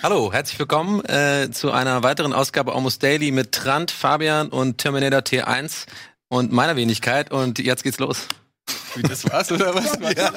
Hallo, 0.00 0.32
herzlich 0.32 0.58
willkommen 0.60 1.04
äh, 1.06 1.50
zu 1.50 1.72
einer 1.72 2.04
weiteren 2.04 2.32
Ausgabe 2.32 2.72
Almost 2.72 3.02
Daily 3.02 3.32
mit 3.32 3.50
Trant, 3.50 3.90
Fabian 3.90 4.48
und 4.48 4.78
Terminator 4.78 5.20
T1 5.20 5.86
und 6.28 6.52
meiner 6.52 6.76
Wenigkeit. 6.76 7.32
Und 7.32 7.58
jetzt 7.58 7.82
geht's 7.82 7.98
los. 7.98 8.28
Wie 8.94 9.02
das 9.02 9.28
war's 9.28 9.50
oder 9.50 9.74
was? 9.74 9.98
Ja. 10.16 10.32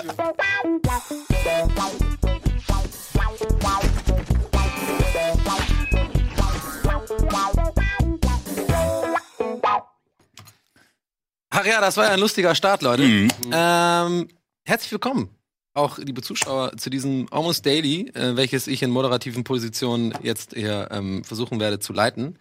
Ach 11.54 11.66
ja, 11.66 11.82
das 11.82 11.98
war 11.98 12.06
ja 12.06 12.12
ein 12.12 12.20
lustiger 12.20 12.56
Start, 12.56 12.82
Leute. 12.82 13.04
Mhm. 13.04 13.30
Ähm, 13.52 14.28
herzlich 14.66 14.92
willkommen, 14.92 15.30
auch 15.74 15.98
liebe 15.98 16.22
Zuschauer, 16.22 16.76
zu 16.78 16.90
diesem 16.90 17.28
Almost 17.32 17.66
Daily, 17.66 18.10
äh, 18.14 18.36
welches 18.36 18.68
ich 18.68 18.84
in 18.84 18.90
moderativen 18.92 19.44
Positionen 19.44 20.14
jetzt 20.22 20.54
eher 20.54 20.90
ähm, 20.92 21.24
versuchen 21.24 21.60
werde 21.60 21.80
zu 21.80 21.94
leiten. 21.94 22.38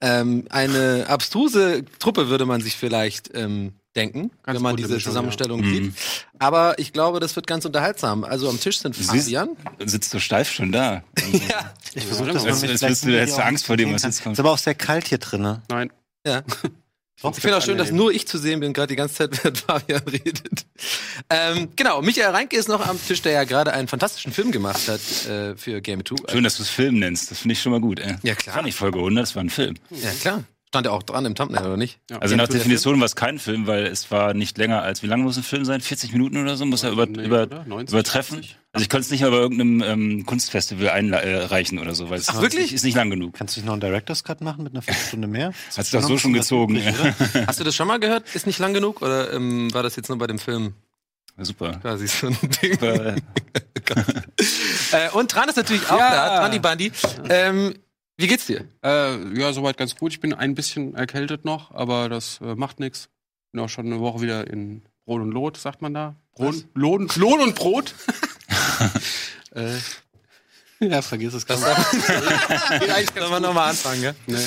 Ähm, 0.00 0.46
eine 0.50 1.06
abstruse 1.08 1.84
Truppe 2.00 2.28
würde 2.28 2.44
man 2.44 2.60
sich 2.60 2.76
vielleicht 2.76 3.30
ähm, 3.34 3.74
denken, 3.94 4.30
Ganz 4.42 4.56
wenn 4.56 4.62
man 4.62 4.76
diese 4.76 4.94
Mischung, 4.94 5.10
Zusammenstellung 5.10 5.62
ja. 5.62 5.70
sieht. 5.70 5.94
Aber 6.40 6.76
ich 6.80 6.92
glaube, 6.92 7.20
das 7.20 7.36
wird 7.36 7.46
ganz 7.46 7.64
unterhaltsam. 7.64 8.24
Also 8.24 8.48
am 8.48 8.58
Tisch 8.58 8.78
sind 8.80 8.96
Du 8.96 9.00
siehst- 9.02 9.26
Fabian. 9.26 9.50
Sitzt 9.84 10.12
du 10.12 10.18
steif 10.18 10.50
schon 10.50 10.72
da? 10.72 11.04
ja. 11.48 11.72
Ich 11.94 12.04
versuche 12.04 12.32
das, 12.32 12.44
als 12.44 12.80
bist 12.80 13.04
du, 13.04 13.12
hättest 13.16 13.38
du 13.38 13.44
Angst 13.44 13.64
vor 13.66 13.76
dem, 13.76 13.92
was 13.94 14.02
jetzt 14.02 14.16
Ist 14.16 14.22
kommt. 14.24 14.40
aber 14.40 14.50
auch 14.50 14.58
sehr 14.58 14.74
kalt 14.74 15.06
hier 15.06 15.18
drinne. 15.18 15.62
Nein. 15.68 15.92
Ja. 16.26 16.42
Ich 17.30 17.40
finde 17.40 17.56
auch 17.56 17.62
schön, 17.62 17.78
dass 17.78 17.90
nur 17.92 18.12
ich 18.12 18.26
zu 18.26 18.38
sehen 18.38 18.60
bin, 18.60 18.72
gerade 18.72 18.88
die 18.88 18.96
ganze 18.96 19.14
Zeit, 19.14 19.30
während 19.44 19.58
Fabian 19.58 20.02
redet. 20.02 20.66
Ähm, 21.30 21.68
genau, 21.76 22.02
Michael 22.02 22.30
Reinke 22.30 22.56
ist 22.56 22.68
noch 22.68 22.86
am 22.86 22.98
Tisch, 23.06 23.22
der 23.22 23.32
ja 23.32 23.44
gerade 23.44 23.72
einen 23.72 23.88
fantastischen 23.88 24.32
Film 24.32 24.50
gemacht 24.52 24.88
hat 24.88 25.00
äh, 25.28 25.56
für 25.56 25.80
Game 25.80 26.04
2. 26.04 26.30
Schön, 26.32 26.44
dass 26.44 26.56
du 26.56 26.62
es 26.62 26.68
Film 26.70 26.98
nennst. 26.98 27.30
Das 27.30 27.38
finde 27.38 27.52
ich 27.54 27.62
schon 27.62 27.72
mal 27.72 27.80
gut. 27.80 28.00
Ey. 28.00 28.16
Ja, 28.22 28.34
Das 28.34 28.38
klar. 28.44 28.56
war 28.56 28.62
nicht 28.62 28.76
Folge 28.76 28.98
100, 28.98 29.22
das 29.22 29.36
war 29.36 29.42
ein 29.44 29.50
Film. 29.50 29.74
Ja, 29.90 30.10
klar. 30.20 30.44
Stand 30.72 30.86
ja 30.86 30.92
auch 30.92 31.02
dran 31.02 31.26
im 31.26 31.34
Thumbnail, 31.34 31.66
oder 31.66 31.76
nicht? 31.76 32.00
Ja. 32.10 32.16
Also 32.20 32.34
nach 32.34 32.44
Game 32.44 32.46
2 32.46 32.52
der 32.54 32.58
Definition 32.60 32.98
war 32.98 33.04
es 33.04 33.14
kein 33.14 33.38
Film, 33.38 33.66
weil 33.66 33.84
es 33.84 34.10
war 34.10 34.32
nicht 34.32 34.56
länger 34.56 34.80
als, 34.80 35.02
wie 35.02 35.06
lang 35.06 35.20
muss 35.20 35.36
ein 35.36 35.42
Film 35.42 35.66
sein? 35.66 35.82
40 35.82 36.12
Minuten 36.12 36.38
oder 36.38 36.56
so? 36.56 36.64
Muss 36.64 36.82
er 36.82 36.92
über, 36.92 37.04
Nee, 37.04 37.26
über, 37.26 37.42
oder? 37.42 37.64
90, 37.66 37.92
übertreffen? 37.92 38.38
80? 38.38 38.56
Also 38.72 38.82
ich 38.82 38.88
konnte 38.88 39.04
es 39.04 39.10
nicht 39.10 39.20
mal 39.20 39.30
bei 39.30 39.36
irgendeinem 39.36 39.82
ähm, 39.82 40.24
Kunstfestival 40.24 40.88
einreichen 40.88 41.78
oder 41.78 41.94
so, 41.94 42.08
weil 42.08 42.18
es 42.18 42.30
Ach, 42.30 42.40
wirklich? 42.40 42.72
ist 42.72 42.84
nicht 42.84 42.94
lang 42.94 43.10
genug. 43.10 43.34
Kannst 43.34 43.54
du 43.54 43.60
nicht 43.60 43.66
noch 43.66 43.74
einen 43.74 43.82
Director's 43.82 44.24
Cut 44.24 44.40
machen 44.40 44.64
mit 44.64 44.72
einer 44.72 44.80
Viertelstunde 44.80 45.28
mehr? 45.28 45.52
Hast 45.76 45.92
du 45.92 45.98
doch 46.00 46.08
so 46.08 46.16
schon 46.16 46.32
gezogen. 46.32 46.80
Hast 47.46 47.60
du 47.60 47.64
das 47.64 47.74
schon 47.74 47.86
mal 47.86 48.00
gehört? 48.00 48.34
Ist 48.34 48.46
nicht 48.46 48.58
lang 48.58 48.72
genug? 48.72 49.02
Oder 49.02 49.30
ähm, 49.34 49.74
war 49.74 49.82
das 49.82 49.96
jetzt 49.96 50.08
nur 50.08 50.16
bei 50.16 50.26
dem 50.26 50.38
Film 50.38 50.72
Ja, 51.36 51.44
Super. 51.44 51.72
quasi 51.82 52.06
so 52.08 52.28
ein 52.28 52.38
Ding? 52.62 52.72
Super. 52.72 53.14
äh, 54.92 55.10
und 55.12 55.30
Tran 55.30 55.50
ist 55.50 55.56
natürlich 55.56 55.86
auch 55.90 55.98
Ja. 55.98 56.10
da, 56.10 56.38
Trandi 56.40 56.58
Bandi. 56.58 56.92
Ähm, 57.28 57.74
wie 58.16 58.26
geht's 58.26 58.46
dir? 58.46 58.66
Äh, 58.84 59.38
ja, 59.38 59.52
soweit 59.52 59.76
ganz 59.76 59.96
gut. 59.96 60.12
Ich 60.12 60.20
bin 60.20 60.34
ein 60.34 60.54
bisschen 60.54 60.94
erkältet 60.94 61.44
noch, 61.44 61.72
aber 61.72 62.08
das 62.08 62.40
äh, 62.40 62.54
macht 62.54 62.80
nichts. 62.80 63.08
Bin 63.52 63.60
auch 63.62 63.68
schon 63.68 63.86
eine 63.86 64.00
Woche 64.00 64.20
wieder 64.20 64.46
in 64.48 64.82
Brot 65.04 65.22
und 65.22 65.30
Lot, 65.30 65.56
sagt 65.56 65.82
man 65.82 65.94
da. 65.94 66.14
Brot, 66.32 66.64
Lohn, 66.74 67.08
Lohn 67.16 67.40
und 67.40 67.54
Brot. 67.54 67.94
äh, 69.52 69.78
ja, 70.82 71.02
vergiss 71.02 71.34
es. 71.34 71.44
Das. 71.44 71.60
Sollen 71.60 73.30
wir 73.30 73.40
nochmal 73.40 73.70
anfangen, 73.70 74.02
gell? 74.02 74.14
Nee. 74.26 74.38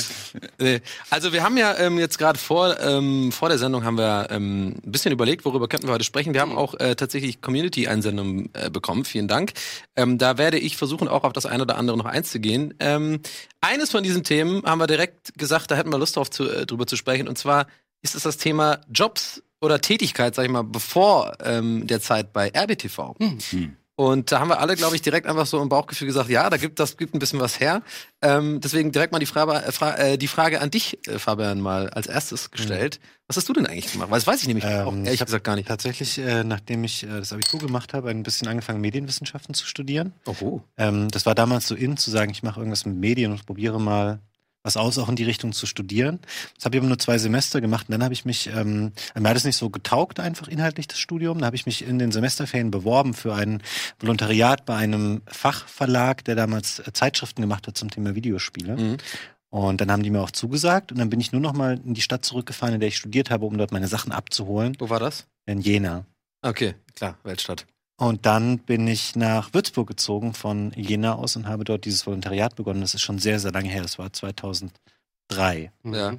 Nee. 0.60 0.82
Also 1.10 1.32
wir 1.34 1.44
haben 1.44 1.58
ja 1.58 1.78
ähm, 1.78 1.98
jetzt 1.98 2.18
gerade 2.18 2.38
vor 2.38 2.80
ähm, 2.80 3.32
vor 3.32 3.50
der 3.50 3.58
Sendung 3.58 3.84
haben 3.84 3.98
wir 3.98 4.28
ähm, 4.30 4.76
ein 4.86 4.92
bisschen 4.92 5.12
überlegt, 5.12 5.46
worüber 5.46 5.68
könnten 5.68 5.88
wir 5.88 5.94
heute 5.94 6.04
sprechen. 6.04 6.34
Wir 6.34 6.42
haben 6.42 6.58
auch 6.58 6.74
äh, 6.76 6.96
tatsächlich 6.96 7.42
Community-Einsendungen 7.42 8.50
äh, 8.54 8.70
bekommen. 8.70 9.06
Vielen 9.06 9.28
Dank. 9.28 9.54
Ähm, 9.96 10.18
da 10.18 10.38
werde 10.38 10.58
ich 10.58 10.78
versuchen, 10.78 11.08
auch 11.08 11.24
auf 11.24 11.34
das 11.34 11.46
eine 11.46 11.64
oder 11.64 11.78
andere 11.78 11.98
noch 11.98 12.06
einzugehen. 12.06 12.74
Ähm, 12.80 13.22
eines 13.62 13.92
von 13.92 14.04
diesen 14.04 14.24
Themen 14.24 14.64
haben 14.66 14.80
wir 14.80 14.88
direkt 14.88 15.38
gesagt, 15.38 15.72
da 15.72 15.76
hätten 15.76 15.92
wir 15.92 15.98
Lust 15.98 16.16
drauf 16.16 16.30
zu, 16.30 16.50
äh, 16.50 16.66
drüber 16.66 16.86
zu 16.86 16.98
sprechen. 16.98 17.28
Und 17.28 17.38
zwar 17.38 17.68
ist 18.02 18.16
es 18.16 18.24
das 18.24 18.38
Thema 18.38 18.82
Jobs 18.92 19.42
oder 19.62 19.82
Tätigkeit, 19.82 20.36
sag 20.36 20.46
ich 20.46 20.52
mal, 20.52 20.64
bevor 20.64 21.38
ähm, 21.44 21.88
der 21.88 22.02
Zeit 22.02 22.34
bei 22.34 22.52
RBTV. 22.56 23.16
Hm. 23.20 23.76
Und 23.98 24.32
da 24.32 24.40
haben 24.42 24.50
wir 24.50 24.60
alle, 24.60 24.76
glaube 24.76 24.96
ich, 24.96 25.02
direkt 25.02 25.26
einfach 25.26 25.46
so 25.46 25.62
im 25.62 25.70
Bauchgefühl 25.70 26.08
gesagt, 26.08 26.30
ja, 26.30 26.50
da 26.50 26.58
gibt 26.58 26.80
das 26.80 26.98
gibt 26.98 27.16
ein 27.16 27.20
bisschen 27.20 27.40
was 27.40 27.62
her. 27.62 27.82
Ähm, 28.22 28.60
deswegen 28.60 28.92
direkt 28.92 29.14
mal 29.14 29.20
die 29.20 29.26
Frage, 29.26 29.54
äh, 29.54 29.72
Fra 29.72 29.96
äh, 29.96 30.18
die 30.18 30.28
Frage 30.28 30.60
an 30.60 30.70
dich, 30.70 31.00
äh, 31.08 31.18
Fabian, 31.18 31.62
mal 31.62 31.90
als 31.90 32.08
erstes 32.08 32.52
gestellt. 32.52 33.00
Was 33.28 33.38
hast 33.38 33.48
du 33.48 33.54
denn 33.54 33.66
eigentlich 33.66 33.94
gemacht? 33.94 34.12
Weil 34.12 34.20
das 34.20 34.28
weiß 34.28 34.42
ich 34.42 34.48
nämlich 34.48 34.66
Ähm, 34.66 34.88
auch 34.88 34.94
ich 34.94 35.06
ehrlich 35.06 35.26
gesagt 35.26 35.46
gar 35.46 35.56
nicht. 35.56 35.70
Tatsächlich, 35.70 36.18
äh, 36.18 36.44
nachdem 36.44 36.84
ich 36.84 37.04
äh, 37.04 37.08
das 37.08 37.32
Abitur 37.32 37.62
gemacht 37.62 37.94
habe, 37.94 38.10
ein 38.10 38.24
bisschen 38.24 38.50
angefangen, 38.50 38.82
Medienwissenschaften 38.82 39.56
zu 39.56 39.66
studieren. 39.66 40.14
Oh. 40.26 40.60
Ähm, 40.78 41.10
das 41.10 41.26
war 41.26 41.34
damals 41.34 41.68
so 41.68 41.76
in, 41.76 41.96
zu 41.96 42.12
sagen, 42.12 42.32
ich 42.32 42.44
mache 42.44 42.60
irgendwas 42.60 42.86
mit 42.86 42.98
Medien 42.98 43.32
und 43.32 43.46
probiere 43.46 43.80
mal 43.80 44.20
was 44.66 44.78
aus, 44.78 44.98
auch 44.98 45.10
in 45.10 45.16
die 45.16 45.24
Richtung 45.24 45.54
zu 45.54 45.66
studieren. 45.68 46.20
Das 46.56 46.66
habe 46.66 46.76
ich 46.76 46.82
aber 46.82 46.88
nur 46.88 47.00
zwei 47.00 47.18
Semester 47.20 47.62
gemacht 47.62 47.88
und 47.88 47.94
dann 47.94 48.04
habe 48.04 48.14
ich 48.14 48.26
mich, 48.26 48.48
ähm, 48.48 48.92
mir 49.18 49.30
hat 49.30 49.38
es 49.38 49.46
nicht 49.46 49.58
so 49.58 49.70
getaugt 49.70 50.20
einfach 50.20 50.48
inhaltlich 50.48 50.88
das 50.88 50.98
Studium. 51.00 51.40
Da 51.40 51.46
habe 51.46 51.56
ich 51.56 51.66
mich 51.66 51.88
in 51.88 52.00
den 52.00 52.12
Semesterferien 52.12 52.72
beworben 52.72 53.14
für 53.14 53.36
ein 53.36 53.62
Volontariat 54.00 54.66
bei 54.66 54.76
einem 54.76 55.22
Fachverlag, 55.28 56.26
der 56.26 56.36
damals 56.36 56.80
äh, 56.80 56.92
Zeitschriften 56.94 57.42
gemacht 57.42 57.68
hat 57.68 57.78
zum 57.78 57.92
Thema 57.92 58.16
Videospiele. 58.16 58.76
Mhm. 58.76 58.98
Und 59.50 59.80
dann 59.80 59.92
haben 59.92 60.04
die 60.04 60.10
mir 60.10 60.22
auch 60.22 60.32
zugesagt 60.32 60.92
und 60.92 60.98
dann 60.98 61.10
bin 61.10 61.20
ich 61.20 61.32
nur 61.32 61.42
noch 61.42 61.54
mal 61.54 61.80
in 61.86 61.94
die 61.94 62.02
Stadt 62.02 62.26
zurückgefahren, 62.26 62.74
in 62.74 62.80
der 62.80 62.90
ich 62.90 62.98
studiert 62.98 63.30
habe, 63.30 63.46
um 63.46 63.58
dort 63.58 63.72
meine 63.72 63.88
Sachen 63.88 64.12
abzuholen, 64.12 64.76
Wo 64.80 64.90
war 64.90 65.00
das? 65.00 65.28
in 65.46 65.62
Jena. 65.62 66.06
Okay, 66.42 66.76
klar, 66.96 67.18
Weltstadt. 67.24 67.66
Und 67.98 68.26
dann 68.26 68.60
bin 68.60 68.88
ich 68.88 69.16
nach 69.16 69.54
Würzburg 69.54 69.88
gezogen 69.88 70.34
von 70.34 70.72
Jena 70.76 71.16
aus 71.16 71.36
und 71.38 71.48
habe 71.48 71.64
dort 71.64 71.86
dieses 71.86 72.06
Volontariat 72.06 72.56
begonnen. 72.56 72.82
Das 72.82 72.94
ist 72.94 73.02
schon 73.02 73.20
sehr, 73.20 73.40
sehr 73.40 73.52
lange 73.52 73.70
her. 73.70 73.82
Das 73.82 73.98
war 73.98 74.12
2003. 74.12 75.72
Ja. 75.84 76.18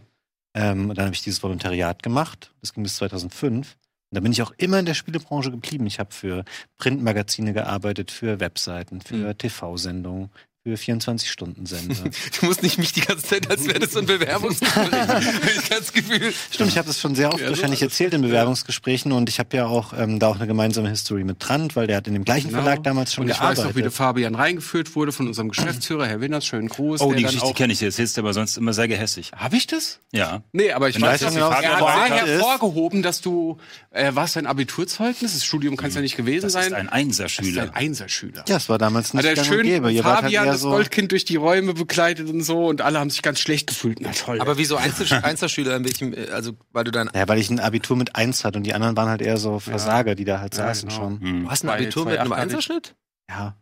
Ähm, 0.54 0.88
und 0.88 0.97
dann 0.97 1.06
habe 1.06 1.15
ich 1.15 1.22
dieses 1.22 1.42
Volontariat 1.42 2.03
gemacht. 2.03 2.53
Das 2.62 2.72
ging 2.72 2.82
bis 2.82 2.97
2005. 2.97 3.76
Und 4.10 4.15
da 4.15 4.20
bin 4.20 4.32
ich 4.32 4.41
auch 4.41 4.53
immer 4.56 4.78
in 4.78 4.86
der 4.86 4.94
Spielebranche 4.94 5.50
geblieben. 5.50 5.86
Ich 5.86 5.98
habe 5.98 6.12
für 6.15 6.44
Printmagazine 6.78 7.53
gearbeitet, 7.53 8.10
für 8.10 8.41
Webseiten, 8.41 9.03
für 9.03 9.34
Mhm. 9.34 9.38
TV-Sendungen, 9.38 10.31
für 10.66 10.75
24-Stunden-Sender. 10.75 11.94
Du 12.41 12.47
musst 12.47 12.62
nicht 12.62 12.77
mich 12.78 12.93
die 12.93 13.00
ganze 13.00 13.25
Zeit, 13.25 13.49
als 13.50 13.66
wäre 13.66 13.78
das 13.78 13.93
so 13.93 14.00
ein 14.00 14.06
Bewerbungsgespräch. 14.06 14.87
Ich 15.62 15.71
ganz 15.71 15.93
Gefühl. 15.93 16.32
Stimmt, 16.50 16.71
ich 16.71 16.78
habe 16.78 16.88
das 16.88 17.00
schon 17.00 17.15
sehr 17.15 17.28
oft 17.28 17.38
Ja, 17.41 17.47
so 17.47 17.53
wahrscheinlich 17.53 17.81
es. 17.82 17.88
erzählt 17.88 18.15
in 18.15 18.22
Bewerbungsgesprächen 18.22 19.12
und 19.12 19.28
ich 19.28 19.38
habe 19.38 19.56
ja 19.56 19.66
auch 19.66 19.93
ähm, 19.97 20.19
da 20.19 20.28
auch 20.28 20.37
eine 20.37 20.47
gemeinsame 20.47 20.88
History 20.88 21.22
mit 21.25 21.38
Trant, 21.41 21.77
weil 21.77 21.87
der 21.87 21.99
hat 21.99 22.06
in 22.09 22.15
dem 22.15 22.25
gleichen 22.25 22.49
Genau. 22.49 22.62
Verlag 22.62 22.82
damals 22.82 23.15
schon 23.15 23.25
Und 23.25 23.31
ich 23.31 23.37
gearbeitet. 23.37 23.59
weiß 23.65 23.71
noch, 23.71 23.77
wie 23.77 23.82
der 23.82 23.91
Fabian 23.93 24.34
reingeführt 24.34 24.94
wurde 24.97 25.12
von 25.12 25.27
unserem 25.28 25.49
Geschäftsführer, 25.50 26.06
Herr 26.06 26.21
Winners, 26.21 26.44
schönen 26.47 26.69
Gruß. 26.69 27.00
Oh, 27.00 27.09
der 27.10 27.19
die 27.19 27.22
Geschichte 27.25 27.53
kenne 27.54 27.72
ich. 27.72 27.83
Erzählst 27.83 28.16
du 28.16 28.21
aber 28.22 28.34
sonst 28.34 28.56
immer 28.56 28.72
sehr 28.72 28.88
gehässig. 28.88 29.31
Hab 29.37 29.53
ich 29.53 29.66
das? 29.66 30.00
Ja. 30.12 30.43
Nee, 30.53 30.72
aber 30.72 30.88
ich 30.88 30.97
Wenn 30.97 31.03
weiß, 31.03 31.21
dass 31.21 31.34
Fabian 31.37 31.62
er 31.62 31.81
war, 31.81 32.09
hervorgehoben, 32.09 33.03
dass 33.03 33.21
du, 33.21 33.59
äh, 33.91 34.10
was 34.15 34.33
dein 34.34 34.47
Abiturzeugnis? 34.47 35.33
Das 35.34 35.44
Studium 35.44 35.77
kann 35.77 35.88
es 35.91 35.94
ja 35.94 36.00
nicht 36.00 36.16
gewesen 36.16 36.43
Das 36.44 36.53
sein. 36.54 36.65
ist 36.66 36.72
ein 36.72 36.87
Das 36.87 36.93
ist 36.93 36.93
Einserschüler. 36.93 37.62
ein 37.62 37.71
Einserschüler. 37.75 38.44
ja, 38.48 38.56
es 38.56 38.69
war 38.69 38.78
damals 38.78 39.15
nicht 39.15 39.25
Hat 39.25 39.37
er 39.37 39.43
gang 39.44 39.50
und 39.59 39.62
gäbe. 39.62 39.87
Halt 39.88 40.03
Fabian, 40.03 40.47
eher 40.56 40.62
das 40.62 40.62
so, 40.62 40.70
Goldkind, 40.70 41.12
durch 41.12 41.24
die 41.24 41.36
Räume 41.36 41.74
begleitet 41.74 42.28
und 42.28 42.42
so 42.42 42.66
und 42.66 42.80
alle 42.82 42.98
haben 42.98 43.10
sich 43.10 43.22
ganz 43.22 43.38
schlecht 43.40 43.66
gefühlt. 43.68 43.98
Na 44.00 44.10
toll. 44.12 44.40
Aber 44.40 44.58
wieso 44.58 44.76
Einzel 44.76 45.06
Einzelschüler 45.22 45.76
in 45.76 45.84
welchem, 45.84 46.12
äh, 46.12 46.28
also 46.30 46.52
weil 46.72 46.84
du 46.84 46.90
dein, 46.90 47.10
Ja, 47.14 47.28
weil 47.28 47.38
ich 47.38 47.50
ein 47.50 47.60
Abitur 47.60 47.96
mit 47.96 48.16
eins 48.16 48.44
hatte 48.44 48.58
und 48.58 48.64
die 48.64 48.74
anderen 48.74 48.96
waren 48.96 49.08
halt 49.08 49.22
eher 49.22 49.36
so 49.36 49.58
Versager, 49.58 50.14
die 50.14 50.24
da 50.24 50.40
halt 50.40 50.56
Ja, 50.56 50.66
saßen 50.66 50.88
genau. 50.88 51.00
schon. 51.00 51.20
Hm. 51.20 51.44
du 51.44 51.50
hast 51.50 51.64
ein 51.64 51.68
Bei 51.68 51.74
Abitur 51.74 52.04
mit 52.06 52.18
einem 52.18 52.32
2,8 52.32 52.36
hatte 52.36 52.40
ich. 52.40 52.42
Einserschnitt? 52.54 52.94
Ja. 53.28 53.56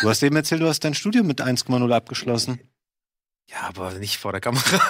Du 0.00 0.08
hast 0.08 0.22
eben 0.22 0.36
erzählt, 0.36 0.60
du 0.62 0.68
hast 0.68 0.84
dein 0.84 0.94
Studium 0.94 1.26
mit 1.26 1.42
1,0 1.42 1.92
abgeschlossen. 1.92 2.60
Ja, 3.50 3.62
aber 3.68 3.94
nicht 3.94 4.18
vor 4.18 4.32
der 4.32 4.40
Kamera. 4.40 4.62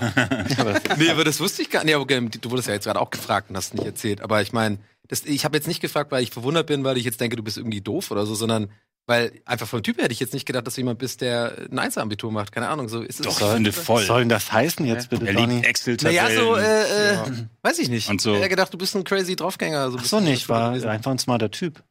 Ja, 0.00 0.58
aber 0.58 0.80
nee, 0.96 1.10
aber 1.10 1.24
das 1.24 1.40
wusste 1.40 1.62
ich 1.62 1.70
gar 1.70 1.84
nicht. 1.84 1.94
Okay, 1.94 2.20
du 2.40 2.50
wurdest 2.50 2.68
ja 2.68 2.74
jetzt 2.74 2.84
gerade 2.84 3.00
auch 3.00 3.10
gefragt 3.10 3.50
und 3.50 3.56
hast 3.56 3.74
nicht 3.74 3.84
erzählt. 3.84 4.20
Aber 4.22 4.40
ich 4.42 4.52
meine, 4.52 4.78
ich 5.24 5.44
habe 5.44 5.56
jetzt 5.56 5.66
nicht 5.68 5.80
gefragt, 5.80 6.10
weil 6.10 6.22
ich 6.22 6.30
verwundert 6.30 6.66
bin, 6.66 6.84
weil 6.84 6.96
ich 6.96 7.04
jetzt 7.04 7.20
denke, 7.20 7.36
du 7.36 7.42
bist 7.42 7.56
irgendwie 7.58 7.80
doof 7.80 8.10
oder 8.10 8.24
so, 8.26 8.34
sondern 8.34 8.70
weil 9.10 9.32
einfach 9.44 9.66
vom 9.66 9.82
Typ 9.82 9.96
her 9.98 10.04
hätte 10.04 10.12
ich 10.14 10.20
jetzt 10.20 10.32
nicht 10.32 10.46
gedacht, 10.46 10.66
dass 10.66 10.76
du 10.76 10.80
jemand 10.80 10.98
bist, 11.00 11.20
der 11.20 11.52
ein 11.70 11.78
Einser-Abitur 11.78 12.30
macht. 12.32 12.52
Keine 12.52 12.68
Ahnung, 12.68 12.88
so 12.88 13.02
ist 13.02 13.20
es. 13.20 13.26
Doch, 13.26 13.40
ich 13.40 13.46
finde 13.46 13.72
voll. 13.72 14.00
was 14.00 14.06
soll 14.06 14.20
denn 14.20 14.28
das 14.28 14.50
heißen 14.52 14.86
jetzt 14.86 15.10
bitte, 15.10 15.26
Er 15.26 15.34
liebt 15.34 15.66
Excel-Tabellen. 15.66 16.24
Naja, 16.24 16.40
so, 16.40 16.56
äh, 16.56 16.62
äh, 16.62 17.14
Ja. 17.14 17.26
weiß 17.62 17.78
ich 17.80 17.88
nicht. 17.90 18.08
Und 18.08 18.20
so- 18.20 18.32
Ich 18.32 18.38
hätte 18.38 18.48
gedacht, 18.48 18.72
du 18.72 18.78
bist 18.78 18.94
ein 18.96 19.04
crazy 19.04 19.36
Draufgänger. 19.36 19.90
So 19.90 19.98
Ach 20.00 20.04
so 20.04 20.20
nicht, 20.20 20.48
war 20.48 20.70
gewesen. 20.70 20.88
einfach 20.88 21.10
ein 21.10 21.18
smarter 21.18 21.50
Typ. 21.50 21.82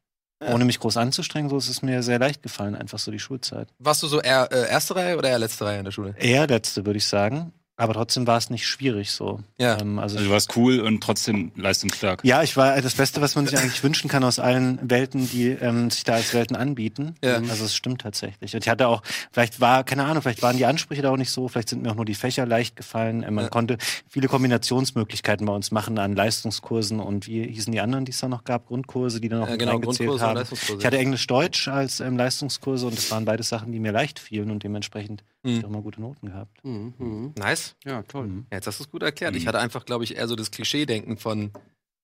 Ja. 0.41 0.53
Ohne 0.53 0.63
mich 0.63 0.79
groß 0.79 0.95
anzustrengen, 0.95 1.49
so 1.49 1.57
ist 1.57 1.67
es 1.67 1.81
mir 1.81 2.01
sehr 2.01 2.17
leicht 2.17 2.41
gefallen, 2.41 2.73
einfach 2.73 2.97
so 2.97 3.11
die 3.11 3.19
Schulzeit. 3.19 3.67
Warst 3.77 4.01
du 4.03 4.07
so 4.07 4.21
eher 4.21 4.47
äh, 4.51 4.69
erste 4.69 4.95
Reihe 4.95 5.17
oder 5.17 5.27
eher 5.29 5.39
letzte 5.39 5.65
Reihe 5.65 5.79
in 5.79 5.85
der 5.85 5.91
Schule? 5.91 6.15
Eher 6.17 6.47
letzte, 6.47 6.85
würde 6.85 6.97
ich 6.97 7.05
sagen. 7.05 7.51
Aber 7.79 7.93
trotzdem 7.93 8.27
war 8.27 8.37
es 8.37 8.49
nicht 8.49 8.67
schwierig 8.67 9.11
so. 9.11 9.39
Ja. 9.57 9.79
Ähm, 9.79 9.99
also 9.99 10.17
Also 10.17 10.27
du 10.27 10.33
warst 10.33 10.55
cool 10.57 10.81
und 10.81 11.01
trotzdem 11.01 11.53
leistungsstark. 11.55 12.25
Ja, 12.25 12.43
ich 12.43 12.57
war 12.57 12.81
das 12.81 12.95
Beste, 12.95 13.21
was 13.21 13.35
man 13.35 13.47
sich 13.47 13.57
eigentlich 13.57 13.81
wünschen 13.83 14.09
kann 14.09 14.23
aus 14.25 14.37
allen 14.37 14.79
Welten, 14.89 15.29
die 15.29 15.47
ähm, 15.47 15.89
sich 15.89 16.03
da 16.03 16.13
als 16.15 16.33
Welten 16.33 16.57
anbieten. 16.57 17.15
Ja. 17.23 17.37
Also 17.37 17.63
es 17.63 17.73
stimmt 17.73 18.01
tatsächlich. 18.01 18.53
Und 18.53 18.63
ich 18.65 18.69
hatte 18.69 18.87
auch, 18.89 19.01
vielleicht 19.31 19.61
war, 19.61 19.85
keine 19.85 20.03
Ahnung, 20.03 20.21
vielleicht 20.21 20.41
waren 20.41 20.57
die 20.57 20.65
Ansprüche 20.65 21.01
da 21.01 21.09
auch 21.11 21.17
nicht 21.17 21.31
so, 21.31 21.47
vielleicht 21.47 21.69
sind 21.69 21.81
mir 21.83 21.91
auch 21.91 21.95
nur 21.95 22.03
die 22.05 22.15
Fächer 22.15 22.45
leicht 22.45 22.75
gefallen. 22.75 23.23
Äh, 23.23 23.31
Man 23.31 23.45
Ja. 23.45 23.49
konnte 23.49 23.77
viele 24.09 24.27
Kombinationsmöglichkeiten 24.27 25.45
bei 25.45 25.53
uns 25.53 25.71
machen 25.71 25.97
an 25.99 26.15
Leistungskursen 26.15 26.99
und 26.99 27.27
wie 27.27 27.47
hießen 27.47 27.71
die 27.71 27.79
anderen, 27.79 28.03
die 28.03 28.11
es 28.11 28.19
da 28.19 28.27
noch 28.27 28.43
gab, 28.43 28.67
Grundkurse, 28.67 29.21
die 29.21 29.29
dann 29.29 29.39
noch 29.39 29.47
Ja, 29.47 29.51
mit 29.53 29.59
genau, 29.61 29.75
und 29.77 30.21
haben. 30.21 30.43
Ich 30.77 30.85
hatte 30.85 30.97
Englisch-Deutsch 30.97 31.67
als 31.69 32.01
ähm, 32.01 32.17
Leistungskurse 32.17 32.87
und 32.87 32.97
das 32.97 33.09
waren 33.09 33.25
beide 33.25 33.43
Sachen, 33.43 33.71
die 33.71 33.79
mir 33.79 33.91
leicht 33.93 34.19
fielen 34.19 34.51
und 34.51 34.63
dementsprechend 34.63 35.23
Mhm. 35.43 35.49
habe 35.49 35.57
ich 35.59 35.65
auch 35.65 35.69
immer 35.69 35.81
gute 35.81 36.01
Noten 36.01 36.27
gehabt. 36.27 36.63
Mhm, 36.63 36.93
mhm. 36.97 37.33
Nice. 37.37 37.75
Ja, 37.85 38.03
toll. 38.03 38.45
Ja, 38.51 38.57
jetzt 38.57 38.67
hast 38.67 38.79
du 38.79 38.83
es 38.83 38.89
gut 38.91 39.03
erklärt. 39.03 39.35
Ich 39.35 39.43
Mhm. 39.43 39.47
hatte 39.49 39.59
einfach, 39.59 39.85
glaube 39.85 40.03
ich, 40.03 40.15
eher 40.17 40.27
so 40.27 40.35
das 40.35 40.51
Klischee-Denken 40.51 41.17
von 41.17 41.51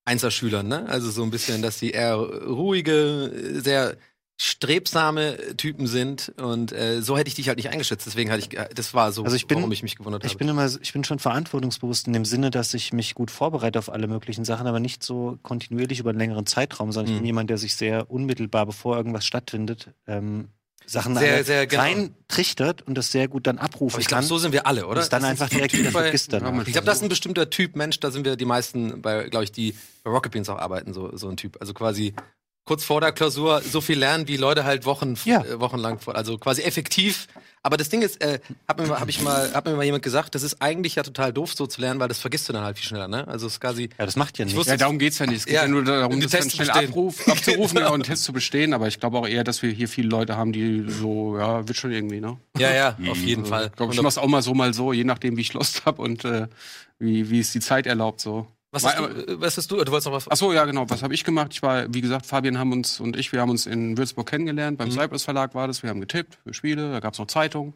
Einzelschülern, 0.06 0.68
ne? 0.68 0.86
Also 0.88 1.10
so 1.10 1.24
ein 1.24 1.32
bisschen, 1.32 1.62
dass 1.62 1.80
die 1.80 1.92
eher 1.92 2.16
ruhige, 2.16 3.32
sehr 3.62 3.98
strebsame 4.38 5.56
Typen 5.56 5.88
sind 5.88 6.34
und 6.38 6.72
äh, 6.74 7.02
so 7.02 7.18
hätte 7.18 7.30
ich 7.30 7.36
dich 7.36 7.48
halt 7.48 7.58
nicht 7.58 7.70
eingeschätzt. 7.70 8.06
Deswegen 8.06 8.30
hatte 8.32 8.42
ich, 8.42 8.50
das 8.76 8.94
war 8.94 9.12
so, 9.14 9.24
Also 9.24 9.36
ich 9.36 9.48
bin- 9.48 9.58
warum 9.60 9.72
ich 9.72 9.82
mich 9.82 9.96
gewundert 9.96 10.24
Ich 10.26 10.32
habe. 10.32 10.40
bin 10.40 10.50
immer, 10.50 10.66
ich 10.82 10.92
bin 10.94 11.04
schon 11.06 11.20
verantwortungsbewusst 11.20 12.08
in 12.08 12.14
dem 12.14 12.26
Sinne, 12.26 12.52
dass 12.52 12.74
ich 12.74 12.92
mich 12.92 13.16
gut 13.16 13.32
vorbereite 13.32 13.80
auf 13.80 13.90
alle 13.92 14.08
möglichen 14.08 14.44
Sachen, 14.44 14.68
aber 14.68 14.80
nicht 14.82 15.04
so 15.04 15.40
kontinuierlich 15.42 16.00
über 16.00 16.10
einen 16.10 16.20
längeren 16.20 16.46
Zeitraum, 16.46 16.92
sondern 16.92 17.08
ich 17.12 17.14
Mhm. 17.16 17.20
bin 17.22 17.26
jemand, 17.28 17.50
der 17.50 17.58
sich 17.58 17.76
sehr 17.76 18.12
unmittelbar, 18.12 18.66
bevor 18.66 18.98
irgendwas 18.98 19.26
stattfindet, 19.26 19.94
ähm, 20.06 20.50
Sachen 20.88 21.16
Sehr, 21.18 21.44
sehr 21.44 21.68
genau. 21.68 21.82
reintrichtert 21.84 22.82
und 22.84 22.96
das 22.96 23.12
sehr 23.12 23.28
gut 23.28 23.48
dann 23.48 23.58
abrufen 23.58 23.96
Aber 23.96 24.02
ich 24.02 24.08
kann. 24.08 24.20
glaube, 24.20 24.28
so 24.28 24.38
sind 24.38 24.52
wir 24.52 24.68
alle, 24.68 24.88
oder? 24.88 25.02
es 25.02 25.10
dann 25.10 25.22
Das 25.22 25.30
ist 25.30 25.32
einfach 25.42 25.46
ein 25.52 25.58
direkt 25.58 25.78
wieder 25.78 25.92
vergisst 25.92 26.32
dann. 26.34 26.60
Ich 26.66 26.72
glaube, 26.74 26.86
das 26.86 26.98
ist 26.98 27.04
ein 27.04 27.10
bestimmter 27.10 27.50
Typ 27.50 27.76
Mensch, 27.76 28.00
da 28.00 28.12
sind 28.12 28.26
wir 28.26 28.36
die 28.36 28.46
meisten 28.46 29.02
bei, 29.02 29.24
glaube 29.30 29.44
ich, 29.46 29.52
die 29.52 29.76
bei 30.04 30.12
Rocket 30.12 30.32
Beans 30.32 30.50
auch 30.50 30.60
arbeiten, 30.60 30.94
so, 30.94 31.16
so 31.18 31.28
ein 31.30 31.38
Typ. 31.38 31.58
Also 31.60 31.74
quasi 31.74 32.14
kurz 32.66 32.84
vor 32.84 33.02
der 33.02 33.12
Klausur 33.12 33.62
so 33.62 33.82
viel 33.82 33.98
lernen, 34.00 34.28
wie 34.28 34.38
Leute 34.38 34.64
halt 34.64 34.86
Wochen, 34.86 35.16
Ja. 35.26 35.44
äh, 35.44 35.60
wochenlang 35.60 36.00
vor, 36.00 36.16
also 36.16 36.38
quasi 36.38 36.62
effektiv. 36.64 37.28
Aber 37.66 37.78
das 37.78 37.90
Ding 37.90 38.04
ist, 38.04 38.22
äh, 38.22 38.38
hab 38.68 38.80
mir, 38.80 38.86
mal- 38.86 39.00
hab 39.00 39.10
ich 39.10 39.20
mal, 39.24 39.52
hab 39.52 39.66
mir 39.66 39.76
mal 39.76 39.84
jemand 39.84 40.04
gesagt, 40.04 40.36
das 40.36 40.44
ist 40.44 40.62
eigentlich 40.62 40.94
ja 40.94 41.02
total 41.02 41.34
doof, 41.34 41.56
so 41.56 41.66
zu 41.66 41.82
lernen, 41.82 42.00
weil 42.00 42.08
das 42.08 42.20
vergisst 42.20 42.48
du 42.48 42.54
dann 42.54 42.64
halt 42.64 42.78
viel 42.78 42.88
schneller, 42.88 43.08
ne? 43.08 43.28
Also 43.28 43.48
es 43.48 43.54
ist 43.54 43.60
quasi, 43.60 43.90
Ja, 43.98 44.06
das 44.06 44.16
macht 44.16 44.38
ja 44.38 44.46
nichts. 44.46 44.56
wusste- 44.56 44.70
Ja, 44.74 44.78
darum 44.78 45.00
geht's 45.00 45.18
ja 45.18 45.26
nicht. 45.26 45.38
Es 45.40 45.46
geht 45.46 45.56
Ja, 45.56 45.64
ja, 45.64 45.68
nur 45.68 45.84
darum, 45.84 46.12
den 46.12 46.22
das 46.22 46.32
Test 46.32 46.52
schnell 46.56 46.70
abruf, 46.70 47.28
abzurufen 47.28 47.80
ja, 47.80 47.88
und 47.88 47.94
einen 47.96 48.04
Test 48.04 48.24
zu 48.24 48.34
bestehen. 48.34 48.72
Aber 48.76 48.88
ich 48.88 49.00
glaube 49.00 49.18
auch 49.18 49.28
eher, 49.28 49.44
dass 49.44 49.64
wir 49.64 49.72
hier 49.72 49.88
viele 49.90 50.10
Leute 50.10 50.38
haben, 50.38 50.52
die 50.54 50.86
so, 50.88 51.40
ja, 51.40 51.68
wird 51.68 51.76
schon 51.76 51.92
irgendwie, 51.92 52.22
ne? 52.22 52.38
ja, 52.56 52.72
ja, 52.72 52.98
auf 53.10 53.18
jeden 53.18 53.46
Fall. 53.48 53.66
Ich 53.72 53.76
glaube, 53.78 53.96
ich 53.96 54.02
mach's 54.04 54.20
auch 54.20 54.28
mal 54.28 54.44
so, 54.44 54.54
mal 54.54 54.72
so, 54.76 54.94
je 54.94 55.04
nachdem, 55.04 55.36
wie 55.36 55.42
ich 55.42 55.54
Lust 55.54 55.86
habe 55.88 56.04
und 56.04 56.24
äh, 56.24 56.48
wie, 57.00 57.32
wie 57.32 57.40
es 57.40 57.52
die 57.52 57.62
Zeit 57.62 57.88
erlaubt, 57.88 58.22
so. 58.22 58.46
Was, 58.76 58.84
Weil- 58.84 58.94
hast 58.94 59.16
du, 59.28 59.32
äh, 59.34 59.42
was 59.42 59.58
hast 59.58 59.72
du, 59.72 59.76
du 59.84 59.92
wolltest 59.92 60.06
noch 60.08 60.14
was? 60.14 60.28
Ach 60.30 60.36
so, 60.38 60.54
ja, 60.54 60.66
genau. 60.66 60.88
Was 60.90 61.02
habe 61.02 61.14
ich 61.14 61.24
gemacht? 61.24 61.50
Ich 61.54 61.64
war, 61.64 61.92
wie 61.94 62.02
gesagt, 62.02 62.26
Fabian 62.28 62.60
haben 62.60 62.72
uns 62.72 63.00
und 63.00 63.16
ich, 63.18 63.32
wir 63.32 63.42
haben 63.42 63.50
uns 63.50 63.66
in 63.66 63.98
Würzburg 63.98 64.30
kennengelernt. 64.30 64.78
Beim 64.78 64.90
Mhm. 64.90 64.94
Cypress 64.94 65.24
Verlag 65.24 65.56
war 65.56 65.68
das. 65.68 65.82
Wir 65.82 65.90
haben 65.90 66.00
getippt 66.02 66.38
für 66.44 66.54
Spiele. 66.54 66.92
Da 66.92 67.00
gab's 67.00 67.18
noch 67.18 67.28
Zeitungen. 67.28 67.74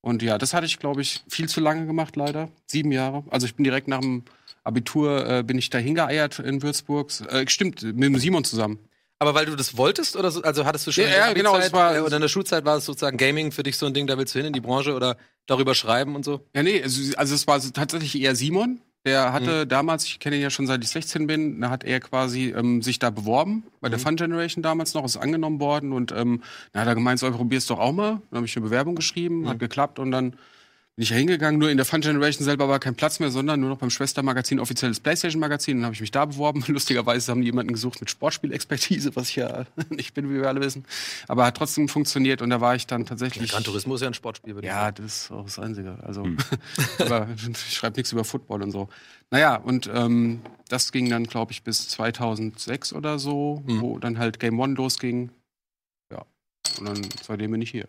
Und 0.00 0.22
ja, 0.22 0.38
das 0.38 0.54
hatte 0.54 0.66
ich, 0.66 0.78
glaube 0.78 1.02
ich, 1.02 1.22
viel 1.28 1.48
zu 1.48 1.60
lange 1.60 1.86
gemacht, 1.86 2.16
leider. 2.16 2.48
Sieben 2.66 2.92
Jahre. 2.92 3.24
Also 3.30 3.46
ich 3.46 3.54
bin 3.54 3.64
direkt 3.64 3.88
nach 3.88 4.00
dem 4.00 4.22
Abitur, 4.64 5.26
äh, 5.28 5.42
bin 5.42 5.58
ich 5.58 5.70
da 5.70 5.78
hingeeiert 5.78 6.38
in 6.40 6.62
Würzburg. 6.62 7.10
Äh, 7.30 7.48
stimmt, 7.48 7.82
mit 7.82 8.02
dem 8.04 8.18
Simon 8.18 8.44
zusammen. 8.44 8.78
Aber 9.20 9.34
weil 9.34 9.46
du 9.46 9.56
das 9.56 9.76
wolltest 9.76 10.14
oder 10.16 10.30
so, 10.30 10.42
also 10.42 10.64
hattest 10.64 10.86
du 10.86 10.92
schon 10.92 11.02
Ja, 11.02 11.08
in 11.08 11.14
der 11.16 11.26
ja, 11.28 11.32
genau, 11.32 11.56
es 11.56 11.72
war- 11.72 12.04
oder 12.04 12.16
in 12.16 12.22
der 12.22 12.28
Schulzeit 12.28 12.64
war 12.64 12.76
es 12.76 12.84
sozusagen 12.84 13.16
Gaming 13.16 13.50
für 13.50 13.64
dich 13.64 13.76
so 13.76 13.86
ein 13.86 13.92
Ding, 13.94 14.06
da 14.06 14.16
willst 14.16 14.32
du 14.34 14.38
hin 14.38 14.46
in 14.46 14.52
die 14.52 14.60
Branche 14.60 14.94
oder 14.94 15.16
darüber 15.46 15.74
schreiben 15.74 16.14
und 16.14 16.24
so? 16.24 16.46
Ja, 16.54 16.62
nee, 16.62 16.80
also, 16.80 17.16
also 17.16 17.34
es 17.34 17.46
war 17.48 17.60
tatsächlich 17.72 18.20
eher 18.20 18.36
Simon. 18.36 18.80
Der 19.04 19.32
hatte 19.32 19.64
Mhm. 19.64 19.68
damals, 19.68 20.04
ich 20.04 20.18
kenne 20.18 20.36
ihn 20.36 20.42
ja 20.42 20.50
schon 20.50 20.66
seit 20.66 20.82
ich 20.82 20.90
16 20.90 21.26
bin, 21.26 21.60
da 21.60 21.70
hat 21.70 21.84
er 21.84 22.00
quasi 22.00 22.52
ähm, 22.56 22.82
sich 22.82 22.98
da 22.98 23.10
beworben, 23.10 23.62
bei 23.80 23.88
Mhm. 23.88 23.92
der 23.92 23.98
Fun 24.00 24.16
Generation 24.16 24.62
damals 24.62 24.92
noch, 24.94 25.04
ist 25.04 25.16
angenommen 25.16 25.60
worden 25.60 25.92
und 25.92 26.12
ähm, 26.12 26.42
dann 26.72 26.82
hat 26.82 26.88
er 26.88 26.94
gemeint, 26.94 27.18
so, 27.20 27.30
probier's 27.30 27.66
doch 27.66 27.78
auch 27.78 27.92
mal. 27.92 28.20
Dann 28.30 28.36
habe 28.38 28.46
ich 28.46 28.56
eine 28.56 28.64
Bewerbung 28.66 28.96
geschrieben, 28.96 29.42
Mhm. 29.42 29.48
hat 29.48 29.58
geklappt 29.60 29.98
und 29.98 30.10
dann 30.10 30.34
bin 30.98 31.04
ich 31.04 31.12
hingegangen. 31.12 31.60
Nur 31.60 31.70
in 31.70 31.76
der 31.76 31.86
Fun 31.86 32.00
Generation 32.00 32.44
selber 32.44 32.68
war 32.68 32.80
kein 32.80 32.96
Platz 32.96 33.20
mehr, 33.20 33.30
sondern 33.30 33.60
nur 33.60 33.68
noch 33.70 33.78
beim 33.78 33.88
Schwestermagazin, 33.88 34.58
offizielles 34.58 34.98
Playstation-Magazin. 34.98 35.76
Dann 35.76 35.84
habe 35.84 35.94
ich 35.94 36.00
mich 36.00 36.10
da 36.10 36.24
beworben. 36.24 36.64
Lustigerweise 36.66 37.30
haben 37.30 37.40
die 37.40 37.46
jemanden 37.46 37.72
gesucht 37.72 38.00
mit 38.00 38.10
Sportspielexpertise, 38.10 39.14
was 39.14 39.28
ich 39.28 39.36
ja 39.36 39.64
nicht 39.90 40.14
bin, 40.14 40.28
wie 40.28 40.34
wir 40.40 40.48
alle 40.48 40.60
wissen. 40.60 40.84
Aber 41.28 41.46
hat 41.46 41.56
trotzdem 41.56 41.88
funktioniert 41.88 42.42
und 42.42 42.50
da 42.50 42.60
war 42.60 42.74
ich 42.74 42.88
dann 42.88 43.06
tatsächlich. 43.06 43.52
Gran 43.52 43.62
Turismo 43.62 43.94
ist 43.94 44.00
ja 44.00 44.08
ein 44.08 44.14
Sportspiel, 44.14 44.56
würde 44.56 44.66
ich 44.66 44.72
Ja, 44.72 44.86
sagen. 44.86 44.96
das 45.04 45.22
ist 45.22 45.30
auch 45.30 45.44
das 45.44 45.58
Einzige. 45.60 45.96
Also, 46.02 46.24
Hm. 46.24 46.36
aber 46.98 47.28
ich 47.36 47.74
schreibe 47.76 47.96
nichts 47.96 48.10
über 48.10 48.24
Football 48.24 48.64
und 48.64 48.72
so. 48.72 48.88
Naja, 49.30 49.54
und 49.54 49.88
ähm, 49.94 50.40
das 50.68 50.90
ging 50.90 51.08
dann, 51.10 51.24
glaube 51.28 51.52
ich, 51.52 51.62
bis 51.62 51.86
2006 51.90 52.92
oder 52.92 53.20
so, 53.20 53.62
Hm. 53.68 53.80
wo 53.80 53.98
dann 54.00 54.18
halt 54.18 54.40
Game 54.40 54.58
One 54.58 54.74
losging. 54.74 55.30
Ja, 56.10 56.24
und 56.80 56.88
dann 56.88 57.06
seitdem 57.22 57.52
bin 57.52 57.62
ich 57.62 57.70
hier. 57.70 57.86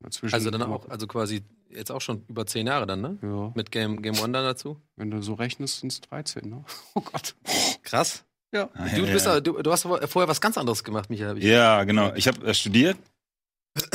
Dazwischen 0.00 0.34
Also 0.34 0.50
dann 0.50 0.62
auch, 0.62 0.88
also 0.88 1.06
quasi 1.06 1.42
jetzt 1.70 1.90
auch 1.90 2.00
schon 2.00 2.24
über 2.28 2.46
zehn 2.46 2.66
Jahre 2.66 2.86
dann, 2.86 3.00
ne? 3.00 3.18
Ja, 3.22 3.52
Mit 3.54 3.70
Game, 3.72 4.00
Game 4.00 4.18
One 4.20 4.32
dann 4.32 4.44
dazu. 4.44 4.80
wenn 4.96 5.10
du 5.10 5.20
so 5.22 5.34
rechnest, 5.34 5.80
sind 5.80 5.92
es 5.92 6.00
13, 6.02 6.48
ne? 6.48 6.64
Oh 6.94 7.00
Gott. 7.00 7.34
Krass. 7.82 8.24
Ja. 8.52 8.70
Ah, 8.74 8.86
Du, 8.94 9.04
ja, 9.04 9.12
bist 9.12 9.26
ja. 9.26 9.40
du, 9.40 9.60
du 9.60 9.70
hast 9.72 9.82
vorher 9.82 10.28
was 10.28 10.40
ganz 10.40 10.56
anderes 10.56 10.82
gemacht, 10.84 11.10
Michael. 11.10 11.30
hab 11.30 11.36
ich- 11.36 11.44
Ja, 11.44 11.84
genau. 11.84 12.14
Ich 12.14 12.26
habe 12.28 12.46
äh, 12.46 12.54
studiert, 12.54 12.96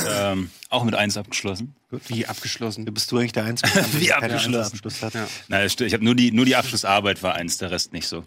ähm, 0.08 0.50
auch 0.68 0.84
mit 0.84 0.94
eins 0.94 1.16
abgeschlossen. 1.16 1.74
Wie 2.08 2.26
abgeschlossen. 2.26 2.84
Du 2.86 2.92
bist 2.92 3.10
du 3.12 3.18
eigentlich 3.18 3.32
der 3.32 3.44
Einzige, 3.44 3.70
Wie 3.92 4.06
der 4.06 4.16
keinen 4.16 4.32
abgeschlossen. 4.32 4.72
Abschluss 4.74 5.02
hat. 5.02 5.14
Ja. 5.14 5.26
Nein, 5.48 5.66
ich 5.66 5.92
habe 5.94 6.04
nur 6.04 6.14
die, 6.14 6.32
nur 6.32 6.44
die 6.44 6.56
Abschlussarbeit 6.56 7.22
war 7.22 7.34
eins, 7.34 7.58
der 7.58 7.70
Rest 7.70 7.92
nicht 7.92 8.08
so. 8.08 8.24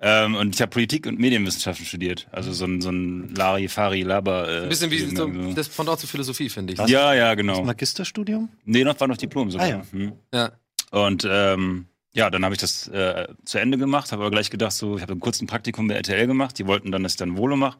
Ähm, 0.00 0.34
und 0.34 0.54
ich 0.54 0.60
habe 0.62 0.70
Politik 0.70 1.06
und 1.06 1.18
Medienwissenschaften 1.18 1.84
studiert. 1.84 2.28
Also 2.32 2.52
so 2.52 2.64
ein, 2.64 2.80
so 2.80 2.90
ein 2.90 3.34
Lari, 3.34 3.68
Fari, 3.68 4.02
Laber. 4.02 4.48
Äh, 4.48 4.62
Ein 4.62 4.68
bisschen 4.68 4.90
wie 4.90 5.14
so, 5.14 5.26
das 5.54 5.68
Pendant 5.68 6.00
zur 6.00 6.08
Philosophie, 6.08 6.48
finde 6.48 6.72
ich. 6.74 6.78
Was? 6.78 6.90
Ja, 6.90 7.14
ja, 7.14 7.34
genau. 7.34 7.62
Magisterstudium? 7.64 8.48
Nee, 8.64 8.84
noch 8.84 8.98
war 9.00 9.08
noch 9.08 9.16
Diplom 9.16 9.50
sogar. 9.50 9.66
Ah, 9.66 9.70
ja. 9.70 9.82
Hm. 9.92 10.12
Ja. 10.32 10.52
Und 10.90 11.26
ähm, 11.28 11.86
ja, 12.12 12.28
dann 12.30 12.44
habe 12.44 12.54
ich 12.54 12.60
das 12.60 12.88
äh, 12.88 13.28
zu 13.44 13.58
Ende 13.58 13.78
gemacht, 13.78 14.10
habe 14.12 14.22
aber 14.22 14.30
gleich 14.30 14.50
gedacht, 14.50 14.72
so, 14.72 14.96
ich 14.96 15.02
habe 15.02 15.12
einen 15.12 15.20
kurzen 15.20 15.46
Praktikum 15.46 15.86
bei 15.88 15.94
RTL 15.94 16.26
gemacht. 16.26 16.58
Die 16.58 16.66
wollten 16.66 16.90
dann, 16.90 17.02
dass 17.02 17.12
ich 17.12 17.18
dann 17.18 17.36
Volo 17.36 17.56
mache. 17.56 17.78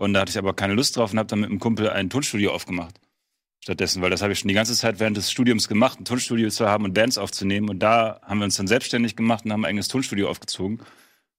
Und 0.00 0.14
da 0.14 0.20
hatte 0.20 0.30
ich 0.30 0.38
aber 0.38 0.54
keine 0.54 0.72
Lust 0.72 0.96
drauf 0.96 1.12
und 1.12 1.18
habe 1.18 1.26
dann 1.26 1.40
mit 1.40 1.50
einem 1.50 1.58
Kumpel 1.58 1.90
ein 1.90 2.08
Tonstudio 2.08 2.52
aufgemacht. 2.52 2.94
Stattdessen, 3.62 4.00
weil 4.00 4.08
das 4.08 4.22
habe 4.22 4.32
ich 4.32 4.38
schon 4.38 4.48
die 4.48 4.54
ganze 4.54 4.74
Zeit 4.74 4.98
während 4.98 5.18
des 5.18 5.30
Studiums 5.30 5.68
gemacht, 5.68 6.00
ein 6.00 6.06
Tonstudio 6.06 6.48
zu 6.48 6.66
haben 6.66 6.84
und 6.86 6.94
Bands 6.94 7.18
aufzunehmen. 7.18 7.68
Und 7.68 7.80
da 7.80 8.18
haben 8.22 8.38
wir 8.38 8.46
uns 8.46 8.56
dann 8.56 8.66
selbstständig 8.66 9.14
gemacht 9.14 9.44
und 9.44 9.52
haben 9.52 9.60
ein 9.62 9.68
eigenes 9.68 9.88
Tonstudio 9.88 10.30
aufgezogen 10.30 10.80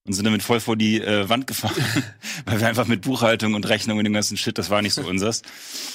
und 0.05 0.13
sind 0.13 0.25
damit 0.25 0.43
voll 0.43 0.59
vor 0.59 0.75
die 0.75 1.01
äh, 1.01 1.27
Wand 1.27 1.47
gefahren, 1.47 1.73
weil 2.45 2.59
wir 2.59 2.67
einfach 2.67 2.85
mit 2.85 3.01
Buchhaltung 3.01 3.55
und 3.55 3.67
Rechnung 3.67 3.97
und 3.97 4.03
dem 4.03 4.13
ganzen 4.13 4.37
Shit, 4.37 4.59
das 4.59 4.69
war 4.69 4.83
nicht 4.83 4.93
so 4.93 5.01
unseres. 5.01 5.41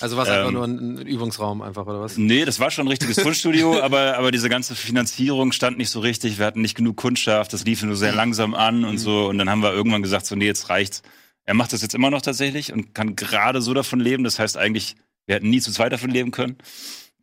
Also 0.00 0.16
war 0.16 0.24
es 0.24 0.30
einfach 0.30 0.48
Ähm, 0.48 0.54
nur 0.54 0.64
ein, 0.64 0.98
ein 0.98 1.06
Übungsraum 1.06 1.62
einfach, 1.62 1.86
oder 1.86 2.00
was? 2.00 2.16
Nee, 2.16 2.44
das 2.44 2.58
war 2.58 2.72
schon 2.72 2.86
ein 2.86 2.88
richtiges 2.88 3.14
Tonstudio, 3.14 3.80
aber, 3.82 4.18
aber 4.18 4.32
diese 4.32 4.48
ganze 4.48 4.74
Finanzierung 4.74 5.52
stand 5.52 5.78
nicht 5.78 5.90
so 5.90 6.00
richtig. 6.00 6.40
Wir 6.40 6.46
hatten 6.46 6.62
nicht 6.62 6.76
genug 6.76 6.96
Kundschaft, 6.96 7.52
das 7.52 7.64
lief 7.64 7.84
nur 7.84 7.94
sehr 7.94 8.12
langsam 8.12 8.54
an 8.56 8.84
und 8.84 8.98
so. 8.98 9.28
Und 9.28 9.38
dann 9.38 9.48
haben 9.48 9.62
wir 9.62 9.72
irgendwann 9.72 10.02
gesagt, 10.02 10.26
so, 10.26 10.34
nee, 10.34 10.46
jetzt 10.46 10.68
reicht's. 10.68 11.02
Er 11.46 11.54
macht 11.54 11.72
das 11.72 11.82
jetzt 11.82 11.94
immer 11.94 12.10
noch 12.10 12.22
tatsächlich 12.22 12.72
und 12.72 12.94
kann 12.94 13.16
gerade 13.16 13.62
so 13.62 13.72
davon 13.72 14.00
leben. 14.00 14.24
Das 14.24 14.38
heißt 14.38 14.56
eigentlich, 14.56 14.96
wir 15.26 15.36
hätten 15.36 15.48
nie 15.50 15.60
zu 15.60 15.72
zweit 15.72 15.92
davon 15.92 16.10
leben 16.10 16.32
können. 16.32 16.56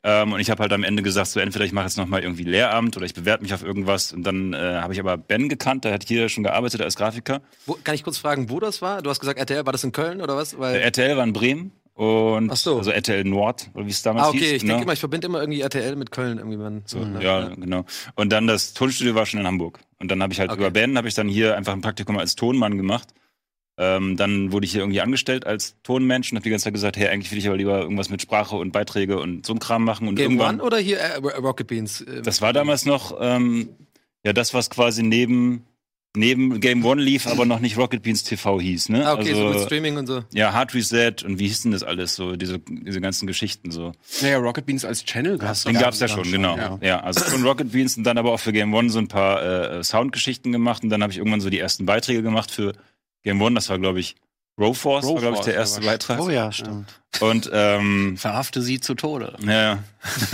Ähm, 0.05 0.33
und 0.33 0.39
ich 0.39 0.49
habe 0.49 0.61
halt 0.61 0.73
am 0.73 0.83
Ende 0.83 1.01
gesagt, 1.01 1.29
so 1.29 1.39
entweder 1.39 1.63
ich 1.63 1.71
mache 1.71 1.85
jetzt 1.85 1.97
nochmal 1.97 2.23
irgendwie 2.23 2.43
Lehramt 2.43 2.97
oder 2.97 3.05
ich 3.05 3.13
bewerbe 3.13 3.43
mich 3.43 3.53
auf 3.53 3.63
irgendwas. 3.63 4.11
Und 4.11 4.23
dann 4.23 4.53
äh, 4.53 4.57
habe 4.81 4.93
ich 4.93 4.99
aber 4.99 5.17
Ben 5.17 5.47
gekannt, 5.47 5.85
da 5.85 5.91
hat 5.91 6.05
hier 6.05 6.27
schon 6.27 6.43
gearbeitet 6.43 6.81
als 6.81 6.95
Grafiker. 6.95 7.41
Wo, 7.65 7.77
kann 7.83 7.95
ich 7.95 8.03
kurz 8.03 8.17
fragen, 8.17 8.49
wo 8.49 8.59
das 8.59 8.81
war? 8.81 9.01
Du 9.01 9.09
hast 9.09 9.19
gesagt, 9.21 9.39
RTL, 9.39 9.65
war 9.65 9.71
das 9.71 9.83
in 9.83 9.93
Köln 9.93 10.21
oder 10.21 10.35
was? 10.35 10.57
Weil, 10.59 10.73
Der 10.73 10.83
RTL 10.83 11.15
war 11.15 11.23
in 11.23 11.31
Bremen 11.31 11.71
und 11.93 12.51
Ach 12.51 12.57
so. 12.57 12.77
also 12.79 12.91
RTL 12.91 13.23
Nord, 13.23 13.69
oder 13.73 13.85
wie 13.85 13.91
es 13.91 14.01
damals 14.01 14.25
ah, 14.25 14.29
okay, 14.29 14.39
hieß. 14.39 14.51
ich 14.51 14.63
ne? 14.63 14.69
denke 14.69 14.83
immer, 14.83 14.93
ich 14.93 14.99
verbinde 14.99 15.27
immer 15.27 15.39
irgendwie 15.39 15.61
RTL 15.61 15.95
mit 15.95 16.11
Köln 16.11 16.37
irgendwie. 16.37 16.57
Man, 16.57 16.81
so, 16.85 16.99
ne? 16.99 17.23
Ja, 17.23 17.49
genau. 17.49 17.85
Und 18.15 18.31
dann 18.31 18.47
das 18.47 18.73
Tonstudio 18.73 19.15
war 19.15 19.25
schon 19.25 19.39
in 19.39 19.47
Hamburg. 19.47 19.79
Und 19.99 20.11
dann 20.11 20.21
habe 20.21 20.33
ich 20.33 20.39
halt 20.39 20.49
Okay. 20.51 20.59
über 20.59 20.71
Ben 20.71 20.97
habe 20.97 21.07
ich 21.07 21.13
dann 21.13 21.29
hier 21.29 21.55
einfach 21.55 21.71
ein 21.71 21.81
Praktikum 21.81 22.17
als 22.17 22.35
Tonmann 22.35 22.77
gemacht. 22.77 23.09
Ähm, 23.77 24.17
dann 24.17 24.51
wurde 24.51 24.65
ich 24.65 24.71
hier 24.71 24.81
irgendwie 24.81 25.01
angestellt 25.01 25.47
als 25.47 25.75
Tonmensch 25.81 26.31
und 26.31 26.37
habe 26.37 26.43
die 26.43 26.51
ganze 26.51 26.65
Zeit 26.65 26.73
gesagt, 26.73 26.95
hey, 26.95 27.07
eigentlich 27.07 27.31
will 27.31 27.39
ich 27.39 27.47
aber 27.47 27.57
lieber 27.57 27.81
irgendwas 27.81 28.09
mit 28.09 28.21
Sprache 28.21 28.55
und 28.55 28.71
Beiträge 28.71 29.19
und 29.19 29.45
so 29.45 29.53
ein 29.53 29.59
Kram 29.59 29.83
machen. 29.83 30.07
Und 30.07 30.15
Game 30.15 30.33
irgendwann, 30.33 30.55
One 30.59 30.63
oder 30.63 30.77
hier 30.77 30.99
äh, 30.99 31.17
Rocket 31.17 31.67
Beans? 31.67 32.01
Äh, 32.01 32.21
das 32.21 32.41
war 32.41 32.53
damals 32.53 32.85
noch 32.85 33.17
ähm, 33.19 33.69
ja 34.23 34.31
das, 34.31 34.53
was 34.53 34.69
quasi 34.69 35.01
neben 35.01 35.65
neben 36.15 36.59
Game 36.59 36.85
One 36.85 37.01
lief, 37.01 37.25
aber 37.27 37.45
noch 37.45 37.59
nicht 37.59 37.77
Rocket 37.77 38.03
Beans 38.03 38.23
TV 38.23 38.59
hieß. 38.59 38.89
Ne? 38.89 39.05
ah, 39.05 39.13
okay, 39.13 39.33
so 39.33 39.45
mit 39.45 39.53
also, 39.53 39.65
Streaming 39.65 39.97
und 39.97 40.07
so. 40.07 40.23
ja, 40.31 40.53
Hard 40.53 40.73
Reset 40.75 41.23
und 41.25 41.39
wie 41.39 41.47
hieß 41.47 41.63
denn 41.63 41.71
das 41.71 41.81
alles 41.81 42.15
so, 42.15 42.35
diese, 42.35 42.59
diese 42.59 43.01
ganzen 43.01 43.25
Geschichten 43.25 43.71
so. 43.71 43.93
Naja, 44.21 44.37
Rocket 44.37 44.65
Beans 44.65 44.85
als 44.85 45.03
Channel 45.03 45.37
gab's 45.37 45.63
Den 45.63 45.73
gab's 45.73 45.99
ja 45.99 46.07
schon, 46.07 46.25
schon, 46.25 46.33
genau. 46.33 46.55
ja. 46.57 46.77
Ja. 46.81 46.99
also 46.99 47.25
schon 47.25 47.43
Rocket 47.43 47.71
Beans 47.71 47.97
und 47.97 48.03
dann 48.03 48.17
aber 48.17 48.31
auch 48.31 48.39
für 48.39 48.53
Game 48.53 48.73
One 48.73 48.89
so 48.89 48.99
ein 48.99 49.07
paar 49.07 49.41
äh, 49.43 49.83
Soundgeschichten 49.83 50.51
gemacht 50.51 50.83
und 50.83 50.89
dann 50.89 51.01
habe 51.01 51.11
ich 51.11 51.17
irgendwann 51.17 51.41
so 51.41 51.49
die 51.49 51.59
ersten 51.59 51.85
Beiträge 51.85 52.21
gemacht 52.21 52.51
für 52.51 52.73
Game 53.23 53.41
One. 53.41 53.55
Das 53.55 53.69
war, 53.69 53.79
glaube 53.79 53.99
ich, 53.99 54.15
Row 54.59 54.77
Force, 54.77 55.07
war, 55.07 55.15
glaube 55.15 55.37
ich, 55.37 55.43
der 55.43 55.55
ja, 55.55 55.59
erste 55.61 55.81
Beitrag. 55.81 56.19
Oh 56.19 56.29
ja, 56.29 56.51
stimmt. 56.51 57.01
Und 57.21 57.49
ähm, 57.51 58.17
Verhafte 58.17 58.61
sie 58.61 58.79
zu 58.79 58.93
Tode. 58.93 59.35
ja, 59.41 59.83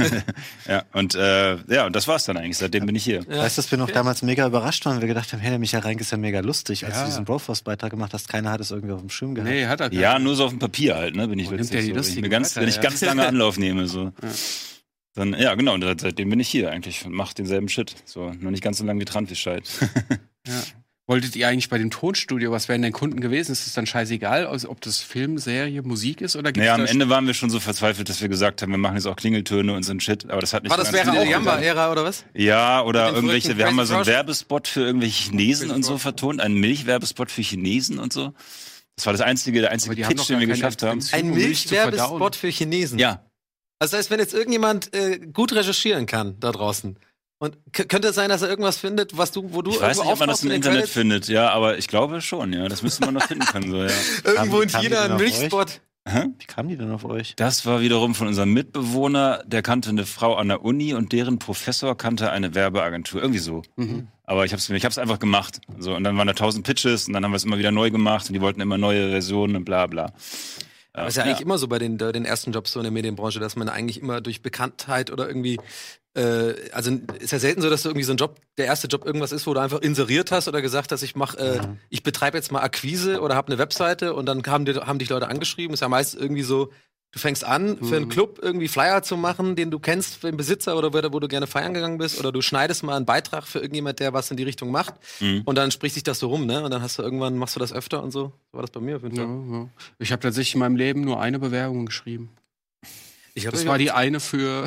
ja 0.68 0.84
und 0.92 1.16
äh, 1.16 1.56
ja, 1.74 1.86
und 1.86 1.96
das 1.96 2.08
war's 2.08 2.26
dann 2.26 2.36
eigentlich. 2.36 2.58
Seitdem 2.58 2.86
bin 2.86 2.96
ich 2.96 3.04
hier. 3.04 3.24
Ja. 3.30 3.44
Weißt 3.44 3.58
du, 3.58 3.62
dass 3.62 3.72
wir 3.72 3.78
noch 3.78 3.90
damals 3.90 4.22
mega 4.22 4.46
überrascht 4.46 4.86
waren, 4.86 4.96
weil 4.96 5.02
wir 5.04 5.08
gedacht 5.08 5.32
haben, 5.32 5.40
hey, 5.40 5.52
der 5.52 5.60
Michael 5.60 5.84
Reinke 5.84 6.02
ist 6.02 6.12
ja 6.12 6.18
mega 6.18 6.42
lustig, 6.42 6.86
als 6.86 6.96
Ja. 6.96 7.02
du 7.04 7.08
diesen 7.08 7.26
Broforce-Beitrag 7.26 7.92
gemacht 7.92 8.14
hast. 8.14 8.28
Keiner 8.28 8.52
hat 8.52 8.60
es 8.60 8.72
irgendwie 8.72 8.94
auf 8.94 9.00
dem 9.00 9.10
Schirm 9.10 9.36
gehabt. 9.36 9.50
Nee, 9.50 9.68
hat 9.68 9.80
er 9.80 9.90
gar 9.90 10.02
Ja, 10.02 10.20
nur 10.20 10.36
so 10.36 10.46
auf 10.46 10.52
dem 10.52 10.60
Papier 10.60 10.96
halt, 10.96 11.16
ne? 11.16 11.28
Bin 11.28 11.40
ich 11.40 11.48
der 11.48 11.58
die 11.58 11.64
so. 11.64 11.74
Wenn 11.74 12.04
ich, 12.04 12.22
mir 12.22 12.30
ganz, 12.30 12.56
Wörter, 12.56 12.62
wenn 12.62 12.70
ich 12.70 12.76
ja. 12.76 12.82
ganz 12.82 13.02
lange 13.02 13.26
Anlauf 13.28 13.58
nehme, 13.58 13.88
so. 13.88 14.12
Dann, 15.16 15.34
ja, 15.34 15.56
genau, 15.56 15.74
und 15.76 16.02
seitdem 16.02 16.30
bin 16.30 16.40
ich 16.40 16.50
hier 16.50 16.72
eigentlich 16.72 17.06
und 17.06 17.14
mach 17.14 17.34
denselben 17.34 17.70
Shit. 17.70 17.96
So, 18.06 18.32
nur 18.32 18.52
nicht 18.52 18.64
ganz 18.64 18.80
so 18.80 18.86
lang 18.86 19.00
wie 19.00 19.06
Trantwischheit. 19.06 19.64
Ja. 20.48 20.54
Wolltet 21.10 21.36
ihr 21.36 21.48
eigentlich 21.48 21.70
bei 21.70 21.80
dem 21.80 21.90
Tonstudio, 21.90 22.52
was 22.52 22.70
wären 22.70 22.84
denn 22.84 22.92
Kunden 22.92 23.20
gewesen? 23.20 23.52
Ist 23.52 23.66
es 23.66 23.74
dann 23.74 23.88
scheißegal, 23.88 24.46
also 24.46 24.70
ob 24.70 24.80
das 24.80 25.02
Film, 25.02 25.40
Serie, 25.40 25.82
Musik 25.82 26.22
ist 26.22 26.36
oder 26.36 26.52
gibt's 26.52 26.60
Naja, 26.60 26.76
am 26.76 26.86
Ende 26.86 27.10
waren 27.10 27.26
wir 27.26 27.34
schon 27.34 27.50
so 27.50 27.60
verzweifelt, 27.60 28.10
dass 28.10 28.22
wir 28.22 28.30
gesagt 28.30 28.62
haben, 28.62 28.70
wir 28.70 28.78
machen 28.78 28.94
jetzt 28.94 29.08
auch 29.08 29.16
Klingeltöne 29.16 29.74
und 29.74 29.82
so 29.82 29.92
ein 29.92 30.00
Shit, 30.02 30.30
aber 30.30 30.40
das 30.40 30.54
hat 30.54 30.62
nicht 30.62 30.70
War 30.70 30.78
das 30.78 30.94
wäre 30.94 31.12
auch. 31.12 31.26
Yamba-Ära 31.26 31.92
oder 31.92 32.04
was? 32.04 32.26
Ja, 32.36 32.84
oder 32.84 33.12
irgendwelche, 33.12 33.58
wir 33.58 33.66
haben 33.66 33.76
mal 33.76 33.88
so 33.88 33.96
einen 33.96 34.06
Werbespot 34.06 34.68
für 34.68 34.82
irgendwelche 34.82 35.32
Chinesen 35.32 35.72
und 35.72 35.82
so 35.82 35.98
vertont, 35.98 36.42
einen 36.42 36.60
Milchwerbespot 36.60 37.32
für 37.32 37.42
Chinesen 37.42 37.98
und 37.98 38.14
so. 38.14 38.36
Das 38.96 39.08
war 39.08 39.14
das 39.14 39.22
einzige, 39.24 39.62
der 39.62 39.72
einzige 39.72 39.96
Pitch, 39.96 40.30
den 40.30 40.40
wir 40.40 40.46
geschafft 40.46 40.84
haben. 40.84 41.00
Ein 41.12 41.32
Milchwerbespot 41.32 42.36
für 42.36 42.50
Chinesen. 42.50 43.00
Ja, 43.00 43.26
Also 43.80 43.94
das 43.94 44.02
heißt, 44.02 44.12
wenn 44.12 44.20
jetzt 44.20 44.36
irgendjemand 44.36 44.94
äh, 44.94 45.18
gut 45.18 45.54
recherchieren 45.54 46.06
kann 46.06 46.40
da 46.40 46.52
draußen 46.52 47.00
und 47.40 47.58
könnte 47.74 48.10
es 48.10 48.16
sein, 48.16 48.30
dass 48.30 48.42
er 48.42 48.50
irgendwas 48.50 48.78
findet, 48.78 49.18
was 49.18 49.32
du, 49.32 49.54
wo 49.54 49.62
du 49.62 49.72
ich 49.72 49.82
weiß 49.82 50.00
nicht, 50.00 50.08
ob 50.12 50.20
man 50.20 50.30
das 50.30 50.44
im 50.44 50.50
in 50.50 50.56
Internet 50.58 50.78
Credits? 50.82 50.94
findet, 50.94 51.28
ja, 51.28 51.50
aber 51.50 51.78
ich 51.78 51.88
glaube 51.88 52.22
schon, 52.22 52.54
ja. 52.54 52.68
Das 52.68 52.84
müsste 52.84 53.06
man 53.06 53.16
noch 53.16 53.24
finden 53.24 53.46
können, 53.46 53.72
so, 53.72 53.78
ja. 53.84 53.90
Irgendwo 54.26 54.62
in 54.62 54.70
Kam- 54.70 54.82
kam 54.82 54.92
China 54.92 55.02
ein 55.04 55.18
Milchspot. 55.18 55.82
Wie 56.06 56.46
kamen 56.48 56.70
die 56.70 56.76
denn 56.78 56.92
auf 56.92 57.06
euch? 57.06 57.36
Das 57.36 57.68
war 57.68 57.82
wiederum 57.82 58.16
von 58.16 58.28
unserem 58.28 58.52
Mitbewohner, 58.52 59.44
der 59.46 59.62
kannte 59.62 59.90
eine 59.90 60.08
Frau 60.08 60.36
an 60.36 60.48
der 60.48 60.64
Uni 60.66 60.96
und 60.96 61.12
deren 61.12 61.38
Professor 61.38 61.96
kannte 61.96 62.32
eine 62.32 62.56
Werbeagentur. 62.56 63.22
Irgendwie 63.22 63.40
so. 63.40 63.62
Mhm. 63.76 64.08
Aber 64.24 64.44
ich 64.44 64.52
habe 64.52 64.60
es 64.60 64.68
ich 64.70 64.86
hab's 64.86 64.98
einfach 64.98 65.20
gemacht. 65.20 65.60
So, 65.78 65.94
und 65.96 66.04
dann 66.04 66.18
waren 66.18 66.26
da 66.26 66.34
tausend 66.34 66.66
Pitches 66.66 67.08
und 67.08 67.14
dann 67.14 67.24
haben 67.24 67.32
wir 67.32 67.36
es 67.36 67.44
immer 67.44 67.60
wieder 67.60 67.72
neu 67.72 67.92
gemacht 67.92 68.28
und 68.28 68.34
die 68.34 68.42
wollten 68.42 68.60
immer 68.60 68.78
neue 68.80 69.12
Versionen 69.12 69.56
und 69.56 69.66
bla 69.66 69.86
bla. 69.86 70.12
Aber 70.94 71.08
ist 71.08 71.18
ja, 71.18 71.24
eigentlich 71.24 71.42
immer 71.42 71.58
so 71.58 71.68
bei 71.68 71.80
den, 71.80 71.98
bei 71.98 72.12
den 72.12 72.26
ersten 72.26 72.52
Jobs 72.52 72.72
so 72.72 72.80
in 72.80 72.84
der 72.84 72.92
Medienbranche, 72.92 73.40
dass 73.40 73.56
man 73.56 73.70
eigentlich 73.70 74.02
immer 74.02 74.22
durch 74.22 74.42
Bekanntheit 74.42 75.12
oder 75.12 75.28
irgendwie, 75.28 75.60
äh, 76.16 76.54
also 76.72 76.92
ist 77.20 77.32
ja 77.32 77.40
selten 77.40 77.62
so, 77.62 77.70
dass 77.70 77.84
du 77.84 77.90
irgendwie 77.90 78.04
so 78.04 78.14
ein 78.14 78.18
Job, 78.18 78.40
der 78.58 78.66
erste 78.66 78.88
Job 78.88 79.06
irgendwas 79.06 79.32
ist, 79.32 79.46
wo 79.46 79.54
du 79.54 79.60
einfach 79.60 79.80
inseriert 79.80 80.32
hast 80.32 80.48
oder 80.48 80.62
gesagt 80.62 80.92
hast, 80.92 81.04
ich 81.04 81.16
mach, 81.16 81.36
äh, 81.36 81.60
ich 81.90 82.02
betreibe 82.02 82.38
jetzt 82.38 82.52
mal 82.52 82.62
Akquise 82.62 83.22
oder 83.22 83.36
habe 83.36 83.48
eine 83.48 83.60
Webseite 83.60 84.14
und 84.14 84.26
dann 84.26 84.44
haben, 84.46 84.66
die, 84.66 84.74
haben 84.74 85.00
dich 85.00 85.10
Leute 85.10 85.28
angeschrieben. 85.28 85.74
Ist 85.74 85.82
ja 85.82 85.90
meist 85.90 86.16
irgendwie 86.16 86.44
so, 86.44 86.72
du 87.12 87.20
fängst 87.20 87.44
an, 87.44 87.78
für 87.84 87.96
einen 87.96 88.10
Club 88.10 88.40
irgendwie 88.42 88.68
Flyer 88.68 89.02
zu 89.02 89.18
machen, 89.18 89.56
den 89.56 89.72
du 89.72 89.80
kennst, 89.80 90.18
für 90.18 90.28
den 90.30 90.38
Besitzer 90.38 90.78
oder 90.78 90.94
wo, 90.94 91.14
wo 91.14 91.20
du 91.20 91.28
gerne 91.28 91.48
feiern 91.48 91.74
gegangen 91.74 91.98
bist, 91.98 92.20
oder 92.20 92.32
du 92.32 92.42
schneidest 92.42 92.84
mal 92.84 92.96
einen 92.96 93.06
Beitrag 93.06 93.48
für 93.48 93.60
irgendjemand, 93.60 94.00
der 94.00 94.14
was 94.14 94.30
in 94.30 94.38
die 94.38 94.44
Richtung 94.44 94.70
macht. 94.72 94.94
Mhm. 95.20 95.42
Und 95.46 95.58
dann 95.58 95.72
spricht 95.72 95.96
sich 95.96 96.04
das 96.04 96.20
so 96.20 96.28
rum, 96.28 96.46
ne? 96.46 96.64
Und 96.64 96.72
dann 96.72 96.82
hast 96.82 97.00
du 97.00 97.04
irgendwann, 97.04 97.38
machst 97.38 97.56
du 97.56 97.60
das 97.60 97.74
öfter 97.74 98.04
und 98.04 98.12
so. 98.12 98.20
So 98.20 98.34
war 98.52 98.62
das 98.62 98.72
bei 98.72 98.80
mir 98.80 98.98
auf 98.98 99.04
jeden 99.04 99.16
Ja, 99.16 99.24
Fall. 99.24 99.60
ja. 99.62 99.70
Ich 99.98 100.12
habe 100.12 100.22
tatsächlich 100.22 100.54
in 100.54 100.60
meinem 100.60 100.76
Leben 100.76 101.02
nur 101.02 101.20
eine 101.20 101.40
Bewerbung 101.40 101.86
geschrieben. 101.86 102.30
Das 103.36 103.66
war 103.66 103.78
die 103.78 103.92
eine 103.92 104.20
für, 104.20 104.66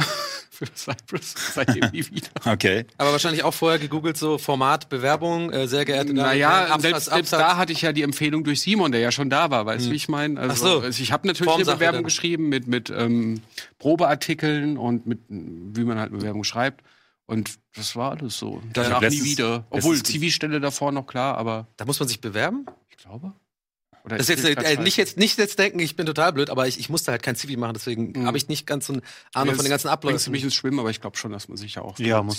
für 0.67 0.75
Cypress. 0.75 1.35
Seitdem 1.55 1.91
nie 1.93 2.05
wieder. 2.11 2.29
Okay. 2.45 2.85
Aber 2.99 3.13
wahrscheinlich 3.13 3.43
auch 3.45 3.55
vorher 3.55 3.79
gegoogelt, 3.79 4.17
so 4.17 4.39
Format, 4.39 4.89
Bewerbung, 4.89 5.51
äh, 5.51 5.67
sehr 5.69 5.85
geehrte 5.85 6.09
Damen 6.09 6.19
und 6.19 6.25
Naja, 6.27 6.51
Herren, 6.51 6.73
Absatz, 6.73 6.83
selbst, 6.83 7.05
selbst 7.11 7.33
da 7.33 7.57
hatte 7.57 7.73
ich 7.73 7.83
ja 7.83 7.93
die 7.93 8.03
Empfehlung 8.03 8.45
durch 8.45 8.61
Simon, 8.61 8.93
der 8.93 9.01
ja 9.01 9.13
schon 9.13 9.31
da 9.31 9.51
war, 9.51 9.67
weißt 9.67 9.87
du, 9.87 9.91
wie 9.91 9.97
ich 9.97 10.09
meine? 10.09 10.39
Also, 10.41 10.51
Hm. 10.51 10.53
Ach 10.53 10.57
so. 10.81 10.81
also 10.87 11.03
ich 11.03 11.13
habe 11.13 11.27
natürlich 11.27 11.53
eine 11.53 11.65
Bewerbung 11.65 11.99
dann. 11.99 12.05
geschrieben 12.05 12.49
mit, 12.49 12.67
mit 12.67 12.91
ähm, 12.91 13.41
Probeartikeln 13.79 14.77
und 14.79 15.07
mit, 15.07 15.21
wie 15.29 15.85
man 15.85 15.99
halt 15.99 16.13
Bewerbung 16.13 16.45
schreibt. 16.45 16.83
Und 17.27 17.59
das 17.77 17.95
war 17.97 18.13
alles 18.13 18.39
so. 18.39 18.63
Danach 18.73 19.01
nie 19.01 19.07
letztens- 19.07 19.25
wieder. 19.25 19.67
Obwohl, 19.71 20.03
Zivilstelle 20.03 20.61
davor 20.61 20.93
noch 20.93 21.07
klar, 21.07 21.37
aber 21.39 21.69
Da 21.77 21.85
muss 21.85 21.99
man 22.01 22.09
sich 22.09 22.21
bewerben? 22.21 22.67
ich 22.91 22.97
glaube. 22.97 23.33
Oder 24.05 24.17
Das 24.19 24.29
ist 24.29 24.45
jetzt, 24.45 24.59
äh, 24.65 24.77
nicht 24.83 24.97
jetzt 24.97 25.17
nicht 25.17 25.39
jetzt 25.39 25.59
denken, 25.61 25.79
ich 25.79 25.95
bin 25.95 26.07
total 26.07 26.33
blöd, 26.33 26.51
aber 26.51 26.67
ich, 26.67 26.79
ich 26.81 26.89
musste 26.89 27.13
halt 27.13 27.23
kein 27.23 27.37
Zivi 27.37 27.57
machen, 27.57 27.75
deswegen 27.75 28.13
Mhm. 28.13 28.27
habe 28.27 28.37
ich 28.37 28.49
nicht 28.49 28.67
ganz 28.67 28.87
so 28.89 28.95
eine 28.95 29.03
Ahnung 29.33 29.55
von 29.55 29.65
den 29.65 29.71
ganzen 29.71 29.87
Bringst 29.87 29.87
du 29.87 30.09
Abläufen. 30.09 30.33
mich 30.33 30.43
ins 30.43 30.55
Schwimmen, 30.55 30.81
aber 30.81 30.91
ich 30.91 31.01
glaube 31.01 31.17
schon, 31.17 31.31
dass 31.31 31.47
man 31.49 31.57
sich 31.57 31.77
ja 31.77 31.83
auch 31.83 31.97
für 31.97 32.03
Ja, 32.03 32.21
eine 32.21 32.33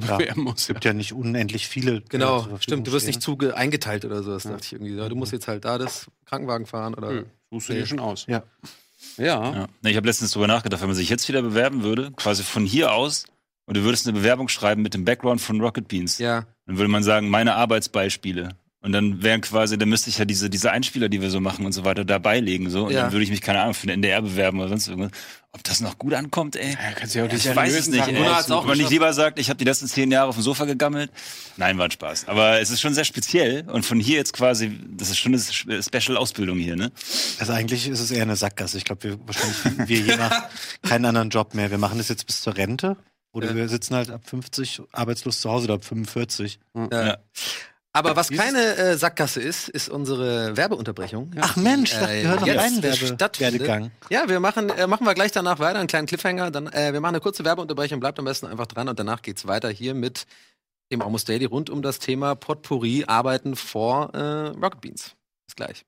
klar. 0.00 0.18
bewerben 0.18 0.42
muss. 0.44 0.62
Es 0.62 0.66
gibt 0.68 0.84
ja 0.84 0.94
nicht 0.94 1.12
unendlich 1.12 1.68
viele. 1.68 2.00
Genau, 2.08 2.48
stimmt. 2.60 2.86
Du 2.86 2.92
wirst 2.92 3.06
nicht 3.06 3.20
zuge 3.20 3.54
eingeteilt 3.56 4.04
oder 4.06 4.22
so. 4.22 4.30
Das 4.32 4.44
dachte 4.44 4.62
ich 4.64 4.72
irgendwie. 4.72 4.94
Ja, 4.94 5.08
du 5.10 5.14
musst 5.14 5.32
jetzt 5.32 5.46
halt 5.46 5.64
da 5.66 5.76
das 5.76 6.06
Krankenwagen 6.24 6.66
fahren 6.66 6.94
oder. 6.94 7.10
Nö, 7.12 7.24
Suchst 7.50 7.68
du 7.68 7.72
dir 7.74 7.84
schon 7.86 8.00
aus. 8.00 8.24
Ja. 8.26 8.42
Ja. 9.18 9.52
Ja. 9.52 9.66
Nee, 9.82 9.90
Ich 9.90 9.96
habe 9.96 10.06
letztens 10.06 10.30
drüber 10.30 10.46
nachgedacht, 10.46 10.80
wenn 10.80 10.88
man 10.88 10.96
sich 10.96 11.08
jetzt 11.08 11.28
wieder 11.28 11.42
bewerben 11.42 11.82
würde, 11.82 12.12
quasi 12.12 12.42
von 12.42 12.64
hier 12.64 12.92
aus, 12.92 13.24
und 13.66 13.76
du 13.76 13.82
würdest 13.84 14.06
eine 14.06 14.16
Bewerbung 14.18 14.48
schreiben 14.48 14.82
mit 14.82 14.94
dem 14.94 15.04
Background 15.04 15.40
von 15.40 15.60
Rocket 15.60 15.86
Beans, 15.88 16.18
Ja. 16.18 16.46
dann 16.66 16.76
würde 16.78 16.88
man 16.88 17.02
sagen, 17.02 17.28
meine 17.28 17.54
Arbeitsbeispiele. 17.56 18.50
Und 18.82 18.92
dann 18.92 19.22
wären 19.22 19.42
quasi, 19.42 19.76
dann 19.76 19.90
müsste 19.90 20.08
ich 20.08 20.16
ja 20.16 20.24
diese, 20.24 20.48
diese 20.48 20.70
Einspieler, 20.72 21.10
die 21.10 21.20
wir 21.20 21.28
so 21.28 21.38
machen 21.38 21.66
und 21.66 21.72
so 21.72 21.84
weiter, 21.84 22.02
da 22.06 22.18
beilegen. 22.18 22.70
So. 22.70 22.86
Und 22.86 22.92
Ja. 22.92 23.02
dann 23.02 23.12
würde 23.12 23.24
ich 23.24 23.30
mich, 23.30 23.42
keine 23.42 23.60
Ahnung, 23.60 23.74
für 23.74 23.86
den 23.86 23.94
NDR 23.94 24.22
bewerben 24.22 24.58
oder 24.58 24.70
sonst 24.70 24.88
irgendwas. 24.88 25.10
Ob 25.52 25.62
das 25.64 25.80
noch 25.82 25.98
gut 25.98 26.14
ankommt, 26.14 26.56
ey. 26.56 26.70
Ja, 26.72 26.92
kannst 26.96 27.14
ja 27.14 27.24
auch 27.26 27.30
ich 27.32 27.54
weiß 27.54 27.74
es 27.74 27.88
nicht. 27.88 28.06
Ey. 28.06 28.14
Gunnar 28.14 28.36
hat's 28.36 28.50
auch 28.50 28.60
Ob 28.62 28.66
man 28.68 28.78
nicht 28.78 28.88
lieber 28.88 29.12
sagt, 29.12 29.38
ich 29.38 29.50
habe 29.50 29.58
die 29.58 29.64
letzten 29.64 29.86
zehn 29.86 30.10
Jahre 30.10 30.28
auf 30.28 30.36
dem 30.36 30.42
Sofa 30.42 30.64
gegammelt. 30.64 31.10
Nein, 31.58 31.76
war 31.76 31.86
ein 31.86 31.90
Spaß. 31.90 32.26
Aber 32.28 32.58
es 32.60 32.70
ist 32.70 32.80
schon 32.80 32.94
sehr 32.94 33.04
speziell. 33.04 33.68
Und 33.68 33.84
von 33.84 34.00
hier 34.00 34.16
jetzt 34.16 34.32
quasi, 34.32 34.78
das 34.96 35.10
ist 35.10 35.18
schon 35.18 35.34
eine 35.34 35.82
Special-Ausbildung 35.82 36.56
hier, 36.58 36.76
ne? 36.76 36.90
Also 37.38 37.52
eigentlich 37.52 37.86
ist 37.86 38.00
es 38.00 38.10
eher 38.10 38.22
eine 38.22 38.36
Sackgasse. 38.36 38.78
Ich 38.78 38.84
glaube, 38.84 39.02
wir 39.02 39.18
wahrscheinlich 39.26 39.56
finden 39.58 39.88
wir 39.88 39.98
je 39.98 40.16
nach 40.16 40.44
keinen 40.88 41.04
anderen 41.04 41.28
Job 41.28 41.52
mehr. 41.54 41.70
Wir 41.70 41.78
machen 41.78 41.98
das 41.98 42.08
jetzt 42.08 42.26
bis 42.26 42.40
zur 42.40 42.56
Rente. 42.56 42.96
Oder 43.32 43.48
Ja. 43.50 43.56
wir 43.56 43.68
sitzen 43.68 43.94
halt 43.94 44.10
ab 44.10 44.22
50 44.24 44.80
arbeitslos 44.92 45.40
zu 45.40 45.50
Hause 45.50 45.64
oder 45.66 45.74
ab 45.74 45.84
45. 45.84 46.58
Ja. 46.74 46.88
Ja. 47.06 47.18
Aber 47.92 48.14
was 48.14 48.30
keine 48.30 48.76
äh, 48.76 48.96
Sackgasse 48.96 49.40
ist, 49.40 49.68
ist 49.68 49.88
unsere 49.88 50.56
Werbeunterbrechung. 50.56 51.32
Ach 51.40 51.56
Mensch, 51.56 51.90
dachte, 51.90 52.08
wir 52.08 52.28
hören 52.28 52.40
noch 52.40 52.46
jetzt 52.46 52.60
einen 52.60 52.82
Werbe 52.84 53.06
stattfindet. 53.06 53.60
Werdegang. 53.60 53.90
Ja, 54.10 54.28
wir 54.28 54.38
machen, 54.38 54.70
äh, 54.70 54.86
machen 54.86 55.04
wir 55.04 55.14
gleich 55.14 55.32
danach 55.32 55.58
weiter, 55.58 55.80
einen 55.80 55.88
kleinen 55.88 56.06
Cliffhanger. 56.06 56.52
Dann, 56.52 56.68
äh, 56.68 56.92
wir 56.92 57.00
machen 57.00 57.16
eine 57.16 57.20
kurze 57.20 57.44
Werbeunterbrechung, 57.44 57.98
bleibt 57.98 58.18
am 58.20 58.24
besten 58.26 58.46
einfach 58.46 58.66
dran 58.66 58.88
und 58.88 58.98
danach 58.98 59.22
geht's 59.22 59.46
weiter 59.48 59.70
hier 59.70 59.94
mit 59.94 60.26
dem 60.92 61.02
Almost 61.02 61.28
Daily 61.28 61.46
rund 61.46 61.68
um 61.68 61.82
das 61.82 61.98
Thema 61.98 62.36
Potpourri, 62.36 63.04
Arbeiten 63.06 63.56
vor 63.56 64.14
äh, 64.14 64.48
Rocket 64.48 64.80
Beans. 64.80 65.16
Bis 65.46 65.56
gleich. 65.56 65.84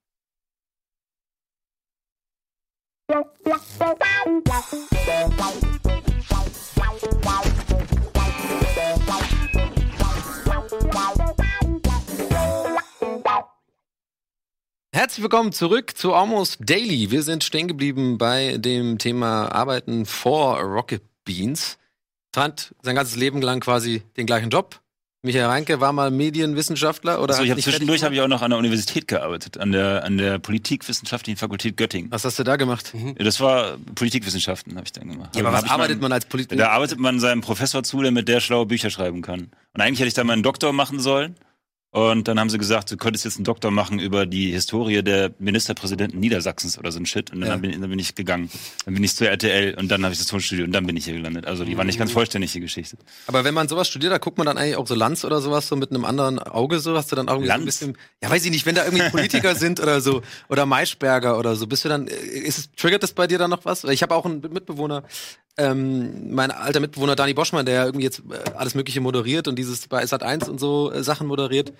Herzlich 15.12 15.24
willkommen 15.24 15.52
zurück 15.52 15.94
zu 15.94 16.14
Almost 16.14 16.56
Daily. 16.60 17.10
Wir 17.10 17.22
sind 17.22 17.44
stehen 17.44 17.68
geblieben 17.68 18.16
bei 18.16 18.56
dem 18.56 18.96
Thema 18.96 19.52
Arbeiten 19.52 20.06
vor 20.06 20.58
Rocket 20.62 21.02
Beans. 21.26 21.76
Trant 22.32 22.74
sein 22.80 22.94
ganzes 22.94 23.16
Leben 23.16 23.42
lang 23.42 23.60
quasi 23.60 24.00
den 24.16 24.24
gleichen 24.24 24.48
Job. 24.48 24.80
Michael 25.20 25.44
Reinke 25.44 25.80
war 25.80 25.92
mal 25.92 26.10
Medienwissenschaftler 26.10 27.20
oder 27.20 27.34
Also 27.34 27.40
hat 27.40 27.44
ich 27.44 27.50
habe 27.50 27.56
nicht 27.58 27.64
zwischendurch 27.66 28.02
habe 28.04 28.14
ich 28.14 28.22
auch 28.22 28.26
noch 28.26 28.40
an 28.40 28.52
der 28.52 28.58
Universität 28.58 29.06
gearbeitet, 29.06 29.58
an 29.58 29.72
der, 29.72 30.02
an 30.02 30.16
der 30.16 30.38
Politikwissenschaftlichen 30.38 31.36
Fakultät 31.36 31.76
Göttingen. 31.76 32.10
Was 32.10 32.24
hast 32.24 32.38
du 32.38 32.42
da 32.42 32.56
gemacht? 32.56 32.94
Das 33.18 33.38
war 33.38 33.76
Politikwissenschaften, 33.94 34.76
habe 34.76 34.86
ich 34.86 34.92
dann 34.92 35.10
gemacht. 35.10 35.36
Ja, 35.36 35.42
aber 35.42 35.52
Dann 35.52 35.62
was 35.64 35.70
arbeitet 35.70 35.96
meinen- 35.96 36.00
man 36.00 36.12
als 36.12 36.24
Politiker? 36.24 36.56
Da 36.56 36.70
arbeitet 36.70 36.98
man 36.98 37.20
seinem 37.20 37.42
Professor 37.42 37.82
zu, 37.82 38.00
damit 38.00 38.28
der 38.28 38.40
schlaue 38.40 38.64
Bücher 38.64 38.88
schreiben 38.88 39.20
kann. 39.20 39.50
Und 39.74 39.80
eigentlich 39.82 39.98
hätte 40.00 40.08
ich 40.08 40.14
da 40.14 40.24
meinen 40.24 40.42
Doktor 40.42 40.72
machen 40.72 41.00
sollen. 41.00 41.36
Und 41.94 42.26
dann 42.26 42.40
haben 42.40 42.48
sie 42.48 42.56
gesagt, 42.56 42.90
du 42.90 42.96
könntest 42.96 43.26
jetzt 43.26 43.36
einen 43.36 43.44
Doktor 43.44 43.70
machen 43.70 43.98
über 43.98 44.24
die 44.24 44.50
Historie 44.50 45.02
der 45.02 45.30
Ministerpräsidenten 45.38 46.18
Niedersachsens 46.20 46.78
oder 46.78 46.90
so 46.90 46.98
ein 46.98 47.04
Shit. 47.04 47.30
Und 47.32 47.42
dann, 47.42 47.50
Ja. 47.50 47.56
bin, 47.58 47.78
dann 47.78 47.90
bin 47.90 47.98
ich 47.98 48.14
gegangen. 48.14 48.50
Dann 48.86 48.94
bin 48.94 49.04
ich 49.04 49.14
zur 49.14 49.28
RTL 49.28 49.74
und 49.74 49.88
dann 49.90 50.02
habe 50.02 50.14
ich 50.14 50.18
das 50.18 50.26
Tonstudio 50.26 50.64
und 50.64 50.72
dann 50.72 50.86
bin 50.86 50.96
ich 50.96 51.04
hier 51.04 51.12
gelandet. 51.12 51.46
Also 51.46 51.66
die 51.66 51.76
war 51.76 51.84
nicht 51.84 51.98
ganz 51.98 52.10
vollständig, 52.10 52.50
die 52.52 52.60
Geschichte. 52.60 52.96
Aber 53.26 53.44
wenn 53.44 53.52
man 53.52 53.68
sowas 53.68 53.88
studiert, 53.88 54.10
da 54.10 54.16
guckt 54.16 54.38
man 54.38 54.46
dann 54.46 54.56
eigentlich 54.56 54.76
auch 54.76 54.86
so 54.86 54.94
Lanz 54.94 55.22
oder 55.22 55.42
sowas 55.42 55.68
so 55.68 55.76
mit 55.76 55.90
einem 55.90 56.06
anderen 56.06 56.38
Auge 56.38 56.80
so, 56.80 56.96
hast 56.96 57.12
du 57.12 57.16
dann 57.16 57.28
auch 57.28 57.34
irgendwie 57.34 57.48
so 57.48 57.54
ein 57.58 57.64
bisschen, 57.66 57.98
ja 58.22 58.30
weiß 58.30 58.42
ich 58.46 58.50
nicht, 58.52 58.64
wenn 58.64 58.74
da 58.74 58.86
irgendwie 58.86 59.10
Politiker 59.10 59.54
sind 59.54 59.78
oder 59.78 60.00
so 60.00 60.22
oder 60.48 60.64
Maischberger 60.64 61.38
oder 61.38 61.56
so, 61.56 61.66
bist 61.66 61.84
du 61.84 61.90
dann, 61.90 62.06
äh, 62.08 62.14
ist 62.14 62.56
es, 62.58 62.70
triggert 62.72 63.02
das 63.02 63.12
bei 63.12 63.26
dir 63.26 63.36
dann 63.36 63.50
noch 63.50 63.66
was? 63.66 63.84
Ich 63.84 64.02
habe 64.02 64.14
auch 64.14 64.24
einen 64.24 64.40
Mitbewohner, 64.40 65.02
ähm, 65.58 66.34
mein 66.34 66.50
alter 66.50 66.80
Mitbewohner 66.80 67.14
Dani 67.14 67.34
Boschmann, 67.34 67.66
der 67.66 67.84
irgendwie 67.84 68.04
jetzt 68.04 68.22
äh, 68.30 68.50
alles 68.54 68.74
Mögliche 68.74 69.00
moderiert 69.00 69.48
und 69.48 69.58
dieses 69.58 69.86
bei 69.86 70.02
Sat1 70.02 70.48
und 70.48 70.58
so 70.58 70.90
äh, 70.90 71.02
Sachen 71.02 71.26
moderiert, 71.26 71.72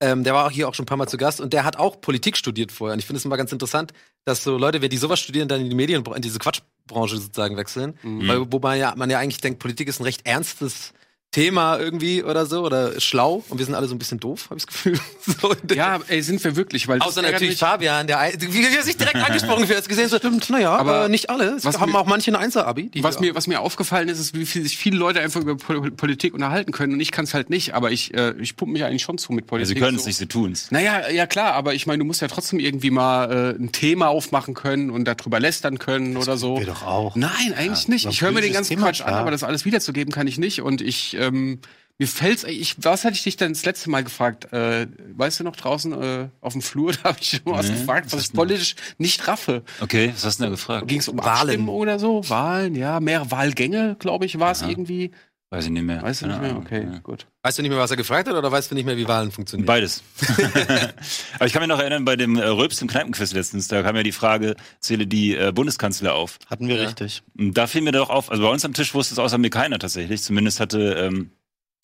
ähm, 0.00 0.24
der 0.24 0.32
war 0.34 0.46
auch 0.46 0.50
hier 0.50 0.68
auch 0.68 0.74
schon 0.74 0.84
ein 0.84 0.86
paar 0.86 0.96
Mal 0.96 1.08
zu 1.08 1.18
Gast 1.18 1.40
und 1.40 1.52
der 1.52 1.64
hat 1.64 1.76
auch 1.76 2.00
Politik 2.00 2.36
studiert 2.36 2.72
vorher. 2.72 2.94
Und 2.94 3.00
ich 3.00 3.06
finde 3.06 3.18
es 3.18 3.24
immer 3.24 3.36
ganz 3.36 3.52
interessant, 3.52 3.92
dass 4.24 4.42
so 4.42 4.56
Leute, 4.56 4.80
wenn 4.80 4.90
die 4.90 4.96
sowas 4.96 5.20
studieren, 5.20 5.48
dann 5.48 5.60
in 5.60 5.68
die 5.68 5.76
Medien, 5.76 6.04
in 6.04 6.22
diese 6.22 6.38
Quatschbranche 6.38 7.18
sozusagen 7.18 7.56
wechseln. 7.56 7.98
Weil, 8.02 8.52
wobei 8.52 8.78
ja, 8.78 8.94
man 8.96 9.10
ja 9.10 9.18
eigentlich 9.18 9.40
denkt, 9.40 9.58
Politik 9.58 9.88
ist 9.88 10.00
ein 10.00 10.04
recht 10.04 10.26
ernstes 10.26 10.94
Thema 11.30 11.76
irgendwie 11.78 12.24
oder 12.24 12.46
so 12.46 12.62
oder 12.64 12.98
schlau 13.02 13.44
und 13.50 13.58
wir 13.58 13.66
sind 13.66 13.74
alle 13.74 13.86
so 13.86 13.94
ein 13.94 13.98
bisschen 13.98 14.18
doof, 14.18 14.46
habe 14.48 14.56
ich 14.58 14.64
das 14.64 14.72
Gefühl. 14.74 14.98
So 15.40 15.54
Ja, 15.74 16.00
ey, 16.08 16.22
sind 16.22 16.42
wir 16.42 16.56
wirklich, 16.56 16.88
weil 16.88 17.00
das 17.00 17.08
Außer 17.08 17.20
natürlich. 17.20 17.58
Fabian, 17.58 18.06
der 18.06 18.18
ein- 18.18 18.32
wie, 18.40 18.50
wie 18.54 18.74
er 18.74 18.82
sich 18.82 18.96
direkt 18.96 19.16
angesprochen 19.26 19.66
fühlt, 19.66 19.78
hat 19.78 19.86
gesehen, 19.86 20.08
so, 20.08 20.16
stimmt, 20.16 20.48
naja, 20.48 20.70
Aber 20.74 20.94
aber 21.00 21.08
nicht 21.10 21.28
alle. 21.28 21.50
Es 21.56 21.66
was 21.66 21.78
haben 21.80 21.92
mir- 21.92 21.98
auch 21.98 22.06
manche 22.06 22.30
ein 22.30 22.36
Einser-Abi. 22.36 22.88
die- 22.88 23.02
Was 23.04 23.20
mir, 23.20 23.34
was 23.34 23.46
mir 23.46 23.60
aufgefallen 23.60 24.08
ist, 24.08 24.18
ist, 24.20 24.34
wie 24.34 24.46
viel 24.46 24.62
sich 24.62 24.78
viele 24.78 24.96
Leute 24.96 25.20
einfach 25.20 25.42
über 25.42 25.54
Pol 25.58 25.90
Politik 25.90 26.32
unterhalten 26.32 26.72
können 26.72 26.94
und 26.94 27.00
ich 27.00 27.10
kann 27.10 27.26
es 27.26 27.34
halt 27.34 27.50
nicht, 27.50 27.74
aber 27.74 27.90
ich, 27.90 28.14
äh, 28.14 28.32
ich 28.40 28.56
pumpe 28.56 28.72
mich 28.72 28.84
eigentlich 28.84 29.02
schon 29.02 29.18
zu 29.18 29.32
mit 29.34 29.44
Ja, 29.44 29.48
Politik. 29.50 29.76
sie 29.76 29.80
können 29.82 29.96
es 29.98 30.04
so. 30.04 30.08
nicht, 30.08 30.16
sie 30.16 30.26
tun's. 30.28 30.70
Naja, 30.70 31.10
ja 31.10 31.26
klar, 31.26 31.52
aber 31.52 31.74
ich 31.74 31.86
meine, 31.86 31.98
du 31.98 32.04
musst 32.06 32.22
ja 32.22 32.28
trotzdem 32.28 32.58
irgendwie 32.58 32.90
mal 32.90 33.54
äh, 33.58 33.62
ein 33.62 33.70
Thema 33.70 34.08
aufmachen 34.08 34.54
können 34.54 34.88
und 34.88 35.04
darüber 35.04 35.40
lästern 35.40 35.78
können 35.78 36.16
oder 36.16 36.38
so. 36.38 36.58
Wir 36.58 36.66
doch 36.66 36.82
auch. 36.84 37.14
Nein, 37.16 37.52
eigentlich 37.54 37.84
Ja, 37.84 37.90
nicht. 37.92 38.06
Ich 38.06 38.22
höre 38.22 38.32
mir 38.32 38.40
den 38.40 38.54
ganzen 38.54 38.70
Thema, 38.70 38.86
Quatsch 38.86 39.02
an, 39.02 39.12
aber 39.12 39.30
das 39.30 39.42
alles 39.44 39.66
wiederzugeben 39.66 40.10
kann 40.10 40.26
ich 40.26 40.38
nicht. 40.38 40.62
Und 40.62 40.80
ich, 40.80 41.17
ähm, 41.18 41.60
mir 41.98 42.06
fällt's, 42.06 42.44
ich, 42.44 42.76
was 42.78 43.04
hatte 43.04 43.14
ich 43.14 43.24
dich 43.24 43.36
denn 43.36 43.52
das 43.52 43.64
letzte 43.64 43.90
Mal 43.90 44.04
gefragt? 44.04 44.52
Äh, 44.52 44.86
weißt 45.16 45.40
du 45.40 45.44
noch 45.44 45.56
draußen 45.56 45.92
äh, 46.00 46.28
auf 46.40 46.52
dem 46.52 46.62
Flur, 46.62 46.92
da 47.02 47.04
habe 47.04 47.18
ich 47.20 47.30
schon 47.30 47.52
was 47.52 47.68
Nee, 47.68 47.74
gefragt, 47.74 48.12
was 48.12 48.26
ich 48.26 48.32
politisch 48.32 48.76
nicht 48.98 49.26
raffe. 49.26 49.64
Okay, 49.80 50.12
was 50.14 50.24
hast 50.24 50.38
du 50.38 50.44
denn 50.44 50.52
da 50.52 50.54
gefragt? 50.56 50.86
Ging 50.86 51.00
es 51.00 51.08
um 51.08 51.18
Wahlen. 51.18 51.30
Abstimmen 51.30 51.68
oder 51.68 51.98
so? 51.98 52.22
Wahlen, 52.28 52.76
ja, 52.76 53.00
mehr 53.00 53.30
Wahlgänge, 53.32 53.96
glaube 53.98 54.26
ich, 54.26 54.38
war 54.38 54.52
es 54.52 54.62
irgendwie. 54.62 55.10
Weiß 55.50 55.64
ich 55.64 55.70
nicht 55.70 55.82
mehr. 55.84 56.02
Weißt 56.02 56.20
du 56.22 56.26
nicht 56.26 56.40
mehr? 56.42 56.56
Okay, 56.58 56.84
Ja. 56.84 56.98
gut. 56.98 57.26
Weißt 57.42 57.56
du 57.56 57.62
nicht 57.62 57.70
mehr, 57.70 57.78
was 57.78 57.90
er 57.90 57.96
gefragt 57.96 58.28
hat 58.28 58.34
oder 58.34 58.52
weißt 58.52 58.70
du 58.70 58.74
nicht 58.74 58.84
mehr, 58.84 58.98
wie 58.98 59.08
Wahlen 59.08 59.30
funktionieren? 59.32 59.64
Beides. 59.66 60.02
Aber 61.36 61.46
ich 61.46 61.52
kann 61.54 61.62
mich 61.62 61.68
noch 61.68 61.78
erinnern, 61.78 62.04
bei 62.04 62.16
dem 62.16 62.36
äh, 62.36 62.44
Röps 62.44 62.82
im 62.82 62.88
Kneipenquiz 62.88 63.32
letztens, 63.32 63.66
da 63.68 63.82
kam 63.82 63.96
ja 63.96 64.02
die 64.02 64.12
Frage, 64.12 64.56
zähle 64.80 65.06
die 65.06 65.34
äh, 65.34 65.50
Bundeskanzler 65.52 66.14
auf. 66.14 66.38
Hatten 66.50 66.68
wir 66.68 66.76
Ja. 66.76 66.82
richtig. 66.84 67.22
Und 67.38 67.54
da 67.54 67.66
fiel 67.66 67.80
mir 67.80 67.92
doch 67.92 68.10
auf, 68.10 68.30
also 68.30 68.42
bei 68.42 68.50
uns 68.50 68.64
am 68.66 68.74
Tisch 68.74 68.92
wusste 68.94 69.14
es 69.14 69.18
außer 69.18 69.38
mir 69.38 69.48
keiner 69.48 69.78
tatsächlich. 69.78 70.22
Zumindest 70.22 70.60
hatte 70.60 70.80
ähm, 70.94 71.30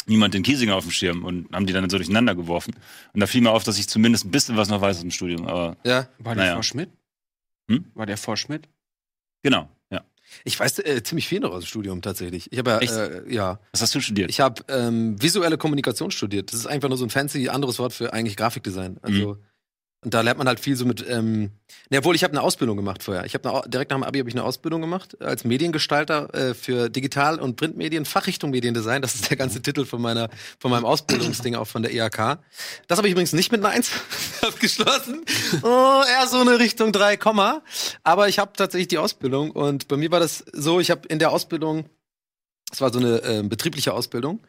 niemand 0.07 0.35
den 0.35 0.43
Kiesinger 0.43 0.77
auf 0.77 0.85
dem 0.85 0.91
Schirm 0.91 1.25
und 1.25 1.51
haben 1.55 1.65
die 1.67 1.73
dann 1.73 1.89
so 1.89 1.97
durcheinander 1.97 2.35
geworfen. 2.35 2.75
Und 3.15 3.21
da 3.21 3.27
fiel 3.27 3.41
mir 3.41 3.51
auf, 3.53 3.65
dass 3.65 3.79
ich 3.79 3.89
zumindest 3.89 4.27
ein 4.27 4.31
bisschen 4.31 4.59
was 4.59 4.69
noch 4.69 4.83
weiß 4.83 4.97
aus 4.97 5.03
dem 5.03 5.11
Studium. 5.11 5.47
Aber 5.47 5.79
Ja. 5.85 6.09
War 6.19 6.35
der 6.35 6.45
Naja. 6.45 6.55
vor 6.55 6.63
Schmidt? 6.65 6.91
Hm? 7.71 7.87
War 7.95 8.05
der 8.05 8.19
vor 8.19 8.37
Schmidt? 8.37 8.69
genau. 9.43 9.71
Ich 10.45 10.59
weiß 10.59 10.81
äh, 10.81 11.03
ziemlich 11.03 11.29
viel 11.29 11.41
noch 11.41 11.53
aus 11.53 11.65
dem 11.65 11.69
Studium 11.69 12.03
tatsächlich. 12.03 12.51
Ich 12.53 12.59
habe 12.59 12.71
ja, 12.71 12.79
äh, 12.79 13.33
ja, 13.33 13.61
Was 13.73 13.83
hast 13.83 13.95
du 13.95 14.01
studiert? 14.01 14.31
ich 14.31 14.41
habe 14.41 14.63
ähm, 14.69 15.21
visuelle 15.23 15.59
Kommunikation 15.59 16.11
studiert. 16.11 16.53
Das 16.53 16.61
ist 16.61 16.67
einfach 16.67 16.89
nur 16.89 16.99
so 16.99 17.05
ein 17.05 17.11
fancy 17.11 17.49
anderes 17.49 17.79
Wort 17.79 17.93
für 17.93 18.13
eigentlich 18.13 18.37
Grafikdesign. 18.37 18.99
Also 19.03 19.39
und 20.05 20.13
da 20.13 20.21
lernt 20.21 20.39
man 20.39 20.47
halt 20.47 20.61
viel 20.61 20.77
so 20.77 20.85
mit. 20.85 21.05
Ähm, 21.09 21.51
ne, 21.91 21.99
obwohl 21.99 22.15
ich 22.15 22.23
habe 22.25 22.33
eine 22.33 22.43
Ausbildung 22.43 22.77
gemacht 22.77 23.03
vorher. 23.03 23.25
Ich 23.25 23.35
habe 23.35 23.63
direkt 23.69 23.91
nach 23.91 23.97
dem 23.97 24.03
Abi 24.03 24.19
habe 24.19 24.29
ich 24.29 24.35
eine 24.35 24.45
Ausbildung 24.45 24.81
gemacht 24.81 25.21
als 25.21 25.45
Mediengestalter 25.45 26.33
äh, 26.35 26.55
für 26.55 26.91
Digital- 26.91 27.41
und 27.41 27.57
Printmedien, 27.57 28.05
Fachrichtung 28.05 28.51
Mediendesign. 28.51 29.03
Das 29.03 29.15
ist 29.15 29.31
der 29.31 29.37
ganze 29.37 29.63
Titel 29.63 29.85
von 29.85 30.03
meiner 30.03 30.29
von 30.59 30.71
meinem 30.71 30.85
Ausbildungsding 30.85 31.55
auch 31.55 31.67
von 31.67 31.83
der 31.83 31.93
IHK. 31.93 32.39
Das 32.87 32.99
habe 32.99 33.09
ich 33.09 33.13
übrigens 33.13 33.33
nicht 33.33 33.51
mit 33.51 33.65
einer 33.65 33.75
Eins 33.75 33.91
abgeschlossen. 34.43 35.25
Oh, 35.63 36.03
eher 36.07 36.27
so 36.29 36.39
eine 36.39 36.59
Richtung 36.59 36.93
3, 36.93 37.17
Komma. 37.17 37.63
Aber 38.03 38.29
ich 38.29 38.39
habe 38.39 38.53
tatsächlich 38.55 38.89
die 38.89 38.99
Ausbildung 38.99 39.51
und 39.51 39.89
bei 39.89 39.97
mir 39.97 40.11
war 40.11 40.21
das 40.21 40.45
so, 40.53 40.81
ich 40.81 40.91
habe 40.91 41.09
in 41.09 41.19
der 41.19 41.33
Ausbildung, 41.33 41.89
es 42.71 42.81
war 42.81 42.93
so 42.93 42.99
eine 42.99 43.19
ähm, 43.25 43.49
betriebliche 43.49 43.95
Ausbildung 43.95 44.41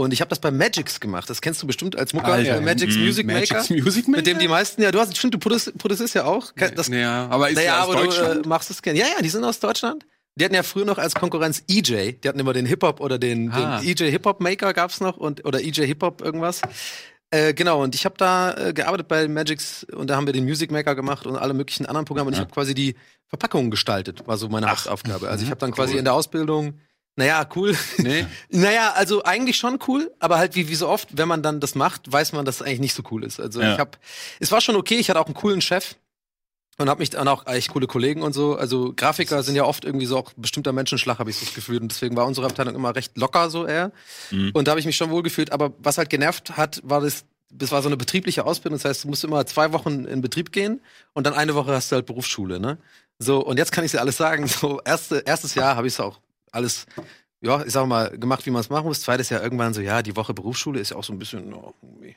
und 0.00 0.12
ich 0.12 0.20
habe 0.20 0.28
das 0.28 0.38
bei 0.40 0.50
Magix 0.50 1.00
gemacht. 1.00 1.28
Das 1.30 1.40
kennst 1.40 1.62
du 1.62 1.66
bestimmt 1.66 1.96
als 1.96 2.12
Mucker, 2.12 2.32
Alter. 2.32 2.56
äh, 2.56 2.60
Magix 2.60 2.94
Mhm. 2.96 3.04
Music 3.04 3.26
Maker. 3.26 3.54
Magic's 3.56 3.70
Music 3.70 4.08
Maker? 4.08 4.18
Mit 4.18 4.26
dem 4.26 4.38
die 4.38 4.48
meisten, 4.48 4.82
ja, 4.82 4.90
du 4.92 4.98
hast, 5.00 5.16
stimmt, 5.16 5.34
du 5.34 5.38
produzierst, 5.38 6.14
ja 6.14 6.24
auch. 6.24 6.52
Das, 6.74 6.88
naja, 6.88 7.28
aber 7.30 7.48
ist 7.50 7.56
naja, 7.56 7.66
ja 7.76 7.82
aus 7.84 7.94
aber 7.94 8.04
Deutschland. 8.04 8.34
du 8.36 8.40
äh, 8.42 8.48
machst 8.48 8.70
es 8.70 8.82
gerne. 8.82 8.98
Ja, 8.98 9.06
ja, 9.06 9.22
die 9.22 9.28
sind 9.28 9.44
aus 9.44 9.60
Deutschland. 9.60 10.06
Die 10.36 10.44
hatten 10.44 10.54
ja 10.54 10.62
früher 10.62 10.84
noch 10.84 10.98
als 10.98 11.14
Konkurrenz 11.14 11.62
EJ. 11.68 12.12
Die 12.22 12.28
hatten 12.28 12.38
immer 12.38 12.52
den 12.52 12.64
Hip-Hop 12.66 13.00
oder 13.00 13.18
den, 13.18 13.50
Ah. 13.50 13.80
den 13.80 13.88
EJ 13.88 14.10
Hip-Hop 14.10 14.40
Maker 14.40 14.72
gab's 14.72 15.00
noch 15.00 15.16
und 15.16 15.44
oder 15.44 15.60
EJ 15.60 15.86
Hip-Hop 15.86 16.22
irgendwas. 16.22 16.62
Äh, 17.32 17.54
genau, 17.54 17.82
und 17.82 17.94
ich 17.94 18.04
habe 18.04 18.16
da 18.18 18.54
äh, 18.56 18.72
gearbeitet 18.72 19.06
bei 19.06 19.28
Magix 19.28 19.84
und 19.84 20.10
da 20.10 20.16
haben 20.16 20.26
wir 20.26 20.32
den 20.32 20.44
Music 20.44 20.70
Maker 20.72 20.96
gemacht 20.96 21.26
und 21.26 21.36
alle 21.36 21.54
möglichen 21.54 21.86
anderen 21.86 22.04
Programme 22.04 22.28
und 22.28 22.32
ich 22.32 22.38
Ja. 22.38 22.44
habe 22.44 22.52
quasi 22.52 22.74
die 22.74 22.96
Verpackungen 23.28 23.70
gestaltet, 23.70 24.26
war 24.26 24.36
so 24.36 24.48
meine 24.48 24.68
Hauptaufgabe. 24.70 25.28
Also 25.28 25.44
ich 25.44 25.50
habe 25.50 25.60
dann 25.60 25.70
quasi 25.70 25.92
cool. 25.92 25.98
in 26.00 26.04
der 26.04 26.14
Ausbildung, 26.14 26.80
naja, 27.20 27.46
cool. 27.54 27.76
nee. 27.98 28.26
Naja, 28.48 28.92
also 28.96 29.22
eigentlich 29.24 29.56
schon 29.58 29.78
cool, 29.86 30.10
aber 30.18 30.38
halt 30.38 30.54
wie, 30.54 30.68
wie 30.68 30.74
so 30.74 30.88
oft, 30.88 31.08
wenn 31.16 31.28
man 31.28 31.42
dann 31.42 31.60
das 31.60 31.74
macht, 31.74 32.10
weiß 32.10 32.32
man, 32.32 32.44
dass 32.44 32.56
es 32.56 32.62
eigentlich 32.62 32.80
nicht 32.80 32.94
so 32.94 33.02
cool 33.10 33.24
ist. 33.24 33.38
Also 33.38 33.60
Ja. 33.60 33.74
ich 33.74 33.78
habe, 33.78 33.90
es 34.40 34.50
war 34.50 34.60
schon 34.60 34.74
okay, 34.76 34.96
ich 34.96 35.08
hatte 35.10 35.20
auch 35.20 35.26
einen 35.26 35.34
coolen 35.34 35.60
Chef 35.60 35.96
und 36.78 36.88
habe 36.88 37.00
mich 37.00 37.10
dann 37.10 37.28
auch 37.28 37.46
echt 37.46 37.68
coole 37.72 37.86
Kollegen 37.86 38.22
und 38.22 38.32
so. 38.32 38.56
Also 38.56 38.94
Grafiker 38.96 39.42
sind 39.42 39.54
ja 39.54 39.64
oft 39.64 39.84
irgendwie 39.84 40.06
so 40.06 40.16
auch 40.16 40.32
bestimmter 40.36 40.72
Menschenschlag, 40.72 41.18
habe 41.18 41.28
ich 41.28 41.36
so 41.36 41.44
das 41.44 41.54
Gefühl. 41.54 41.78
Und 41.82 41.88
deswegen 41.92 42.16
war 42.16 42.26
unsere 42.26 42.46
Abteilung 42.46 42.74
immer 42.74 42.96
recht 42.96 43.18
locker 43.18 43.50
so 43.50 43.66
eher. 43.66 43.92
Mhm. 44.30 44.50
Und 44.54 44.66
da 44.66 44.70
habe 44.72 44.80
ich 44.80 44.86
mich 44.86 44.96
schon 44.96 45.10
wohl 45.10 45.22
gefühlt. 45.22 45.52
Aber 45.52 45.72
was 45.78 45.98
halt 45.98 46.08
genervt 46.08 46.56
hat, 46.56 46.80
war 46.82 47.02
das, 47.02 47.24
das 47.52 47.70
war 47.70 47.82
so 47.82 47.88
eine 47.90 47.98
betriebliche 47.98 48.46
Ausbildung. 48.46 48.78
Das 48.78 48.86
heißt, 48.88 49.04
du 49.04 49.08
musst 49.08 49.24
immer 49.24 49.44
zwei 49.44 49.72
Wochen 49.74 50.06
in 50.06 50.22
Betrieb 50.22 50.52
gehen 50.52 50.80
und 51.12 51.26
dann 51.26 51.34
eine 51.34 51.54
Woche 51.54 51.72
hast 51.72 51.92
du 51.92 51.96
halt 51.96 52.06
Berufsschule, 52.06 52.58
ne? 52.58 52.78
So, 53.18 53.44
und 53.44 53.58
jetzt 53.58 53.72
kann 53.72 53.84
ich 53.84 53.90
dir 53.90 54.00
alles 54.00 54.16
sagen. 54.16 54.48
So, 54.60 54.80
erste, 54.82 55.18
erstes 55.26 55.54
Jahr 55.54 55.76
habe 55.76 55.86
ich 55.86 55.92
es 55.92 56.00
auch 56.00 56.18
alles 56.52 56.86
ja, 57.42 57.62
ich 57.64 57.72
sag 57.72 57.86
mal, 57.86 58.10
gemacht, 58.18 58.44
wie 58.46 58.50
man 58.50 58.60
es 58.60 58.70
machen 58.70 58.86
muss. 58.86 59.00
Zweites 59.00 59.30
Jahr 59.30 59.42
irgendwann 59.42 59.74
so, 59.74 59.80
ja, 59.80 60.02
die 60.02 60.16
Woche 60.16 60.34
Berufsschule 60.34 60.78
ist 60.78 60.90
ja 60.90 60.96
auch 60.96 61.04
so 61.04 61.12
ein 61.12 61.18
bisschen, 61.18 61.52
oh, 61.54 61.74
irgendwie. 61.82 62.16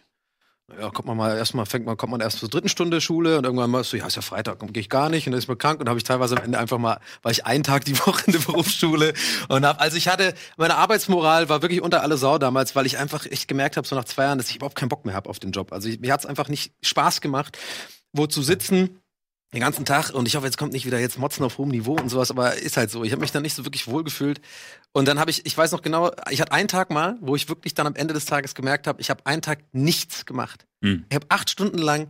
Ja, 0.79 0.89
kommt 0.89 1.07
man 1.07 1.17
mal 1.17 1.37
erstmal, 1.37 1.65
fängt 1.65 1.85
man, 1.85 1.97
kommt 1.97 2.11
man 2.11 2.21
erst 2.21 2.39
zur 2.39 2.49
dritten 2.49 2.69
Stunde 2.69 2.99
Schule 3.01 3.37
und 3.37 3.43
irgendwann 3.43 3.69
mal 3.69 3.83
so, 3.83 3.97
ja, 3.97 4.07
ist 4.07 4.15
ja 4.15 4.21
Freitag, 4.21 4.59
gehe 4.59 4.81
ich 4.81 4.89
gar 4.89 5.09
nicht 5.09 5.27
und 5.27 5.33
dann 5.33 5.39
ist 5.39 5.47
man 5.47 5.57
krank 5.57 5.79
und 5.79 5.89
habe 5.89 5.99
ich 5.99 6.05
teilweise 6.05 6.37
am 6.37 6.43
Ende 6.43 6.57
einfach 6.57 6.77
mal, 6.77 6.99
war 7.21 7.31
ich 7.31 7.45
einen 7.45 7.63
Tag 7.63 7.85
die 7.85 7.97
Woche 8.07 8.23
in 8.27 8.33
der 8.33 8.39
Berufsschule 8.39 9.13
und 9.49 9.65
hab, 9.65 9.81
also 9.81 9.97
ich 9.97 10.07
hatte, 10.07 10.33
meine 10.57 10.75
Arbeitsmoral 10.75 11.49
war 11.49 11.61
wirklich 11.61 11.81
unter 11.81 12.01
alle 12.01 12.17
Sau 12.17 12.37
damals, 12.37 12.75
weil 12.75 12.85
ich 12.85 12.97
einfach 12.97 13.25
echt 13.25 13.47
gemerkt 13.47 13.77
habe, 13.77 13.85
so 13.85 13.95
nach 13.95 14.05
zwei 14.05 14.23
Jahren, 14.23 14.37
dass 14.37 14.49
ich 14.49 14.55
überhaupt 14.55 14.75
keinen 14.75 14.89
Bock 14.89 15.05
mehr 15.05 15.13
habe 15.13 15.29
auf 15.29 15.39
den 15.39 15.51
Job. 15.51 15.73
Also 15.73 15.89
ich, 15.89 15.99
mir 15.99 16.13
hat's 16.13 16.25
einfach 16.25 16.47
nicht 16.47 16.73
Spaß 16.81 17.19
gemacht, 17.19 17.57
wo 18.13 18.25
zu 18.25 18.41
sitzen, 18.41 19.02
den 19.53 19.61
ganzen 19.61 19.85
Tag 19.85 20.09
und 20.09 20.27
ich 20.27 20.35
hoffe, 20.35 20.45
jetzt 20.47 20.57
kommt 20.57 20.73
nicht 20.73 20.85
wieder 20.85 20.99
jetzt 20.99 21.17
Motzen 21.19 21.45
auf 21.45 21.57
hohem 21.57 21.69
Niveau 21.69 21.93
und 21.93 22.09
sowas, 22.09 22.31
aber 22.31 22.55
ist 22.55 22.75
halt 22.75 22.89
so. 22.91 23.03
Ich 23.03 23.11
habe 23.11 23.21
mich 23.21 23.31
dann 23.31 23.43
nicht 23.43 23.53
so 23.55 23.63
wirklich 23.65 23.87
wohl 23.87 24.03
gefühlt. 24.03 24.41
Und 24.91 25.07
dann 25.07 25.19
habe 25.19 25.31
ich, 25.31 25.45
ich 25.45 25.57
weiß 25.57 25.71
noch 25.71 25.81
genau, 25.81 26.11
ich 26.29 26.41
hatte 26.41 26.51
einen 26.51 26.67
Tag 26.67 26.89
mal, 26.89 27.17
wo 27.21 27.35
ich 27.35 27.47
wirklich 27.49 27.73
dann 27.75 27.87
am 27.87 27.95
Ende 27.95 28.13
des 28.13 28.25
Tages 28.25 28.55
gemerkt 28.55 28.87
habe, 28.87 28.99
ich 28.99 29.09
habe 29.09 29.25
einen 29.25 29.41
Tag 29.41 29.59
nichts 29.71 30.25
gemacht. 30.25 30.65
Hm. 30.83 31.05
Ich 31.09 31.15
habe 31.15 31.25
acht 31.29 31.49
Stunden 31.49 31.77
lang 31.77 32.07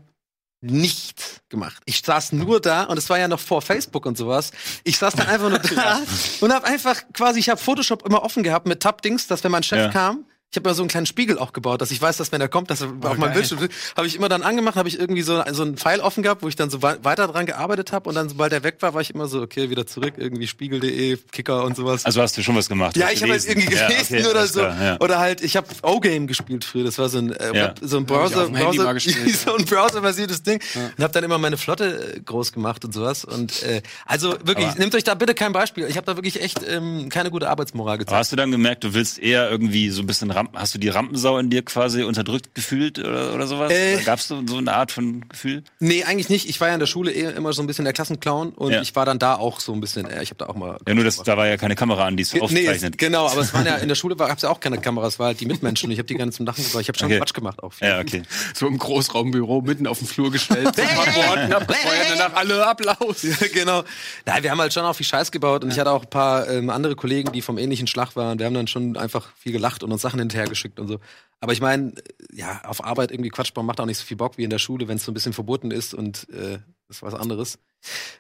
nichts 0.62 1.42
gemacht. 1.50 1.84
Ich 1.86 2.02
saß 2.02 2.32
nur 2.32 2.62
da 2.62 2.84
und 2.84 2.98
es 2.98 3.10
war 3.10 3.20
ja 3.20 3.28
noch 3.28 3.40
vor 3.40 3.62
Facebook 3.62 4.06
und 4.06 4.18
sowas. 4.18 4.52
Ich 4.86 4.98
saß 4.98 5.14
dann 5.14 5.28
einfach 5.28 5.50
nur 5.50 5.60
da 5.76 6.00
und 6.40 6.54
habe 6.54 6.66
einfach 6.66 7.02
quasi, 7.14 7.40
ich 7.40 7.50
habe 7.50 7.60
Photoshop 7.60 8.06
immer 8.06 8.24
offen 8.24 8.44
gehabt 8.44 8.66
mit 8.66 8.82
Tab-Dings, 8.82 9.28
dass 9.28 9.44
wenn 9.44 9.52
mein 9.52 9.64
Chef 9.64 9.80
Ja. 9.80 9.90
kam, 9.90 10.26
ich 10.54 10.58
habe 10.58 10.70
ja 10.70 10.76
so 10.76 10.84
einen 10.84 10.90
kleinen 10.90 11.08
Spiegel 11.08 11.40
auch 11.40 11.52
gebaut, 11.52 11.82
dass 11.82 11.90
ich 11.90 12.00
weiß, 12.00 12.18
dass 12.18 12.32
wenn 12.32 12.40
er 12.40 12.48
kommt, 12.48 12.70
dass 12.70 12.82
er 12.82 12.90
auf 13.02 13.18
meinem. 13.18 13.34
Bildschirm 13.34 13.58
habe 13.98 14.06
ich 14.06 14.16
immer 14.16 14.30
dann 14.30 14.44
angemacht, 14.44 14.76
habe 14.76 14.88
ich 14.88 15.00
irgendwie 15.00 15.24
so, 15.24 15.42
so 15.52 15.64
einen 15.64 15.78
Pfeil 15.78 16.00
offen 16.00 16.22
gehabt, 16.22 16.44
wo 16.44 16.48
ich 16.48 16.56
dann 16.56 16.70
so 16.70 16.84
wei- 16.84 16.98
weiter 17.02 17.28
dran 17.28 17.48
gearbeitet 17.48 17.92
habe 17.92 18.08
und 18.08 18.14
dann, 18.14 18.30
sobald 18.30 18.54
er 18.54 18.62
weg 18.64 18.76
war, 18.82 18.94
war 18.94 19.02
ich 19.02 19.10
immer 19.10 19.26
so, 19.26 19.42
okay, 19.42 19.72
wieder 19.72 19.88
zurück, 19.88 20.14
irgendwie 20.18 20.46
Spiegel.de, 20.46 21.18
Kicker 21.32 21.64
und 21.64 21.76
sowas. 21.76 22.06
Also 22.06 22.22
hast 22.22 22.38
du 22.38 22.44
schon 22.44 22.56
was 22.56 22.70
gemacht? 22.70 22.96
ja, 22.96 23.10
ich 23.10 23.24
habe 23.24 23.32
halt 23.32 23.42
gelesen. 23.44 23.62
irgendwie 23.62 23.76
Ja, 23.76 23.88
gelesen 23.88 24.18
okay, 24.20 24.28
oder 24.28 24.46
so. 24.46 24.60
klar, 24.60 24.84
ja. 24.84 24.98
Oder 25.00 25.18
halt, 25.18 25.42
ich 25.42 25.56
habe 25.58 25.66
O-Game 25.82 26.28
gespielt 26.28 26.64
früher. 26.64 26.84
Das 26.84 27.00
war 27.00 27.10
so 27.10 27.18
ein, 27.18 27.32
äh, 27.32 27.58
Ja. 27.58 27.74
So 27.82 27.98
ein 27.98 28.06
Browser, 28.06 28.48
Browser 28.50 28.84
mal 28.84 29.00
so 29.00 29.56
ein 29.56 29.66
Browser-basiertes 29.66 30.44
Ding. 30.44 30.60
Und 30.98 31.04
habe 31.04 31.14
dann 31.14 31.24
immer 31.24 31.40
meine 31.40 31.58
Flotte 31.58 32.14
äh, 32.16 32.20
groß 32.20 32.52
gemacht 32.54 32.86
und 32.86 32.94
sowas. 32.94 33.26
Und 33.26 33.64
äh, 33.64 33.82
also 34.06 34.34
wirklich, 34.44 34.68
Aber- 34.68 34.78
nehmt 34.80 34.94
euch 34.94 35.04
da 35.04 35.16
bitte 35.16 35.34
kein 35.34 35.52
Beispiel. 35.52 35.88
Ich 35.88 35.98
habe 35.98 36.06
da 36.06 36.16
wirklich 36.16 36.40
echt 36.42 36.60
ähm, 36.68 37.10
keine 37.10 37.32
gute 37.32 37.50
Arbeitsmoral 37.50 37.94
Aber 37.94 37.98
gezeigt. 37.98 38.20
hast 38.20 38.32
du 38.32 38.36
dann 38.36 38.52
gemerkt, 38.52 38.84
du 38.84 38.94
willst 38.94 39.18
eher 39.18 39.50
irgendwie 39.50 39.90
so 39.90 40.02
ein 40.02 40.06
bisschen 40.08 40.30
Rampen, 40.44 40.60
hast 40.60 40.74
du 40.76 40.80
die 40.80 40.90
Rampensau 40.90 41.38
in 41.38 41.50
dir 41.50 41.64
quasi 41.64 42.04
unterdrückt 42.04 42.54
gefühlt 42.56 43.00
oder, 43.00 43.34
oder 43.34 43.48
sowas? 43.48 43.72
Äh. 43.72 44.02
Gab 44.04 44.20
es 44.20 44.28
so, 44.28 44.42
so 44.46 44.58
eine 44.58 44.74
Art 44.74 44.92
von 44.92 45.28
Gefühl? 45.30 45.64
Nee, 45.80 46.04
eigentlich 46.04 46.30
nicht. 46.30 46.50
Ich 46.50 46.60
war 46.62 46.68
ja 46.70 46.74
in 46.74 46.80
der 46.80 46.88
Schule 46.88 47.12
eh 47.12 47.32
immer 47.36 47.54
so 47.54 47.62
ein 47.62 47.68
bisschen 47.68 47.86
der 47.86 47.94
Klassenclown 47.94 48.50
und 48.50 48.72
Ja. 48.72 48.82
ich 48.82 48.96
war 48.96 49.06
dann 49.06 49.20
da 49.20 49.36
auch 49.36 49.60
so 49.60 49.74
ein 49.74 49.82
bisschen, 49.82 50.06
äh, 50.10 50.22
ich 50.24 50.30
habe 50.30 50.38
da 50.40 50.48
auch 50.48 50.56
mal. 50.56 50.78
Ja, 50.88 50.94
nur 50.94 51.04
das, 51.04 51.18
da 51.18 51.38
war 51.38 51.48
ja 51.48 51.58
keine 51.58 51.76
Kamera 51.76 52.06
an, 52.06 52.18
die 52.18 52.24
es 52.24 52.34
Nee, 52.34 52.42
aufzeichnet. 52.42 52.94
es- 52.94 52.98
genau, 52.98 53.28
aber 53.28 53.42
es 53.42 53.54
waren 53.54 53.66
ja 53.66 53.76
in 53.84 53.88
der 53.88 53.96
Schule 53.96 54.16
gab 54.16 54.36
es 54.36 54.44
ja 54.44 54.50
auch 54.50 54.60
keine 54.60 54.78
Kameras, 54.80 55.14
es 55.14 55.20
war 55.20 55.28
halt 55.28 55.40
die 55.40 55.46
Mitmenschen. 55.46 55.90
Ich 55.92 55.98
habe 56.00 56.08
die 56.08 56.16
gerne 56.16 56.32
zum 56.32 56.46
Lachen 56.46 56.64
gebracht. 56.64 56.82
Ich 56.82 56.88
habe 56.88 56.98
schon 56.98 57.08
Okay. 57.08 57.18
Quatsch 57.20 57.34
gemacht 57.34 57.62
auch. 57.64 57.74
viel. 57.74 57.88
ja, 57.88 58.00
okay. 58.00 58.24
So 58.54 58.68
im 58.68 58.78
Großraumbüro 58.78 59.62
mitten 59.62 59.88
auf 59.88 59.98
dem 60.00 60.08
Flur 60.08 60.32
gestellt, 60.32 60.66
Worten 60.78 61.54
abgefeuert, 61.54 62.08
danach 62.18 62.34
alle 62.36 62.66
Applaus. 62.68 63.24
Ja, 63.24 63.36
genau. 63.54 63.84
Nein, 64.26 64.44
wir 64.44 64.52
haben 64.52 64.60
halt 64.62 64.74
schon 64.74 64.84
auch 64.84 64.94
viel 64.96 65.06
Scheiß 65.06 65.32
gebaut 65.32 65.64
und 65.64 65.72
ich 65.72 65.80
hatte 65.80 65.92
auch 65.92 66.04
ein 66.04 66.10
paar 66.10 66.48
ähm, 66.50 66.70
andere 66.70 66.96
Kollegen, 66.96 67.32
die 67.32 67.42
vom 67.42 67.58
ähnlichen 67.58 67.88
Schlag 67.88 68.16
waren. 68.16 68.40
Wir 68.40 68.46
haben 68.46 68.54
dann 68.54 68.68
schon 68.68 68.98
einfach 68.98 69.30
viel 69.38 69.52
gelacht 69.52 69.84
und 69.84 69.92
uns 69.92 70.02
Sachen 70.02 70.20
hinterhergeschickt 70.34 70.80
und 70.80 70.88
so. 70.88 71.00
Aber 71.40 71.54
ich 71.54 71.62
meine, 71.62 71.94
ja, 72.34 72.62
auf 72.66 72.84
Arbeit 72.84 73.12
irgendwie 73.12 73.30
Quatsch 73.30 73.54
bauen 73.54 73.66
macht 73.66 73.80
auch 73.80 73.86
nicht 73.86 73.98
so 73.98 74.06
viel 74.06 74.18
Bock 74.18 74.38
wie 74.38 74.44
in 74.44 74.50
der 74.50 74.60
Schule, 74.60 74.88
wenn 74.88 74.98
es 74.98 75.06
so 75.06 75.12
ein 75.12 75.14
bisschen 75.14 75.34
verboten 75.34 75.72
ist 75.72 75.94
und 75.94 76.28
äh, 76.30 76.60
das 76.88 76.98
ist 76.98 77.04
was 77.04 77.14
anderes. 77.14 77.60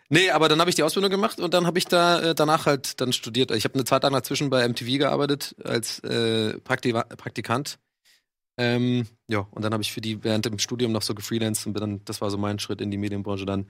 Nee, 0.09 0.29
aber 0.31 0.49
dann 0.49 0.59
habe 0.59 0.69
ich 0.69 0.75
die 0.75 0.83
Ausbildung 0.83 1.09
gemacht 1.09 1.39
und 1.39 1.53
dann 1.53 1.65
habe 1.65 1.77
ich 1.77 1.85
da 1.85 2.19
äh, 2.21 2.35
danach 2.35 2.65
halt 2.65 2.99
dann 3.01 3.13
studiert. 3.13 3.51
Ich 3.51 3.63
habe 3.63 3.75
eine 3.75 3.85
Zeit 3.85 4.03
lang 4.03 4.13
dazwischen 4.13 4.49
bei 4.49 4.67
MTV 4.67 4.97
gearbeitet 4.99 5.55
als 5.63 5.99
äh, 5.99 6.59
Prakti 6.59 6.91
Praktikant. 6.93 7.79
Ähm, 8.57 9.07
ja, 9.27 9.47
und 9.51 9.63
dann 9.63 9.73
habe 9.73 9.81
ich 9.81 9.91
für 9.93 10.01
die 10.01 10.23
während 10.23 10.45
dem 10.45 10.59
Studium 10.59 10.91
noch 10.91 11.01
so 11.01 11.15
gefreelanced 11.15 11.65
und 11.65 11.73
bin 11.73 11.81
dann, 11.81 12.05
das 12.05 12.21
war 12.21 12.29
so 12.29 12.37
mein 12.37 12.59
Schritt 12.59 12.81
in 12.81 12.91
die 12.91 12.97
Medienbranche 12.97 13.45
dann 13.45 13.69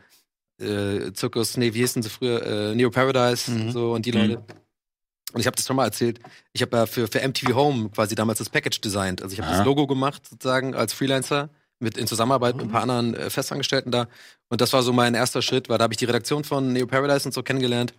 äh, 0.60 1.14
Zirkus, 1.14 1.58
nee, 1.58 1.74
wie 1.74 1.80
hießen 1.80 2.04
sie 2.04 2.10
früher? 2.10 2.44
Äh, 2.46 2.76
Neo 2.76 2.90
Paradise, 2.90 3.50
Mhm. 3.52 3.72
so 3.72 3.94
und 3.94 4.06
die 4.06 4.12
Mhm. 4.12 4.38
Und 5.34 5.40
ich 5.42 5.48
habe 5.48 5.56
das 5.56 5.66
schon 5.68 5.76
mal 5.76 5.86
erzählt. 5.86 6.20
Ich 6.54 6.62
habe 6.62 6.78
ja 6.78 6.86
für, 6.86 7.08
für 7.08 7.28
MTV 7.28 7.54
Home 7.56 7.90
quasi 7.90 8.16
damals 8.16 8.40
das 8.40 8.50
Package 8.50 8.80
designt. 8.82 9.22
Also 9.22 9.34
ich 9.34 9.42
habe 9.42 9.52
das 9.52 9.66
Logo 9.66 9.88
gemacht 9.88 10.22
sozusagen 10.30 10.76
als 10.76 10.94
Freelancer 10.94 11.50
mit 11.80 11.98
in 11.98 12.08
Zusammenarbeit 12.08 12.56
mit 12.56 12.66
ein 12.66 12.72
paar 12.72 12.84
anderen 12.84 13.14
äh, 13.16 13.30
Festangestellten 13.30 13.92
da. 13.92 14.08
Und 14.50 14.62
das 14.62 14.72
war 14.74 14.84
so 14.84 14.94
mein 14.94 15.16
erster 15.16 15.42
Schritt, 15.42 15.68
weil 15.70 15.78
da 15.80 15.84
habe 15.86 15.94
ich 15.94 15.98
die 15.98 16.06
Redaktion 16.06 16.44
von 16.44 16.72
Neo 16.72 16.86
Paradise 16.88 17.28
und 17.28 17.34
so 17.34 17.44
kennengelernt. 17.44 17.94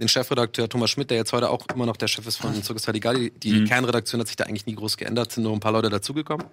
Den 0.00 0.08
Chefredakteur 0.08 0.68
Thomas 0.68 0.90
Schmidt, 0.90 1.10
der 1.10 1.18
jetzt 1.18 1.32
heute 1.32 1.48
auch 1.50 1.64
immer 1.72 1.86
noch 1.86 1.96
der 1.96 2.08
Chef 2.08 2.26
ist 2.26 2.36
von 2.36 2.60
Circus 2.62 2.88
Halligalli. 2.88 3.30
Die 3.30 3.52
Mhm. 3.60 3.64
Kernredaktion 3.66 4.20
hat 4.20 4.26
sich 4.26 4.36
da 4.36 4.44
eigentlich 4.44 4.66
nie 4.66 4.74
groß 4.74 4.96
geändert, 4.96 5.30
sind 5.32 5.44
nur 5.44 5.52
ein 5.52 5.60
paar 5.60 5.72
Leute 5.72 5.88
dazugekommen. 5.90 6.46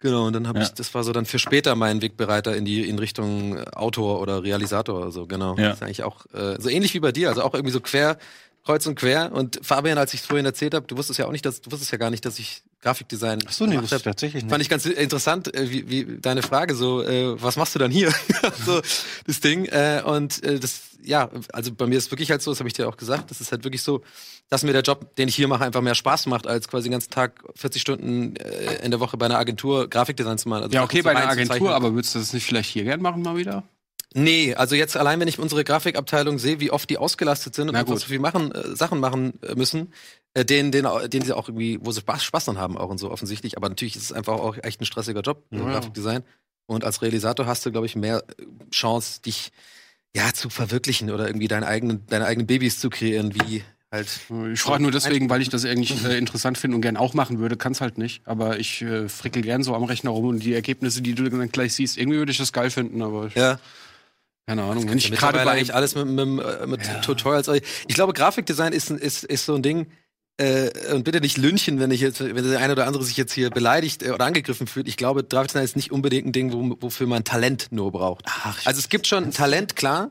Genau, 0.00 0.26
und 0.26 0.32
dann 0.32 0.48
habe 0.48 0.58
Ja. 0.58 0.64
ich, 0.64 0.72
das 0.72 0.92
war 0.94 1.04
so 1.04 1.12
dann 1.12 1.24
für 1.26 1.38
später 1.38 1.76
mein 1.76 2.02
Wegbereiter 2.02 2.56
in 2.56 2.64
die 2.64 2.88
in 2.88 2.98
Richtung 2.98 3.56
äh, 3.56 3.62
Autor 3.74 4.20
oder 4.20 4.42
Realisator 4.42 4.98
oder 4.98 5.12
so, 5.12 5.26
genau. 5.28 5.56
Ja. 5.56 5.68
Das 5.68 5.76
ist 5.76 5.82
eigentlich 5.84 6.02
auch 6.02 6.26
äh, 6.34 6.60
so 6.60 6.68
ähnlich 6.68 6.92
wie 6.94 7.00
bei 7.00 7.12
dir, 7.12 7.28
also 7.28 7.42
auch 7.42 7.54
irgendwie 7.54 7.72
so 7.72 7.80
quer, 7.80 8.18
kreuz 8.64 8.86
und 8.86 8.94
quer. 8.94 9.32
Und 9.32 9.58
Fabian, 9.62 9.98
als 9.98 10.14
ich 10.14 10.20
es 10.20 10.26
vorhin 10.26 10.46
erzählt 10.46 10.74
habe, 10.74 10.86
du 10.86 10.96
wusstest 10.96 11.18
ja 11.18 11.26
auch 11.26 11.32
nicht, 11.32 11.44
dass 11.44 11.60
du 11.60 11.70
wusstest 11.70 11.90
ja 11.92 11.98
gar 11.98 12.10
nicht, 12.10 12.24
dass 12.24 12.38
ich 12.38 12.62
Grafikdesign 12.80 13.40
Ach 13.46 13.52
so, 13.52 13.66
nee, 13.66 13.80
wusste 13.80 13.96
ich 13.96 14.02
tatsächlich 14.02 14.42
nicht. 14.42 14.50
Fand 14.50 14.62
ich 14.62 14.68
ganz 14.68 14.86
interessant, 14.86 15.54
äh, 15.54 15.70
wie, 15.70 15.88
wie 15.88 16.18
deine 16.20 16.42
Frage 16.42 16.74
so, 16.74 17.02
äh, 17.02 17.40
was 17.40 17.56
machst 17.56 17.74
du 17.74 17.78
dann 17.78 17.90
hier? 17.90 18.12
so 18.66 18.80
das 19.26 19.40
Ding. 19.40 19.66
Äh, 19.66 20.02
und 20.04 20.42
äh, 20.44 20.58
das, 20.58 20.80
ja, 21.02 21.30
also 21.52 21.72
bei 21.72 21.86
mir 21.86 21.98
ist 21.98 22.10
wirklich 22.10 22.30
halt 22.30 22.42
so, 22.42 22.50
das 22.50 22.58
habe 22.60 22.68
ich 22.68 22.74
dir 22.74 22.88
auch 22.88 22.96
gesagt, 22.96 23.30
das 23.30 23.40
ist 23.40 23.52
halt 23.52 23.64
wirklich 23.64 23.82
so, 23.82 24.02
dass 24.48 24.62
mir 24.64 24.72
der 24.72 24.82
Job, 24.82 25.16
den 25.16 25.28
ich 25.28 25.34
hier 25.34 25.48
mache, 25.48 25.64
einfach 25.64 25.80
mehr 25.80 25.94
Spaß 25.94 26.26
macht, 26.26 26.46
als 26.46 26.68
quasi 26.68 26.88
den 26.88 26.92
ganzen 26.92 27.10
Tag 27.10 27.42
40 27.56 27.80
Stunden 27.80 28.36
äh, 28.36 28.84
in 28.84 28.90
der 28.90 29.00
Woche 29.00 29.16
bei 29.16 29.26
einer 29.26 29.38
Agentur 29.38 29.88
Grafikdesign 29.88 30.38
zu 30.38 30.48
machen. 30.48 30.64
Also 30.64 30.74
Ja, 30.74 30.82
okay, 30.82 31.02
bei 31.02 31.16
einer. 31.16 31.28
Agentur, 31.28 31.74
aber 31.74 31.94
würdest 31.94 32.14
du 32.14 32.18
das 32.18 32.32
nicht 32.32 32.44
vielleicht 32.44 32.70
hier 32.70 32.84
gern 32.84 33.00
machen 33.00 33.22
mal 33.22 33.36
wieder? 33.36 33.64
Nee, 34.14 34.54
also 34.54 34.74
jetzt 34.74 34.96
allein, 34.96 35.20
wenn 35.20 35.28
ich 35.28 35.38
unsere 35.38 35.64
Grafikabteilung 35.64 36.38
sehe, 36.38 36.60
wie 36.60 36.70
oft 36.70 36.88
die 36.90 36.98
ausgelastet 36.98 37.54
sind 37.54 37.68
und 37.68 37.76
einfach 37.76 37.96
so 37.96 38.06
viel 38.06 38.18
machen, 38.18 38.52
äh, 38.52 38.76
Sachen 38.76 39.00
machen 39.00 39.34
äh, 39.42 39.54
müssen, 39.54 39.92
äh, 40.34 40.44
denen, 40.44 40.72
denen, 40.72 40.88
denen 41.10 41.24
sie 41.24 41.32
auch 41.34 41.48
irgendwie, 41.48 41.78
wo 41.82 41.92
sie 41.92 42.00
Spaß, 42.00 42.24
Spaß 42.24 42.44
dran 42.46 42.58
haben 42.58 42.76
auch 42.76 42.90
und 42.90 42.98
so 42.98 43.10
offensichtlich. 43.10 43.56
Aber 43.56 43.68
natürlich 43.68 43.96
ist 43.96 44.02
es 44.04 44.12
einfach 44.12 44.34
auch 44.34 44.56
echt 44.62 44.80
ein 44.80 44.84
stressiger 44.84 45.20
Job, 45.20 45.44
Ja. 45.50 45.60
Grafikdesign. 45.64 46.24
Und 46.66 46.84
als 46.84 47.02
Realisator 47.02 47.46
hast 47.46 47.66
du, 47.66 47.72
glaube 47.72 47.86
ich, 47.86 47.96
mehr 47.96 48.22
äh, 48.38 48.44
Chance, 48.70 49.20
dich 49.22 49.52
ja 50.14 50.32
zu 50.32 50.50
verwirklichen 50.50 51.10
oder 51.10 51.26
irgendwie 51.26 51.48
deine 51.48 51.66
eigenen, 51.66 52.06
deine 52.06 52.26
eigenen 52.26 52.46
Babys 52.46 52.78
zu 52.78 52.90
kreieren, 52.90 53.34
wie 53.34 53.62
halt. 53.90 54.08
Ich 54.52 54.60
frage 54.60 54.82
nur 54.82 54.92
deswegen, 54.92 55.28
weil 55.30 55.42
ich 55.42 55.48
das 55.48 55.64
eigentlich 55.64 56.04
äh, 56.04 56.18
interessant 56.18 56.58
finde 56.58 56.76
und 56.76 56.82
gern 56.82 56.96
auch 56.96 57.14
machen 57.14 57.38
würde. 57.38 57.56
Kann's 57.56 57.80
halt 57.80 57.98
nicht. 57.98 58.26
Aber 58.26 58.58
ich 58.58 58.82
äh, 58.82 59.08
frickel 59.08 59.42
gern 59.42 59.62
so 59.62 59.74
am 59.74 59.84
Rechner 59.84 60.10
rum 60.10 60.26
und 60.26 60.40
die 60.40 60.54
Ergebnisse, 60.54 61.02
die 61.02 61.14
du 61.14 61.28
dann 61.28 61.50
gleich 61.50 61.74
siehst, 61.74 61.98
irgendwie 61.98 62.18
würde 62.18 62.32
ich 62.32 62.38
das 62.38 62.52
geil 62.52 62.70
finden, 62.70 63.02
aber 63.02 63.30
Ja. 63.34 63.58
Keine 64.46 64.62
Ahnung. 64.64 64.88
Wenn 64.88 64.98
ich 64.98 65.10
gerade 65.12 65.44
bei 65.44 65.50
eigentlich 65.52 65.74
alles 65.74 65.94
mit, 65.94 66.06
mit, 66.06 66.26
mit 66.66 66.86
Ja. 66.86 67.00
Tutorials. 67.00 67.48
Ich 67.48 67.94
glaube, 67.94 68.12
Grafikdesign 68.12 68.72
ist, 68.72 68.90
ist, 68.90 69.24
ist 69.24 69.46
so 69.46 69.54
ein 69.54 69.62
Ding. 69.62 69.86
Äh, 70.38 70.70
und 70.94 71.04
bitte 71.04 71.20
nicht 71.20 71.36
lynchen, 71.36 71.78
wenn 71.78 71.90
ich 71.90 72.00
jetzt, 72.00 72.20
wenn 72.20 72.34
der 72.48 72.58
eine 72.58 72.72
oder 72.72 72.86
andere 72.86 73.04
sich 73.04 73.16
jetzt 73.18 73.32
hier 73.34 73.50
beleidigt 73.50 74.02
äh, 74.02 74.10
oder 74.10 74.24
angegriffen 74.24 74.66
fühlt. 74.66 74.88
Ich 74.88 74.96
glaube, 74.96 75.22
Grafikdesign 75.22 75.64
ist 75.64 75.76
nicht 75.76 75.92
unbedingt 75.92 76.26
ein 76.26 76.32
Ding, 76.32 76.52
wo, 76.52 76.76
wofür 76.80 77.06
man 77.06 77.22
Talent 77.24 77.68
nur 77.70 77.92
braucht. 77.92 78.24
Ach, 78.26 78.58
Also 78.64 78.78
es 78.78 78.88
gibt 78.88 79.06
schon 79.06 79.24
ein 79.24 79.30
Talent, 79.32 79.76
klar, 79.76 80.10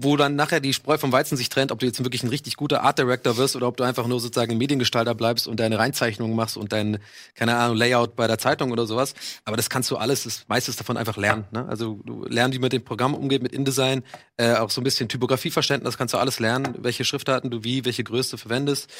wo 0.00 0.16
dann 0.16 0.36
nachher 0.36 0.60
die 0.60 0.72
Spreu 0.72 0.98
vom 0.98 1.12
Weizen 1.12 1.36
sich 1.36 1.48
trennt, 1.48 1.72
ob 1.72 1.78
du 1.78 1.86
jetzt 1.86 2.02
wirklich 2.02 2.22
ein 2.22 2.28
richtig 2.28 2.56
guter 2.56 2.82
Art 2.82 2.98
Director 2.98 3.36
wirst 3.36 3.56
oder 3.56 3.68
ob 3.68 3.76
du 3.76 3.84
einfach 3.84 4.06
nur 4.06 4.20
sozusagen 4.20 4.56
Mediengestalter 4.56 5.14
bleibst 5.14 5.46
und 5.46 5.60
deine 5.60 5.78
Reinzeichnungen 5.78 6.34
machst 6.34 6.56
und 6.56 6.72
dein, 6.72 6.98
keine 7.34 7.56
Ahnung, 7.56 7.76
Layout 7.76 8.16
bei 8.16 8.26
der 8.26 8.38
Zeitung 8.38 8.72
oder 8.72 8.86
sowas. 8.86 9.14
Aber 9.44 9.56
das 9.56 9.70
kannst 9.70 9.90
du 9.90 9.96
alles, 9.96 10.24
das 10.24 10.44
meiste 10.48 10.72
davon 10.72 10.96
einfach 10.96 11.16
lernen. 11.16 11.44
Ne? 11.50 11.66
Also 11.68 12.00
du 12.04 12.24
lernst, 12.26 12.54
wie 12.54 12.58
man 12.58 12.66
mit 12.66 12.72
dem 12.72 12.84
Programm 12.84 13.14
umgeht, 13.14 13.42
mit 13.42 13.52
InDesign, 13.52 14.02
äh, 14.36 14.54
auch 14.54 14.70
so 14.70 14.80
ein 14.80 14.84
bisschen 14.84 15.08
Typografieverständnis 15.08 15.98
kannst 15.98 16.14
du 16.14 16.18
alles 16.18 16.40
lernen, 16.40 16.74
welche 16.78 17.04
Schriftarten 17.04 17.50
du 17.50 17.64
wie, 17.64 17.84
welche 17.84 18.04
Größe 18.04 18.38
verwendest. 18.38 18.90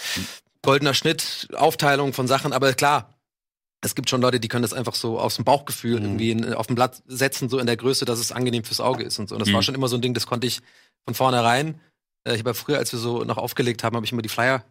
Goldener 0.62 0.94
Schnitt, 0.94 1.48
Aufteilung 1.54 2.12
von 2.12 2.28
Sachen, 2.28 2.52
aber 2.52 2.72
klar, 2.74 3.11
es 3.84 3.94
gibt 3.94 4.08
schon 4.08 4.20
Leute, 4.22 4.40
die 4.40 4.48
können 4.48 4.62
das 4.62 4.72
einfach 4.72 4.94
so 4.94 5.18
aus 5.20 5.36
dem 5.36 5.44
Bauchgefühl 5.44 5.98
Mhm. 5.98 6.04
irgendwie 6.06 6.30
in, 6.30 6.54
auf 6.54 6.66
dem 6.68 6.76
Blatt 6.76 7.02
setzen, 7.06 7.48
so 7.48 7.58
in 7.58 7.66
der 7.66 7.76
Größe, 7.76 8.04
dass 8.04 8.18
es 8.18 8.32
angenehm 8.32 8.64
fürs 8.64 8.80
Auge 8.80 9.02
ist 9.04 9.18
und 9.18 9.28
so. 9.28 9.34
Und 9.34 9.40
das 9.40 9.48
Mhm. 9.48 9.54
war 9.54 9.62
schon 9.62 9.74
immer 9.74 9.88
so 9.88 9.96
ein 9.96 10.02
Ding, 10.02 10.14
das 10.14 10.26
konnte 10.26 10.46
ich 10.46 10.60
von 11.04 11.14
vornherein. 11.14 11.80
Äh, 12.24 12.34
ich 12.34 12.38
habe 12.40 12.50
ja 12.50 12.54
früher, 12.54 12.78
als 12.78 12.92
wir 12.92 12.98
so 13.00 13.24
noch 13.24 13.36
aufgelegt 13.38 13.82
haben, 13.84 13.96
habe 13.96 14.06
ich 14.06 14.12
immer 14.12 14.22
die 14.22 14.28
Flyer 14.28 14.64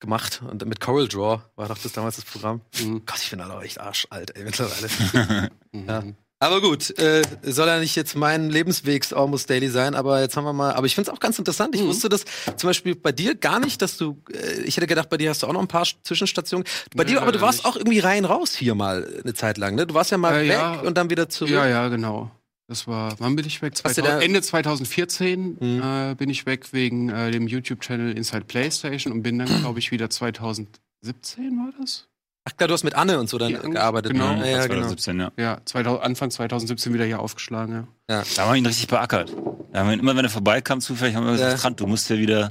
gemacht 0.00 0.42
und 0.48 0.64
mit 0.66 0.80
Coral 0.80 1.06
Draw 1.08 1.40
war 1.56 1.68
doch 1.68 1.78
das 1.78 1.92
damals 1.92 2.16
das 2.16 2.24
Programm. 2.24 2.60
Mhm. 2.80 3.02
Gott, 3.06 3.18
ich 3.22 3.30
bin 3.30 3.40
aber 3.40 3.62
echt 3.62 3.80
arschalt, 3.80 4.34
ey, 4.36 4.44
mittlerweile. 4.44 4.88
Mhm. 5.72 5.88
Ja. 5.88 6.02
Aber 6.42 6.60
gut, 6.60 6.90
äh, 6.98 7.22
soll 7.42 7.68
ja 7.68 7.78
nicht 7.78 7.94
jetzt 7.94 8.16
mein 8.16 8.50
Lebenswegs 8.50 9.12
Almost 9.12 9.48
Daily 9.48 9.68
sein, 9.68 9.94
aber 9.94 10.20
jetzt 10.20 10.36
haben 10.36 10.42
wir 10.44 10.52
mal, 10.52 10.72
aber 10.72 10.86
ich 10.86 10.94
finde 10.96 11.08
es 11.10 11.14
auch 11.16 11.20
ganz 11.20 11.38
interessant. 11.38 11.74
Ich 11.76 11.82
Mhm. 11.82 11.86
wusste 11.86 12.08
das 12.08 12.24
zum 12.56 12.68
Beispiel 12.68 12.96
bei 12.96 13.12
dir 13.12 13.36
gar 13.36 13.60
nicht, 13.60 13.80
dass 13.80 13.96
du, 13.96 14.18
äh, 14.32 14.62
ich 14.62 14.76
hätte 14.76 14.88
gedacht, 14.88 15.08
bei 15.08 15.18
dir 15.18 15.30
hast 15.30 15.44
du 15.44 15.46
auch 15.46 15.52
noch 15.52 15.60
ein 15.60 15.68
paar 15.68 15.86
Zwischenstationen. 16.02 16.66
Bei 16.96 17.04
Nee, 17.04 17.10
dir, 17.12 17.22
aber 17.22 17.30
du 17.30 17.40
warst 17.40 17.58
nicht. 17.60 17.66
auch 17.66 17.76
irgendwie 17.76 18.00
rein 18.00 18.24
raus 18.24 18.56
hier 18.56 18.74
mal 18.74 19.06
eine 19.22 19.34
Zeit 19.34 19.56
lang, 19.56 19.76
ne? 19.76 19.86
Du 19.86 19.94
warst 19.94 20.10
ja 20.10 20.18
mal 20.18 20.34
Äh, 20.34 20.48
weg 20.48 20.52
ja. 20.54 20.80
und 20.80 20.96
dann 20.98 21.10
wieder 21.10 21.28
zurück. 21.28 21.52
Ja, 21.52 21.68
ja, 21.68 21.86
genau. 21.88 22.30
Das 22.66 22.88
war, 22.88 23.14
wann 23.20 23.36
bin 23.36 23.46
ich 23.46 23.62
weg? 23.62 23.74
Hast 23.84 23.96
du 23.98 24.02
2000, 24.02 24.20
da- 24.20 24.24
Ende 24.24 24.42
2014 24.42 25.58
Mhm. 25.60 25.80
äh, 25.82 26.14
bin 26.16 26.28
ich 26.28 26.44
weg 26.46 26.72
wegen 26.72 27.08
äh, 27.10 27.30
dem 27.30 27.46
YouTube-Channel 27.46 28.16
Inside 28.16 28.46
PlayStation 28.46 29.12
und 29.12 29.22
bin 29.22 29.38
dann, 29.38 29.46
glaube 29.60 29.78
ich, 29.78 29.92
wieder 29.92 30.10
2017 30.10 31.56
war 31.56 31.72
das? 31.80 32.08
Ach 32.44 32.56
klar, 32.56 32.66
du 32.68 32.74
hast 32.74 32.82
mit 32.82 32.94
Anne 32.94 33.20
und 33.20 33.28
so 33.28 33.38
dann 33.38 33.50
Ja, 33.50 33.60
gearbeitet. 33.60 34.12
genau. 34.12 34.34
ne? 34.34 34.40
Ja, 34.40 34.58
ja, 34.58 34.66
genau. 34.66 34.88
2017, 34.88 35.20
ja. 35.20 35.30
Ja, 35.36 35.58
2000, 35.64 36.02
Anfang 36.04 36.30
2017 36.30 36.92
wieder 36.92 37.04
hier 37.04 37.20
aufgeschlagen, 37.20 37.86
ja. 38.08 38.22
Da 38.36 38.42
haben 38.42 38.50
wir 38.52 38.56
ihn 38.56 38.66
richtig 38.66 38.88
beackert. 38.88 39.32
Da 39.72 39.78
haben 39.80 39.86
wir 39.88 39.94
ihn, 39.94 40.00
immer 40.00 40.16
wenn 40.16 40.24
er 40.24 40.30
vorbeikam, 40.30 40.80
zufällig 40.80 41.14
haben 41.14 41.24
wir 41.26 41.32
gesagt, 41.32 41.52
Ja. 41.52 41.58
Trant, 41.58 41.78
du 41.80 41.86
musst 41.86 42.10
ja 42.10 42.16
wieder. 42.18 42.50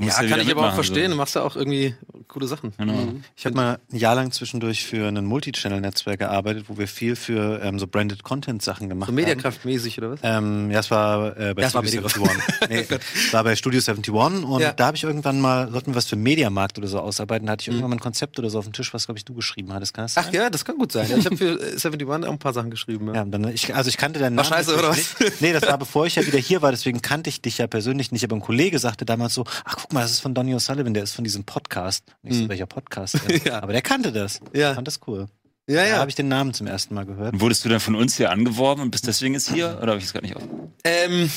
Ja, 0.00 0.14
kann 0.28 0.40
ich 0.40 0.50
aber 0.50 0.68
auch 0.68 0.74
verstehen. 0.74 1.06
Du 1.06 1.10
So. 1.12 1.16
machst 1.16 1.34
ja 1.34 1.42
auch 1.42 1.56
irgendwie 1.56 1.94
coole 2.28 2.46
Sachen. 2.46 2.72
Genau. 2.78 2.92
Mhm. 2.92 3.24
Ich 3.36 3.44
habe 3.46 3.56
mal 3.56 3.78
ein 3.92 3.96
Jahr 3.96 4.14
lang 4.14 4.30
zwischendurch 4.32 4.84
für 4.84 5.08
ein 5.08 5.24
Multichannel-Netzwerk 5.24 6.18
gearbeitet, 6.20 6.66
wo 6.68 6.78
wir 6.78 6.86
viel 6.88 7.16
für 7.16 7.60
ähm, 7.62 7.78
so 7.78 7.86
Branded 7.86 8.22
Content-Sachen 8.22 8.88
gemacht 8.88 9.06
So 9.06 9.10
haben. 9.12 9.16
Mediakraftmäßig 9.16 9.98
oder 9.98 10.12
was? 10.12 10.20
Ähm, 10.22 10.70
ja, 10.70 10.80
es 10.80 10.90
war 10.90 11.36
äh, 11.36 11.54
bei 11.54 11.62
Ja, 11.62 11.74
war 11.74 11.84
Studio 11.84 12.02
Mediakraft. 12.02 12.70
71. 12.70 12.70
nee, 12.90 12.98
es 13.26 13.32
war 13.32 13.44
bei 13.44 13.56
Studio 13.56 13.80
71 13.80 14.14
und 14.44 14.60
Ja. 14.60 14.72
da 14.72 14.86
habe 14.86 14.96
ich 14.96 15.04
irgendwann 15.04 15.40
mal, 15.40 15.70
sollten 15.70 15.92
wir 15.92 15.96
was 15.96 16.06
für 16.06 16.16
Mediamarkt 16.16 16.78
oder 16.78 16.88
so 16.88 17.00
ausarbeiten, 17.00 17.46
da 17.46 17.52
hatte 17.52 17.62
ich 17.62 17.68
Mhm. 17.68 17.74
irgendwann 17.74 17.90
mal 17.90 17.96
ein 17.96 18.00
Konzept 18.00 18.38
oder 18.38 18.48
so 18.50 18.58
auf 18.58 18.64
dem 18.64 18.72
Tisch, 18.72 18.94
was, 18.94 19.06
glaube 19.06 19.18
ich, 19.18 19.24
du 19.24 19.34
geschrieben 19.34 19.72
hattest. 19.72 19.92
Kann 19.94 20.04
das 20.04 20.14
sein? 20.14 20.24
Ach 20.28 20.32
ja, 20.32 20.50
das 20.50 20.64
kann 20.64 20.76
gut 20.78 20.92
sein. 20.92 21.08
Ja, 21.10 21.16
ich 21.16 21.26
habe 21.26 21.36
für 21.36 21.60
äh, 21.60 21.72
71 21.76 22.08
auch 22.26 22.32
ein 22.32 22.38
paar 22.38 22.52
Sachen 22.52 22.70
geschrieben. 22.70 23.08
Ja. 23.08 23.14
Ja, 23.16 23.24
dann, 23.24 23.48
ich, 23.48 23.74
also 23.74 23.88
ich 23.88 23.96
kannte 23.96 24.18
deinen 24.20 24.36
War 24.36 24.44
Namen. 24.44 24.54
scheiße, 24.54 24.76
oder 24.78 24.90
Nicht. 24.90 25.40
Nee, 25.40 25.52
das 25.52 25.62
war 25.62 25.78
bevor 25.78 26.06
ich 26.06 26.14
ja 26.16 26.26
wieder 26.26 26.38
hier 26.38 26.62
war, 26.62 26.70
deswegen 26.70 27.02
kannte 27.02 27.28
ich 27.30 27.42
dich 27.42 27.58
ja 27.58 27.66
persönlich 27.66 28.12
nicht. 28.12 28.24
Aber 28.24 28.36
ein 28.36 28.40
Kollege 28.40 28.78
sagte 28.78 29.04
damals 29.04 29.34
so, 29.34 29.44
ach 29.64 29.76
guck 29.80 29.89
mal, 29.92 30.02
das 30.02 30.12
ist 30.12 30.20
von 30.20 30.34
Donny 30.34 30.54
O'Sullivan, 30.54 30.92
der 30.94 31.02
ist 31.02 31.12
von 31.12 31.24
diesem 31.24 31.44
Podcast. 31.44 32.04
Und 32.22 32.30
ich 32.30 32.36
so, 32.38 32.44
Mhm. 32.44 32.48
welcher 32.48 32.66
Podcast? 32.66 33.18
Ja. 33.44 33.62
Aber 33.62 33.72
der 33.72 33.82
kannte 33.82 34.12
das. 34.12 34.40
Ja. 34.52 34.74
Fand 34.74 34.86
das 34.86 35.00
cool. 35.06 35.26
Ja, 35.68 35.76
Da 35.82 35.86
ja. 35.86 35.98
habe 35.98 36.08
ich 36.10 36.16
den 36.16 36.28
Namen 36.28 36.52
zum 36.54 36.66
ersten 36.66 36.94
Mal 36.94 37.06
gehört. 37.06 37.40
Wurdest 37.40 37.64
du 37.64 37.68
dann 37.68 37.80
von 37.80 37.94
uns 37.94 38.16
hier 38.16 38.30
angeworben 38.30 38.82
und 38.82 38.90
bist 38.90 39.06
deswegen 39.06 39.34
jetzt 39.34 39.50
hier? 39.52 39.78
Oder 39.80 39.92
habe 39.92 39.98
ich 39.98 40.04
es 40.04 40.12
gerade 40.12 40.26
nicht 40.26 40.36
auf? 40.36 40.42
Ähm, 40.84 41.30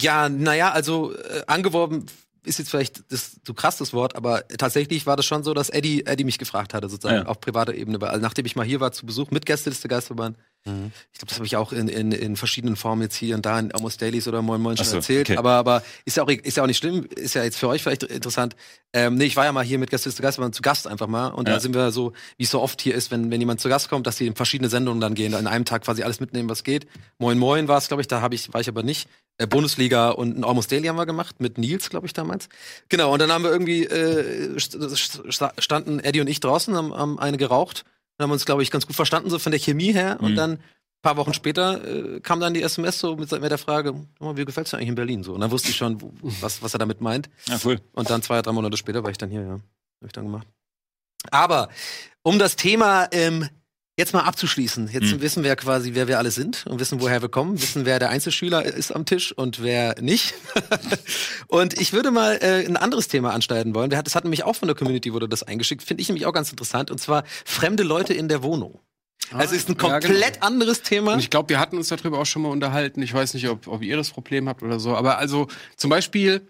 ja, 0.00 0.28
naja, 0.28 0.70
also 0.70 1.12
äh, 1.14 1.42
angeworben 1.46 2.06
ist 2.44 2.58
jetzt 2.58 2.70
vielleicht 2.70 3.04
das 3.12 3.36
so 3.46 3.54
krass 3.54 3.76
das 3.78 3.92
Wort, 3.92 4.16
aber 4.16 4.46
tatsächlich 4.48 5.06
war 5.06 5.16
das 5.16 5.24
schon 5.26 5.44
so, 5.44 5.54
dass 5.54 5.68
Eddie, 5.70 6.06
Eddie 6.06 6.24
mich 6.24 6.38
gefragt 6.38 6.74
hatte, 6.74 6.88
sozusagen, 6.88 7.22
Ja. 7.22 7.26
auf 7.26 7.40
privater 7.40 7.74
Ebene. 7.74 8.00
Weil, 8.00 8.10
also 8.10 8.22
nachdem 8.22 8.46
ich 8.46 8.56
mal 8.56 8.66
hier 8.66 8.80
war 8.80 8.92
zu 8.92 9.06
Besuch 9.06 9.30
mit 9.30 9.46
Gästeliste 9.46 9.88
Geisterbahn, 9.88 10.36
Mhm. 10.64 10.92
ich 11.12 11.18
glaube, 11.18 11.26
das 11.30 11.38
habe 11.38 11.46
ich 11.46 11.56
auch 11.56 11.72
in, 11.72 11.88
in, 11.88 12.12
in 12.12 12.36
verschiedenen 12.36 12.76
Formen 12.76 13.02
jetzt 13.02 13.16
hier 13.16 13.34
und 13.34 13.44
da 13.44 13.58
in 13.58 13.72
Almost 13.72 14.00
Dailies 14.00 14.28
oder 14.28 14.42
Moin 14.42 14.60
Moin 14.60 14.76
schon 14.76 14.86
so, 14.86 14.96
erzählt. 14.98 15.28
okay. 15.28 15.36
Aber, 15.36 15.54
aber 15.54 15.82
ist 16.04 16.16
ja 16.16 16.22
auch 16.22 16.28
ist 16.28 16.56
ja 16.56 16.62
auch 16.62 16.68
nicht 16.68 16.76
schlimm, 16.78 17.04
ist 17.16 17.34
ja 17.34 17.42
jetzt 17.42 17.58
für 17.58 17.66
euch 17.66 17.82
vielleicht 17.82 18.04
interessant. 18.04 18.54
Ähm, 18.92 19.16
nee, 19.16 19.24
ich 19.24 19.34
war 19.34 19.44
ja 19.44 19.50
mal 19.50 19.64
hier 19.64 19.80
mit 19.80 19.90
Gästeliste 19.90 20.22
Geisterbahn 20.22 20.52
zu 20.52 20.62
Gast 20.62 20.86
einfach 20.86 21.08
mal 21.08 21.28
und 21.30 21.48
Ja. 21.48 21.54
da 21.54 21.60
sind 21.60 21.74
wir 21.74 21.90
so, 21.90 22.12
wie 22.36 22.44
es 22.44 22.50
so 22.50 22.60
oft 22.60 22.80
hier 22.80 22.94
ist, 22.94 23.10
wenn, 23.10 23.28
wenn 23.32 23.40
jemand 23.40 23.60
zu 23.60 23.68
Gast 23.68 23.88
kommt, 23.88 24.06
dass 24.06 24.14
die 24.16 24.26
in 24.28 24.36
verschiedene 24.36 24.68
Sendungen 24.68 25.00
dann 25.00 25.14
gehen, 25.14 25.34
an 25.34 25.48
einem 25.48 25.64
Tag 25.64 25.82
quasi 25.82 26.04
alles 26.04 26.20
mitnehmen, 26.20 26.48
was 26.48 26.62
geht. 26.62 26.86
Moin 27.18 27.38
Moin 27.38 27.66
war 27.66 27.78
es, 27.78 27.88
glaube 27.88 28.00
ich, 28.02 28.06
da 28.06 28.20
habe 28.20 28.36
ich, 28.36 28.52
war 28.54 28.60
ich 28.60 28.68
aber 28.68 28.84
nicht. 28.84 29.08
Äh, 29.38 29.46
Bundesliga 29.46 30.10
und 30.10 30.38
ein 30.38 30.44
Almost 30.44 30.70
Daily 30.70 30.86
haben 30.88 30.96
wir 30.96 31.06
gemacht, 31.06 31.40
mit 31.40 31.56
Nils, 31.58 31.88
glaube 31.90 32.06
ich, 32.06 32.12
damals. 32.12 32.48
Genau, 32.88 33.12
und 33.12 33.18
dann 33.18 33.32
haben 33.32 33.44
wir 33.44 33.50
irgendwie, 33.50 33.84
äh, 33.84 34.56
st- 34.56 34.76
st- 34.78 35.60
standen 35.60 36.00
Eddie 36.00 36.20
und 36.20 36.26
ich 36.28 36.40
draußen, 36.40 36.74
haben, 36.76 36.92
haben 36.94 37.18
eine 37.18 37.38
geraucht 37.38 37.84
und 38.18 38.24
haben 38.24 38.30
uns, 38.30 38.44
glaube 38.44 38.62
ich, 38.62 38.70
ganz 38.70 38.86
gut 38.86 38.94
verstanden, 38.96 39.30
so 39.30 39.38
von 39.38 39.50
der 39.52 39.58
Chemie 39.60 39.92
her. 39.92 40.18
Und 40.20 40.32
Mhm. 40.32 40.36
dann 40.36 40.50
ein 40.52 40.58
paar 41.02 41.16
Wochen 41.16 41.32
später 41.34 41.82
äh, 42.16 42.20
kam 42.20 42.40
dann 42.40 42.52
die 42.54 42.62
SMS 42.62 42.98
so 42.98 43.16
mit, 43.16 43.30
mit 43.32 43.50
der 43.50 43.58
Frage, 43.58 43.94
oh, 44.20 44.36
wie 44.36 44.44
gefällt's 44.44 44.70
dir 44.70 44.76
eigentlich 44.76 44.90
in 44.90 44.94
Berlin? 44.96 45.22
So. 45.24 45.32
Und 45.32 45.40
dann 45.40 45.50
wusste 45.50 45.70
ich 45.70 45.76
schon, 45.76 46.00
wo- 46.02 46.12
was, 46.40 46.62
was 46.62 46.74
er 46.74 46.78
damit 46.78 47.00
meint. 47.00 47.30
Ja, 47.46 47.58
cool. 47.64 47.80
Und 47.94 48.10
dann 48.10 48.22
zwei, 48.22 48.40
drei 48.42 48.52
Monate 48.52 48.76
später 48.76 49.02
war 49.02 49.10
ich 49.10 49.18
dann 49.18 49.30
hier, 49.30 49.40
ja. 49.42 49.52
Hab 49.54 50.06
ich 50.06 50.12
dann 50.12 50.24
gemacht. 50.24 50.46
Aber 51.30 51.68
um 52.22 52.38
das 52.38 52.56
Thema 52.56 53.08
ähm, 53.12 53.48
jetzt 54.02 54.12
mal 54.12 54.20
abzuschließen, 54.22 54.88
jetzt 54.92 55.10
Hm. 55.12 55.20
wissen 55.20 55.42
wir 55.42 55.48
ja 55.48 55.56
quasi, 55.56 55.94
wer 55.94 56.08
wir 56.08 56.18
alle 56.18 56.30
sind 56.30 56.66
und 56.66 56.78
wissen, 56.80 57.00
woher 57.00 57.22
wir 57.22 57.28
kommen, 57.28 57.60
wissen, 57.62 57.84
wer 57.86 57.98
der 57.98 58.10
Einzelschüler 58.10 58.64
ist 58.64 58.90
am 58.94 59.06
Tisch 59.06 59.32
und 59.32 59.62
wer 59.62 59.94
nicht. 60.00 60.34
und 61.48 61.80
ich 61.80 61.92
würde 61.92 62.10
mal 62.10 62.38
äh, 62.42 62.66
ein 62.66 62.76
anderes 62.76 63.08
Thema 63.08 63.32
anschneiden 63.32 63.74
wollen. 63.74 63.90
Das 63.90 64.14
hat 64.14 64.24
nämlich 64.24 64.44
auch 64.44 64.56
von 64.56 64.68
der 64.68 64.76
Community 64.76 65.12
wurde 65.12 65.28
das 65.28 65.42
eingeschickt, 65.42 65.82
finde 65.82 66.02
ich 66.02 66.08
nämlich 66.08 66.26
auch 66.26 66.32
ganz 66.32 66.50
interessant, 66.50 66.90
und 66.90 66.98
zwar 66.98 67.24
fremde 67.44 67.82
Leute 67.82 68.14
in 68.14 68.28
der 68.28 68.42
Wohnung. 68.42 68.80
Also 69.32 69.54
ist 69.54 69.68
ein 69.68 69.76
Ah, 69.80 69.84
Ja, 69.86 70.00
komplett 70.00 70.34
genau. 70.34 70.46
anderes 70.46 70.82
Thema. 70.82 71.14
Und 71.14 71.20
ich 71.20 71.30
glaube, 71.30 71.48
wir 71.48 71.58
hatten 71.60 71.76
uns 71.78 71.88
darüber 71.88 72.18
auch 72.18 72.26
schon 72.26 72.42
mal 72.42 72.48
unterhalten. 72.50 73.00
Ich 73.02 73.14
weiß 73.14 73.32
nicht, 73.34 73.48
ob, 73.48 73.66
ob 73.66 73.82
ihr 73.82 73.96
das 73.96 74.10
Problem 74.10 74.48
habt 74.48 74.62
oder 74.62 74.78
so. 74.80 74.94
Aber 74.96 75.16
also 75.18 75.48
zum 75.76 75.88
Beispiel, 75.90 76.46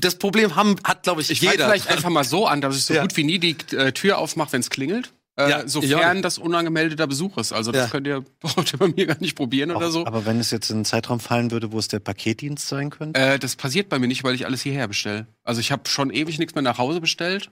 Das 0.00 0.16
Problem 0.16 0.54
haben, 0.54 0.76
hat, 0.84 1.02
glaube 1.02 1.20
ich, 1.22 1.30
Ich 1.30 1.40
fange 1.40 1.52
jeder. 1.52 1.64
vielleicht 1.66 1.88
einfach 1.88 2.10
mal 2.10 2.24
so 2.24 2.46
an, 2.46 2.60
dass 2.60 2.76
ich 2.76 2.84
so 2.84 2.94
Ja. 2.94 3.02
gut 3.02 3.16
wie 3.16 3.24
nie 3.24 3.38
die 3.38 3.56
äh, 3.74 3.92
Tür 3.92 4.18
aufmache, 4.18 4.52
wenn 4.52 4.60
es 4.60 4.70
klingelt. 4.70 5.12
Äh, 5.38 5.50
Ja, 5.50 5.58
auch 5.60 5.68
sofern 5.68 6.20
das 6.20 6.36
unangemeldeter 6.38 7.06
Besuch 7.06 7.38
ist. 7.38 7.52
Also 7.52 7.70
das 7.70 7.84
Ja. 7.84 7.90
könnt 7.90 8.06
ihr, 8.08 8.24
ihr 8.72 8.78
bei 8.78 8.88
mir 8.88 9.06
gar 9.06 9.16
nicht 9.20 9.36
probieren 9.36 9.70
oder 9.70 9.90
so. 9.90 10.04
Aber 10.04 10.26
wenn 10.26 10.40
es 10.40 10.50
jetzt 10.50 10.70
in 10.70 10.76
einen 10.78 10.84
Zeitraum 10.84 11.20
fallen 11.20 11.50
würde, 11.50 11.70
wo 11.72 11.78
es 11.78 11.86
der 11.88 12.00
Paketdienst 12.00 12.66
sein 12.66 12.90
könnte? 12.90 13.18
Äh, 13.20 13.38
das 13.38 13.54
passiert 13.56 13.88
bei 13.88 13.98
mir 13.98 14.08
nicht, 14.08 14.24
weil 14.24 14.34
ich 14.34 14.46
alles 14.46 14.62
hierher 14.62 14.88
bestelle. 14.88 15.26
Also 15.44 15.60
ich 15.60 15.70
habe 15.70 15.88
schon 15.88 16.10
ewig 16.10 16.38
nichts 16.38 16.54
mehr 16.54 16.62
nach 16.62 16.78
Hause 16.78 17.00
bestellt. 17.00 17.50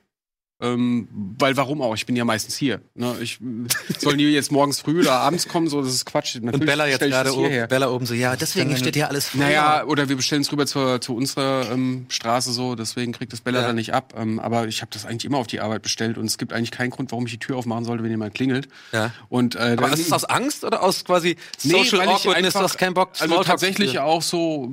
Ähm, 0.59 1.07
weil 1.39 1.55
warum 1.59 1.83
auch? 1.83 1.95
Ich 1.95 2.07
bin 2.07 2.17
ja 2.17 2.25
meistens 2.25 2.57
hier. 2.57 2.81
Ne? 2.95 3.15
Ich 3.21 3.39
soll 3.99 4.17
nie 4.17 4.25
jetzt 4.31 4.51
morgens 4.51 4.81
früh 4.81 5.01
oder 5.01 5.13
abends 5.13 5.49
kommen, 5.49 5.69
so 5.69 5.83
das 5.83 5.93
ist 5.93 6.07
Quatsch. 6.07 6.37
und 6.37 6.45
Natürlich 6.45 6.67
Bella 6.67 6.87
jetzt 6.87 7.01
gerade 7.01 7.29
das 7.29 7.37
oben. 7.37 7.69
Bella 7.69 7.91
oben 7.91 8.07
so, 8.07 8.15
ja, 8.15 8.37
deswegen 8.37 8.75
steht 8.77 8.95
hier 8.95 9.09
alles 9.09 9.29
voll. 9.29 9.41
Naja, 9.41 9.85
oder 9.85 10.09
wir 10.09 10.17
bestellen 10.17 10.41
es 10.41 10.51
rüber 10.51 10.65
zur, 10.65 11.03
zu 11.03 11.15
unserer 11.15 11.71
ähm, 11.71 12.07
Straße 12.09 12.53
so, 12.53 12.75
deswegen 12.75 13.13
kriegt 13.13 13.35
das 13.35 13.43
Bella 13.43 13.61
Ja. 13.61 13.67
dann 13.67 13.77
nicht 13.77 13.93
ab. 13.93 14.15
Ähm, 14.17 14.41
aber 14.41 14.67
ich 14.67 14.81
habe 14.81 14.91
das 14.95 15.05
eigentlich 15.05 15.27
immer 15.27 15.37
auf 15.37 15.47
die 15.47 15.61
Arbeit 15.61 15.83
bestellt 15.83 16.17
und 16.17 16.25
es 16.25 16.39
gibt 16.39 16.55
eigentlich 16.55 16.71
keinen 16.71 16.89
Grund, 16.91 17.13
warum 17.13 17.27
ich 17.27 17.33
die 17.33 17.39
Tür 17.39 17.57
aufmachen 17.59 17.85
sollte, 17.85 18.03
wenn 18.03 18.11
jemand 18.11 18.35
klingelt. 18.35 18.69
Ja. 18.93 19.13
Und, 19.29 19.57
äh, 19.57 19.77
Aber 19.77 19.93
ist 19.93 20.01
es 20.07 20.13
aus 20.13 20.25
Angst 20.25 20.65
oder 20.65 20.83
aus 20.83 21.05
quasi 21.05 21.37
Social 21.59 22.01
ich 22.03 22.09
Awkwardness, 22.09 22.55
du 22.55 22.61
hast 22.61 22.79
keinen 22.79 22.95
Bock, 22.95 23.11
Also 23.19 23.27
Smalltalk 23.27 23.47
tatsächlich 23.47 23.99
auch 23.99 24.23
so, 24.23 24.73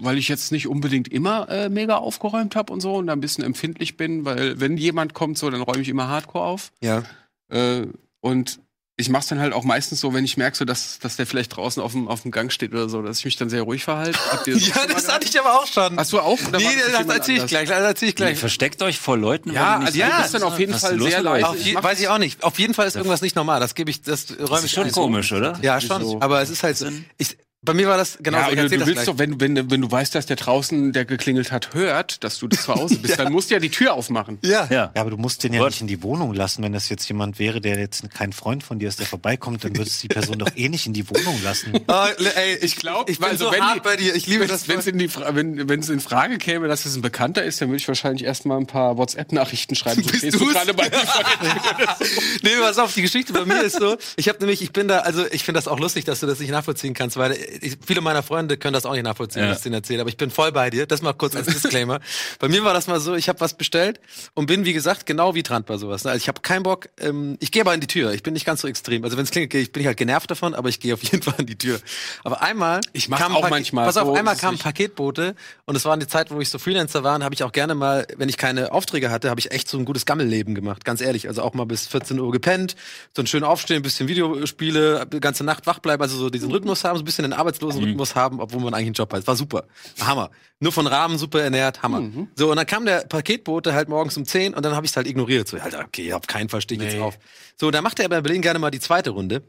weil 0.00 0.18
ich 0.18 0.28
jetzt 0.28 0.52
nicht 0.52 0.66
unbedingt 0.68 1.08
immer 1.12 1.48
äh, 1.48 1.68
mega 1.68 1.96
aufgeräumt 1.96 2.56
habe 2.56 2.72
und 2.72 2.80
so 2.80 2.94
und 2.96 3.06
da 3.06 3.12
ein 3.12 3.20
bisschen 3.20 3.44
empfindlich 3.44 3.96
bin, 3.96 4.24
weil 4.24 4.60
wenn 4.60 4.76
jemand 4.76 5.14
kommt 5.14 5.38
so, 5.38 5.50
dann 5.50 5.60
räume 5.62 5.82
ich 5.82 5.88
immer 5.88 6.08
Hardcore 6.08 6.44
auf. 6.44 6.72
Ja. 6.80 7.02
Äh, 7.50 7.86
und 8.20 8.60
ich 9.00 9.10
mache 9.10 9.22
es 9.22 9.28
dann 9.28 9.38
halt 9.38 9.52
auch 9.52 9.62
meistens 9.62 10.00
so, 10.00 10.12
wenn 10.12 10.24
ich 10.24 10.36
merke, 10.36 10.56
so, 10.56 10.64
dass, 10.64 10.98
dass 10.98 11.14
der 11.14 11.24
vielleicht 11.24 11.54
draußen 11.56 11.80
auf 11.80 11.92
dem, 11.92 12.08
auf 12.08 12.22
dem 12.22 12.32
Gang 12.32 12.50
steht 12.50 12.72
oder 12.72 12.88
so, 12.88 13.00
dass 13.00 13.20
ich 13.20 13.24
mich 13.26 13.36
dann 13.36 13.48
sehr 13.48 13.62
ruhig 13.62 13.84
verhalte. 13.84 14.18
Habt 14.32 14.48
ihr 14.48 14.54
das 14.58 14.66
Ja, 14.66 14.74
schon 14.74 14.88
das 14.92 15.08
hatte 15.08 15.24
ich 15.28 15.38
aber 15.38 15.54
auch 15.54 15.66
schon. 15.68 15.96
Hast 15.96 16.12
du 16.12 16.18
auch? 16.18 16.36
Oder 16.48 16.58
nee, 16.58 16.64
das 16.92 17.06
das 17.06 17.16
erzähl 17.16 17.36
ich 17.36 17.46
gleich, 17.46 17.68
das 17.68 17.78
erzähl 17.80 18.08
ich 18.08 18.16
gleich. 18.16 18.38
versteckt 18.38 18.82
euch 18.82 18.98
vor 18.98 19.16
Leuten, 19.16 19.52
Ja, 19.52 19.78
also 19.78 19.96
ja, 19.96 20.20
bist 20.22 20.34
dann 20.34 20.42
auf 20.42 20.58
jeden 20.58 20.74
Fall 20.74 20.96
ist 20.96 21.02
sehr 21.10 21.22
leise. 21.22 21.56
Ich 21.58 21.80
weiß 21.80 22.00
ich 22.00 22.08
auch 22.08 22.18
nicht. 22.18 22.42
Auf 22.42 22.58
jeden 22.58 22.74
Fall 22.74 22.88
ist 22.88 22.96
irgendwas 22.96 23.20
nicht 23.22 23.36
normal. 23.36 23.60
Das 23.60 23.76
gebe 23.76 23.88
ich, 23.88 24.02
das 24.02 24.30
räume 24.32 24.48
Das 24.48 24.58
ich 24.60 24.64
ist 24.66 24.72
schon 24.72 24.86
ein. 24.86 24.92
komisch, 24.92 25.30
oder? 25.32 25.56
Ja, 25.62 25.80
schon. 25.80 26.02
So. 26.02 26.20
Aber 26.20 26.42
es 26.42 26.50
ist 26.50 26.64
halt 26.64 26.76
so. 26.76 26.88
Ich, 27.18 27.38
bei 27.68 27.74
mir 27.74 27.86
war 27.88 27.96
das 27.96 28.18
genau. 28.20 28.38
ja, 28.38 28.48
erzähl 28.48 28.68
du 28.70 28.78
das 28.78 28.86
willst 28.88 28.92
gleich. 28.94 29.06
doch, 29.06 29.18
wenn, 29.18 29.40
wenn, 29.40 29.70
wenn 29.70 29.80
du 29.80 29.90
weißt, 29.90 30.14
dass 30.14 30.26
der 30.26 30.36
draußen, 30.36 30.92
der 30.92 31.04
geklingelt 31.04 31.52
hat, 31.52 31.74
hört, 31.74 32.24
dass 32.24 32.38
du 32.38 32.48
zu 32.48 32.74
Hause 32.74 32.98
bist, 33.02 33.18
dann 33.18 33.32
musst 33.32 33.50
du 33.50 33.54
ja 33.54 33.60
die 33.60 33.68
Tür 33.70 33.94
aufmachen. 33.94 34.38
Ja. 34.42 34.66
Ja. 34.70 34.90
Ja, 34.94 35.00
aber 35.00 35.10
du 35.10 35.16
musst 35.16 35.44
den 35.44 35.52
ja 35.52 35.60
What? 35.60 35.70
nicht 35.70 35.80
in 35.82 35.86
die 35.86 36.02
Wohnung 36.02 36.34
lassen. 36.34 36.62
Wenn 36.62 36.72
das 36.72 36.88
jetzt 36.88 37.06
jemand 37.08 37.38
wäre, 37.38 37.60
der 37.60 37.78
jetzt 37.78 38.10
kein 38.10 38.32
Freund 38.32 38.62
von 38.64 38.78
dir 38.78 38.88
ist, 38.88 38.98
der 38.98 39.06
vorbeikommt, 39.06 39.62
dann 39.64 39.76
würdest 39.76 40.02
du 40.02 40.08
die 40.08 40.14
Person 40.14 40.38
doch 40.38 40.48
eh 40.56 40.68
nicht 40.68 40.86
in 40.86 40.92
die 40.94 41.08
Wohnung 41.08 41.40
lassen. 41.44 41.72
Oh, 41.90 42.06
ey, 42.36 42.56
ich 42.60 42.76
glaube, 42.76 43.10
ich 43.10 43.18
bin 43.18 43.28
Also 43.28 43.46
so 43.46 43.52
wenn 43.52 43.62
hart 43.62 43.76
die- 43.76 43.80
bei 43.80 43.96
dir. 43.96 44.14
Ich 44.14 44.26
liebe 44.26 44.46
das. 44.46 44.68
Wenn 44.68 44.78
es 44.78 44.86
in, 44.86 44.98
die 44.98 45.08
Fra- 45.08 45.34
wenn, 45.34 45.68
wenn's 45.68 45.88
in 45.88 46.00
Frage 46.00 46.38
käme, 46.38 46.68
dass 46.68 46.84
es 46.86 46.94
ein 46.96 47.02
Bekannter 47.02 47.42
ist, 47.44 47.60
dann 47.60 47.68
würde 47.68 47.76
ich 47.78 47.88
wahrscheinlich 47.88 48.24
erstmal 48.24 48.58
ein 48.58 48.66
paar 48.66 48.96
WhatsApp-Nachrichten 48.98 49.74
schreiben. 49.74 50.02
So 50.02 50.10
Bist 50.10 50.34
du 50.34 50.46
gerade 50.46 50.74
bei 50.74 50.84
mir 50.90 50.96
vor 50.98 51.24
der 51.24 51.54
Tür. 51.76 51.96
nee, 52.42 52.50
pass 52.60 52.78
auf, 52.78 52.94
die 52.94 53.02
Geschichte 53.02 53.32
bei 53.32 53.44
mir 53.44 53.62
ist 53.62 53.78
so, 53.78 53.96
ich 54.16 54.28
habe 54.28 54.38
nämlich, 54.40 54.62
ich 54.62 54.72
bin 54.72 54.88
da, 54.88 55.00
also 55.00 55.24
ich 55.30 55.44
finde 55.44 55.58
das 55.58 55.68
auch 55.68 55.78
lustig, 55.78 56.04
dass 56.04 56.20
du 56.20 56.26
das 56.26 56.38
nicht 56.40 56.50
nachvollziehen 56.50 56.94
kannst, 56.94 57.16
weil 57.16 57.36
ich, 57.62 57.78
viele 57.84 58.00
meiner 58.00 58.22
Freunde 58.22 58.56
können 58.56 58.74
das 58.74 58.86
auch 58.86 58.92
nicht 58.94 59.02
nachvollziehen, 59.04 59.42
Ja. 59.44 59.50
was 59.50 59.58
ich 59.58 59.62
denen 59.64 59.74
erzähle, 59.74 60.00
aber 60.02 60.10
ich 60.10 60.16
bin 60.16 60.30
voll 60.30 60.52
bei 60.52 60.70
dir. 60.70 60.86
Das 60.86 61.02
mal 61.02 61.12
kurz 61.12 61.36
als 61.36 61.46
Disclaimer. 61.62 62.00
bei 62.38 62.48
mir 62.48 62.64
war 62.64 62.74
das 62.74 62.86
mal 62.86 63.00
so, 63.00 63.14
ich 63.14 63.28
habe 63.28 63.40
was 63.40 63.54
bestellt 63.54 64.00
und 64.34 64.46
bin, 64.46 64.64
wie 64.64 64.72
gesagt, 64.72 65.06
genau 65.06 65.34
wie 65.34 65.42
Trant 65.42 65.66
bei 65.66 65.76
sowas. 65.76 66.04
ne? 66.04 66.10
Also 66.10 66.22
ich 66.22 66.28
habe 66.28 66.40
keinen 66.40 66.62
Bock, 66.62 66.88
ähm, 67.00 67.36
ich 67.40 67.52
gehe 67.52 67.62
aber 67.62 67.74
in 67.74 67.80
die 67.80 67.86
Tür, 67.86 68.12
ich 68.12 68.22
bin 68.22 68.34
nicht 68.34 68.44
ganz 68.46 68.60
so 68.62 68.68
extrem. 68.68 69.04
Also 69.04 69.16
wenn 69.16 69.24
es 69.24 69.30
klingelt, 69.30 69.54
ich 69.54 69.72
bin 69.72 69.80
ich 69.82 69.86
halt 69.86 69.96
genervt 69.96 70.30
davon, 70.30 70.54
aber 70.54 70.68
ich 70.68 70.80
gehe 70.80 70.94
auf 70.94 71.02
jeden 71.04 71.22
Fall 71.22 71.34
in 71.38 71.46
die 71.46 71.56
Tür. 71.58 71.80
Aber 72.24 72.42
einmal 72.42 72.80
Ich 72.92 73.08
mach's 73.08 73.22
kam 73.22 73.34
auch 73.34 73.40
Paket- 73.42 73.50
manchmal 73.50 73.86
Pass 73.86 73.96
auf, 73.96 74.16
einmal 74.16 74.34
ist 74.34 74.40
kam 74.40 74.50
ein 74.50 74.52
nicht- 74.54 74.62
Paketbote 74.64 75.34
und 75.64 75.76
es 75.76 75.84
war 75.84 75.92
eine 75.92 76.06
Zeit, 76.06 76.30
wo 76.30 76.40
ich 76.40 76.50
so 76.50 76.58
Freelancer 76.58 77.02
war, 77.04 77.18
habe 77.22 77.34
ich 77.34 77.42
auch 77.42 77.52
gerne 77.52 77.74
mal, 77.74 78.06
wenn 78.16 78.28
ich 78.28 78.36
keine 78.36 78.72
Aufträge 78.72 79.10
hatte, 79.10 79.30
habe 79.30 79.40
ich 79.40 79.50
echt 79.50 79.68
so 79.68 79.78
ein 79.78 79.84
gutes 79.84 80.06
Gammelleben 80.06 80.54
gemacht, 80.54 80.84
ganz 80.84 81.00
ehrlich. 81.00 81.28
Also 81.28 81.42
auch 81.42 81.54
mal 81.54 81.64
bis 81.66 81.86
14 81.86 82.18
Uhr 82.18 82.30
gepennt, 82.32 82.76
so 83.14 83.22
ein 83.22 83.26
schön 83.26 83.44
aufstehen, 83.44 83.76
ein 83.78 83.82
bisschen 83.82 84.08
Videospiele, 84.08 85.06
die 85.12 85.20
ganze 85.20 85.44
Nacht 85.44 85.66
wach 85.66 85.78
bleiben, 85.80 86.02
also 86.02 86.16
so 86.16 86.30
diesen 86.30 86.50
Rhythmus 86.50 86.84
haben, 86.84 86.96
so 86.96 87.02
ein 87.02 87.04
bisschen 87.04 87.22
den 87.24 87.32
arbeitslosen 87.38 87.82
Rhythmus 87.82 88.14
haben, 88.14 88.40
obwohl 88.40 88.60
man 88.60 88.74
eigentlich 88.74 88.86
einen 88.88 88.94
Job 88.94 89.12
hat. 89.12 89.26
War 89.26 89.36
super. 89.36 89.64
Hammer. 90.00 90.30
Nur 90.60 90.72
von 90.72 90.86
Rahmen 90.86 91.16
super 91.18 91.40
ernährt, 91.42 91.82
Hammer. 91.82 92.02
So, 92.34 92.50
und 92.50 92.56
dann 92.56 92.66
kam 92.66 92.84
der 92.84 93.06
Paketbote 93.06 93.72
halt 93.72 93.88
morgens 93.88 94.16
um 94.16 94.24
10 94.24 94.54
und 94.54 94.64
dann 94.64 94.74
habe 94.74 94.84
ich 94.84 94.92
es 94.92 94.96
halt 94.96 95.06
ignoriert. 95.06 95.48
So, 95.48 95.56
Alter, 95.58 95.84
okay, 95.86 96.12
auf 96.12 96.26
keinen 96.26 96.48
Fall 96.48 96.60
stehe 96.60 96.78
ich 96.80 96.84
jetzt 96.86 96.96
Nee. 96.96 97.02
auf. 97.02 97.18
So, 97.58 97.70
dann 97.70 97.82
machte 97.84 98.02
er 98.02 98.08
bei 98.08 98.20
Berlin 98.20 98.42
gerne 98.42 98.58
mal 98.58 98.70
die 98.70 98.80
zweite 98.80 99.10
Runde. 99.10 99.42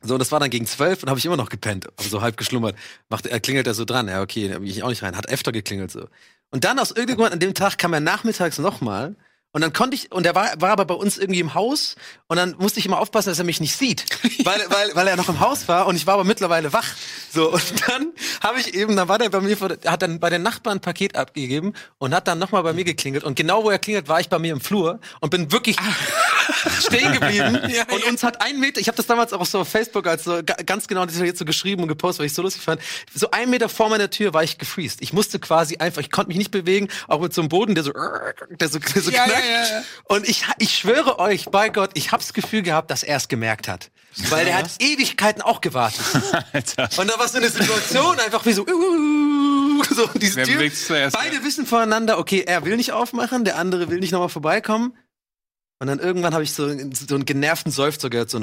So, 0.00 0.14
und 0.14 0.20
das 0.20 0.30
war 0.30 0.38
dann 0.38 0.50
gegen 0.50 0.64
zwölf 0.66 1.02
und 1.02 1.08
habe 1.08 1.18
ich 1.18 1.26
immer 1.26 1.36
noch 1.36 1.48
gepennt, 1.48 1.88
aber 1.88 2.08
so 2.08 2.22
halb 2.22 2.36
geschlummert. 2.36 2.76
Macht, 3.08 3.26
er 3.26 3.40
klingelt 3.40 3.66
er 3.66 3.74
so 3.74 3.84
dran, 3.84 4.06
ja, 4.06 4.22
okay, 4.22 4.48
da 4.48 4.58
bin 4.60 4.68
ich 4.68 4.82
auch 4.84 4.90
nicht 4.90 5.02
rein, 5.02 5.16
hat 5.16 5.28
öfter 5.28 5.50
geklingelt 5.50 5.90
so. 5.90 6.06
Und 6.52 6.62
dann 6.64 6.78
aus 6.78 6.90
irgendeinem 6.90 7.16
Grund 7.16 7.32
an 7.32 7.40
dem 7.40 7.52
Tag 7.54 7.78
kam 7.78 7.92
er 7.92 7.98
nachmittags 8.00 8.58
nochmal 8.58 9.16
und 9.52 9.62
dann 9.62 9.72
konnte 9.72 9.94
ich, 9.96 10.12
und 10.12 10.26
er 10.26 10.34
war, 10.34 10.50
war 10.60 10.70
aber 10.70 10.84
bei 10.84 10.94
uns 10.94 11.16
irgendwie 11.18 11.40
im 11.40 11.54
Haus 11.54 11.96
und 12.26 12.36
dann 12.36 12.54
musste 12.58 12.80
ich 12.80 12.86
immer 12.86 13.00
aufpassen, 13.00 13.30
dass 13.30 13.38
er 13.38 13.44
mich 13.44 13.60
nicht 13.60 13.76
sieht, 13.76 14.04
weil, 14.44 14.60
weil, 14.68 14.94
weil 14.94 15.08
er 15.08 15.16
noch 15.16 15.28
im 15.28 15.40
Haus 15.40 15.66
war 15.68 15.86
und 15.86 15.96
ich 15.96 16.06
war 16.06 16.14
aber 16.14 16.24
mittlerweile 16.24 16.72
wach. 16.72 16.86
So, 17.32 17.52
und 17.52 17.88
dann 17.88 18.12
habe 18.42 18.60
ich 18.60 18.74
eben, 18.74 18.94
dann 18.96 19.08
war 19.08 19.18
der 19.18 19.30
bei 19.30 19.40
mir, 19.40 19.56
hat 19.58 20.02
dann 20.02 20.20
bei 20.20 20.30
den 20.30 20.42
Nachbarn 20.42 20.78
ein 20.78 20.80
Paket 20.80 21.16
abgegeben 21.16 21.72
und 21.98 22.14
hat 22.14 22.28
dann 22.28 22.38
nochmal 22.38 22.62
bei 22.62 22.72
mir 22.72 22.84
geklingelt 22.84 23.24
und 23.24 23.36
genau 23.36 23.64
wo 23.64 23.70
er 23.70 23.78
klingelt, 23.78 24.08
war 24.08 24.20
ich 24.20 24.28
bei 24.28 24.38
mir 24.38 24.52
im 24.52 24.60
Flur 24.60 25.00
und 25.20 25.30
bin 25.30 25.50
wirklich 25.52 25.76
stehen 26.80 27.12
geblieben 27.12 27.58
und 27.92 28.04
uns 28.04 28.22
hat 28.22 28.40
ein 28.42 28.60
Meter, 28.60 28.80
ich 28.80 28.88
habe 28.88 28.96
das 28.96 29.06
damals 29.06 29.32
auch 29.32 29.44
so 29.46 29.60
auf 29.60 29.68
Facebook 29.68 30.06
als 30.06 30.24
so 30.24 30.40
ga- 30.44 30.56
ganz 30.64 30.88
genau 30.88 31.06
detailliert 31.06 31.36
so 31.38 31.44
geschrieben 31.44 31.82
und 31.82 31.88
gepostet, 31.88 32.20
weil 32.20 32.26
ich 32.26 32.34
so 32.34 32.42
lustig 32.42 32.62
fand. 32.62 32.80
So 33.14 33.30
ein 33.30 33.50
Meter 33.50 33.68
vor 33.68 33.88
meiner 33.88 34.10
Tür 34.10 34.34
war 34.34 34.42
ich 34.42 34.58
gefreezed. 34.58 35.00
Ich 35.02 35.12
musste 35.12 35.38
quasi 35.38 35.76
einfach, 35.78 36.00
ich 36.00 36.10
konnte 36.10 36.28
mich 36.28 36.38
nicht 36.38 36.50
bewegen, 36.50 36.88
auch 37.06 37.20
mit 37.20 37.32
so 37.34 37.40
einem 37.40 37.48
Boden, 37.48 37.74
der 37.74 37.84
so, 37.84 37.92
der 37.92 38.68
so, 38.68 38.78
der 38.78 39.02
so 39.02 39.10
Ja, 39.10 39.24
knackt. 39.24 39.37
Ja. 39.40 39.82
Und 40.04 40.28
ich, 40.28 40.44
ich 40.58 40.76
schwöre 40.76 41.18
euch, 41.18 41.46
bei 41.46 41.68
Gott, 41.68 41.90
ich 41.94 42.12
hab's 42.12 42.32
Gefühl 42.32 42.62
gehabt, 42.62 42.90
dass 42.90 43.02
er 43.02 43.16
es 43.16 43.28
gemerkt 43.28 43.68
hat. 43.68 43.90
Weil 44.30 44.46
der 44.46 44.56
hat 44.56 44.70
Ewigkeiten 44.80 45.42
auch 45.42 45.60
gewartet. 45.60 46.04
Alter. 46.52 46.88
Und 46.96 47.08
da 47.08 47.18
war 47.18 47.28
so 47.28 47.38
eine 47.38 47.48
Situation 47.48 48.18
einfach 48.18 48.44
wie 48.46 48.52
so, 48.52 48.66
uh, 48.66 49.84
so 49.84 50.08
diese 50.14 50.42
Tür. 50.42 50.72
zuerst, 50.72 51.16
Beide 51.16 51.44
wissen 51.44 51.66
voneinander, 51.66 52.18
okay, 52.18 52.44
er 52.46 52.64
will 52.64 52.76
nicht 52.76 52.92
aufmachen, 52.92 53.44
der 53.44 53.56
andere 53.56 53.90
will 53.90 54.00
nicht 54.00 54.12
nochmal 54.12 54.28
vorbeikommen. 54.28 54.96
Und 55.80 55.86
dann 55.86 56.00
irgendwann 56.00 56.34
habe 56.34 56.42
ich 56.42 56.52
so, 56.52 56.66
so 56.66 57.14
einen 57.14 57.24
genervten 57.24 57.70
Seufzer 57.70 58.10
gehört, 58.10 58.30
so 58.30 58.38
ein, 58.38 58.42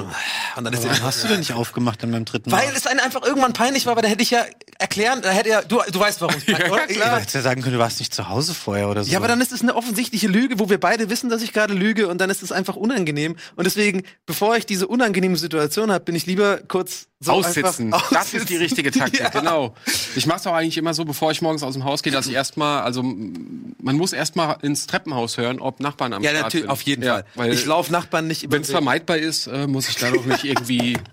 und 0.56 0.64
dann 0.64 0.72
ist 0.72 0.84
Warum 0.84 1.02
hast 1.02 1.22
du 1.22 1.28
denn 1.28 1.40
nicht 1.40 1.52
aufgemacht 1.52 2.02
dann 2.02 2.10
beim 2.10 2.24
dritten 2.24 2.50
Mal? 2.50 2.62
weil 2.62 2.74
es 2.74 2.86
einem 2.86 3.00
einfach 3.00 3.22
irgendwann 3.22 3.52
peinlich 3.52 3.84
war, 3.84 3.94
weil 3.94 4.02
da 4.02 4.08
hätte 4.08 4.22
ich 4.22 4.30
ja 4.30 4.46
erklären, 4.78 5.20
da 5.20 5.28
hätte 5.30 5.50
er, 5.50 5.62
du, 5.62 5.82
du 5.92 6.00
weißt 6.00 6.22
warum. 6.22 6.34
Ja, 6.46 6.70
oder? 6.70 6.86
Du 6.86 6.94
hättest 6.94 7.34
ja 7.34 7.42
sagen 7.42 7.60
können, 7.60 7.74
du 7.74 7.78
warst 7.78 7.98
nicht 7.98 8.14
zu 8.14 8.30
Hause 8.30 8.54
vorher 8.54 8.88
oder 8.88 9.04
so. 9.04 9.10
Ja, 9.10 9.18
aber 9.18 9.28
dann 9.28 9.42
ist 9.42 9.52
es 9.52 9.60
eine 9.60 9.74
offensichtliche 9.74 10.28
Lüge, 10.28 10.58
wo 10.58 10.70
wir 10.70 10.80
beide 10.80 11.10
wissen, 11.10 11.28
dass 11.28 11.42
ich 11.42 11.52
gerade 11.52 11.74
lüge 11.74 12.08
und 12.08 12.22
dann 12.22 12.30
ist 12.30 12.42
es 12.42 12.52
einfach 12.52 12.76
unangenehm. 12.76 13.36
Und 13.54 13.64
deswegen, 13.64 14.04
bevor 14.24 14.56
ich 14.56 14.64
diese 14.64 14.86
unangenehme 14.86 15.36
Situation 15.36 15.92
habe, 15.92 16.04
bin 16.04 16.14
ich 16.14 16.24
lieber 16.24 16.60
kurz 16.68 17.08
so 17.20 17.32
aussitzen. 17.32 17.92
Einfach 17.94 18.10
Das 18.10 18.34
ist 18.34 18.48
die 18.48 18.56
richtige 18.56 18.90
Taktik, 18.90 19.20
Ja. 19.20 19.28
genau. 19.30 19.74
Ich 20.16 20.26
mache 20.26 20.38
es 20.40 20.46
auch 20.46 20.52
eigentlich 20.52 20.76
immer 20.76 20.92
so, 20.94 21.04
bevor 21.04 21.30
ich 21.30 21.40
morgens 21.40 21.62
aus 21.62 21.72
dem 21.74 21.84
Haus 21.84 22.02
gehe, 22.02 22.12
dass 22.12 22.26
ich 22.26 22.34
erstmal, 22.34 22.82
also 22.82 23.02
man 23.02 23.96
muss 23.96 24.12
erstmal 24.12 24.58
ins 24.62 24.86
Treppenhaus 24.86 25.38
hören, 25.38 25.58
ob 25.60 25.80
Nachbarn 25.80 26.12
am 26.12 26.22
Ja, 26.22 26.30
Start 26.30 26.42
natürlich, 26.44 26.62
sind. 26.64 26.70
auf 26.70 26.82
jeden 26.82 27.02
Ja, 27.04 27.14
Fall. 27.14 27.24
Weil 27.34 27.52
ich 27.54 27.64
laufe 27.64 27.90
Nachbarn 27.92 28.26
nicht 28.26 28.42
über 28.42 28.54
wenn 28.56 28.62
es 28.62 28.70
vermeidbar 28.70 29.16
ist, 29.18 29.46
äh, 29.46 29.66
muss 29.66 29.88
ich 29.88 29.96
da 29.96 30.10
doch 30.10 30.24
nicht 30.26 30.44
irgendwie. 30.44 30.98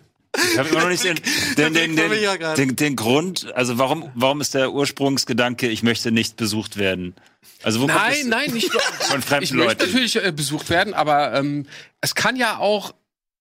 Ich 0.51 0.57
habe 0.57 0.67
immer 0.69 0.79
noch 0.81 0.89
nicht 0.89 1.03
den, 1.03 1.15
den, 1.57 1.73
den, 1.75 1.95
ja 1.95 2.35
den, 2.35 2.55
den, 2.69 2.75
den 2.75 2.95
Grund, 2.95 3.53
also 3.53 3.77
warum, 3.77 4.09
warum 4.15 4.41
ist 4.41 4.55
der 4.55 4.71
Ursprungsgedanke, 4.73 5.67
ich 5.69 5.83
möchte 5.83 6.11
nicht 6.11 6.37
besucht 6.37 6.77
werden? 6.77 7.13
Also 7.61 7.81
wo 7.81 7.85
kommt 7.85 7.99
Nein, 7.99 8.15
das 8.17 8.25
nein, 8.25 8.51
nicht 8.51 8.71
von 8.71 9.21
fremden 9.21 9.43
Ich 9.43 9.53
möchte 9.53 9.67
Leuten? 9.83 9.85
natürlich 9.91 10.15
äh, 10.25 10.31
besucht 10.31 10.71
werden, 10.71 10.95
aber 10.95 11.35
ähm, 11.35 11.67
es 12.01 12.15
kann 12.15 12.35
ja 12.35 12.57
auch 12.57 12.95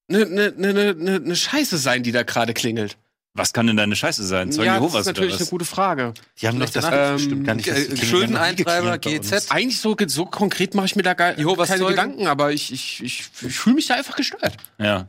eine 0.08 0.26
ne, 0.26 0.52
ne, 0.56 0.72
ne, 0.72 0.94
ne, 0.94 1.20
ne 1.20 1.36
Scheiße 1.36 1.78
sein, 1.78 2.02
die 2.02 2.12
da 2.12 2.22
gerade 2.22 2.54
klingelt. 2.54 2.96
Was 3.34 3.54
kann 3.54 3.66
denn 3.66 3.78
deine 3.78 3.96
Scheiße 3.96 4.26
sein? 4.26 4.52
Zeugen 4.52 4.66
ja, 4.66 4.74
das 4.74 4.82
Jehovas 4.82 5.00
ist 5.00 5.06
natürlich 5.06 5.34
oder 5.34 5.40
eine 5.42 5.48
gute 5.50 5.64
Frage. 5.64 6.12
Die 6.40 6.48
haben 6.48 6.60
doch 6.60 6.68
das 6.68 6.84
Ähm, 6.92 7.16
bestimmt 7.16 7.46
gar 7.46 7.54
nicht. 7.54 7.66
äh, 7.66 7.96
Schuldeneintreiber. 7.96 8.98
GZ. 8.98 9.50
Eigentlich 9.50 9.80
so, 9.80 9.96
so 10.06 10.26
konkret 10.26 10.74
mache 10.74 10.84
ich 10.84 10.96
mir 10.96 11.02
da 11.02 11.14
gar 11.14 11.38
Jehovas 11.38 11.68
keine 11.68 11.80
Zeugen? 11.80 11.90
Gedanken, 11.92 12.26
aber 12.26 12.52
ich, 12.52 12.70
ich, 12.72 13.02
ich, 13.02 13.30
ich 13.40 13.54
fühle 13.54 13.76
mich 13.76 13.86
da 13.86 13.94
einfach 13.94 14.16
gestört. 14.16 14.56
Ja. 14.78 15.08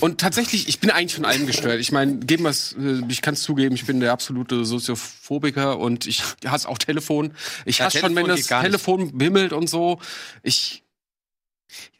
Und 0.00 0.20
tatsächlich, 0.20 0.68
ich 0.68 0.80
bin 0.80 0.90
eigentlich 0.90 1.14
von 1.14 1.24
allem 1.24 1.46
gestört. 1.46 1.80
Ich 1.80 1.92
meine, 1.92 2.16
geben 2.18 2.44
wir's, 2.44 2.76
äh, 2.78 3.00
ich 3.08 3.22
kann 3.22 3.32
es 3.32 3.42
zugeben, 3.42 3.74
ich 3.74 3.86
bin 3.86 4.00
der 4.00 4.12
absolute 4.12 4.66
Soziophobiker 4.66 5.78
und 5.78 6.06
ich 6.06 6.22
hasse 6.44 6.68
auch 6.68 6.76
Telefon. 6.76 7.32
Ich 7.64 7.78
Ja, 7.78 7.86
hasse 7.86 8.00
schon, 8.00 8.14
wenn 8.14 8.26
das. 8.26 8.48
Telefon 8.48 9.16
bimmelt 9.16 9.54
und 9.54 9.70
so. 9.70 9.98
Ich 10.42 10.81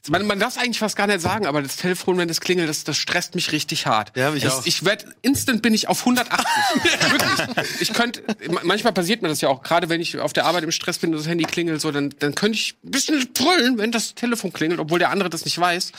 man, 0.08 0.26
man 0.26 0.40
darf 0.40 0.58
eigentlich 0.58 0.80
fast 0.80 0.96
gar 0.96 1.06
nicht 1.06 1.20
sagen, 1.20 1.46
aber 1.46 1.62
das 1.62 1.76
Telefon, 1.76 2.18
wenn 2.18 2.26
das 2.26 2.40
klingelt, 2.40 2.68
das, 2.68 2.82
das 2.82 2.96
stresst 2.96 3.34
mich 3.34 3.52
richtig 3.52 3.86
hart. 3.86 4.16
Ja, 4.16 4.30
mich 4.30 4.44
ich, 4.44 4.50
auch. 4.50 4.66
ich 4.66 4.84
werd, 4.84 5.06
instant 5.22 5.62
bin 5.62 5.74
ich 5.74 5.88
auf 5.88 6.00
180. 6.00 6.46
Wirklich. 7.12 7.80
Ich 7.80 7.92
könnte, 7.92 8.22
manchmal 8.64 8.92
passiert 8.92 9.22
mir 9.22 9.28
das 9.28 9.40
ja 9.40 9.48
auch, 9.48 9.62
gerade 9.62 9.88
wenn 9.88 10.00
ich 10.00 10.18
auf 10.18 10.32
der 10.32 10.46
Arbeit 10.46 10.64
im 10.64 10.72
Stress 10.72 10.98
bin 10.98 11.10
und 11.10 11.18
das 11.18 11.28
Handy 11.28 11.44
klingelt, 11.44 11.80
so, 11.80 11.92
dann, 11.92 12.12
dann 12.18 12.34
könnte 12.34 12.58
ich 12.58 12.74
ein 12.84 12.90
bisschen 12.90 13.32
brüllen, 13.32 13.78
wenn 13.78 13.92
das 13.92 14.14
Telefon 14.14 14.52
klingelt, 14.52 14.80
obwohl 14.80 14.98
der 14.98 15.10
andere 15.10 15.30
das 15.30 15.44
nicht 15.44 15.58
weiß. 15.58 15.92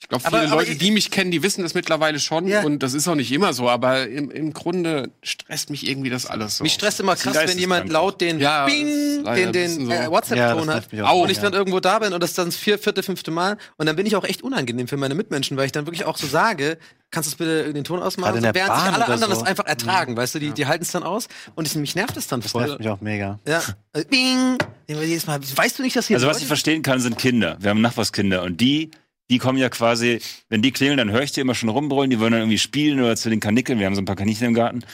Ich 0.00 0.08
glaube, 0.08 0.24
Aber- 0.26 0.38
viele 0.38 0.52
aber 0.52 0.60
Leute, 0.60 0.72
ich- 0.72 0.78
die 0.78 0.92
mich 0.92 1.10
kennen, 1.10 1.32
die 1.32 1.42
wissen 1.42 1.62
das 1.62 1.74
mittlerweile 1.74 2.20
schon. 2.20 2.46
Ja. 2.46 2.62
Und 2.62 2.84
das 2.84 2.94
ist 2.94 3.08
auch 3.08 3.16
nicht 3.16 3.32
immer 3.32 3.52
so. 3.52 3.68
Aber 3.68 4.06
im, 4.06 4.30
im 4.30 4.52
Grunde 4.52 5.10
stresst 5.24 5.70
mich 5.70 5.88
irgendwie 5.88 6.08
das 6.08 6.24
alles 6.24 6.58
so. 6.58 6.62
Mich 6.64 6.72
stresst 6.74 7.00
immer 7.00 7.16
krass, 7.16 7.36
wenn 7.36 7.58
jemand 7.58 7.90
laut 7.90 8.20
den 8.20 8.38
Ja, 8.38 8.64
das 8.64 8.72
Bing, 8.72 9.24
den, 9.24 9.52
den 9.52 9.86
so. 9.86 9.90
äh, 9.92 10.04
Ja, 10.04 10.10
WhatsApp-Ton 10.10 10.66
das 10.68 10.76
hat. 10.76 11.00
auch. 11.02 11.22
Und 11.22 11.30
ich 11.30 11.38
Ja. 11.38 11.42
dann 11.42 11.52
irgendwo 11.52 11.80
da 11.80 11.98
bin 11.98 12.12
und 12.12 12.22
das 12.22 12.32
dann 12.34 12.46
das 12.46 12.56
vier, 12.56 12.78
vierte, 12.78 13.02
fünfte 13.02 13.32
Mal. 13.32 13.58
Und 13.76 13.86
dann 13.86 13.96
bin 13.96 14.06
ich 14.06 14.14
auch 14.14 14.22
echt 14.24 14.42
unangenehm 14.42 14.86
für 14.86 14.96
meine 14.96 15.16
Mitmenschen, 15.16 15.56
weil 15.56 15.66
ich 15.66 15.72
dann 15.72 15.84
wirklich 15.86 16.04
auch 16.04 16.16
so 16.16 16.28
sage, 16.28 16.78
kannst 17.10 17.28
du 17.28 17.32
es 17.32 17.36
bitte 17.36 17.72
den 17.74 17.82
Ton 17.82 18.00
ausmachen? 18.00 18.34
Gerade 18.34 18.38
in 18.38 18.44
So, 18.44 18.52
der 18.52 18.54
während 18.54 18.74
sich 18.76 18.84
Bahn 18.84 18.94
alle 18.94 19.04
oder 19.04 19.12
anderen 19.14 19.32
so. 19.34 19.40
das 19.40 19.48
einfach 19.48 19.66
ertragen, 19.66 20.16
weißt 20.16 20.36
du, 20.36 20.38
die, 20.38 20.50
die 20.52 20.66
halten 20.66 20.84
es 20.84 20.92
dann 20.92 21.02
aus 21.02 21.26
und 21.56 21.66
ich, 21.66 21.74
mich 21.74 21.96
nervt 21.96 22.16
es 22.16 22.28
dann 22.28 22.40
Das 22.40 22.52
voll. 22.52 22.66
nervt 22.66 22.78
mich 22.78 22.88
auch 22.88 23.00
mega. 23.00 23.40
Ja. 23.48 23.60
Äh, 23.94 24.04
Bing! 24.04 24.58
Jedes 24.86 25.26
Mal. 25.26 25.40
Weißt 25.42 25.76
du 25.78 25.82
nicht, 25.82 25.96
dass 25.96 26.06
hier 26.06 26.16
Also 26.18 26.28
was 26.28 26.40
ich 26.40 26.46
verstehen 26.46 26.82
kann, 26.82 27.00
sind 27.00 27.18
Kinder. 27.18 27.56
Wir 27.60 27.70
haben 27.70 27.80
Nachbarskinder 27.80 28.42
und 28.44 28.60
die, 28.60 28.90
die 29.30 29.38
kommen 29.38 29.58
ja 29.58 29.68
quasi, 29.68 30.20
wenn 30.48 30.62
die 30.62 30.72
klingeln, 30.72 30.98
dann 30.98 31.10
höre 31.10 31.22
ich 31.22 31.32
die 31.32 31.40
immer 31.40 31.54
schon 31.54 31.68
rumbrüllen, 31.68 32.10
die 32.10 32.18
wollen 32.18 32.32
dann 32.32 32.42
irgendwie 32.42 32.58
spielen 32.58 33.00
oder 33.00 33.16
zu 33.16 33.30
den 33.30 33.40
Kanickeln. 33.40 33.78
Wir 33.78 33.86
haben 33.86 33.94
so 33.94 34.00
ein 34.00 34.06
paar 34.06 34.16
Kaninchen 34.16 34.46
im 34.48 34.54
Garten. 34.54 34.84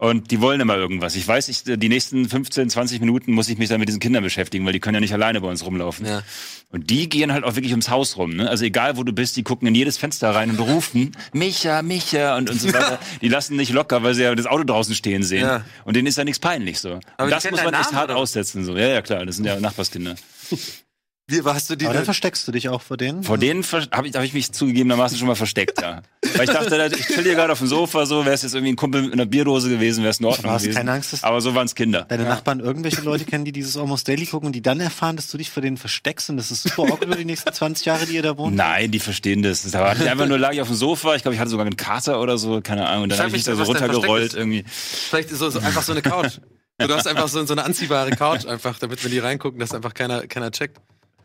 Und 0.00 0.30
die 0.30 0.40
wollen 0.40 0.60
immer 0.60 0.76
irgendwas. 0.76 1.16
Ich 1.16 1.26
weiß, 1.26 1.48
ich, 1.48 1.64
die 1.64 1.88
nächsten 1.88 2.28
15, 2.28 2.70
20 2.70 3.00
Minuten 3.00 3.32
muss 3.32 3.48
ich 3.48 3.58
mich 3.58 3.68
dann 3.68 3.80
mit 3.80 3.88
diesen 3.88 3.98
Kindern 3.98 4.22
beschäftigen, 4.22 4.64
weil 4.64 4.72
die 4.72 4.78
können 4.78 4.94
ja 4.94 5.00
nicht 5.00 5.12
alleine 5.12 5.40
bei 5.40 5.48
uns 5.48 5.66
rumlaufen. 5.66 6.06
Ja. 6.06 6.22
Und 6.70 6.90
die 6.90 7.08
gehen 7.08 7.32
halt 7.32 7.42
auch 7.42 7.56
wirklich 7.56 7.72
ums 7.72 7.90
Haus 7.90 8.16
rum. 8.16 8.36
Ne? 8.36 8.48
Also 8.48 8.64
egal, 8.64 8.96
wo 8.96 9.02
du 9.02 9.12
bist, 9.12 9.36
die 9.36 9.42
gucken 9.42 9.66
in 9.66 9.74
jedes 9.74 9.98
Fenster 9.98 10.30
rein 10.30 10.50
und 10.50 10.60
rufen 10.60 11.16
Micha, 11.32 11.82
Micha 11.82 12.36
und, 12.36 12.48
und 12.48 12.60
so 12.60 12.68
weiter. 12.72 13.00
Die 13.22 13.28
lassen 13.28 13.56
nicht 13.56 13.72
locker, 13.72 14.04
weil 14.04 14.14
sie 14.14 14.22
ja 14.22 14.32
das 14.36 14.46
Auto 14.46 14.62
draußen 14.62 14.94
stehen 14.94 15.24
sehen. 15.24 15.40
Ja. 15.40 15.64
Und 15.84 15.96
denen 15.96 16.06
ist 16.06 16.16
ja 16.16 16.22
nichts 16.22 16.38
peinlich 16.38 16.78
so. 16.78 17.00
Aber 17.16 17.24
und 17.24 17.30
das 17.30 17.50
muss 17.50 17.64
man 17.64 17.74
echt 17.74 17.92
hart 17.92 18.10
oder? 18.10 18.18
aussetzen. 18.18 18.64
So. 18.64 18.76
Ja, 18.76 18.86
ja, 18.86 19.02
klar, 19.02 19.26
das 19.26 19.34
sind 19.34 19.46
ja 19.46 19.58
Nachbarskinder. 19.58 20.14
Wie, 21.30 21.42
hast 21.42 21.68
du 21.68 21.76
die 21.76 21.84
Aber 21.84 21.94
dann 21.94 22.06
versteckst 22.06 22.48
du 22.48 22.52
dich 22.52 22.70
auch 22.70 22.80
vor 22.80 22.96
denen? 22.96 23.22
Vor 23.22 23.36
denen 23.36 23.62
habe 23.62 24.08
ich, 24.08 24.14
hab 24.14 24.24
ich 24.24 24.32
mich 24.32 24.50
zugegebenermaßen 24.50 25.18
schon 25.18 25.26
mal 25.28 25.34
versteckt, 25.34 25.78
ja. 25.82 26.00
Weil 26.36 26.44
ich 26.44 26.50
dachte, 26.50 26.90
ich 26.98 27.06
chill 27.06 27.22
hier 27.22 27.34
gerade 27.34 27.52
auf 27.52 27.58
dem 27.58 27.68
Sofa, 27.68 28.06
so 28.06 28.24
wäre 28.24 28.34
es 28.34 28.40
jetzt 28.42 28.54
irgendwie 28.54 28.72
ein 28.72 28.76
Kumpel 28.76 29.02
mit 29.02 29.12
einer 29.12 29.26
Bierdose 29.26 29.68
gewesen, 29.68 30.02
wäre 30.04 30.10
es 30.10 30.20
in 30.20 30.24
Ordnung 30.24 30.44
Du 30.44 30.50
hast 30.50 30.62
gewesen. 30.62 30.78
keine 30.78 30.92
Angst, 30.92 31.12
dass 31.12 31.24
Aber 31.24 31.42
so 31.42 31.54
waren 31.54 31.66
es 31.66 31.74
Kinder. 31.74 32.06
deine 32.08 32.24
Nachbarn 32.24 32.60
irgendwelche 32.60 33.02
Leute 33.02 33.26
kennen, 33.26 33.44
die 33.44 33.52
dieses 33.52 33.76
Almost 33.76 34.08
Daily 34.08 34.24
gucken 34.24 34.46
und 34.46 34.52
die 34.54 34.62
dann 34.62 34.80
erfahren, 34.80 35.16
dass 35.16 35.30
du 35.30 35.36
dich 35.36 35.50
vor 35.50 35.62
denen 35.62 35.76
versteckst 35.76 36.30
und 36.30 36.38
das 36.38 36.50
ist 36.50 36.62
super 36.62 36.84
awkward 36.84 37.04
über 37.04 37.16
die 37.16 37.26
nächsten 37.26 37.52
20 37.52 37.84
Jahre, 37.84 38.06
die 38.06 38.14
ihr 38.14 38.22
da 38.22 38.38
wohnt? 38.38 38.56
Nein, 38.56 38.90
die 38.90 38.98
verstehen 38.98 39.42
das. 39.42 39.70
Da 39.70 39.80
war 39.80 39.94
ich 40.00 40.08
einfach 40.08 40.26
nur 40.26 40.38
lag 40.38 40.52
ich 40.52 40.62
auf 40.62 40.68
dem 40.68 40.76
Sofa. 40.76 41.14
Ich 41.14 41.22
glaube, 41.22 41.34
ich 41.34 41.40
hatte 41.40 41.50
sogar 41.50 41.66
einen 41.66 41.76
Kater 41.76 42.22
oder 42.22 42.38
so, 42.38 42.62
keine 42.62 42.86
Ahnung. 42.88 43.02
Und 43.02 43.08
dann 43.10 43.18
habe 43.18 43.28
ich 43.28 43.34
mich 43.34 43.44
da 43.44 43.54
so 43.54 43.64
runtergerollt 43.64 44.32
irgendwie. 44.32 44.64
Vielleicht 44.66 45.28
so, 45.28 45.50
so 45.50 45.58
einfach 45.58 45.82
so 45.82 45.92
eine 45.92 46.00
Couch. 46.00 46.38
Du 46.78 46.94
hast 46.94 47.06
einfach 47.06 47.28
so, 47.28 47.44
so 47.44 47.52
eine 47.54 47.64
anziehbare 47.64 48.12
Couch, 48.12 48.46
einfach, 48.46 48.78
damit, 48.78 49.02
wenn 49.04 49.10
die 49.10 49.18
reingucken, 49.18 49.58
dass 49.58 49.74
einfach 49.74 49.94
keiner, 49.94 50.28
keiner 50.28 50.52
checkt, 50.52 50.78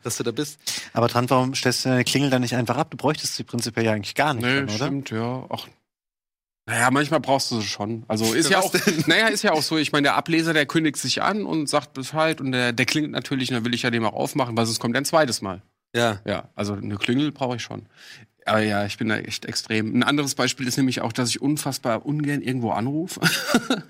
dass 0.05 0.17
du 0.17 0.23
da 0.23 0.31
bist. 0.31 0.59
Aber 0.93 1.07
Trant, 1.09 1.29
warum 1.29 1.55
stellst 1.55 1.85
du 1.85 1.89
deine 1.89 2.03
Klingel 2.03 2.29
dann 2.29 2.41
nicht 2.41 2.55
einfach 2.55 2.77
ab? 2.77 2.91
Du 2.91 2.97
bräuchtest 2.97 3.35
sie 3.35 3.43
prinzipiell 3.43 3.85
ja 3.85 3.93
eigentlich 3.93 4.15
gar 4.15 4.33
nicht, 4.33 4.43
Nee, 4.43 4.55
dann, 4.55 4.63
oder? 4.65 4.73
stimmt, 4.75 5.09
ja. 5.11 5.45
Ach. 5.49 5.67
Naja, 6.65 6.91
manchmal 6.91 7.19
brauchst 7.19 7.51
du 7.51 7.59
sie 7.59 7.67
schon. 7.67 8.03
Also 8.07 8.33
ist 8.33 8.49
ja 8.49 8.59
auch, 8.59 8.73
naja, 9.07 9.27
ist 9.27 9.43
ja 9.43 9.51
auch 9.51 9.61
so. 9.61 9.77
Ich 9.77 9.91
meine, 9.91 10.03
der 10.03 10.15
Ableser, 10.15 10.53
der 10.53 10.65
kündigt 10.65 10.95
sich 10.97 11.21
an 11.21 11.45
und 11.45 11.67
sagt 11.67 11.93
Bescheid 11.93 12.39
und 12.39 12.53
der, 12.53 12.71
der 12.71 12.85
klingelt 12.85 13.11
natürlich, 13.11 13.49
und 13.49 13.55
dann 13.55 13.65
will 13.65 13.73
ich 13.73 13.81
ja 13.81 13.89
dem 13.91 14.05
auch 14.05 14.13
aufmachen, 14.13 14.55
weil 14.55 14.65
sonst 14.65 14.79
kommt 14.79 14.95
er 14.95 15.01
ein 15.01 15.05
zweites 15.05 15.41
Mal. 15.41 15.61
Ja. 15.93 16.21
Ja, 16.25 16.49
also 16.55 16.73
eine 16.73 16.95
Klingel 16.97 17.31
brauche 17.31 17.57
ich 17.57 17.61
schon. 17.63 17.85
Aber 18.45 18.59
ja, 18.61 18.85
ich 18.85 18.97
bin 18.97 19.07
da 19.09 19.17
echt 19.17 19.45
extrem. 19.45 19.95
Ein 19.95 20.03
anderes 20.03 20.35
Beispiel 20.35 20.67
ist 20.67 20.77
nämlich 20.77 21.01
auch, 21.01 21.13
dass 21.13 21.29
ich 21.29 21.41
unfassbar 21.41 22.05
ungern 22.05 22.41
irgendwo 22.41 22.71
anrufe. 22.71 23.19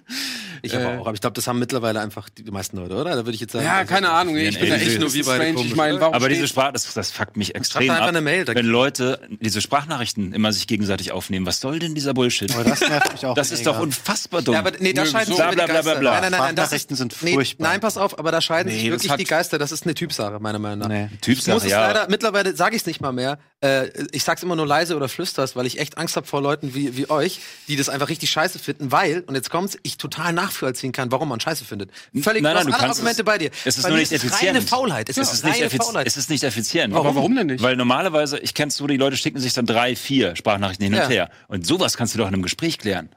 Ich 0.66 0.74
aber 0.74 0.94
Äh, 0.94 0.98
auch. 0.98 1.08
Aber 1.08 1.14
ich 1.14 1.20
glaube, 1.20 1.34
das 1.34 1.46
haben 1.48 1.60
mittlerweile 1.60 2.00
einfach 2.00 2.30
die, 2.30 2.44
meisten 2.50 2.78
Leute, 2.78 2.96
oder? 2.96 3.10
Da 3.10 3.18
würde 3.18 3.32
ich 3.32 3.42
jetzt 3.42 3.52
sagen. 3.52 3.66
ja, 3.66 3.84
keine 3.84 4.10
Ahnung. 4.12 4.38
Ich 4.38 4.58
bin 4.58 4.70
da 4.70 4.76
echt 4.78 4.98
nur 4.98 5.14
wie 5.14 5.22
beide 5.24 5.44
strange. 5.44 5.54
komisch, 5.56 5.72
Ich 5.72 5.78
warum 5.78 6.14
Aber 6.14 6.30
diese 6.30 6.48
Sprache, 6.48 6.72
das, 6.72 6.94
das 6.94 7.12
fuckt 7.12 7.36
mich 7.36 7.54
extrem 7.54 7.90
einfach 7.90 8.04
ab. 8.04 8.08
eine 8.10 8.22
Mail, 8.22 8.48
wenn 8.48 8.66
Leute 8.66 9.20
diese 9.42 9.60
Sprachnachrichten 9.60 10.32
immer 10.32 10.54
sich 10.54 10.66
gegenseitig 10.68 11.12
aufnehmen. 11.12 11.46
Was 11.46 11.60
soll 11.60 11.80
denn 11.80 11.96
dieser 11.96 12.14
Bullshit? 12.14 12.50
Aber 12.56 12.64
das 12.64 12.80
nervt 12.80 13.12
mich 13.12 13.26
auch 13.26 13.36
Das 13.36 13.52
ist 13.52 13.68
doch 13.68 13.78
unfassbar 13.78 14.42
dumm. 14.42 14.54
Ja, 14.54 14.60
aber 14.62 14.72
nee, 14.80 14.94
da 14.94 15.06
scheiden 15.06 15.32
so. 15.32 15.36
Bla, 15.36 15.52
bla, 15.52 15.66
bla, 15.66 15.76
Geister. 15.82 15.96
bla. 16.00 16.12
Nein, 16.22 16.22
nein, 16.22 16.32
nein, 16.32 16.40
Sprachnachrichten 16.54 16.96
sind 16.96 17.18
nee, 17.24 17.34
furchtbar. 17.34 17.68
Nein, 17.68 17.82
pass 17.82 17.98
auf, 17.98 18.18
aber 18.18 18.32
da 18.32 18.40
scheiden 18.40 18.72
Nee, 18.72 18.80
sich 18.80 18.90
wirklich 18.90 19.12
hat- 19.12 19.20
die 19.20 19.26
Geister. 19.26 19.58
Das 19.58 19.74
ist 19.74 19.84
eine 19.84 19.96
Typsache, 19.96 20.40
meiner 20.40 20.60
Meinung 20.60 20.80
nach. 20.80 20.88
Nee. 20.88 21.10
Ich 21.12 21.20
Typsache, 21.20 21.68
ja. 21.68 21.88
leider, 21.88 22.08
mittlerweile 22.10 22.56
sage 22.56 22.78
ich 22.78 22.84
es 22.84 22.86
nicht 22.86 23.02
mal 23.02 23.12
mehr. 23.12 23.38
Äh, 23.60 23.90
ich 24.14 24.24
sag's 24.24 24.43
immer 24.44 24.56
nur 24.56 24.68
leise 24.68 24.96
oder 24.96 25.10
flüsters, 25.10 25.56
weil 25.56 25.66
ich 25.66 25.80
echt 25.80 25.98
Angst 25.98 26.16
habe 26.16 26.28
vor 26.28 26.42
Leuten 26.42 26.76
wie, 26.76 26.96
wie 26.98 27.10
euch, 27.10 27.40
die 27.68 27.76
das 27.76 27.90
einfach 27.90 28.10
richtig 28.10 28.30
scheiße 28.30 28.60
finden, 28.60 28.92
weil, 28.92 29.22
und 29.26 29.34
jetzt 29.36 29.50
kommt's, 29.50 29.78
ich 29.82 29.98
total 29.98 30.34
nachvollziehen 30.34 30.92
kann, 30.92 31.12
warum 31.12 31.30
man 31.30 31.40
scheiße 31.40 31.66
findet. 31.66 31.90
Völlig, 32.22 32.44
Nein, 32.44 32.54
nein, 32.54 32.68
du 32.68 32.74
alle 32.74 32.80
kannst 32.82 33.00
Argumente 33.00 33.22
es- 33.22 33.26
bei 33.26 33.38
dir. 33.40 33.50
Es 33.66 33.78
ist 33.78 33.84
Bei 33.84 33.90
nur 33.90 33.98
nicht 33.98 34.12
ist 34.12 34.24
effizient. 34.24 34.50
reine 34.56 34.62
Faulheit. 34.62 35.10
Es 35.10 35.18
es, 35.18 35.34
ist 35.34 35.44
nicht 35.44 35.56
reine 35.56 35.66
effiz- 35.66 35.78
Faulheit. 35.84 36.06
es 36.06 36.18
ist 36.18 36.30
nicht 36.30 36.44
effizient. 36.44 36.94
Aber 36.94 37.16
warum 37.16 37.36
denn 37.36 37.48
nicht? 37.48 37.64
Weil 37.64 37.76
normalerweise, 37.76 38.38
ich 38.40 38.54
kenn's 38.54 38.76
so, 38.78 38.86
die 38.86 38.98
Leute 38.98 39.18
schicken 39.18 39.40
sich 39.40 39.54
dann 39.54 39.66
drei, 39.66 39.96
vier 39.96 40.36
Sprachnachrichten 40.36 40.84
hin 40.84 40.94
und 40.94 41.00
Ja. 41.00 41.08
her. 41.08 41.30
Und 41.48 41.66
sowas 41.66 41.98
kannst 41.98 42.14
du 42.14 42.20
doch 42.20 42.28
in 42.28 42.34
einem 42.34 42.44
Gespräch 42.44 42.78
klären. 42.78 43.10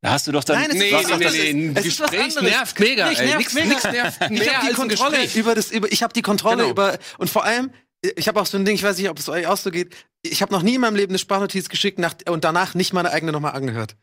Da 0.00 0.10
hast 0.10 0.26
du 0.26 0.32
doch 0.32 0.44
dann. 0.44 0.58
Nein, 0.60 0.70
es 0.70 0.76
Nee, 0.76 0.90
ist 0.90 1.06
nee, 1.06 1.12
anderes. 1.14 1.32
nee, 1.32 1.50
ein 1.50 1.76
Es 1.76 1.86
ist 1.86 2.00
was 2.00 2.10
Gespräch 2.10 2.36
anderes. 2.36 2.42
nervt 2.56 2.80
mega, 2.80 3.08
Mich 3.08 3.18
ey. 3.20 3.24
nervt 3.26 3.38
Nix- 3.38 3.54
mega. 3.54 3.68
nix 3.68 3.84
nervt 3.84 4.18
ich 4.20 4.28
mehr 4.28 4.38
habe 4.38 4.40
die 4.44 4.54
als 4.56 4.66
ein 4.68 4.74
Kontrolle 4.88 5.18
über 5.34 5.54
das, 5.54 5.70
über, 5.70 5.90
ich 5.92 6.02
habe 6.02 6.12
die 6.12 6.20
Kontrolle 6.22 6.56
Genau. 6.58 6.70
über, 6.70 6.98
und 7.16 7.30
vor 7.30 7.44
allem, 7.44 7.70
ich 8.16 8.28
habe 8.28 8.38
auch 8.38 8.44
so 8.44 8.58
ein 8.58 8.66
Ding, 8.66 8.74
ich 8.74 8.82
weiß 8.82 8.98
nicht, 8.98 9.08
ob 9.08 9.18
es 9.18 9.30
euch 9.30 9.46
auch 9.46 9.56
so 9.56 9.70
geht, 9.70 9.94
ich 10.24 10.42
habe 10.42 10.52
noch 10.52 10.62
nie 10.62 10.74
in 10.74 10.80
meinem 10.80 10.96
Leben 10.96 11.10
eine 11.12 11.18
Sprachnotiz 11.18 11.68
geschickt 11.68 11.98
nach, 11.98 12.14
und 12.28 12.44
danach 12.44 12.74
nicht 12.74 12.92
meine 12.92 13.10
eigene 13.12 13.32
nochmal 13.32 13.52
angehört. 13.52 13.96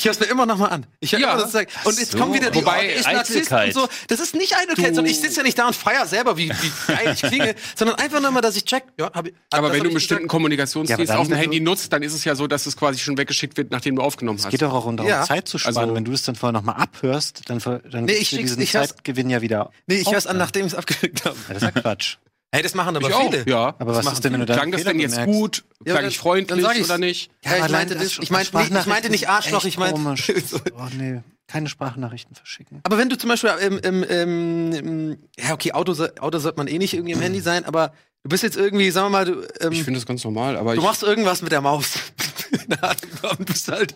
Ich 0.00 0.04
höre 0.04 0.12
es 0.12 0.20
mir 0.20 0.26
immer 0.26 0.46
nochmal 0.46 0.70
an. 0.70 0.86
Ich 1.00 1.10
höre 1.10 1.18
Ja. 1.18 1.32
immer 1.34 1.42
das. 1.42 1.52
Und 1.84 1.98
jetzt 1.98 2.12
So. 2.12 2.18
kommen 2.18 2.32
wieder 2.32 2.52
die 2.52 2.60
Wobei, 2.60 2.94
oh, 2.94 2.98
ist 3.00 3.04
Narzisst 3.10 3.50
und 3.50 3.74
so. 3.74 3.88
Das 4.06 4.20
ist 4.20 4.32
nicht 4.36 4.54
Eitelkeit, 4.56 4.90
Du- 4.90 4.94
sondern 4.94 5.06
ich 5.06 5.18
sitze 5.20 5.38
ja 5.38 5.42
nicht 5.42 5.58
da 5.58 5.66
und 5.66 5.74
feier 5.74 6.06
selber, 6.06 6.36
wie, 6.36 6.50
wie 6.50 6.72
geil 6.86 7.14
ich 7.16 7.20
klinge, 7.20 7.56
sondern 7.76 7.96
einfach 7.98 8.20
nur 8.20 8.30
mal, 8.30 8.40
dass 8.40 8.54
ich 8.54 8.64
check. 8.64 8.84
Ja, 8.96 9.10
hab 9.12 9.26
ich, 9.26 9.34
Aber 9.50 9.62
das 9.62 9.62
wenn 9.62 9.62
hab 9.62 9.70
du 9.70 9.74
einen 9.80 9.86
ich 9.88 9.94
bestimmten 9.94 10.22
gesagt. 10.22 10.30
Kommunikationsdienst 10.30 11.12
Ja, 11.12 11.18
auf 11.18 11.26
dem 11.26 11.36
Handy 11.36 11.58
nutzt, 11.58 11.92
dann 11.92 12.04
ist 12.04 12.12
es 12.14 12.22
ja 12.24 12.36
so, 12.36 12.46
dass 12.46 12.66
es 12.66 12.76
quasi 12.76 13.00
schon 13.00 13.18
weggeschickt 13.18 13.56
wird, 13.56 13.72
nachdem 13.72 13.96
du 13.96 14.02
aufgenommen 14.02 14.38
Es 14.38 14.44
hast. 14.44 14.52
geht 14.52 14.62
doch 14.62 14.72
auch 14.72 14.84
darum, 14.94 15.04
Ja. 15.10 15.24
Zeit 15.24 15.48
zu 15.48 15.58
sparen. 15.58 15.76
Also- 15.76 15.94
Wenn 15.96 16.04
du 16.04 16.12
es 16.12 16.22
dann 16.22 16.36
vorher 16.36 16.52
nochmal 16.52 16.76
abhörst, 16.76 17.42
dann, 17.46 17.58
dann 17.58 18.04
Nee, 18.04 18.12
ich 18.12 18.30
diesen 18.30 18.62
ich 18.62 18.70
Zeitgewinn 18.70 19.30
ja 19.30 19.40
wieder. 19.42 19.72
Nee, 19.88 19.96
ich 19.96 20.06
höre 20.08 20.18
es 20.18 20.28
an, 20.28 20.36
nachdem 20.36 20.64
ich 20.66 20.74
es 20.74 20.78
abgeklickt 20.78 21.24
habe. 21.24 21.36
Ja, 21.48 21.54
das 21.54 21.62
ist 21.64 21.74
ja 21.74 21.80
Quatsch. 21.80 22.18
Hey, 22.50 22.62
das 22.62 22.74
machen 22.74 22.96
aber 22.96 23.08
ich 23.08 23.14
auch, 23.14 23.30
viele. 23.30 23.44
ja. 23.46 23.74
Aber 23.78 23.94
was 23.94 24.04
machen 24.04 24.14
ist 24.14 24.24
denn, 24.24 24.32
wenn 24.32 24.40
du 24.40 24.46
Klang 24.46 24.72
das 24.72 24.84
denn 24.84 24.98
jetzt 24.98 25.22
gut? 25.24 25.64
Ja, 25.84 25.94
Klang 25.94 26.08
ich 26.08 26.18
freundlich 26.18 26.48
dann 26.48 26.60
sag 26.62 26.78
ich's. 26.78 26.88
oder 26.88 26.96
nicht? 26.98 27.30
Ja, 27.44 27.56
ich 27.56 27.62
aber 27.62 27.72
meinte 27.72 27.94
das, 27.94 28.18
ich 28.18 28.30
meinte, 28.30 28.56
nicht, 28.56 28.70
ich 28.70 28.86
meinte 28.86 29.10
nicht 29.10 29.28
Arschloch, 29.28 29.64
ich 29.66 29.76
meinte. 29.76 30.00
Komisch. 30.00 30.32
oh, 30.74 30.86
nee, 30.96 31.20
keine 31.46 31.68
Sprachnachrichten 31.68 32.34
verschicken. 32.34 32.80
Aber 32.84 32.96
wenn 32.96 33.10
du 33.10 33.18
zum 33.18 33.28
Beispiel 33.28 33.50
im, 33.60 33.78
im, 33.78 34.02
im, 34.02 34.72
im 34.72 35.18
ja 35.38 35.52
okay, 35.52 35.72
Auto, 35.72 35.92
Auto 36.20 36.38
sollte 36.38 36.56
man 36.56 36.68
eh 36.68 36.78
nicht 36.78 36.94
irgendwie 36.94 37.12
im 37.12 37.20
Handy 37.20 37.40
sein, 37.40 37.66
aber 37.66 37.92
du 38.22 38.30
bist 38.30 38.42
jetzt 38.42 38.56
irgendwie, 38.56 38.90
sagen 38.90 39.06
wir 39.06 39.10
mal, 39.10 39.24
du, 39.26 39.46
ähm, 39.60 39.72
Ich 39.72 39.84
finde 39.84 40.00
das 40.00 40.06
ganz 40.06 40.24
normal, 40.24 40.56
aber 40.56 40.74
du 40.74 40.80
ich, 40.80 40.86
machst 40.86 41.02
irgendwas 41.02 41.42
mit 41.42 41.52
der 41.52 41.60
Maus. 41.60 41.98
Na, 42.66 42.94
und 43.30 43.44
bist 43.44 43.68
halt. 43.68 43.94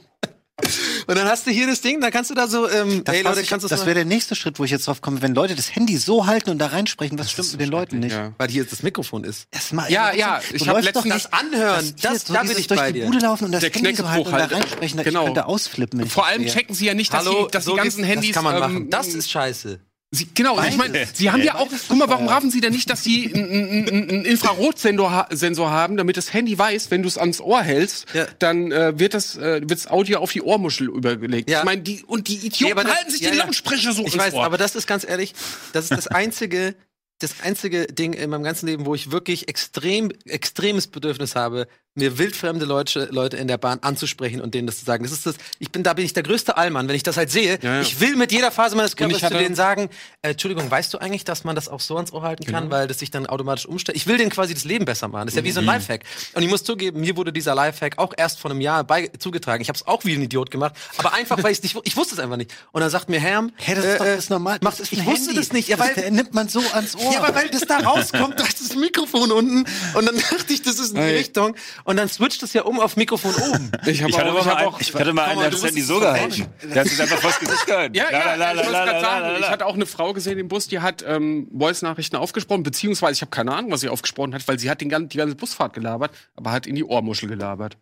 Und 1.06 1.16
dann 1.18 1.26
hast 1.26 1.46
du 1.46 1.50
hier 1.50 1.66
das 1.66 1.80
Ding, 1.80 2.00
dann 2.00 2.12
kannst 2.12 2.30
du 2.30 2.34
da 2.34 2.46
so, 2.46 2.68
ähm, 2.70 3.02
Das, 3.04 3.14
ey 3.16 3.22
Leute, 3.22 3.40
ich- 3.40 3.48
kannst 3.48 3.64
du 3.64 3.68
das 3.68 3.80
wäre 3.84 3.94
der 3.94 4.04
nächste 4.04 4.34
Schritt, 4.36 4.58
wo 4.58 4.64
ich 4.64 4.70
jetzt 4.70 4.86
drauf 4.86 5.00
komme. 5.00 5.20
Wenn 5.22 5.34
Leute 5.34 5.54
das 5.56 5.74
Handy 5.74 5.96
so 5.96 6.26
halten 6.26 6.50
und 6.50 6.58
da 6.58 6.66
reinsprechen, 6.66 7.18
was 7.18 7.32
stimmt 7.32 7.52
mit 7.52 7.60
den 7.62 7.70
Leuten 7.70 7.98
nicht? 7.98 8.12
ja. 8.12 8.32
weil 8.38 8.48
hier 8.48 8.62
jetzt 8.62 8.72
das 8.72 8.82
Mikrofon 8.82 9.24
ist. 9.24 9.46
Das 9.50 9.70
Ja, 9.88 10.12
ja, 10.12 10.40
ich 10.52 10.66
hab 10.68 10.74
läufst 10.76 10.84
letztens- 10.84 10.92
doch 10.92 11.04
nicht 11.04 11.14
Das 11.14 11.32
Anhören, 11.32 11.94
das, 12.02 12.26
so 12.26 12.34
da 12.34 12.42
bin 12.42 12.56
ich 12.58 12.66
durch 12.68 12.78
bei 12.80 12.92
die 12.92 13.00
dir. 13.00 13.06
Bude 13.06 13.18
laufen 13.18 13.46
und 13.46 13.52
das 13.52 13.60
Der 13.62 13.70
Handy 13.70 13.94
so 13.96 14.08
halten 14.08 14.26
und 14.26 14.32
da 14.32 14.38
halt. 14.40 14.52
reinsprechen. 14.52 14.96
Da- 14.98 15.02
Genau. 15.02 15.20
Ich 15.20 15.26
könnte 15.26 15.46
ausflippen. 15.46 16.06
vor 16.08 16.22
das 16.24 16.32
allem 16.32 16.46
checken 16.46 16.74
sie 16.74 16.86
ja 16.86 16.94
nicht, 16.94 17.12
dass, 17.12 17.26
Hallo, 17.26 17.46
die, 17.46 17.50
dass 17.50 17.64
so 17.64 17.72
die 17.72 17.78
ganzen 17.78 18.04
Handys. 18.04 18.30
Das 18.30 18.34
kann 18.34 18.44
man 18.44 18.58
machen. 18.60 18.76
ähm, 18.76 18.90
Das 18.90 19.08
ist 19.08 19.30
scheiße. 19.30 19.80
Sie, 20.14 20.28
genau, 20.34 20.62
ich 20.62 20.76
meine, 20.76 21.08
sie 21.14 21.30
haben 21.30 21.42
ja 21.42 21.54
auch, 21.54 21.68
guck 21.88 21.96
mal, 21.96 22.06
warum 22.06 22.28
raffen 22.28 22.50
sie 22.50 22.60
denn 22.60 22.74
nicht, 22.74 22.90
dass 22.90 23.02
sie 23.02 23.32
einen 23.34 24.24
Infrarotsensor 24.26 25.10
ha 25.10 25.26
Sensor 25.30 25.70
haben, 25.70 25.96
damit 25.96 26.18
das 26.18 26.34
Handy 26.34 26.58
weiß, 26.58 26.90
wenn 26.90 27.00
du 27.00 27.08
es 27.08 27.16
ans 27.16 27.40
Ohr 27.40 27.62
hältst, 27.62 28.06
Ja. 28.12 28.26
dann 28.38 28.70
äh, 28.72 28.98
wird 28.98 29.14
das 29.14 29.38
äh, 29.38 29.62
wird's 29.64 29.86
Audio 29.86 30.18
auf 30.18 30.30
die 30.30 30.42
Ohrmuschel 30.42 30.88
übergelegt. 30.88 31.48
Ja. 31.48 31.60
Ich 31.60 31.64
meine, 31.64 31.80
die 31.80 32.02
und 32.06 32.28
die 32.28 32.36
Nee, 32.36 32.46
Idioten 32.48 32.72
aber 32.72 32.84
das- 32.84 32.94
halten 32.96 33.10
sich 33.10 33.20
ja, 33.22 33.30
die 33.30 33.38
ja. 33.38 33.44
Lautsprecher 33.44 33.92
so 33.94 34.04
Ich 34.06 34.18
weiß, 34.18 34.34
Ohr. 34.34 34.44
aber 34.44 34.58
das 34.58 34.76
ist 34.76 34.86
ganz 34.86 35.04
ehrlich, 35.08 35.32
das 35.72 35.84
ist 35.84 35.92
das 35.96 36.08
einzige, 36.08 36.74
das 37.18 37.36
einzige 37.42 37.86
Ding 37.86 38.12
in 38.12 38.28
meinem 38.28 38.42
ganzen 38.42 38.66
Leben, 38.66 38.84
wo 38.84 38.94
ich 38.94 39.12
wirklich 39.12 39.48
extrem, 39.48 40.10
extremes 40.26 40.88
Bedürfnis 40.88 41.36
habe, 41.36 41.68
mir 41.94 42.16
wildfremde 42.18 42.64
Leute, 42.64 43.08
Leute 43.10 43.36
in 43.36 43.48
der 43.48 43.58
Bahn 43.58 43.78
anzusprechen 43.82 44.40
und 44.40 44.54
denen 44.54 44.66
das 44.66 44.78
zu 44.78 44.84
sagen. 44.86 45.04
Das 45.04 45.12
ist 45.12 45.26
das, 45.26 45.34
ich 45.58 45.70
bin, 45.70 45.82
da 45.82 45.92
bin 45.92 46.06
ich 46.06 46.14
der 46.14 46.22
größte 46.22 46.56
Allmann, 46.56 46.88
wenn 46.88 46.96
ich 46.96 47.02
das 47.02 47.18
halt 47.18 47.30
sehe. 47.30 47.58
Ja, 47.60 47.74
ja. 47.76 47.80
Ich 47.82 48.00
will 48.00 48.16
mit 48.16 48.32
jeder 48.32 48.50
Phase 48.50 48.76
meines 48.76 48.96
Körpers 48.96 49.16
ich 49.16 49.20
zu 49.20 49.26
hatte- 49.26 49.38
denen 49.38 49.54
sagen, 49.54 49.90
äh, 50.22 50.30
Entschuldigung, 50.30 50.70
weißt 50.70 50.92
du 50.94 50.98
eigentlich, 50.98 51.24
dass 51.24 51.44
man 51.44 51.54
das 51.54 51.68
auch 51.68 51.80
so 51.80 51.96
ans 51.96 52.10
Ohr 52.12 52.22
halten 52.22 52.44
kann, 52.46 52.64
Genau. 52.64 52.74
weil 52.76 52.88
das 52.88 52.98
sich 52.98 53.10
dann 53.10 53.26
automatisch 53.26 53.66
umstellt? 53.66 53.96
Ich 53.96 54.06
will 54.06 54.16
denen 54.16 54.30
quasi 54.30 54.54
das 54.54 54.64
Leben 54.64 54.86
besser 54.86 55.08
machen. 55.08 55.26
Das 55.26 55.34
ist 55.34 55.38
ja 55.38 55.44
wie 55.44 55.52
so 55.52 55.60
Mhm. 55.60 55.68
ein 55.68 55.74
Lifehack. 55.80 56.02
Und 56.32 56.42
ich 56.42 56.48
muss 56.48 56.64
zugeben, 56.64 57.00
mir 57.00 57.14
wurde 57.16 57.30
dieser 57.32 57.54
Lifehack 57.54 57.98
auch 57.98 58.14
erst 58.16 58.38
vor 58.40 58.50
einem 58.50 58.62
Jahr 58.62 58.84
bei, 58.84 59.08
zugetragen. 59.18 59.60
Ich 59.60 59.68
habe 59.68 59.76
es 59.76 59.86
auch 59.86 60.04
wie 60.06 60.14
ein 60.14 60.22
Idiot 60.22 60.50
gemacht, 60.50 60.74
aber 60.96 61.12
einfach, 61.12 61.42
weil 61.42 61.52
ich 61.52 61.62
nicht, 61.62 61.76
ich 61.84 61.96
wusste 61.96 62.14
es 62.14 62.20
einfach 62.20 62.38
nicht. 62.38 62.52
Und 62.72 62.80
dann 62.80 62.88
sagt 62.88 63.10
mir 63.10 63.20
Herm, 63.20 63.52
Hä, 63.56 63.74
das 63.74 63.84
ist 63.84 64.00
doch 64.00 64.06
äh, 64.06 64.16
das 64.16 64.30
normal. 64.30 64.58
Das 64.60 64.80
ist 64.80 64.92
ich 64.92 65.00
ein 65.00 65.04
wusste 65.06 65.26
Handy. 65.26 65.40
das 65.40 65.52
nicht, 65.52 65.68
ja, 65.68 65.78
weil, 65.78 65.92
das 65.94 66.10
nimmt 66.10 66.32
man 66.32 66.48
so 66.48 66.60
ans 66.72 66.96
Ohr. 66.96 67.12
ja, 67.12 67.22
aber 67.22 67.34
weil 67.34 67.50
das 67.50 67.62
da 67.66 67.78
rauskommt, 67.80 68.38
da 68.40 68.44
ist 68.46 68.60
das 68.62 68.76
Mikrofon 68.76 69.30
unten 69.30 69.66
und 69.94 70.06
dann 70.06 70.16
dachte 70.30 70.52
ich, 70.54 70.62
das 70.62 70.78
ist 70.78 70.90
in 70.94 70.96
die. 70.96 71.02
Richtung 71.12 71.54
und 71.84 71.96
dann 71.96 72.08
switcht 72.08 72.42
es 72.42 72.52
ja 72.52 72.62
um 72.62 72.80
auf 72.80 72.96
Mikrofon 72.96 73.34
oben. 73.34 73.70
Ich, 73.86 74.02
hab 74.02 74.08
Ich 74.10 74.18
hatte, 74.18 74.30
auch, 74.30 74.34
mal 74.34 74.40
ich 74.40 74.46
hab 74.46 74.56
einen, 74.58 74.68
auch, 74.68 74.80
ich 74.80 74.94
hatte 74.94 75.12
mal 75.12 75.24
einen, 75.24 75.38
der 75.38 75.46
hat 75.46 75.54
das 75.54 75.64
Handy 75.64 75.82
so 75.82 75.98
gehalten. 75.98 76.46
Der 76.62 76.80
hat 76.82 76.88
sich 76.88 77.00
einfach 77.00 77.18
vors 77.18 77.38
Gesicht 77.40 77.66
gehalten. 77.66 77.94
Ja, 77.94 78.10
ja, 78.10 78.34
La, 78.34 78.52
la, 78.52 78.62
ich 78.62 78.70
la, 78.70 79.00
sagen, 79.00 79.26
la, 79.26 79.38
ich 79.38 79.48
hatte 79.48 79.66
auch 79.66 79.74
eine 79.74 79.86
Frau 79.86 80.12
gesehen 80.12 80.38
im 80.38 80.48
Bus, 80.48 80.68
die 80.68 80.80
hat 80.80 81.04
ähm, 81.06 81.48
Voice-Nachrichten 81.56 82.16
aufgesprochen, 82.16 82.62
beziehungsweise 82.62 83.12
ich 83.14 83.20
habe 83.22 83.30
keine 83.30 83.52
Ahnung, 83.52 83.70
was 83.70 83.80
sie 83.80 83.88
aufgesprochen 83.88 84.34
hat, 84.34 84.46
weil 84.46 84.58
sie 84.58 84.70
hat 84.70 84.80
den, 84.80 85.08
die 85.08 85.16
ganze 85.16 85.34
Busfahrt 85.34 85.72
gelabert, 85.72 86.12
aber 86.36 86.52
hat 86.52 86.66
in 86.66 86.74
die 86.74 86.84
Ohrmuschel 86.84 87.28
gelabert. 87.28 87.76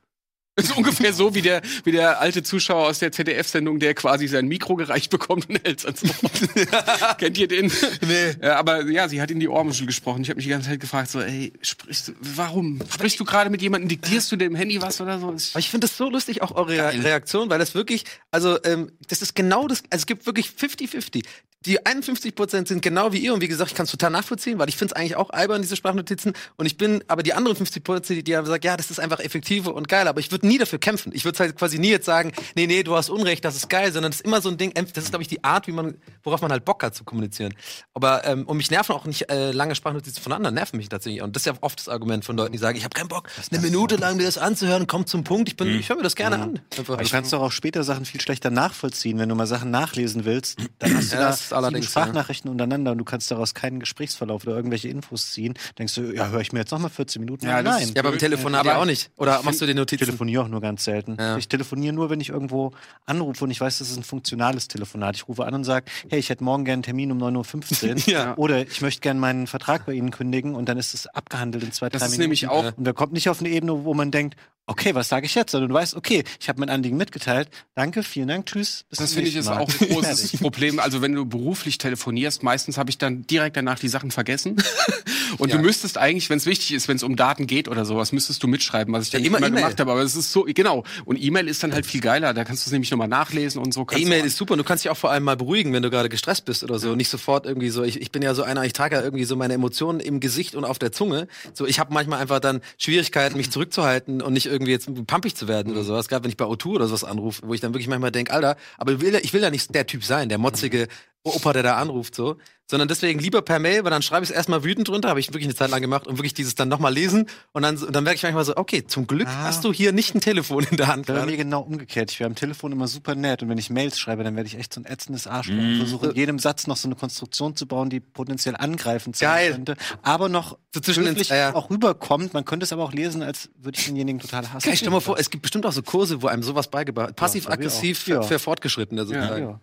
Das 0.71 0.71
ist 0.71 0.77
ungefähr 0.77 1.13
so 1.13 1.35
wie 1.35 1.43
der, 1.43 1.63
wie 1.85 1.93
der 1.93 2.21
alte 2.21 2.43
Zuschauer 2.43 2.89
aus 2.89 2.99
der 2.99 3.13
ZDF-Sendung, 3.13 3.79
der 3.79 3.95
quasi 3.95 4.27
sein 4.29 4.47
Mikro 4.47 4.77
gereicht 4.77 5.11
bekommt 5.11 5.49
und 5.49 5.65
hält 5.65 5.85
ans 5.87 6.03
Ohr. 6.05 7.15
Kennt 7.19 7.39
ihr 7.39 7.49
den? 7.49 7.73
Nee. 8.07 8.35
Ja, 8.43 8.57
aber 8.57 8.87
ja, 8.91 9.09
sie 9.09 9.21
hat 9.23 9.31
in 9.31 9.41
die 9.41 9.49
Ohrmuschel 9.49 9.87
gesprochen. 9.87 10.23
Ich 10.23 10.29
habe 10.29 10.37
mich 10.37 10.45
die 10.45 10.51
ganze 10.51 10.69
Zeit 10.69 10.81
gefragt, 10.81 11.11
so, 11.11 11.21
ey, 11.21 11.53
sprichst 11.63 12.09
du, 12.09 12.13
warum? 12.21 12.79
Sprichst 12.93 13.19
du 13.21 13.25
gerade 13.25 13.49
mit 13.51 13.63
jemandem, 13.63 13.89
diktierst 13.89 14.31
du 14.33 14.37
dem 14.37 14.55
Handy 14.55 14.81
was 14.83 15.01
oder 15.01 15.19
so? 15.19 15.33
Ich- 15.35 15.51
Aber 15.53 15.61
ich 15.61 15.71
finde 15.71 15.87
das 15.87 15.97
so 15.97 16.11
lustig, 16.11 16.43
auch 16.43 16.53
eure 16.53 16.93
Reaktion, 17.05 17.49
weil 17.51 17.59
das 17.59 17.75
wirklich, 17.75 18.05
also 18.31 18.59
ähm, 18.65 18.93
das 19.09 19.23
ist 19.23 19.35
genau 19.35 19.67
das, 19.67 19.83
also 19.91 20.03
es 20.03 20.07
gibt 20.07 20.27
wirklich 20.27 20.49
50-50. 20.49 21.25
Die 21.67 21.85
51 21.85 22.35
Prozent 22.35 22.69
sind 22.69 22.81
genau 22.81 23.13
wie 23.13 23.19
ihr 23.19 23.35
und 23.35 23.43
wie 23.43 23.49
gesagt, 23.49 23.71
ich 23.71 23.77
kann 23.77 23.85
es 23.85 23.91
total 23.91 24.11
nachvollziehen, 24.11 24.59
weil 24.59 24.71
ich 24.71 24.79
finde 24.79 24.95
es 24.95 24.97
eigentlich 24.99 25.17
auch 25.17 25.29
albern, 25.29 25.61
diese 25.61 25.77
Sprachnotizen. 25.77 26.33
Und 26.57 26.65
ich 26.65 26.79
bin, 26.79 27.05
aber 27.07 27.23
die 27.23 27.35
anderen 27.35 27.55
50 27.55 27.85
Prozent, 27.85 28.27
die 28.27 28.35
haben 28.35 28.45
gesagt, 28.45 28.65
ja, 28.65 28.79
das 28.79 28.91
ist 28.91 28.99
einfach 28.99 29.21
effektiver 29.21 29.75
und 29.75 29.87
geil, 29.87 30.09
aber 30.09 30.21
ich 30.21 30.33
würde 30.33 30.47
nie 30.47 30.57
dafür 30.57 30.79
kämpfen. 30.79 31.13
Ich 31.15 31.27
würde 31.27 31.39
halt 31.39 31.57
quasi 31.57 31.79
nie 31.79 31.91
jetzt 31.91 32.07
sagen, 32.07 32.33
nee, 32.57 32.67
nee, 32.67 32.83
du 32.83 32.97
hast 32.97 33.11
Unrecht, 33.11 33.45
das 33.45 33.57
ist 33.57 33.69
geil, 33.69 33.93
sondern 33.93 34.11
das 34.11 34.21
ist 34.21 34.25
immer 34.25 34.41
so 34.41 34.49
ein 34.49 34.57
Ding, 34.57 34.73
das 34.73 35.05
ist, 35.05 35.11
glaube 35.11 35.21
ich, 35.21 35.29
die 35.29 35.45
Art, 35.45 35.67
wie 35.67 35.73
man, 35.73 35.99
worauf 36.23 36.41
man 36.41 36.51
halt 36.51 36.65
Bock 36.65 36.83
hat 36.83 36.95
zu 36.95 37.05
kommunizieren. 37.05 37.53
Aber, 37.93 38.25
ähm, 38.25 38.47
und 38.47 38.57
mich 38.57 38.71
nerven 38.71 38.95
auch 38.95 39.05
nicht 39.05 39.31
äh, 39.31 39.53
lange 39.53 39.75
Sprachnotizen 39.75 40.23
von 40.23 40.33
anderen, 40.33 40.55
nerven 40.55 40.79
mich 40.79 40.89
tatsächlich. 40.89 41.21
Und 41.21 41.37
das 41.37 41.43
ist 41.43 41.47
ja 41.47 41.53
oft 41.61 41.79
das 41.79 41.91
Argument 41.91 42.25
von 42.25 42.39
Leuten, 42.39 42.53
die 42.53 42.59
sagen, 42.59 42.79
ich 42.79 42.85
habe 42.85 42.95
keinen 42.95 43.09
Bock, 43.09 43.29
eine 43.53 43.61
Minute 43.61 43.97
lang 43.97 44.17
mir 44.17 44.25
das 44.25 44.39
anzuhören, 44.39 44.87
kommt 44.87 45.11
zum 45.11 45.25
Punkt, 45.25 45.51
ich 45.51 45.59
bin, 45.59 45.69
ich 45.79 45.91
höre 45.91 45.97
mir 45.97 46.05
das 46.05 46.17
gerne 46.17 46.37
an. 46.37 46.61
Einfach. 46.79 46.95
Aber 46.95 47.03
du 47.03 47.11
kannst 47.11 47.35
doch 47.35 47.43
auch 47.43 47.53
später 47.53 47.85
Sachen 47.85 48.07
viel 48.07 48.23
schlechter 48.23 48.49
nachvollziehen. 48.49 49.19
Wenn 49.19 49.29
du 49.29 49.35
mal 49.35 49.47
Sachen 49.47 49.71
nachlesen 49.71 50.25
willst, 50.25 50.59
dann 50.79 50.97
hast 50.97 51.13
du 51.13 51.17
Ja, 51.17 51.37
da 51.50 51.50
das 51.51 51.59
ist 51.59 51.65
allerdings, 51.65 51.87
sieben 51.87 51.91
Sprachnachrichten 52.05 52.51
untereinander 52.51 52.93
und 52.93 52.99
du 52.99 53.05
kannst 53.05 53.31
daraus 53.31 53.55
keinen 53.55 53.81
Gesprächsverlauf 53.81 54.45
oder 54.47 54.57
irgendwelche 54.57 54.89
Infos 54.89 55.31
ziehen. 55.33 55.55
Denkst 55.79 55.95
du, 55.95 56.15
ja, 56.15 56.29
höre 56.29 56.41
ich 56.41 56.53
mir 56.53 56.61
jetzt 56.61 56.71
noch 56.71 56.79
mal 56.79 56.89
14 56.89 57.21
Minuten 57.21 57.47
Ja, 57.47 57.59
an? 57.59 57.65
das 57.65 57.75
Nein. 57.75 57.83
ist- 57.85 57.97
Ja, 57.97 58.03
beim 58.03 58.19
Telefonat 58.19 58.65
ja 58.65 58.73
Aber 58.73 58.81
auch 58.83 58.87
nicht. 58.87 59.11
Oder 59.17 59.43
machst 59.43 59.61
du 59.61 59.67
die 59.67 59.73
Ich 59.73 59.77
Notizen? 59.77 60.05
telefoniere 60.05 60.43
auch 60.45 60.49
nur 60.49 60.61
ganz 60.61 60.85
selten. 60.85 61.17
Ja. 61.19 61.37
Ich 61.37 61.49
telefoniere 61.49 61.93
nur, 61.95 62.11
wenn 62.11 62.21
ich 62.21 62.29
irgendwo 62.31 62.73
anrufe 63.07 63.45
und 63.45 63.51
ich 63.51 63.61
weiß, 63.61 63.79
das 63.79 63.91
ist 63.91 63.97
ein 63.97 64.03
funktionales 64.05 64.69
Telefonat. 64.69 65.17
Ich 65.17 65.29
rufe 65.29 65.45
an 65.45 65.55
und 65.55 65.65
sage, 65.65 65.87
hey, 66.09 66.19
ich 66.19 66.29
hätte 66.31 66.45
morgen 66.45 66.65
gerne 66.65 66.75
einen 66.77 66.83
Termin 66.83 67.13
um 67.13 67.19
9.15 67.23 67.89
Uhr. 67.89 67.97
Ja. 68.07 68.37
Oder 68.37 68.63
ich 68.67 68.81
möchte 68.81 69.01
gerne 69.01 69.21
meinen 69.21 69.47
Vertrag 69.47 69.87
bei 69.87 69.93
Ihnen 69.93 70.11
kündigen 70.11 70.55
und 70.55 70.69
dann 70.69 70.79
ist 70.79 70.95
es 70.95 71.07
abgehandelt 71.07 71.65
in 71.65 71.73
zwei, 71.73 71.89
Das 71.89 72.01
drei 72.01 72.07
ist 72.07 72.13
Minuten. 72.13 72.23
nämlich 72.23 72.49
auch- 72.49 72.77
Und 72.77 72.85
da 72.85 72.93
kommt 72.93 73.13
nicht 73.13 73.29
auf 73.29 73.41
eine 73.41 73.49
Ebene, 73.51 73.85
wo 73.85 73.95
man 73.95 74.11
denkt, 74.11 74.37
okay, 74.67 74.95
was 74.95 75.09
sage 75.09 75.27
ich 75.27 75.35
jetzt? 75.35 75.51
Sondern 75.51 75.69
du 75.71 75.75
weißt, 75.75 75.97
okay, 75.97 76.23
ich 76.39 76.49
habe 76.49 76.61
mein 76.61 76.71
Anliegen 76.71 76.97
mitgeteilt. 76.97 77.49
Danke, 77.75 78.05
vielen 78.05 78.29
Dank, 78.29 78.47
tschüss. 78.47 78.85
Bis 78.89 78.99
Das 79.01 79.15
finde 79.15 79.29
ich 79.29 79.35
ist 79.37 79.49
auch 79.49 79.69
ein 79.69 79.89
großes 79.89 80.37
Problem. 80.39 80.79
Also 80.79 81.03
wenn 81.03 81.13
du 81.13 81.25
beruflich 81.41 81.79
telefonierst, 81.79 82.43
meistens 82.43 82.77
habe 82.79 82.91
ich 82.91 82.99
dann 82.99 83.27
direkt 83.27 83.57
danach 83.57 83.79
die 83.79 83.89
Sachen 83.89 84.11
vergessen. 84.11 84.57
Und 85.39 85.51
Ja. 85.51 85.57
du 85.57 85.63
müsstest 85.63 85.97
eigentlich, 85.97 86.29
wenn 86.29 86.39
es 86.39 86.47
wichtig 86.47 86.73
ist, 86.73 86.89
wenn 86.89 86.97
es 86.97 87.03
um 87.03 87.17
Daten 87.17 87.47
geht 87.47 87.69
oder 87.69 87.85
sowas, 87.85 88.13
müsstest 88.13 88.43
du 88.43 88.49
mitschreiben, 88.49 88.93
was 88.93 89.05
ich 89.05 89.11
dann 89.11 89.23
Ja, 89.23 89.29
immer 89.29 89.39
E-Mail. 89.39 89.53
gemacht 89.53 89.81
habe. 89.81 89.91
Aber 89.93 90.03
es 90.03 90.17
ist 90.17 90.33
so, 90.33 90.43
genau. 90.45 90.85
Und 91.05 91.17
E-Mail 91.23 91.49
ist 91.49 91.63
dann 91.63 91.73
halt 91.73 91.87
viel 91.87 92.01
geiler. 92.01 92.35
Da 92.35 92.45
kannst 92.45 92.67
du 92.67 92.69
es 92.69 92.73
nämlich 92.73 92.91
nochmal 92.91 93.09
nachlesen 93.09 93.63
und 93.63 93.73
so. 93.73 93.87
E-Mail 93.97 94.25
ist 94.25 94.37
super. 94.37 94.57
Du 94.57 94.65
kannst 94.65 94.85
dich 94.85 94.91
auch 94.91 94.97
vor 94.97 95.11
allem 95.11 95.23
mal 95.25 95.37
beruhigen, 95.37 95.73
wenn 95.73 95.83
du 95.83 95.91
gerade 95.91 96.09
gestresst 96.09 96.45
bist 96.45 96.63
oder 96.65 96.79
so. 96.79 96.95
Nicht 96.97 97.09
sofort 97.09 97.47
irgendwie 97.47 97.71
so. 97.71 97.83
Ich, 97.85 98.01
ich 98.01 98.11
bin 98.11 98.23
ja 98.23 98.35
so 98.35 98.43
einer, 98.43 98.65
ich 98.65 98.73
trage 98.73 98.97
ja 98.97 99.03
irgendwie 99.03 99.25
so 99.25 99.37
meine 99.37 99.55
Emotionen 99.55 100.01
im 100.01 100.21
Gesicht 100.21 100.55
und 100.57 100.65
auf 100.65 100.79
der 100.79 100.93
Zunge. 100.93 101.29
So, 101.55 101.67
ich 101.67 101.79
habe 101.79 101.95
manchmal 101.95 102.21
einfach 102.21 102.41
dann 102.41 102.61
Schwierigkeiten, 102.77 103.37
mich 103.37 103.51
zurückzuhalten 103.51 104.21
und 104.23 104.33
nicht 104.33 104.47
irgendwie 104.47 104.73
jetzt 104.73 104.89
pumpig 105.07 105.37
zu 105.37 105.49
werden 105.49 105.73
oder 105.73 105.85
sowas. 105.85 106.09
Gerade 106.09 106.25
wenn 106.25 106.31
ich 106.31 106.37
bei 106.37 106.45
O2 106.45 106.67
oder 106.67 106.87
sowas 106.89 107.05
anrufe, 107.05 107.43
wo 107.47 107.55
ich 107.55 107.61
dann 107.61 107.73
wirklich 107.73 107.89
manchmal 107.89 108.11
denke, 108.11 108.33
Alter, 108.33 108.57
aber 108.79 108.93
ich 108.93 109.01
will, 109.01 109.13
ja- 109.15 109.21
ich 109.23 109.33
will 109.33 109.43
ja 109.43 109.51
nicht 109.51 109.75
der 109.75 109.87
Typ 109.87 110.05
sein, 110.05 110.29
der 110.29 110.39
motzige 110.39 110.89
Opa, 111.23 111.53
der 111.53 111.63
da 111.63 111.77
anruft, 111.77 112.15
so. 112.15 112.37
Sondern 112.71 112.87
deswegen 112.89 113.19
lieber 113.19 113.43
per 113.43 113.59
Mail, 113.59 113.83
weil 113.83 113.91
dann 113.91 114.01
schreibe 114.01 114.23
ich 114.25 114.31
es 114.31 114.35
erstmal 114.37 114.63
wütend 114.63 114.87
drunter, 114.89 115.09
habe 115.09 115.19
ich 115.19 115.29
wirklich 115.29 115.45
eine 115.47 115.57
Zeit 115.57 115.71
lang 115.71 115.81
gemacht 115.83 116.07
und 116.07 116.19
wirklich 116.19 116.35
dieses 116.35 116.55
dann 116.55 116.69
nochmal 116.69 116.95
lesen 116.95 117.27
und 117.53 117.63
dann, 117.63 117.77
und 117.77 117.95
dann 117.95 118.05
merke 118.05 118.15
ich 118.17 118.23
manchmal 118.23 118.45
so, 118.45 118.57
okay, 118.57 118.87
zum 118.87 119.09
Glück 119.09 119.27
Ah. 119.27 119.43
hast 119.43 119.65
du 119.65 119.73
hier 119.73 119.91
nicht 119.93 120.15
ein 120.15 120.21
Telefon 120.21 120.65
in 120.71 120.77
der 120.77 120.87
Hand. 120.87 121.07
Bei 121.07 121.27
mir 121.27 121.37
genau 121.37 121.63
umgekehrt. 121.63 122.13
Ich 122.13 122.21
wäre 122.21 122.29
am 122.29 122.37
Telefon 122.37 122.71
immer 122.71 122.87
super 122.87 123.17
nett 123.17 123.43
und 123.43 123.49
wenn 123.49 123.59
ich 123.59 123.71
Mails 123.71 123.99
schreibe, 123.99 124.23
dann 124.23 124.37
werde 124.37 124.47
ich 124.47 124.57
echt 124.57 124.73
so 124.73 124.81
ein 124.81 124.85
ätzendes 124.87 125.27
Arschloch 125.27 125.57
und 125.59 125.79
versuche 125.79 126.07
in 126.11 126.15
jedem 126.17 126.39
Satz 126.39 126.69
noch 126.69 126.77
so 126.77 126.87
eine 126.87 126.95
Konstruktion 126.95 127.57
zu 127.57 127.67
bauen, 127.67 127.91
die 127.91 127.99
potenziell 128.01 128.55
angreifend 128.57 129.17
sein 129.17 129.29
Geil. 129.29 129.53
könnte, 129.53 129.77
aber 130.03 130.29
noch 130.29 130.57
So 130.73 130.81
zwischen 130.81 131.05
höflich 131.07 131.29
ja. 131.31 131.55
auch 131.57 131.71
rüberkommt. 131.71 132.35
Man 132.35 132.45
könnte 132.45 132.65
es 132.65 132.73
aber 132.73 132.85
auch 132.85 132.93
lesen, 132.93 133.23
als 133.25 133.51
würde 133.59 133.79
ich 133.79 133.85
denjenigen 133.85 134.21
total 134.21 134.51
hassen. 134.53 134.65
Geil, 134.67 134.77
stell 134.77 134.91
mal 134.91 135.01
vor, 135.01 135.19
es 135.19 135.29
gibt 135.29 135.43
bestimmt 135.43 135.67
auch 135.67 135.73
so 135.73 135.83
Kurse, 135.83 136.23
wo 136.23 136.29
einem 136.29 136.45
sowas 136.45 136.69
beigebracht 136.71 137.09
wird. 137.09 137.17
Passiv-aggressiv 137.17 138.07
Ja. 138.07 138.23
für, 138.23 138.29
für 138.29 138.39
Fortgeschrittene 138.39 139.05
sozusagen. 139.05 139.43
ja. 139.43 139.61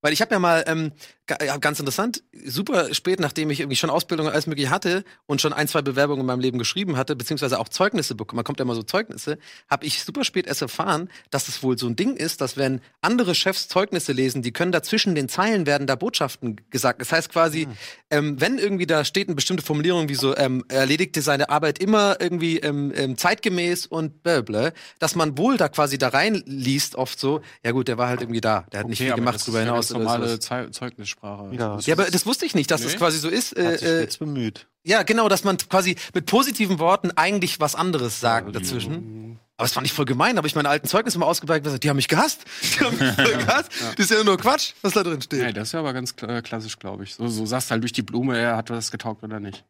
Weil 0.00 0.12
ich 0.12 0.20
habe 0.20 0.34
ja 0.34 0.38
mal, 0.38 0.64
ähm, 0.66 0.92
ganz 1.60 1.78
interessant, 1.78 2.22
super 2.44 2.94
spät, 2.94 3.20
nachdem 3.20 3.50
ich 3.50 3.60
irgendwie 3.60 3.76
schon 3.76 3.90
Ausbildung 3.90 4.26
und 4.26 4.32
alles 4.32 4.46
mögliche 4.46 4.70
hatte 4.70 5.04
und 5.26 5.40
schon 5.40 5.52
ein, 5.52 5.68
zwei 5.68 5.82
Bewerbungen 5.82 6.20
in 6.20 6.26
meinem 6.26 6.40
Leben 6.40 6.58
geschrieben 6.58 6.96
hatte, 6.96 7.16
beziehungsweise 7.16 7.58
auch 7.58 7.68
Zeugnisse 7.68 8.14
bekommen, 8.14 8.38
man 8.38 8.44
kommt 8.44 8.58
ja 8.58 8.64
immer 8.64 8.74
so 8.74 8.82
Zeugnisse, 8.82 9.38
habe 9.68 9.84
ich 9.84 10.02
super 10.02 10.24
spät 10.24 10.46
erst 10.46 10.62
erfahren, 10.62 11.10
dass 11.30 11.48
es 11.48 11.62
wohl 11.62 11.78
so 11.78 11.86
ein 11.86 11.96
Ding 11.96 12.16
ist, 12.16 12.40
dass 12.40 12.56
wenn 12.56 12.80
andere 13.02 13.34
Chefs 13.34 13.68
Zeugnisse 13.68 14.12
lesen, 14.12 14.42
die 14.42 14.52
können 14.52 14.72
da 14.72 14.82
zwischen 14.82 15.14
den 15.14 15.28
Zeilen 15.28 15.66
werden 15.66 15.86
da 15.86 15.96
Botschaften 15.96 16.60
gesagt. 16.70 17.00
Das 17.00 17.12
heißt 17.12 17.30
quasi, 17.30 17.68
ähm, 18.10 18.40
wenn 18.40 18.58
irgendwie 18.58 18.86
da 18.86 19.04
steht 19.04 19.28
eine 19.28 19.34
bestimmte 19.34 19.62
Formulierung 19.62 20.08
wie 20.08 20.14
so, 20.14 20.34
ähm, 20.36 20.64
er 20.68 20.80
erledigte 20.80 21.20
seine 21.20 21.50
Arbeit 21.50 21.78
immer 21.78 22.16
irgendwie 22.20 22.58
ähm, 22.58 22.92
ähm, 22.96 23.18
zeitgemäß 23.18 23.86
und 23.86 24.22
blablabla, 24.22 24.72
dass 24.98 25.14
man 25.14 25.36
wohl 25.36 25.56
da 25.58 25.68
quasi 25.68 25.98
da 25.98 26.08
reinliest 26.08 26.96
oft 26.96 27.20
so, 27.20 27.42
ja 27.62 27.72
gut, 27.72 27.88
der 27.88 27.98
war 27.98 28.08
halt 28.08 28.22
irgendwie 28.22 28.40
da, 28.40 28.66
der 28.72 28.80
hat 28.80 28.88
nicht 28.88 28.98
viel 28.98 29.12
gemacht 29.12 29.46
ja 29.46 29.58
hinaus. 29.60 29.87
Ganz 29.88 30.04
normale 30.04 30.38
Zeugnissprache. 30.72 31.48
Ja. 31.52 31.78
Ja, 31.80 31.94
aber 31.94 32.10
das 32.10 32.26
wusste 32.26 32.46
ich 32.46 32.54
nicht, 32.54 32.70
dass 32.70 32.82
das 32.82 32.92
Nee? 32.92 32.98
quasi 32.98 33.18
so 33.18 33.28
ist. 33.28 33.56
Hat 33.58 33.78
sich 33.78 33.88
Äh, 33.88 33.98
äh, 33.98 34.00
jetzt 34.00 34.18
bemüht. 34.18 34.66
ja, 34.84 35.02
genau, 35.02 35.28
dass 35.28 35.44
man 35.44 35.56
quasi 35.58 35.96
mit 36.14 36.26
positiven 36.26 36.78
Worten 36.78 37.10
eigentlich 37.16 37.60
was 37.60 37.74
anderes 37.74 38.20
sagt 38.20 38.54
dazwischen. 38.54 39.38
Aber 39.56 39.64
das 39.64 39.72
fand 39.72 39.86
ich 39.86 39.92
voll 39.92 40.04
gemein. 40.04 40.36
Da 40.36 40.38
habe 40.38 40.46
ich 40.46 40.54
meine 40.54 40.68
alten 40.68 40.86
Zeugnisse 40.86 41.18
mal 41.18 41.26
ausgepackt 41.26 41.58
und 41.58 41.64
gesagt, 41.64 41.82
die 41.82 41.88
haben 41.90 41.96
mich 41.96 42.06
gehasst. 42.08 42.44
Die 42.62 42.84
haben 42.84 42.96
mich 42.96 43.12
voll 43.12 43.36
gehasst. 43.44 43.72
Das 43.96 44.10
ist 44.10 44.10
ja 44.16 44.22
nur 44.22 44.38
Quatsch, 44.38 44.74
was 44.82 44.92
da 44.92 45.02
drin 45.02 45.20
steht. 45.20 45.42
Nee, 45.42 45.52
das 45.52 45.68
ist 45.68 45.72
ja 45.72 45.80
aber 45.80 45.92
ganz 45.92 46.12
kla- 46.12 46.42
klassisch, 46.42 46.78
glaube 46.78 47.02
ich. 47.04 47.14
So, 47.16 47.26
so 47.26 47.44
sagst 47.44 47.70
halt 47.72 47.82
durch 47.82 47.92
die 47.92 48.02
Blume, 48.02 48.38
er 48.38 48.56
hat 48.56 48.70
das 48.70 48.90
getaugt 48.92 49.24
oder 49.24 49.40
nicht. 49.40 49.64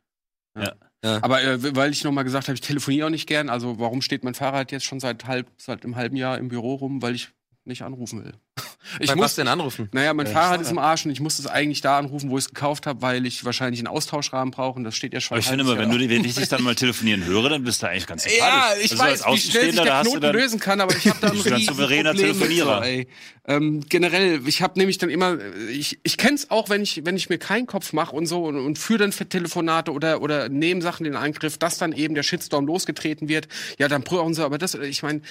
Ja. 0.57 0.73
Ja. 1.05 1.19
Aber 1.23 1.43
äh, 1.43 1.75
weil 1.77 1.93
ich 1.93 2.03
nochmal 2.05 2.25
gesagt 2.25 2.49
habe, 2.49 2.55
ich 2.55 2.61
telefoniere 2.61 3.07
auch 3.07 3.11
nicht 3.11 3.27
gern. 3.29 3.49
Also 3.49 3.79
warum 3.79 4.03
steht 4.03 4.25
mein 4.25 4.35
Fahrrad 4.35 4.73
jetzt 4.73 4.85
schon 4.85 4.99
seit 5.01 5.25
halb, 5.27 5.47
seit 5.57 5.85
einem 5.85 5.95
halben 5.97 6.16
Jahr 6.16 6.37
im 6.39 6.49
Büro 6.49 6.75
rum, 6.75 7.01
weil 7.01 7.14
ich 7.14 7.31
nicht 7.64 7.83
anrufen 7.83 8.25
will. 8.25 8.35
Ich 9.01 9.15
muss 9.15 9.35
denn 9.35 9.49
anrufen? 9.49 9.91
Naja, 9.93 10.15
mein 10.15 10.25
Äh, 10.27 10.31
Fahrrad 10.31 10.63
ist 10.63 10.71
im 10.71 10.79
Arsch 10.79 11.05
und 11.05 11.11
ich 11.13 11.21
muss 11.21 11.39
es 11.39 11.47
eigentlich 11.47 11.83
da 11.83 11.99
anrufen, 11.99 12.31
wo 12.31 12.39
ich 12.39 12.45
es 12.45 12.49
gekauft 12.49 12.87
habe, 12.87 13.03
weil 13.03 13.27
ich 13.27 13.45
wahrscheinlich 13.45 13.81
einen 13.81 13.87
Austauschrahmen 13.87 14.51
brauche 14.51 14.79
und 14.79 14.85
das 14.85 14.97
steht 14.97 15.13
ja 15.13 15.21
schon. 15.21 15.35
Aber 15.35 15.41
ich 15.41 15.47
finde 15.47 15.65
immer, 15.65 15.77
wenn 15.77 15.91
du, 15.91 15.99
wenn 15.99 16.25
ich 16.25 16.35
dich 16.35 16.49
dann 16.49 16.63
mal 16.63 16.75
telefonieren 16.75 17.25
höre, 17.27 17.51
dann 17.51 17.65
bist 17.65 17.83
du 17.83 17.87
eigentlich 17.89 18.07
ganz 18.07 18.23
sympathisch. 18.25 18.49
Ja, 18.49 18.73
ich 18.83 18.91
Also 18.93 19.03
als 19.03 19.25
weiß, 19.27 19.35
wie 19.35 19.51
schnell 19.51 19.73
sich 19.73 19.81
der 19.83 20.01
Knoten 20.03 20.21
dann- 20.23 20.35
lösen 20.35 20.59
kann, 20.59 20.81
aber 20.81 20.97
ich 20.97 21.07
habe 21.07 21.19
da 21.21 21.29
ein 21.55 21.61
souveräner 21.63 22.15
Telefonierer. 22.15 22.83
So. 22.83 23.05
Ähm, 23.47 23.81
generell, 23.89 24.41
ich 24.47 24.61
habe 24.63 24.79
nämlich 24.79 24.99
dann 24.99 25.09
immer, 25.11 25.39
ich, 25.71 25.99
ich 26.03 26.17
kenn's 26.19 26.51
auch, 26.51 26.69
wenn 26.69 26.83
ich, 26.83 27.05
wenn 27.07 27.17
ich 27.17 27.29
mir 27.31 27.39
keinen 27.39 27.67
Kopf 27.67 27.93
mache 27.95 28.15
und 28.15 28.27
so 28.27 28.45
und, 28.45 28.57
und 28.57 28.79
führe 28.79 28.99
dann 29.01 29.13
für 29.13 29.27
Telefonate 29.29 29.93
oder, 29.93 30.21
oder 30.23 30.49
nehme 30.51 30.83
Sachen 30.83 31.07
in 31.07 31.17
Angriff, 31.17 31.57
dass 31.57 31.79
dann 31.79 31.93
eben 31.93 32.15
der 32.15 32.23
Shitstorm 32.23 32.67
losgetreten 32.67 33.29
wird. 33.29 33.49
Ja, 33.79 33.89
dann 33.89 34.03
brauchen 34.03 34.35
sie, 34.35 34.45
aber 34.45 34.59
das, 34.59 34.75
ich 34.75 35.03
meine, 35.03 35.23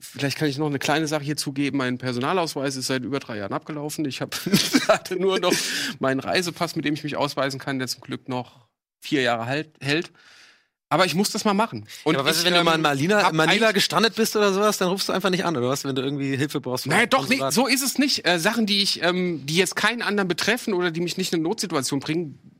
vielleicht 0.00 0.36
kann 0.36 0.48
ich 0.48 0.58
noch 0.58 0.66
eine 0.66 0.80
kleine 0.80 1.06
Sache 1.06 1.22
hier 1.22 1.36
zugeben. 1.36 1.78
Mein 1.78 1.98
Personalausweis 1.98 2.69
ist 2.76 2.86
seit 2.86 3.02
über 3.02 3.18
drei 3.18 3.38
Jahren 3.38 3.52
abgelaufen. 3.52 4.04
Ich 4.04 4.20
habe 4.20 4.36
hatte 4.88 5.16
nur 5.16 5.38
noch 5.38 5.54
meinen 5.98 6.20
Reisepass, 6.20 6.76
mit 6.76 6.84
dem 6.84 6.94
ich 6.94 7.04
mich 7.04 7.16
ausweisen 7.16 7.60
kann, 7.60 7.78
der 7.78 7.88
zum 7.88 8.00
Glück 8.00 8.28
noch 8.28 8.68
vier 9.00 9.22
Jahre 9.22 9.46
halt, 9.46 9.70
hält. 9.80 10.10
Aber 10.92 11.06
ich 11.06 11.14
muss 11.14 11.30
das 11.30 11.44
mal 11.44 11.54
machen. 11.54 11.86
Und 12.02 12.16
aber 12.16 12.24
was 12.24 12.38
ist, 12.38 12.44
wenn 12.44 12.52
du 12.52 12.64
mal 12.64 12.72
in 12.72 12.78
ähm, 12.78 12.82
Malina, 12.82 13.22
hab 13.22 13.32
Manila 13.32 13.70
gestrandet 13.70 14.16
bist 14.16 14.34
oder 14.34 14.52
sowas, 14.52 14.76
dann 14.78 14.88
rufst 14.88 15.08
du 15.08 15.12
einfach 15.12 15.30
nicht 15.30 15.44
an, 15.44 15.56
oder 15.56 15.68
was, 15.68 15.84
wenn 15.84 15.94
du 15.94 16.02
irgendwie 16.02 16.36
Hilfe 16.36 16.60
brauchst? 16.60 16.82
vom 16.82 16.90
Naja, 16.90 17.06
doch 17.06 17.28
nicht. 17.28 17.38
Konsulat? 17.38 17.54
So 17.54 17.68
ist 17.68 17.82
es 17.82 17.96
nicht. 17.98 18.26
Äh, 18.26 18.40
Sachen, 18.40 18.66
die 18.66 18.82
ich, 18.82 19.00
ähm, 19.04 19.46
die 19.46 19.54
jetzt 19.54 19.76
keinen 19.76 20.02
anderen 20.02 20.26
betreffen 20.26 20.74
oder 20.74 20.90
die 20.90 21.00
mich 21.00 21.16
nicht 21.16 21.32
in 21.32 21.38
eine 21.38 21.44
Notsituation 21.44 22.00
bringen, 22.00 22.59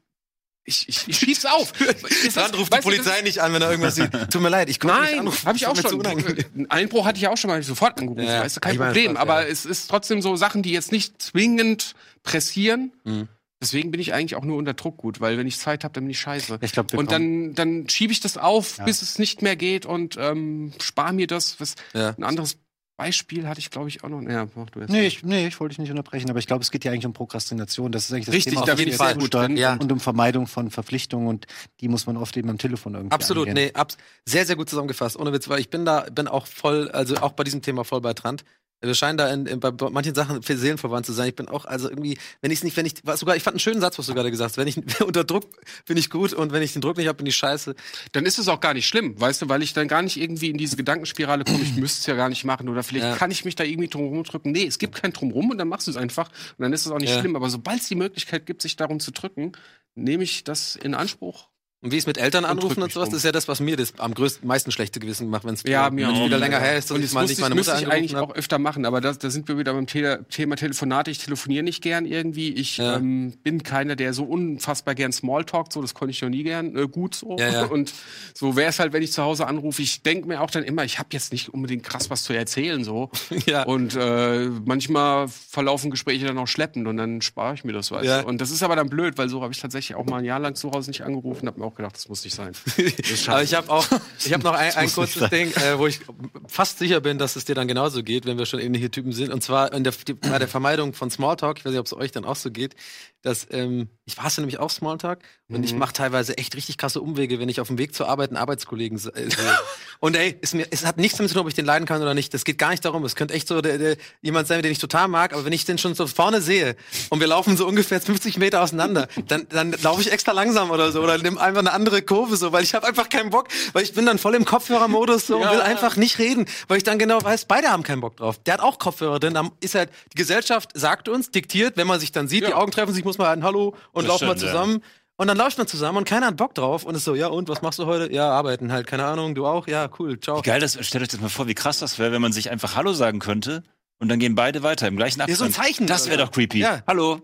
ich, 0.65 0.89
ich, 0.89 1.09
ich 1.09 1.17
schieb's 1.19 1.47
auf. 1.47 1.73
Ist 1.81 2.03
das- 2.25 2.35
Dann 2.35 2.55
ruft 2.55 2.73
die 2.73 2.77
du, 2.77 2.77
das- 2.77 2.85
Polizei 2.85 3.23
nicht 3.23 3.41
an, 3.41 3.53
wenn 3.53 3.63
er 3.63 3.71
irgendwas 3.71 3.95
sieht. 3.97 4.11
Tut 4.31 4.41
mir 4.43 4.49
leid, 4.51 4.69
ich 4.71 4.79
konnte 4.79 5.01
nicht 5.01 5.11
Nein, 5.11 5.21
anrufen. 5.21 5.47
habe 5.47 5.57
ich 5.57 5.67
auch 5.67 5.77
schon. 5.77 6.07
Einbruch 6.69 7.05
hatte 7.07 7.19
ich 7.19 7.29
auch 7.29 7.37
schon 7.37 7.49
mal 7.49 7.55
hab 7.55 7.61
ich 7.63 7.67
sofort 7.67 7.99
angerufen. 7.99 8.23
Ja. 8.25 8.43
Weißt 8.43 8.57
du, 8.57 8.61
kein 8.61 8.77
Problem. 8.77 9.15
das- 9.15 9.23
Aber 9.23 9.43
ja. 9.43 9.49
es 9.49 9.65
ist 9.67 9.89
trotzdem 9.89 10.23
so 10.23 10.37
Sachen, 10.37 10.63
die 10.63 10.71
jetzt 10.73 10.93
nicht 10.93 11.21
zwingend 11.21 11.95
pressieren. 12.23 12.93
Mhm. 13.05 13.29
Deswegen 13.63 13.91
bin 13.91 14.01
ich 14.01 14.15
eigentlich 14.15 14.37
auch 14.37 14.45
nur 14.45 14.57
unter 14.57 14.73
Druck 14.73 14.97
gut, 14.97 15.21
weil 15.21 15.37
wenn 15.37 15.47
ich 15.47 15.59
Zeit 15.59 15.85
habe, 15.85 15.93
dann 15.93 16.05
bin 16.05 16.11
ich 16.13 16.21
scheiße. 16.21 16.59
Ich 16.63 16.73
glaub, 16.73 16.95
und 16.95 17.13
dann, 17.13 17.55
dann 17.55 17.89
schiebe 17.91 18.11
ich 18.11 18.21
das 18.21 18.39
auf, 18.39 18.79
Ja. 18.79 18.85
bis 18.85 19.03
es 19.03 19.19
nicht 19.19 19.43
mehr 19.43 19.55
geht 19.55 19.85
und 19.85 20.17
ähm, 20.19 20.73
spare 20.81 21.13
mir 21.13 21.27
das. 21.27 21.61
Was, 21.61 21.75
Ja. 21.93 22.15
Ein 22.17 22.25
anderes 22.25 22.57
Beispiel 23.01 23.49
hatte 23.49 23.61
ich, 23.61 23.71
glaube 23.71 23.89
ich, 23.89 24.05
auch 24.05 24.11
noch. 24.11 24.21
Ja, 24.21 24.47
mach 24.55 24.69
du 24.69 24.81
jetzt. 24.81 24.91
Nee, 24.91 25.07
ich, 25.07 25.23
nee, 25.23 25.47
ich 25.47 25.59
wollte 25.59 25.73
dich 25.73 25.79
nicht 25.79 25.91
unterbrechen, 25.91 26.29
aber 26.29 26.39
ich 26.39 26.47
glaube, 26.47 26.63
es 26.63 26.71
geht 26.71 26.85
ja 26.85 26.93
eigentlich 26.93 27.07
um 27.07 27.15
Prokrastination. 27.15 27.93
Das 27.93 28.05
ist 28.05 28.13
eigentlich 28.13 28.27
das 28.27 28.35
Richtig, 28.35 28.53
Thema, 28.53 28.67
da 28.67 28.73
auf 28.75 28.79
sehr 28.79 28.89
jetzt 28.89 29.19
gut 29.19 29.33
drin. 29.33 29.57
Ja. 29.57 29.75
Und 29.75 29.91
um 29.91 30.01
Vermeidung 30.01 30.47
von 30.47 30.71
Verpflichtungen 30.71 31.27
und 31.27 31.47
die 31.81 31.89
muss 31.89 32.07
man 32.07 32.19
oft 32.19 32.37
eben 32.37 32.51
am 32.51 32.59
Telefon 32.59 32.95
irgendwie 32.95 33.15
Absolut, 33.15 33.49
angehen. 33.49 33.69
nee, 33.69 33.75
abs 33.75 33.97
sehr, 34.27 34.45
sehr 34.45 34.55
gut 34.57 34.69
zusammengefasst. 34.69 35.19
Ohne 35.19 35.33
Witz, 35.33 35.49
weil 35.49 35.61
ich 35.61 35.71
bin 35.71 35.87
da, 35.87 36.03
bin 36.13 36.29
auch 36.29 36.47
voll, 36.47 36.91
also 36.91 37.17
auch 37.17 37.33
bei 37.33 37.43
diesem 37.43 37.63
Thema 37.63 37.85
voll 37.85 38.03
bei 38.03 38.13
Trant. 38.13 38.45
Wir 38.83 38.95
scheinen 38.95 39.19
da 39.19 39.29
in, 39.31 39.45
in, 39.47 39.61
bei 39.61 39.71
manchen 39.91 40.15
Sachen 40.15 40.41
seelenverwandt 40.43 41.05
zu 41.05 41.13
sein. 41.13 41.29
Ich 41.29 41.35
bin 41.37 41.49
auch, 41.49 41.67
also 41.67 41.91
irgendwie, 41.91 42.17
wenn 42.41 42.51
ich 42.51 42.61
es 42.61 42.65
nicht, 42.65 42.77
wenn 42.79 42.87
ich, 42.87 42.95
was 43.05 43.21
sogar, 43.21 43.37
ich 43.37 43.43
fand 43.43 43.55
einen 43.55 43.61
schönen 43.61 43.81
Satz, 43.81 43.99
was 43.99 44.07
du 44.07 44.15
gerade 44.15 44.31
gesagt 44.31 44.53
hast. 44.53 44.57
Wenn 44.57 44.69
ich 44.69 44.79
unter 45.03 45.25
Druck 45.25 45.45
bin 45.87 45.99
ich 45.99 46.09
gut 46.09 46.33
und 46.33 46.53
wenn 46.53 46.63
ich 46.63 46.73
den 46.73 46.81
Druck 46.81 46.97
nicht 46.97 47.07
habe, 47.07 47.17
bin 47.19 47.27
ich 47.27 47.37
scheiße. 47.37 47.75
Dann 48.13 48.25
ist 48.25 48.39
es 48.39 48.49
auch 48.49 48.61
gar 48.61 48.73
nicht 48.73 48.87
schlimm, 48.89 49.21
weißt 49.21 49.43
du, 49.43 49.49
weil 49.51 49.63
ich 49.63 49.75
dann 49.75 49.87
gar 49.87 50.01
nicht 50.01 50.17
irgendwie 50.17 50.49
in 50.49 50.57
diese 50.57 50.77
Gedankenspirale 50.77 51.45
komme, 51.45 51.61
ich 51.63 51.77
müsste 51.77 52.01
es 52.01 52.07
ja 52.07 52.15
gar 52.15 52.31
nicht 52.31 52.45
machen 52.45 52.69
oder 52.71 52.83
vielleicht 52.83 53.07
Ja. 53.07 53.17
kann 53.17 53.31
ich 53.31 53.45
mich 53.45 53.55
da 53.55 53.65
irgendwie 53.65 53.89
drum 53.89 54.07
rumdrücken. 54.09 54.51
Nee, 54.53 54.65
es 54.67 54.79
gibt 54.79 54.95
kein 54.95 55.13
Drumrum 55.13 55.51
und 55.51 55.59
dann 55.59 55.69
machst 55.69 55.87
du 55.87 55.91
es 55.91 55.97
einfach 55.99 56.29
und 56.57 56.63
dann 56.63 56.73
ist 56.73 56.87
es 56.87 56.93
auch 56.93 56.99
nicht 56.99 57.11
Ja. 57.11 57.21
schlimm. 57.21 57.37
Aber 57.37 57.51
sobald 57.51 57.81
es 57.83 57.89
die 57.89 57.95
Möglichkeit 57.97 58.47
gibt, 58.47 58.63
sich 58.63 58.77
darum 58.77 58.99
zu 59.01 59.11
drücken, 59.13 59.53
nehme 59.95 60.25
ich 60.25 60.45
das 60.45 60.77
in 60.77 60.95
Anspruch. 60.95 61.49
Und 61.83 61.93
wie 61.93 61.97
es 61.97 62.07
mit 62.07 62.19
Eltern 62.19 62.45
Und 62.45 62.51
anrufen 62.51 62.77
und 62.83 62.85
mich 62.89 62.93
sowas, 62.93 63.09
das 63.09 63.19
ist 63.19 63.25
ja 63.25 63.33
das, 63.33 63.49
was 63.49 63.59
mir 63.61 63.75
das 63.75 63.95
am 63.99 64.13
größten, 64.13 64.47
meisten 64.47 64.71
schlechte 64.71 65.01
Gewissen 65.01 65.31
macht, 65.31 65.45
wenn 65.47 65.55
es 65.55 65.63
Ja, 65.63 65.89
mir 65.89 66.11
auch. 66.11 66.27
wieder 66.27 66.37
länger 66.37 66.61
her 66.61 66.77
ist, 66.77 66.91
dass 66.91 66.97
Und 66.97 67.01
ich 67.03 67.07
das 67.09 67.15
mal 67.15 67.23
nicht 67.23 67.33
ich, 67.33 67.39
meine 67.41 67.55
müsste 67.55 67.73
Mutter 67.73 67.87
ich 67.87 67.91
eigentlich 67.91 68.15
angerufen 68.17 68.33
auch 68.33 68.37
öfter 68.37 68.59
machen, 68.59 68.85
aber 68.85 69.01
da, 69.01 69.13
da 69.15 69.31
sind 69.31 69.49
wir 69.49 69.57
wieder 69.57 69.73
beim 69.73 69.87
Thema, 69.87 70.19
Thema 70.29 70.57
Telefonate. 70.57 71.11
Ich 71.11 71.19
telefoniere 71.25 71.63
nicht 71.65 71.83
gern 71.83 72.05
irgendwie. 72.05 72.53
Ich 72.53 72.77
Ja. 72.77 72.97
ähm, 72.97 73.33
bin 73.43 73.63
keiner, 73.63 73.97
der 73.97 74.13
so 74.13 74.25
unfassbar 74.25 74.95
gern 74.95 75.11
Smalltalkt, 75.13 75.73
so 75.73 75.81
das 75.81 75.95
konnte 75.95 76.11
ich 76.11 76.21
noch 76.21 76.29
nie 76.29 76.43
gern 76.43 76.77
äh, 76.77 76.87
gut 76.87 77.15
so. 77.15 77.39
Ja, 77.39 77.49
ja. 77.51 77.65
Und 77.71 77.95
so 78.35 78.57
wäre 78.57 78.69
es 78.69 78.79
halt, 78.79 78.93
wenn 78.93 79.03
ich 79.03 79.13
zu 79.13 79.23
Hause 79.23 79.47
anrufe. 79.47 79.81
Ich 79.81 80.03
denke 80.03 80.29
mir 80.29 80.43
auch 80.43 80.51
dann 80.51 80.65
immer, 80.65 80.85
ich 80.85 80.99
habe 80.99 81.09
jetzt 81.13 81.33
nicht 81.33 81.49
unbedingt 81.49 81.83
krass 81.83 82.11
was 82.11 82.25
zu 82.25 82.35
erzählen 82.35 82.85
so. 82.85 83.11
Ja. 83.47 83.63
Und 83.63 83.97
äh, 83.97 84.51
manchmal 84.67 85.29
verlaufen 85.29 85.91
Gespräche 85.91 86.27
dann 86.27 86.37
auch 86.37 86.47
schleppend 86.47 86.87
und 86.87 86.99
dann 86.99 87.23
spare 87.23 87.55
ich 87.55 87.65
mir 87.65 87.73
das, 87.73 87.91
weißt 87.91 88.05
Ja. 88.05 88.21
Und 88.21 88.43
das 88.43 88.51
ist 88.51 88.63
aber 88.63 88.77
dann 88.77 88.91
blöd, 88.91 89.17
weil 89.17 89.31
so 89.31 89.41
habe 89.43 89.53
ich 89.55 89.61
tatsächlich 89.61 89.97
auch 89.97 90.05
mal 90.05 90.19
ein 90.19 90.25
Jahr 90.27 90.39
lang 90.41 90.55
zu 90.57 90.71
Hause 90.73 90.91
nicht 90.91 91.01
angerufen 91.05 91.43
und 91.43 91.47
habe 91.49 91.61
mir 91.61 91.65
auch 91.67 91.70
gedacht, 91.75 91.97
das 91.97 92.09
muss 92.09 92.25
nicht 92.25 92.35
sein. 92.35 92.53
Aber 93.27 93.43
ich 93.43 93.55
habe 93.55 93.71
auch, 93.71 93.87
ich 94.25 94.33
habe 94.33 94.43
noch 94.43 94.55
ein, 94.55 94.75
ein 94.75 94.93
kurzes 94.93 95.29
Ding, 95.31 95.53
äh, 95.53 95.79
wo 95.79 95.87
ich 95.87 96.01
fast 96.47 96.79
sicher 96.79 97.01
bin, 97.01 97.19
dass 97.19 97.37
es 97.37 97.45
dir 97.45 97.55
dann 97.55 97.69
genauso 97.69 98.03
geht, 98.03 98.27
wenn 98.27 98.39
wir 98.39 98.47
schon 98.47 98.61
ähnliche 98.61 98.91
Typen 98.91 99.13
sind. 99.13 99.33
Und 99.33 99.43
zwar 99.43 99.73
in 99.73 99.85
der, 99.85 99.93
die, 100.07 100.15
bei 100.15 100.39
der 100.39 100.49
Vermeidung 100.49 100.93
von 100.95 101.11
Smalltalk. 101.11 101.59
Ich 101.59 101.65
weiß 101.65 101.73
nicht, 101.73 101.81
ob 101.81 101.87
es 101.87 101.93
euch 101.93 102.13
dann 102.13 102.25
auch 102.25 102.37
so 102.37 102.51
geht. 102.51 102.75
Dass, 103.23 103.47
ähm, 103.51 103.89
ich 104.07 104.17
hasse 104.19 104.41
nämlich 104.41 104.59
auch 104.59 104.71
Smalltalk 104.71 105.19
und 105.51 105.63
ich 105.63 105.75
mache 105.75 105.93
teilweise 105.93 106.39
echt 106.39 106.57
richtig 106.57 106.79
krasse 106.79 107.01
Umwege, 107.03 107.39
wenn 107.39 107.49
ich 107.51 107.61
auf 107.61 107.67
dem 107.69 107.77
Weg 107.77 107.95
zur 107.95 108.09
Arbeit 108.09 108.31
einen 108.31 108.37
Arbeitskollegen 108.39 108.97
äh, 108.97 109.01
sehe. 109.01 109.31
und 110.01 110.17
ey, 110.17 110.37
ist 110.41 110.55
mir, 110.55 110.67
es 110.71 110.87
hat 110.87 110.97
nichts 110.97 111.19
damit 111.19 111.29
zu 111.29 111.35
tun, 111.35 111.43
ob 111.43 111.49
ich 111.49 111.55
den 111.55 111.67
leiden 111.67 111.87
kann 111.87 112.01
oder 112.01 112.15
nicht. 112.15 112.33
Das 112.33 112.45
geht 112.45 112.57
gar 112.57 112.71
nicht 112.71 112.83
darum. 112.85 113.05
Es 113.05 113.15
könnte 113.17 113.35
echt 113.35 113.47
so 113.47 113.61
der, 113.61 113.77
der, 113.79 113.97
jemand 114.23 114.49
sein, 114.49 114.63
den 114.63 114.73
ich 114.73 114.79
total 114.79 115.09
mag, 115.09 115.35
aber 115.35 115.45
wenn 115.45 115.53
ich 115.53 115.65
den 115.67 115.77
schon 115.77 115.95
so 115.95 116.07
vorne 116.07 116.41
sehe 116.41 116.77
und 117.11 117.21
wir 117.21 117.27
laufen 117.27 117.57
so 117.59 117.67
ungefähr 117.67 118.01
50 118.01 118.39
Meter 118.39 118.63
auseinander, 118.63 119.07
dann, 119.29 119.47
dann 119.51 119.73
laufe 119.83 120.01
ich 120.01 120.11
extra 120.13 120.33
langsam 120.33 120.71
oder 120.71 120.91
so 120.91 121.03
oder 121.03 121.19
nimm 121.19 121.37
einfach 121.37 121.61
eine 121.61 121.73
andere 121.73 122.01
Kurve 122.01 122.37
so, 122.37 122.53
weil 122.53 122.65
ich 122.65 122.75
habe 122.75 122.87
einfach 122.87 123.11
keinen 123.11 123.29
Bock, 123.31 123.49
weil 123.75 123.83
ich 123.83 123.93
bin 123.93 124.07
dann 124.07 124.17
voll 124.19 124.35
im 124.35 124.47
Kopfhörermodus 124.47 125.27
so 125.27 125.37
und 125.37 125.43
Ja. 125.43 125.53
will 125.53 125.61
einfach 125.61 125.97
nicht 125.97 126.19
reden, 126.19 126.47
weil 126.69 126.79
ich 126.79 126.85
dann 126.85 126.99
genau 126.99 127.23
weiß, 127.23 127.45
beide 127.45 127.69
haben 127.69 127.83
keinen 127.83 128.01
Bock 128.01 128.17
drauf. 128.17 128.39
Der 128.45 128.55
hat 128.55 128.61
auch 128.61 128.79
Kopfhörer 128.79 129.21
drin, 129.21 129.35
dann 129.35 129.51
ist 129.61 129.75
halt, 129.75 129.91
die 130.15 130.17
Gesellschaft 130.17 130.71
sagt 130.75 131.09
uns, 131.11 131.31
diktiert, 131.31 131.77
wenn 131.77 131.87
man 131.87 132.01
sich 132.01 132.13
dann 132.13 132.27
sieht, 132.29 132.45
die 132.47 132.51
Ja. 132.51 132.57
Augen 132.57 132.71
treffen 132.73 132.95
sich, 132.95 133.05
muss 133.11 133.19
man 133.19 133.29
halt 133.29 133.39
ein 133.41 133.45
Hallo 133.45 133.75
und 133.93 134.05
Das 134.05 134.09
laufen 134.09 134.27
mal 134.29 134.37
stimmt, 134.37 134.43
ja. 134.53 134.59
zusammen. 134.61 134.85
Und 135.17 135.27
dann 135.27 135.37
läuft 135.37 135.59
man 135.59 135.67
zusammen 135.67 135.99
und 135.99 136.05
keiner 136.09 136.27
hat 136.29 136.37
Bock 136.39 136.55
drauf 136.55 136.85
und 136.85 136.95
ist 136.95 137.05
so, 137.05 137.15
ja 137.15 137.27
und, 137.27 137.49
was 137.51 137.61
machst 137.61 137.79
du 137.79 137.85
heute? 137.85 138.11
Ja, 138.11 138.31
arbeiten 138.31 138.73
halt, 138.73 138.87
keine 138.87 139.05
Ahnung, 139.05 139.35
du 139.35 139.47
auch? 139.47 139.67
Ja, 139.67 139.89
cool, 139.99 140.19
ciao. 140.19 140.41
Geil, 140.41 140.61
das, 140.61 140.79
stellt 140.87 141.03
euch 141.03 141.09
das 141.09 141.21
mal 141.21 141.29
vor, 141.29 141.47
wie 141.47 141.55
krass 141.55 141.79
das 141.79 141.99
wäre, 141.99 142.13
wenn 142.13 142.23
man 142.23 142.33
sich 142.33 142.51
einfach 142.51 142.75
Hallo 142.75 142.95
sagen 142.95 143.19
könnte 143.19 143.63
und 143.99 144.09
dann 144.09 144.19
gehen 144.19 144.35
beide 144.35 144.63
weiter 144.63 144.89
im 144.89 144.97
gleichen 144.97 145.21
Ja, 145.21 145.27
so 145.27 145.45
Abstand. 145.45 145.51
ein 145.51 145.53
Zeichen. 145.55 145.87
Das 145.87 146.09
wäre 146.09 146.17
doch 146.25 146.31
creepy. 146.31 146.61
Ja. 146.61 146.81
Hallo. 146.87 147.21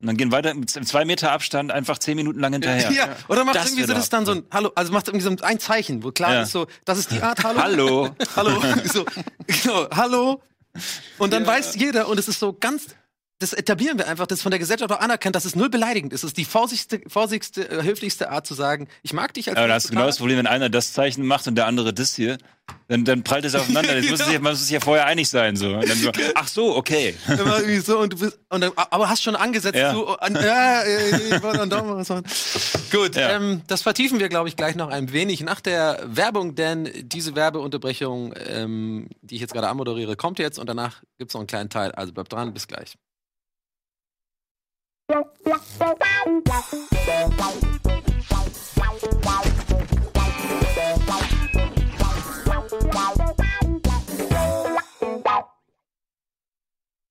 Und 0.00 0.06
dann 0.06 0.16
gehen 0.16 0.30
weiter 0.32 0.52
im 0.52 0.66
zwei 0.66 1.04
Meter 1.04 1.32
Abstand 1.32 1.72
einfach 1.72 1.98
zehn 1.98 2.14
Minuten 2.16 2.38
lang 2.40 2.52
hinterher. 2.54 2.90
Ja, 2.92 3.08
oder 3.28 3.44
macht 3.44 3.56
Das 3.56 3.66
irgendwie 3.66 3.82
so 3.84 3.92
das 3.94 4.08
dann 4.08 4.24
so 4.24 4.32
ein 4.32 4.44
Hallo, 4.52 4.70
also 4.74 4.92
macht 4.92 5.08
irgendwie 5.08 5.24
so 5.36 5.44
ein 5.44 5.58
Zeichen, 5.58 6.02
wo 6.04 6.10
klar 6.12 6.32
Ja. 6.32 6.42
ist 6.42 6.52
so, 6.52 6.68
das 6.86 6.98
ist 6.98 7.10
die 7.10 7.20
Art 7.20 7.42
Hallo. 7.44 7.60
Hallo. 7.60 8.08
Hallo. 8.36 8.62
so, 8.84 9.04
genau, 9.46 9.88
hallo. 9.90 10.40
Und 11.18 11.32
dann 11.32 11.44
weiß 11.46 11.74
jeder, 11.74 12.08
und 12.08 12.18
es 12.18 12.28
ist 12.28 12.38
so 12.38 12.52
ganz, 12.52 12.86
das 13.40 13.54
etablieren 13.54 13.96
wir 13.98 14.06
einfach, 14.06 14.26
das 14.26 14.38
ist 14.38 14.42
von 14.42 14.50
der 14.50 14.58
Gesellschaft 14.58 14.92
auch 14.92 15.00
anerkannt, 15.00 15.34
dass 15.34 15.46
es 15.46 15.56
null 15.56 15.70
beleidigend 15.70 16.12
ist. 16.12 16.22
Es 16.22 16.28
ist 16.28 16.36
die 16.36 16.44
vorsichtigste, 16.44 17.00
vorsichtigste, 17.08 17.68
äh, 17.70 17.82
höflichste 17.82 18.30
Art 18.30 18.46
zu 18.46 18.52
sagen, 18.54 18.86
ich 19.02 19.14
mag 19.14 19.32
dich 19.32 19.48
als 19.48 19.56
Aber 19.56 19.66
da 19.66 19.74
hast 19.74 19.86
du 19.86 19.88
genau 19.90 20.04
das 20.06 20.18
Problem, 20.18 20.36
wenn 20.38 20.46
einer 20.46 20.68
das 20.68 20.92
Zeichen 20.92 21.26
macht 21.26 21.48
und 21.48 21.54
der 21.54 21.66
andere 21.66 21.94
das 21.94 22.14
hier, 22.14 22.36
dann, 22.88 23.04
dann 23.06 23.24
prallt 23.24 23.46
es 23.46 23.54
aufeinander. 23.54 23.96
Jetzt 23.98 24.10
muss 24.10 24.20
es 24.20 24.30
ja, 24.30 24.38
man 24.40 24.52
muss 24.52 24.60
sich 24.60 24.70
ja 24.70 24.80
vorher 24.80 25.06
einig 25.06 25.28
sein. 25.30 25.56
So. 25.56 25.70
Und 25.70 25.88
dann 25.88 25.96
so, 25.98 26.10
ach 26.34 26.48
so, 26.48 26.76
okay. 26.76 27.14
So 27.82 27.98
und 27.98 28.12
du 28.12 28.18
bist 28.18 28.38
und 28.50 28.60
dann, 28.60 28.72
aber 28.76 29.08
hast 29.08 29.22
schon 29.22 29.36
angesetzt 29.36 29.78
Ja. 29.78 29.94
zu 29.94 30.06
an, 30.18 30.34
ja, 30.34 30.82
ich 30.84 31.42
wollte 31.42 31.62
einen 31.62 31.70
Daumen 31.70 31.96
was 31.96 32.10
machen. 32.10 32.24
Gut, 32.92 33.16
Ja. 33.16 33.36
ähm, 33.36 33.62
das 33.66 33.80
vertiefen 33.80 34.18
wir 34.20 34.28
glaube 34.28 34.48
ich 34.50 34.56
gleich 34.56 34.74
noch 34.76 34.90
ein 34.90 35.12
wenig 35.12 35.40
nach 35.40 35.60
der 35.62 36.02
Werbung, 36.04 36.56
denn 36.56 36.90
diese 37.02 37.34
Werbeunterbrechung, 37.34 38.34
ähm, 38.36 39.08
die 39.22 39.36
ich 39.36 39.40
jetzt 39.40 39.54
gerade 39.54 39.68
anmoderiere, 39.68 40.14
kommt 40.16 40.38
jetzt 40.38 40.58
und 40.58 40.68
danach 40.68 41.02
gibt's 41.18 41.32
noch 41.32 41.40
einen 41.40 41.46
kleinen 41.46 41.70
Teil. 41.70 41.92
Also 41.92 42.12
bleibt 42.12 42.32
dran, 42.32 42.52
bis 42.52 42.68
gleich. 42.68 42.96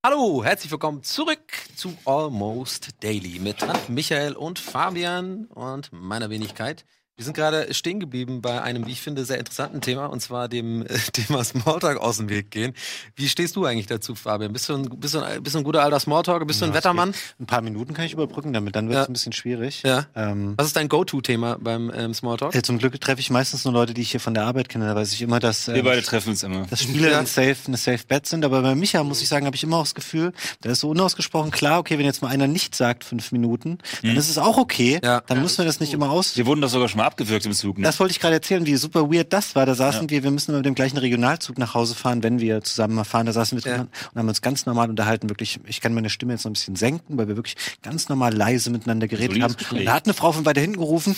Hallo, 0.06 0.43
herzlich 0.45 0.72
willkommen 0.72 1.04
zurück 1.04 1.39
zu 1.76 1.93
Almost 2.06 3.04
Daily 3.04 3.38
mit 3.39 3.58
Michael 3.89 4.38
und 4.38 4.60
Fabian 4.60 5.47
und 5.47 5.91
meiner 5.91 6.30
Wenigkeit. 6.30 6.86
Wir 7.20 7.26
sind 7.26 7.34
gerade 7.34 7.74
stehen 7.74 7.99
geblieben 7.99 8.41
bei 8.41 8.61
einem, 8.61 8.86
wie 8.88 8.93
ich 8.93 9.01
finde, 9.01 9.26
sehr 9.26 9.39
interessanten 9.39 9.82
Thema 9.82 10.05
und 10.05 10.22
zwar 10.22 10.47
dem 10.47 10.84
äh, 10.84 10.88
Thema 11.11 11.43
Smalltalk 11.43 11.97
aus 11.97 12.15
dem 12.15 12.30
Weg 12.30 12.49
gehen. 12.49 12.74
Wie 13.17 13.28
stehst 13.28 13.57
du 13.57 13.65
eigentlich 13.65 13.88
dazu, 13.88 14.15
Fabian? 14.15 14.53
Bist 14.53 14.70
du 14.70 14.76
ein, 14.76 14.89
bist 14.89 15.15
du 15.15 15.20
ein, 15.20 15.43
bist 15.43 15.53
du 15.53 15.59
ein 15.59 15.65
guter 15.65 15.84
alter 15.84 15.99
Smalltalker? 15.99 16.45
Bist 16.45 16.61
du 16.61 16.65
ein 16.65 16.70
Ja, 16.72 16.76
Wettermann? 16.78 17.13
Ein 17.38 17.45
paar 17.45 17.59
Minuten 17.61 17.93
kann 17.93 18.05
ich 18.05 18.13
überbrücken, 18.13 18.53
damit 18.53 18.74
dann 18.78 18.88
wird 18.88 18.99
es 18.99 19.03
Ja. 19.03 19.09
ein 19.09 19.11
bisschen 19.11 19.34
schwierig. 19.34 19.84
Ja. 19.84 20.05
Ähm, 20.15 20.53
Was 20.55 20.67
ist 20.67 20.78
dein 20.78 20.88
Go-To-Thema 20.88 21.57
beim 21.59 21.91
ähm, 21.93 22.13
Smalltalk? 22.13 22.55
äh, 22.55 22.61
zum 22.61 22.78
Glück 22.78 22.97
treffe 23.01 23.20
ich 23.20 23.30
meistens 23.30 23.65
nur 23.65 23.74
Leute, 23.74 23.93
die 23.93 24.01
ich 24.01 24.11
hier 24.11 24.22
von 24.22 24.34
der 24.34 24.45
Arbeit 24.45 24.70
kenne. 24.70 24.86
Da 24.88 24.95
weiß 24.95 25.11
ich 25.11 25.22
immer, 25.22 25.41
dass, 25.41 25.67
Wir 25.67 25.76
ähm, 25.76 25.84
beide 25.84 26.01
treffen 26.01 26.30
uns 26.30 26.41
immer. 26.43 26.67
dass 26.67 26.84
Spiele 26.84 27.11
Ja. 27.11 27.20
ein 27.20 27.26
safe, 27.26 27.57
eine 27.67 27.76
safe 27.76 27.99
Bet 28.07 28.28
sind. 28.28 28.45
Aber 28.45 28.61
bei 28.61 28.76
Micha 28.76 29.03
muss 29.03 29.22
ich 29.22 29.28
sagen, 29.28 29.45
habe 29.45 29.57
ich 29.57 29.63
immer 29.65 29.76
auch 29.76 29.84
das 29.84 29.93
Gefühl, 29.93 30.32
da 30.61 30.70
ist 30.72 30.80
so 30.80 30.89
unausgesprochen 30.91 31.51
klar, 31.51 31.80
okay, 31.80 31.97
wenn 31.97 32.05
jetzt 32.05 32.22
mal 32.22 32.30
einer 32.30 32.47
nicht 32.47 32.76
sagt 32.76 33.03
fünf 33.03 33.34
Minuten, 33.34 33.80
dann 34.03 34.15
ist 34.15 34.30
es 34.30 34.38
auch 34.38 34.55
okay. 34.55 35.01
Ja. 35.03 35.20
Dann 35.28 35.41
muss 35.41 35.57
man 35.57 35.67
das 35.67 35.82
nicht 35.82 35.91
immer 35.91 36.11
aus. 36.11 36.38
Wir 36.38 36.45
wurden 36.45 36.61
doch 36.61 36.70
sogar 36.70 36.88
schon 36.88 36.99
mal 36.99 37.09
abgewürgt 37.10 37.45
im 37.45 37.53
Zug. 37.53 37.78
Ne? 37.78 37.84
Das 37.84 37.99
wollte 37.99 38.12
ich 38.12 38.20
gerade 38.20 38.36
erzählen, 38.36 38.66
wie 38.66 38.76
super 38.76 39.12
weird 39.12 39.34
das 39.34 39.55
war. 39.55 39.66
Da 39.66 39.76
saßen 39.76 40.10
wir, 40.10 40.24
wir 40.24 40.32
müssen 40.32 40.55
mit 40.55 40.66
dem 40.66 40.76
gleichen 40.76 40.97
Regionalzug 40.97 41.57
nach 41.57 41.74
Hause 41.74 41.95
fahren, 41.95 42.24
wenn 42.24 42.39
wir 42.39 42.62
zusammen 42.62 42.95
mal 42.95 43.03
fahren. 43.03 43.26
Da 43.26 43.34
saßen 43.34 43.62
wir 43.64 43.72
Ja. 43.72 43.82
und 43.82 43.89
haben 44.16 44.28
uns 44.28 44.41
ganz 44.41 44.66
normal 44.66 44.89
unterhalten. 44.89 45.30
Wirklich, 45.30 45.60
ich 45.68 45.82
kann 45.82 45.93
meine 45.93 46.10
Stimme 46.10 46.34
jetzt 46.34 46.45
noch 46.45 46.51
ein 46.51 46.53
bisschen 46.53 46.76
senken, 46.76 47.18
weil 47.18 47.28
wir 47.28 47.36
wirklich 47.36 47.55
ganz 47.82 48.10
normal 48.10 48.34
leise 48.34 48.70
miteinander 48.70 49.07
geredet 49.07 49.32
Solides 49.34 49.43
haben. 49.43 49.57
Gespräch. 49.57 49.80
Und 49.80 49.86
da 49.86 49.93
hat 49.93 50.05
eine 50.05 50.14
Frau 50.14 50.32
von 50.32 50.45
weiter 50.45 50.62
hinten 50.62 50.78
gerufen, 50.78 51.16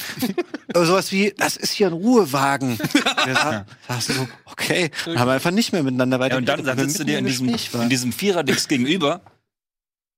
äh, 0.74 0.86
sowas 0.86 1.12
wie, 1.12 1.34
das 1.38 1.58
ist 1.58 1.72
hier 1.72 1.88
ein 1.88 1.94
Ruhewagen. 1.94 2.80
wir 3.26 3.36
sa 3.36 3.66
saßen 3.88 4.16
so, 4.16 4.28
okay. 4.46 4.92
Haben 5.16 5.30
einfach 5.30 5.52
nicht 5.52 5.74
mehr 5.74 5.84
miteinander 5.84 6.20
weiter 6.20 6.36
Ja, 6.36 6.40
und 6.40 6.46
dann, 6.48 6.64
dann 6.64 6.78
sitzt 6.80 7.00
du 7.00 7.04
dir 7.04 7.20
in 7.20 7.26
diesem, 7.26 7.50
in 7.50 7.90
diesem 7.90 8.12
Viererdix 8.14 8.68
gegenüber 8.68 9.22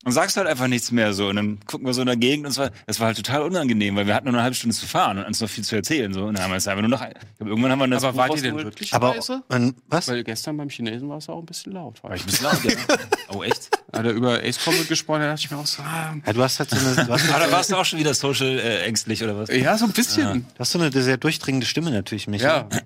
und 0.03 0.11
sagst 0.11 0.37
halt 0.37 0.47
einfach 0.47 0.67
nichts 0.67 0.91
mehr 0.91 1.13
so. 1.13 1.27
Und 1.27 1.35
dann 1.37 1.59
gucken 1.65 1.85
wir 1.87 1.93
so 1.93 2.01
in 2.01 2.07
der 2.07 2.15
Gegend 2.17 2.45
und 2.45 2.51
es 2.51 2.57
war, 2.57 2.71
das 2.87 2.99
war 2.99 3.07
halt 3.07 3.17
total 3.17 3.41
unangenehm, 3.43 3.95
weil 3.95 4.07
wir 4.07 4.15
hatten 4.15 4.25
nur 4.25 4.33
eine 4.33 4.43
halbe 4.43 4.55
Stunde 4.55 4.75
zu 4.75 4.85
fahren 4.87 5.17
und 5.19 5.25
uns 5.25 5.39
noch 5.41 5.49
viel 5.49 5.63
zu 5.63 5.75
erzählen. 5.75 6.13
So. 6.13 6.25
Und 6.25 6.35
dann 6.37 6.43
haben 6.43 6.51
wir 6.51 6.57
es 6.57 6.67
einfach 6.67 6.81
nur 6.81 6.89
noch. 6.89 6.99
Glaub, 6.99 7.49
irgendwann 7.49 7.71
haben 7.71 7.79
wir 7.79 7.87
das 7.87 8.03
Aber 8.03 8.13
Buch 8.13 8.19
wart 8.19 8.35
ihr 8.37 8.43
denn 8.43 8.57
wirklich 8.57 8.93
Aber, 8.93 9.15
und, 9.49 9.75
was? 9.87 10.07
Weil 10.07 10.23
gestern 10.23 10.57
beim 10.57 10.69
Chinesen 10.69 11.09
war 11.09 11.17
es 11.17 11.29
auch 11.29 11.39
ein 11.39 11.45
bisschen 11.45 11.73
laut. 11.73 12.03
War 12.03 12.15
ich 12.15 12.21
ein 12.21 12.25
bisschen 12.25 12.45
laut, 12.45 12.63
ja. 12.63 12.95
Oh, 13.29 13.43
echt? 13.43 13.69
Hat 13.91 14.05
er 14.05 14.11
über 14.11 14.43
Ace 14.43 14.63
Combat 14.63 14.87
gesprochen, 14.87 15.21
da 15.21 15.27
dachte 15.27 15.41
ich 15.45 15.51
mir 15.51 15.57
auch 15.57 15.65
so, 15.65 15.81
ah, 15.83 16.15
Ja, 16.25 16.33
du 16.33 16.43
hast 16.43 16.59
halt 16.59 16.69
so 16.69 16.75
eine, 16.77 17.05
du 17.05 17.13
hast, 17.13 17.31
Ah, 17.33 17.39
da 17.39 17.51
warst 17.51 17.71
du 17.71 17.75
auch 17.75 17.85
schon 17.85 17.99
wieder 17.99 18.13
social 18.13 18.59
äh, 18.59 18.83
ängstlich 18.85 19.23
oder 19.23 19.37
was? 19.37 19.49
ja, 19.49 19.77
so 19.77 19.85
ein 19.85 19.91
bisschen. 19.91 20.45
du 20.53 20.59
hast 20.59 20.71
so 20.71 20.79
eine 20.79 20.91
sehr 20.91 21.17
durchdringende 21.17 21.65
Stimme 21.65 21.91
natürlich, 21.91 22.27
Micha. 22.27 22.67
Ja. 22.71 22.79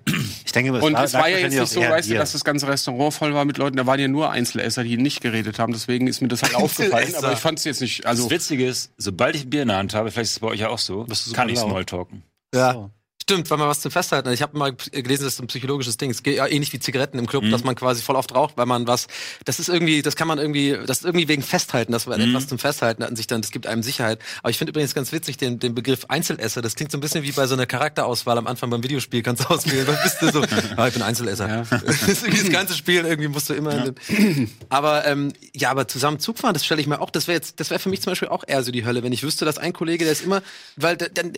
Ich 0.48 0.52
denke, 0.52 0.72
Und 0.72 0.92
lag 0.92 1.04
es 1.04 1.12
war 1.12 1.28
ja 1.28 1.36
jetzt 1.36 1.54
nicht 1.58 1.68
so, 1.68 1.82
weißt 1.82 2.08
du, 2.08 2.14
dass 2.14 2.32
das 2.32 2.42
ganze 2.42 2.66
Restaurant 2.68 3.12
voll 3.12 3.34
war 3.34 3.44
mit 3.44 3.58
Leuten, 3.58 3.76
da 3.76 3.84
waren 3.84 4.00
ja 4.00 4.08
nur 4.08 4.30
Einzelesser, 4.30 4.82
die 4.82 4.96
nicht 4.96 5.20
geredet 5.20 5.58
haben, 5.58 5.74
deswegen 5.74 6.06
ist 6.06 6.22
mir 6.22 6.28
das 6.28 6.42
halt 6.42 6.54
aufgefallen, 6.54 7.14
aber 7.16 7.34
ich 7.34 7.38
fand 7.38 7.58
es 7.58 7.66
jetzt 7.66 7.82
nicht, 7.82 8.06
also 8.06 8.22
Das 8.22 8.30
Witzige 8.30 8.66
ist, 8.66 8.90
sobald 8.96 9.36
ich 9.36 9.44
ein 9.44 9.50
Bier 9.50 9.60
in 9.60 9.68
der 9.68 9.76
Hand 9.76 9.92
habe, 9.92 10.10
vielleicht 10.10 10.30
ist 10.30 10.32
es 10.32 10.38
bei 10.38 10.46
euch 10.46 10.60
ja 10.60 10.70
auch 10.70 10.78
so, 10.78 11.06
kann 11.34 11.50
ich. 11.50 11.58
Smalltalken. 11.58 12.22
Ja. 12.54 12.72
So. 12.72 12.90
Stimmt, 13.28 13.50
weil 13.50 13.58
man 13.58 13.68
was 13.68 13.80
zum 13.80 13.90
Festhalten 13.90 14.28
hat. 14.28 14.34
Ich 14.34 14.40
habe 14.40 14.56
mal 14.56 14.72
gelesen, 14.72 15.24
das 15.24 15.34
ist 15.34 15.40
ein 15.40 15.48
psychologisches 15.48 15.98
Ding. 15.98 16.10
Es 16.10 16.22
geht 16.22 16.36
ja 16.38 16.46
ähnlich 16.46 16.72
wie 16.72 16.78
Zigaretten 16.80 17.18
im 17.18 17.26
Club, 17.26 17.44
Mhm. 17.44 17.50
dass 17.50 17.62
man 17.62 17.74
quasi 17.74 18.00
voll 18.02 18.16
oft 18.16 18.34
raucht, 18.34 18.56
weil 18.56 18.64
man 18.64 18.86
was. 18.86 19.06
Das 19.44 19.60
ist 19.60 19.68
irgendwie, 19.68 20.00
das 20.00 20.16
kann 20.16 20.26
man 20.28 20.38
irgendwie, 20.38 20.78
das 20.86 21.00
ist 21.00 21.04
irgendwie 21.04 21.28
wegen 21.28 21.42
Festhalten, 21.42 21.92
dass 21.92 22.06
man 22.06 22.18
Mhm. 22.22 22.30
etwas 22.30 22.46
zum 22.48 22.58
Festhalten 22.58 23.02
hat 23.02 23.10
und 23.10 23.16
sich 23.16 23.26
dann, 23.26 23.42
das 23.42 23.50
gibt 23.50 23.66
einem 23.66 23.82
Sicherheit. 23.82 24.20
Aber 24.42 24.48
ich 24.48 24.56
finde 24.56 24.70
übrigens 24.70 24.94
ganz 24.94 25.12
witzig 25.12 25.36
den, 25.36 25.58
den 25.58 25.74
Begriff 25.74 26.06
Einzelesser. 26.08 26.62
Das 26.62 26.74
klingt 26.74 26.90
so 26.90 26.96
ein 26.96 27.02
bisschen 27.02 27.22
wie 27.22 27.32
bei 27.32 27.46
so 27.46 27.52
einer 27.54 27.66
Charakterauswahl 27.66 28.38
am 28.38 28.46
Anfang 28.46 28.70
beim 28.70 28.82
Videospiel. 28.82 29.22
Kannst 29.22 29.44
du 29.44 29.48
auswählen, 29.48 29.86
was 29.86 30.02
bist 30.02 30.22
du 30.22 30.30
so? 30.32 30.42
Ah, 30.78 30.86
ich 30.88 30.94
bin 30.94 31.02
Einzelesser. 31.02 31.48
Ja. 31.48 31.62
Das 31.86 32.02
ist 32.08 32.22
irgendwie 32.24 32.44
das 32.44 32.50
ganze 32.50 32.72
Spiel 32.74 33.04
irgendwie 33.04 33.28
musst 33.28 33.50
du 33.50 33.52
immer. 33.54 33.74
in 33.86 33.94
den- 33.94 34.50
aber 34.70 35.04
ähm, 35.06 35.34
ja, 35.54 35.70
aber 35.70 35.86
zusammen 35.86 36.18
Zug 36.18 36.38
fahren, 36.38 36.54
das 36.54 36.64
stelle 36.64 36.80
ich 36.80 36.86
mir 36.86 37.00
auch. 37.02 37.10
Das 37.10 37.26
wäre 37.28 37.36
jetzt, 37.36 37.60
das 37.60 37.68
wäre 37.68 37.78
für 37.78 37.90
mich 37.90 38.00
zum 38.00 38.12
Beispiel 38.12 38.28
auch 38.28 38.44
eher 38.46 38.62
so 38.62 38.70
die 38.72 38.86
Hölle, 38.86 39.02
wenn 39.02 39.12
ich 39.12 39.22
wüsste, 39.22 39.44
dass 39.44 39.58
ein 39.58 39.74
Kollege, 39.74 40.04
der 40.04 40.12
ist 40.12 40.22
immer, 40.24 40.42
weil 40.76 40.96
da- 40.96 41.08
dann 41.12 41.34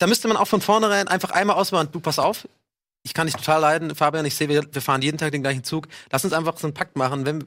da 0.00 0.06
müsste 0.06 0.28
man 0.28 0.36
auch 0.36 0.48
von 0.48 0.62
vornherein 0.62 1.08
einfach 1.08 1.30
einmal 1.30 1.56
ausmachen, 1.56 1.90
du 1.92 2.00
pass 2.00 2.18
auf, 2.18 2.48
ich 3.02 3.14
kann 3.14 3.26
dich 3.26 3.34
total 3.34 3.62
leiden, 3.62 3.94
Fabian, 3.94 4.26
ich 4.26 4.34
sehe, 4.34 4.48
wir, 4.48 4.62
wir 4.70 4.82
fahren 4.82 5.00
jeden 5.00 5.16
Tag 5.16 5.32
den 5.32 5.40
gleichen 5.40 5.64
Zug. 5.64 5.88
Lass 6.12 6.22
uns 6.24 6.34
einfach 6.34 6.58
so 6.58 6.66
einen 6.66 6.74
Pakt 6.74 6.96
machen. 6.96 7.24
Wenn, 7.24 7.44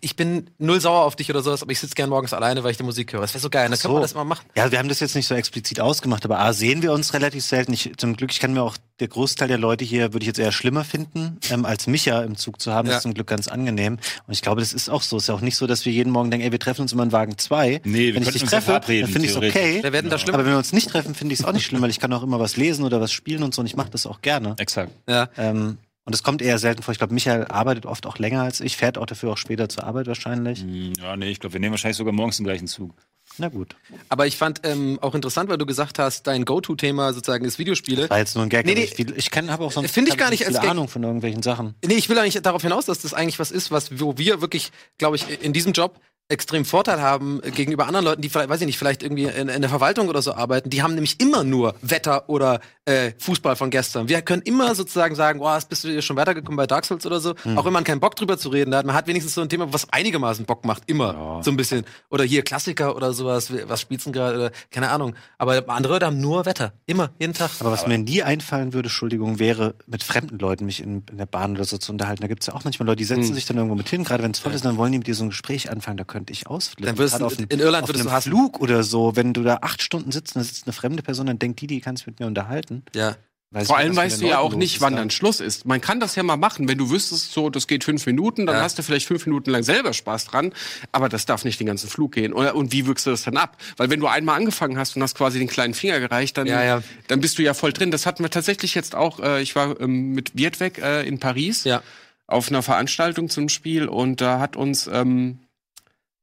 ich 0.00 0.16
bin 0.16 0.48
null 0.58 0.80
sauer 0.80 1.04
auf 1.04 1.14
dich 1.14 1.28
oder 1.28 1.42
sowas, 1.42 1.62
aber 1.62 1.72
ich 1.72 1.80
sitze 1.80 1.94
gern 1.94 2.08
morgens 2.08 2.32
alleine, 2.32 2.64
weil 2.64 2.70
ich 2.70 2.78
die 2.78 2.84
Musik 2.84 3.12
höre. 3.12 3.20
Das 3.20 3.34
wäre 3.34 3.42
so 3.42 3.50
geil. 3.50 3.68
Dann 3.68 3.74
Ach 3.78 3.82
können 3.82 3.94
wir 3.94 3.98
so. 3.98 4.02
das 4.02 4.14
mal 4.14 4.24
machen. 4.24 4.46
Ja, 4.56 4.70
wir 4.72 4.78
haben 4.78 4.88
das 4.88 5.00
jetzt 5.00 5.14
nicht 5.14 5.26
so 5.26 5.34
explizit 5.34 5.78
ausgemacht, 5.78 6.24
aber 6.24 6.38
A, 6.38 6.54
sehen 6.54 6.82
wir 6.82 6.92
uns 6.92 7.12
relativ 7.12 7.44
selten. 7.44 7.74
Ich, 7.74 7.92
zum 7.98 8.16
Glück, 8.16 8.32
ich 8.32 8.40
kann 8.40 8.54
mir 8.54 8.62
auch, 8.62 8.78
der 9.00 9.08
Großteil 9.08 9.48
der 9.48 9.58
Leute 9.58 9.84
hier 9.84 10.12
würde 10.12 10.22
ich 10.22 10.28
jetzt 10.28 10.38
eher 10.38 10.52
schlimmer 10.52 10.84
finden, 10.84 11.38
ähm, 11.50 11.64
als 11.64 11.86
Micha 11.88 12.22
im 12.22 12.36
Zug 12.36 12.60
zu 12.60 12.72
haben. 12.72 12.86
Ja. 12.86 12.92
Das 12.92 12.98
ist 12.98 13.02
zum 13.02 13.12
Glück 13.12 13.26
ganz 13.26 13.48
angenehm. 13.48 13.98
Und 14.26 14.32
ich 14.32 14.40
glaube, 14.40 14.60
das 14.60 14.72
ist 14.72 14.88
auch 14.88 15.02
so. 15.02 15.16
Es 15.16 15.24
ist 15.24 15.28
ja 15.28 15.34
auch 15.34 15.40
nicht 15.40 15.56
so, 15.56 15.66
dass 15.66 15.84
wir 15.84 15.92
jeden 15.92 16.12
Morgen 16.12 16.30
denken, 16.30 16.46
ey, 16.46 16.52
wir 16.52 16.60
treffen 16.60 16.82
uns 16.82 16.92
immer 16.92 17.02
in 17.02 17.12
Wagen 17.12 17.36
2. 17.36 17.82
Nee, 17.84 17.98
wir 17.98 18.14
Wenn 18.14 18.22
ich 18.22 18.30
dich 18.30 18.42
uns 18.42 18.52
ja 18.52 18.58
treffe, 18.58 18.66
verabreden, 18.66 19.02
dann 19.02 19.12
finde 19.12 19.26
ich 19.26 19.32
es 19.32 19.36
okay. 19.36 19.82
Wir 19.82 19.92
werden 19.92 20.10
da 20.10 20.18
schlimm. 20.18 20.34
Aber 20.34 20.44
wenn 20.44 20.52
wir 20.52 20.58
uns 20.58 20.72
nicht 20.72 20.88
treffen, 20.88 21.14
finde 21.14 21.34
ich 21.34 21.40
es 21.40 21.44
auch 21.44 21.52
nicht 21.52 21.66
schlimm, 21.66 21.82
weil 21.82 21.90
ich 21.90 21.98
kann 21.98 22.12
auch 22.12 22.22
immer 22.22 22.38
was 22.38 22.56
lesen 22.56 22.84
oder 22.84 23.00
was 23.00 23.12
spielen 23.12 23.42
und 23.42 23.52
so. 23.52 23.60
Und 23.60 23.66
ich 23.66 23.76
mache 23.76 23.90
das 23.90 24.06
auch 24.06 24.22
gerne. 24.22 24.54
Exakt. 24.58 24.93
Ja. 25.08 25.28
Ähm, 25.36 25.78
und 26.06 26.14
es 26.14 26.22
kommt 26.22 26.42
eher 26.42 26.58
selten 26.58 26.82
vor. 26.82 26.92
Ich 26.92 26.98
glaube, 26.98 27.14
Michael 27.14 27.46
arbeitet 27.46 27.86
oft 27.86 28.06
auch 28.06 28.18
länger 28.18 28.42
als 28.42 28.60
ich, 28.60 28.76
fährt 28.76 28.98
auch 28.98 29.06
dafür 29.06 29.32
auch 29.32 29.38
später 29.38 29.68
zur 29.70 29.84
Arbeit 29.84 30.06
wahrscheinlich. 30.06 30.60
Hm, 30.60 30.92
Ja, 31.00 31.16
nee, 31.16 31.30
ich 31.30 31.40
glaube, 31.40 31.54
wir 31.54 31.60
nehmen 31.60 31.72
wahrscheinlich 31.72 31.96
sogar 31.96 32.12
morgens 32.12 32.36
den 32.36 32.44
gleichen 32.44 32.66
Zug. 32.66 32.94
Na 33.38 33.48
gut. 33.48 33.74
Aber 34.10 34.26
ich 34.26 34.36
fand 34.36 34.60
ähm, 34.64 34.98
auch 35.00 35.14
interessant, 35.14 35.48
weil 35.48 35.56
du 35.56 35.64
gesagt 35.64 35.98
hast, 35.98 36.26
dein 36.26 36.44
Go-To-Thema 36.44 37.14
sozusagen 37.14 37.46
ist 37.46 37.58
Videospiele. 37.58 38.10
War 38.10 38.18
jetzt 38.18 38.34
nur 38.34 38.44
ein 38.44 38.50
Gag. 38.50 38.66
Nee, 38.66 38.74
nee. 38.74 38.84
ich, 38.84 38.98
ich 38.98 39.30
kenne 39.30 39.50
aber 39.50 39.64
auch 39.64 39.72
sonst 39.72 39.90
Finde 39.92 40.10
ich 40.10 40.18
gar 40.18 40.28
nicht 40.30 40.46
als 40.46 40.60
Gag. 40.60 40.70
Ahnung 40.70 40.88
von 40.88 41.02
irgendwelchen 41.02 41.42
Sachen. 41.42 41.74
Nee, 41.84 41.94
ich 41.94 42.08
will 42.10 42.18
eigentlich 42.18 42.40
darauf 42.42 42.62
hinaus, 42.62 42.84
dass 42.84 43.00
das 43.00 43.14
eigentlich 43.14 43.38
was 43.38 43.50
ist, 43.50 43.70
was 43.70 43.98
wo 43.98 44.18
wir 44.18 44.42
wirklich, 44.42 44.72
glaube 44.98 45.16
ich, 45.16 45.42
in 45.42 45.54
diesem 45.54 45.72
Job 45.72 46.00
extrem 46.28 46.64
Vorteil 46.64 47.00
haben 47.00 47.40
äh, 47.42 47.50
gegenüber 47.50 47.86
anderen 47.86 48.04
Leuten, 48.06 48.22
die 48.22 48.28
vielleicht, 48.28 48.48
weiß 48.48 48.60
ich 48.60 48.66
nicht, 48.66 48.78
vielleicht 48.78 49.02
irgendwie 49.02 49.24
in, 49.24 49.48
in 49.48 49.60
der 49.60 49.70
Verwaltung 49.70 50.08
oder 50.08 50.22
so 50.22 50.34
arbeiten. 50.34 50.70
Die 50.70 50.82
haben 50.82 50.94
nämlich 50.94 51.20
immer 51.20 51.44
nur 51.44 51.74
Wetter 51.82 52.28
oder 52.28 52.60
äh, 52.86 53.12
Fußball 53.18 53.56
von 53.56 53.70
gestern. 53.70 54.08
Wir 54.08 54.22
können 54.22 54.42
immer 54.42 54.74
sozusagen 54.74 55.14
sagen, 55.14 55.38
boah, 55.40 55.60
bist 55.68 55.84
du 55.84 55.88
hier 55.88 56.02
schon 56.02 56.16
weitergekommen 56.16 56.56
bei 56.56 56.66
Dark 56.66 56.84
Souls 56.86 57.04
oder 57.06 57.20
so. 57.20 57.34
Hm. 57.42 57.58
Auch 57.58 57.64
wenn 57.64 57.72
man 57.72 57.84
keinen 57.84 58.00
Bock 58.00 58.16
drüber 58.16 58.38
zu 58.38 58.48
reden 58.48 58.74
hat. 58.74 58.86
Man 58.86 58.94
hat 58.94 59.06
wenigstens 59.06 59.34
so 59.34 59.40
ein 59.42 59.48
Thema, 59.48 59.72
was 59.72 59.90
einigermaßen 59.92 60.44
Bock 60.46 60.64
macht, 60.64 60.84
immer 60.86 61.40
so 61.42 61.50
ein 61.50 61.56
bisschen. 61.56 61.84
Oder 62.10 62.24
hier 62.24 62.42
Klassiker 62.42 62.96
oder 62.96 63.12
sowas. 63.12 63.52
Was 63.66 63.80
spielst 63.80 64.06
du 64.06 64.10
denn 64.10 64.20
gerade? 64.20 64.36
Oder 64.38 64.50
keine 64.70 64.90
Ahnung. 64.90 65.14
Aber 65.38 65.62
andere 65.68 65.94
Leute 65.94 66.06
haben 66.06 66.20
nur 66.20 66.46
Wetter, 66.46 66.72
immer, 66.86 67.10
jeden 67.18 67.34
Tag. 67.34 67.50
Aber 67.60 67.70
was 67.70 67.86
mir 67.86 67.98
nie 67.98 68.22
einfallen 68.22 68.72
würde, 68.72 68.86
Entschuldigung, 68.86 69.38
wäre, 69.38 69.74
mit 69.86 70.02
fremden 70.02 70.38
Leuten 70.38 70.64
mich 70.66 70.82
in, 70.82 71.04
in 71.10 71.18
der 71.18 71.26
Bahn 71.26 71.52
oder 71.52 71.64
so 71.64 71.78
zu 71.78 71.92
unterhalten. 71.92 72.22
Da 72.22 72.28
gibt's 72.28 72.46
ja 72.46 72.54
auch 72.54 72.64
manchmal 72.64 72.86
Leute, 72.86 72.96
die 72.96 73.04
setzen 73.04 73.28
Hm. 73.28 73.34
sich 73.34 73.46
dann 73.46 73.56
irgendwo 73.56 73.74
mit 73.76 73.88
hin, 73.88 74.04
gerade 74.04 74.22
wenn 74.22 74.30
es 74.32 74.38
voll 74.38 74.52
ist, 74.52 74.64
dann 74.64 74.76
wollen 74.76 74.92
die 74.92 74.98
mit 74.98 75.06
dir 75.06 75.14
so 75.14 75.24
ein 75.24 75.30
Gespräch 75.30 75.70
anfangen, 75.70 75.96
da 75.96 76.04
könnte 76.14 76.32
ich 76.32 76.46
ausflippen. 76.46 76.86
Dann 76.86 76.96
würdest 76.98 77.20
du- 77.20 77.24
auf 77.26 77.36
einem- 77.36 77.48
in 77.50 77.58
Irland 77.58 77.82
auf 77.82 77.88
würdest 77.88 78.06
einem 78.06 78.14
du. 78.22 78.30
Flug 78.30 78.60
oder 78.60 78.84
so, 78.84 79.16
wenn 79.16 79.32
du 79.32 79.42
da 79.42 79.58
acht 79.62 79.82
Stunden 79.82 80.12
sitzt 80.12 80.36
und 80.36 80.42
da 80.42 80.44
sitzt 80.44 80.66
eine 80.66 80.72
fremde 80.72 81.02
Person, 81.02 81.26
dann 81.26 81.40
denkt 81.40 81.60
die, 81.60 81.66
die 81.66 81.80
kann 81.80 81.96
sich 81.96 82.06
mit 82.06 82.20
mir 82.20 82.26
unterhalten. 82.26 82.84
Ja. 82.94 83.16
Weiß 83.50 83.66
Vor 83.68 83.76
ich, 83.76 83.84
allem 83.84 83.94
weißt 83.96 84.20
du 84.20 84.26
ja 84.26 84.38
auch 84.38 84.54
nicht, 84.54 84.80
wann 84.80 84.94
da. 84.94 84.98
dann 85.00 85.10
Schluss 85.10 85.38
ist. 85.40 85.64
Man 85.64 85.80
kann 85.80 86.00
das 86.00 86.16
ja 86.16 86.22
mal 86.24 86.36
machen, 86.36 86.66
wenn 86.68 86.76
du 86.78 86.90
wüsstest, 86.90 87.32
so, 87.32 87.50
das 87.50 87.66
geht 87.68 87.84
fünf 87.84 88.04
Minuten, 88.06 88.46
dann 88.46 88.56
Ja. 88.56 88.62
hast 88.62 88.78
du 88.78 88.82
vielleicht 88.82 89.06
fünf 89.06 89.26
Minuten 89.26 89.50
lang 89.50 89.62
selber 89.62 89.92
Spaß 89.92 90.24
dran, 90.26 90.52
aber 90.92 91.08
das 91.08 91.24
darf 91.26 91.44
nicht 91.44 91.58
den 91.60 91.66
ganzen 91.68 91.88
Flug 91.88 92.12
gehen. 92.12 92.32
Und 92.32 92.72
wie 92.72 92.86
wirkst 92.86 93.06
du 93.06 93.10
das 93.10 93.22
dann 93.22 93.36
ab? 93.36 93.56
Weil 93.76 93.90
wenn 93.90 94.00
du 94.00 94.06
einmal 94.08 94.36
angefangen 94.38 94.76
hast 94.78 94.96
und 94.96 95.02
hast 95.02 95.16
quasi 95.16 95.38
den 95.40 95.46
kleinen 95.48 95.74
Finger 95.74 96.00
gereicht, 96.00 96.36
dann, 96.36 96.46
Ja, 96.48 96.64
ja. 96.64 96.82
dann 97.08 97.20
bist 97.20 97.38
du 97.38 97.42
ja 97.42 97.54
voll 97.54 97.72
drin. 97.72 97.90
Das 97.92 98.06
hatten 98.06 98.22
wir 98.24 98.30
tatsächlich 98.30 98.74
jetzt 98.74 98.94
auch, 98.96 99.20
äh, 99.20 99.40
ich 99.42 99.54
war 99.54 99.80
ähm, 99.80 100.12
mit 100.14 100.36
Wirtweg 100.36 100.78
äh, 100.78 101.02
in 101.06 101.18
Paris 101.20 101.62
Ja. 101.64 101.80
auf 102.26 102.48
einer 102.48 102.62
Veranstaltung 102.62 103.28
zum 103.28 103.48
Spiel 103.48 103.86
und 103.86 104.20
da 104.20 104.40
hat 104.40 104.56
uns 104.56 104.88
ähm, 104.92 105.38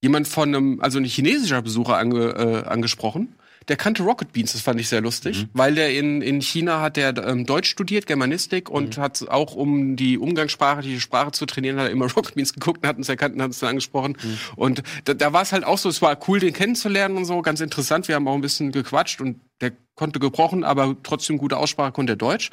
jemand 0.02 0.28
von 0.28 0.50
einem, 0.50 0.82
also 0.82 0.98
ein 0.98 1.06
chinesischer 1.06 1.62
Besucher 1.62 1.98
ange, 1.98 2.30
äh, 2.30 2.68
angesprochen. 2.68 3.36
Der 3.68 3.78
kannte 3.78 4.02
Rocket 4.02 4.34
Beans, 4.34 4.54
das 4.54 4.62
fand 4.62 4.80
ich 4.80 4.90
sehr 4.90 5.02
lustig, 5.02 5.46
weil 5.54 5.76
der 5.76 5.94
in, 5.94 6.24
in 6.24 6.42
China 6.42 6.82
hat 6.82 6.98
der 6.98 7.16
ähm, 7.18 7.46
Deutsch 7.46 7.70
studiert, 7.70 8.08
Germanistik 8.08 8.72
und 8.72 8.98
hat 8.98 9.24
auch 9.30 9.54
um 9.54 9.96
die 9.96 10.18
Umgangssprache, 10.18 10.82
die 10.82 11.00
Sprache 11.00 11.32
zu 11.32 11.46
trainieren, 11.46 11.78
hat 11.78 11.86
er 11.86 11.92
immer 11.92 12.12
Rocket 12.16 12.34
Beans 12.34 12.54
geguckt 12.54 12.82
und 12.82 12.90
hat 12.90 12.98
uns 12.98 13.08
erkannt 13.08 13.36
und 13.36 13.42
hat 13.42 13.50
uns 13.50 13.60
dann 13.60 13.70
angesprochen. 13.70 14.18
Und 14.56 14.82
da, 15.06 15.14
da 15.14 15.32
war 15.32 15.44
es 15.44 15.52
halt 15.52 15.64
auch 15.64 15.78
so, 15.78 15.90
es 15.90 16.02
war 16.02 16.18
cool, 16.28 16.40
den 16.40 16.54
kennenzulernen 16.54 17.18
und 17.18 17.26
so, 17.26 17.40
ganz 17.44 17.62
interessant. 17.62 18.08
Wir 18.08 18.16
haben 18.16 18.28
auch 18.28 18.34
ein 18.34 18.42
bisschen 18.42 18.72
gequatscht 18.72 19.22
und 19.22 19.40
der 19.62 19.74
konnte 19.94 20.20
gebrochen, 20.20 20.64
aber 20.64 20.96
trotzdem 21.04 21.38
gute 21.38 21.58
Aussprache, 21.58 21.92
konnte 21.92 22.14
er 22.14 22.18
Deutsch. 22.18 22.50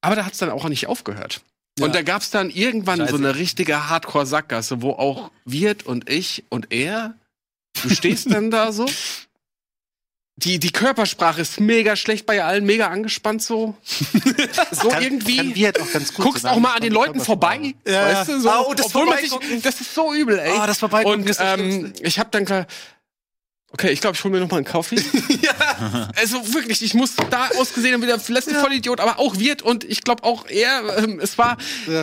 Aber 0.00 0.16
da 0.16 0.26
hat 0.26 0.32
es 0.32 0.38
dann 0.38 0.50
auch 0.50 0.68
nicht 0.68 0.88
aufgehört. 0.88 1.42
Und 1.80 1.94
da 1.94 2.02
gab 2.02 2.22
es 2.22 2.30
dann 2.30 2.50
irgendwann 2.50 3.06
so 3.08 3.16
eine 3.16 3.36
richtige 3.36 3.88
Hardcore-Sackgasse, 3.88 4.82
wo 4.82 4.90
auch 4.90 5.30
Wirt 5.44 5.84
und 5.86 6.10
ich 6.10 6.44
und 6.50 6.72
er, 6.72 7.14
du 7.82 7.88
stehst 7.90 8.30
dann 8.30 8.50
da 8.50 8.72
so. 8.72 8.86
Die, 10.36 10.58
die 10.58 10.72
Körpersprache 10.72 11.40
ist 11.40 11.60
mega 11.60 11.94
schlecht 11.94 12.26
bei 12.26 12.42
allen, 12.42 12.64
mega 12.64 12.88
angespannt 12.88 13.42
so. 13.42 13.76
so 14.70 14.88
Kann, 14.88 15.02
irgendwie. 15.02 15.62
kann 15.62 15.82
auch 15.82 15.92
ganz 15.92 16.14
gut 16.14 16.24
guckst 16.24 16.46
auch 16.46 16.58
mal 16.58 16.74
an 16.74 16.80
den 16.82 16.92
Leuten 16.92 17.20
vorbei. 17.20 17.74
Ja, 17.86 18.06
weißt 18.06 18.28
du, 18.30 18.40
so, 18.40 18.50
Ah, 18.50 18.60
und 18.60 18.78
das 18.78 18.86
obwohl 18.86 19.06
man 19.06 19.18
sich, 19.18 19.30
das 19.62 19.80
ist 19.80 19.94
so 19.94 20.12
übel, 20.12 20.38
ey. 20.38 20.52
Oh, 20.54 20.66
das 20.66 20.78
Vorbeigucken 20.78 21.22
Und 21.22 21.36
ähm, 21.38 21.92
ich 22.00 22.18
habe 22.18 22.30
dann 22.32 22.44
klar, 22.44 22.66
okay, 23.72 23.90
ich 23.90 24.00
glaube, 24.00 24.16
ich 24.16 24.24
hole 24.24 24.32
mir 24.32 24.40
noch 24.40 24.50
mal 24.50 24.56
einen 24.56 24.64
Kaffee. 24.64 24.96
ja. 25.42 26.10
Also 26.16 26.54
wirklich, 26.54 26.82
ich 26.82 26.94
muss 26.94 27.16
da 27.30 27.48
ausgesehen 27.58 27.94
haben, 27.94 28.02
wie 28.02 28.06
der 28.06 28.20
letzte 28.28 28.54
Vollidiot, 28.54 29.00
aber 29.00 29.18
auch 29.18 29.38
wird 29.38 29.62
und 29.62 29.84
ich 29.84 30.02
glaube 30.02 30.24
auch 30.24 30.46
er, 30.48 30.98
ähm, 30.98 31.20
es 31.20 31.38
war 31.38 31.56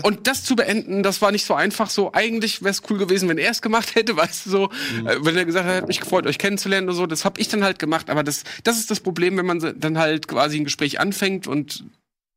und 0.04 0.28
das 0.28 0.44
zu 0.44 0.56
beenden, 0.56 1.04
das 1.04 1.22
war 1.22 1.32
nicht 1.32 1.46
so 1.46 1.54
einfach. 1.54 1.90
So 1.90 2.12
eigentlich 2.14 2.62
wäre 2.62 2.72
es 2.72 2.82
cool 2.90 2.98
gewesen, 2.98 3.30
wenn 3.30 3.38
er 3.38 3.52
es 3.52 3.62
gemacht 3.62 3.96
hätte, 3.96 4.18
weißt 4.18 4.46
du 4.46 4.50
so, 4.50 4.66
äh, 5.06 5.18
wenn 5.22 5.38
er 5.38 5.46
gesagt 5.46 5.68
hat, 5.68 5.76
hat 5.76 5.88
mich 5.88 6.00
gefreut, 6.00 6.26
euch 6.26 6.38
kennenzulernen 6.38 6.88
oder 6.88 6.98
so. 6.98 7.06
Das 7.06 7.26
habe 7.26 7.40
ich 7.40 7.48
dann 7.48 7.64
halt 7.64 7.80
gemacht, 7.80 8.10
aber 8.10 8.24
das, 8.24 8.44
das 8.64 8.78
ist 8.78 8.92
das 8.92 9.00
Problem, 9.00 9.38
wenn 9.38 9.46
man 9.46 9.76
dann 9.78 9.98
halt 9.98 10.28
quasi 10.28 10.58
ein 10.58 10.64
Gespräch 10.64 11.00
anfängt 11.00 11.48
und 11.48 11.84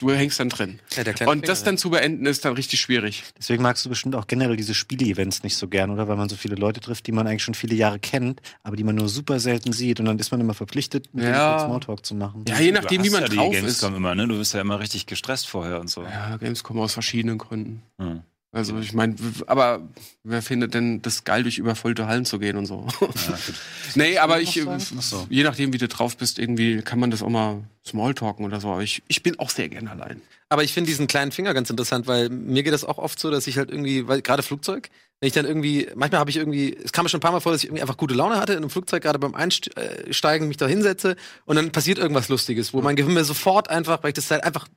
du 0.09 0.15
hängst 0.15 0.39
dann 0.41 0.49
drin. 0.49 0.79
Ja, 0.95 1.05
der 1.05 1.15
kleine 1.15 1.31
Und 1.33 1.49
das 1.49 1.63
dann 1.65 1.79
zu 1.79 1.91
beenden 1.91 2.27
ist 2.27 2.45
dann 2.45 2.55
richtig 2.55 2.81
schwierig. 2.81 3.25
Deswegen 3.39 3.63
magst 3.63 3.85
du 3.85 3.89
bestimmt 3.89 4.15
auch 4.15 4.27
generell 4.27 4.57
diese 4.57 4.75
Spiele-Events 4.75 5.43
nicht 5.43 5.57
so 5.57 5.69
gern, 5.69 5.91
oder? 5.91 6.09
Weil 6.09 6.17
man 6.17 6.29
so 6.29 6.37
viele 6.37 6.55
Leute 6.57 6.81
trifft, 6.81 7.07
die 7.07 7.13
man 7.13 7.27
eigentlich 7.27 7.43
schon 7.43 7.55
viele 7.55 7.75
Jahre 7.75 7.99
kennt, 7.99 8.41
aber 8.63 8.77
die 8.77 8.85
man 8.85 8.95
nur 8.95 9.09
super 9.09 9.41
selten 9.41 9.73
sieht. 9.73 10.01
Und 10.01 10.07
dann 10.07 10.19
ist 10.19 10.31
man 10.31 10.41
immer 10.41 10.55
verpflichtet, 10.55 11.15
mit 11.15 11.25
Ja. 11.25 11.53
kurz 11.53 11.65
Smalltalk 11.67 12.07
zu 12.07 12.15
machen. 12.15 12.45
Ja, 12.49 12.59
je 12.61 12.73
nachdem, 12.73 13.05
wie 13.05 13.11
man 13.11 13.23
ja 13.23 13.29
die 13.29 13.37
drauf 13.37 13.55
ist. 13.55 13.61
Gamescom 13.61 13.95
immer, 13.97 14.15
ne? 14.15 14.29
Du 14.29 14.37
bist 14.39 14.55
ja 14.55 14.61
immer 14.61 14.81
richtig 14.81 15.07
gestresst 15.07 15.49
vorher 15.49 15.81
und 15.81 15.89
so. 15.89 16.03
Ja, 16.03 16.37
Gamescom 16.37 16.79
aus 16.81 16.93
verschiedenen 16.93 17.39
Gründen. 17.39 17.83
Hm. 18.01 18.23
Also 18.55 18.79
ich 18.79 18.93
meine, 18.93 19.17
aber 19.47 19.89
wer 20.25 20.43
findet 20.43 20.75
denn 20.75 21.01
das 21.01 21.25
geil, 21.25 21.43
durch 21.43 21.57
überfüllte 21.57 22.07
Hallen 22.07 22.27
zu 22.27 22.39
gehen 22.39 22.59
und 22.59 22.67
so? 22.67 22.87
Ja, 23.01 23.09
nee, 23.95 24.19
aber 24.19 24.43
ich, 24.43 24.59
äh, 24.59 24.79
so. 24.79 25.27
je 25.31 25.43
nachdem, 25.43 25.73
wie 25.73 25.79
du 25.79 25.89
drauf 25.89 26.19
bist, 26.19 26.39
irgendwie 26.39 26.83
kann 26.83 27.01
man 27.01 27.11
das 27.11 27.23
auch 27.23 27.31
mal 27.31 27.65
Smalltalken 27.87 28.45
oder 28.45 28.61
so. 28.61 28.69
Aber 28.69 28.83
ich, 28.83 29.03
ich 29.09 29.23
bin 29.23 29.39
auch 29.39 29.49
sehr 29.49 29.71
gern 29.71 29.89
allein. 29.89 30.21
Aber 30.51 30.63
ich 30.63 30.75
finde 30.75 30.89
diesen 30.89 31.07
kleinen 31.07 31.33
Finger 31.33 31.55
ganz 31.55 31.71
interessant, 31.71 32.07
weil 32.07 32.29
mir 32.29 32.63
geht 32.63 32.75
das 32.75 32.85
auch 32.85 32.99
oft 32.99 33.19
so, 33.19 33.31
dass 33.31 33.47
ich 33.47 33.57
halt 33.57 33.71
irgendwie, 33.71 34.07
weil 34.07 34.21
gerade 34.21 34.43
Flugzeug, 34.43 34.91
wenn 35.21 35.29
ich 35.29 35.33
dann 35.33 35.47
irgendwie, 35.47 35.89
manchmal 35.95 36.21
habe 36.21 36.29
ich 36.29 36.37
irgendwie, 36.37 36.77
es 36.77 36.93
kam 36.93 37.07
mir 37.07 37.09
schon 37.09 37.19
ein 37.19 37.23
paar 37.23 37.33
Mal 37.33 37.41
vor, 37.41 37.53
dass 37.53 37.63
ich 37.63 37.69
irgendwie 37.69 37.81
einfach 37.81 37.97
gute 37.97 38.13
Laune 38.13 38.37
hatte 38.37 38.53
in 38.53 38.59
einem 38.59 38.69
Flugzeug, 38.69 39.03
gerade 39.03 39.19
beim 39.19 39.35
Einsteigen 39.35 40.49
mich 40.49 40.59
da 40.59 40.67
hinsetze 40.67 41.17
und 41.47 41.57
dann 41.57 41.73
passiert 41.73 41.97
irgendwas 41.97 42.29
Lustiges, 42.29 42.75
wo 42.75 42.83
mein 42.83 42.97
Gehirn 42.97 43.15
mir 43.15 43.25
sofort 43.25 43.71
einfach, 43.71 44.03
weil 44.03 44.11
ich 44.11 44.15
das 44.15 44.31
halt 44.31 44.45
einfach 44.45 44.69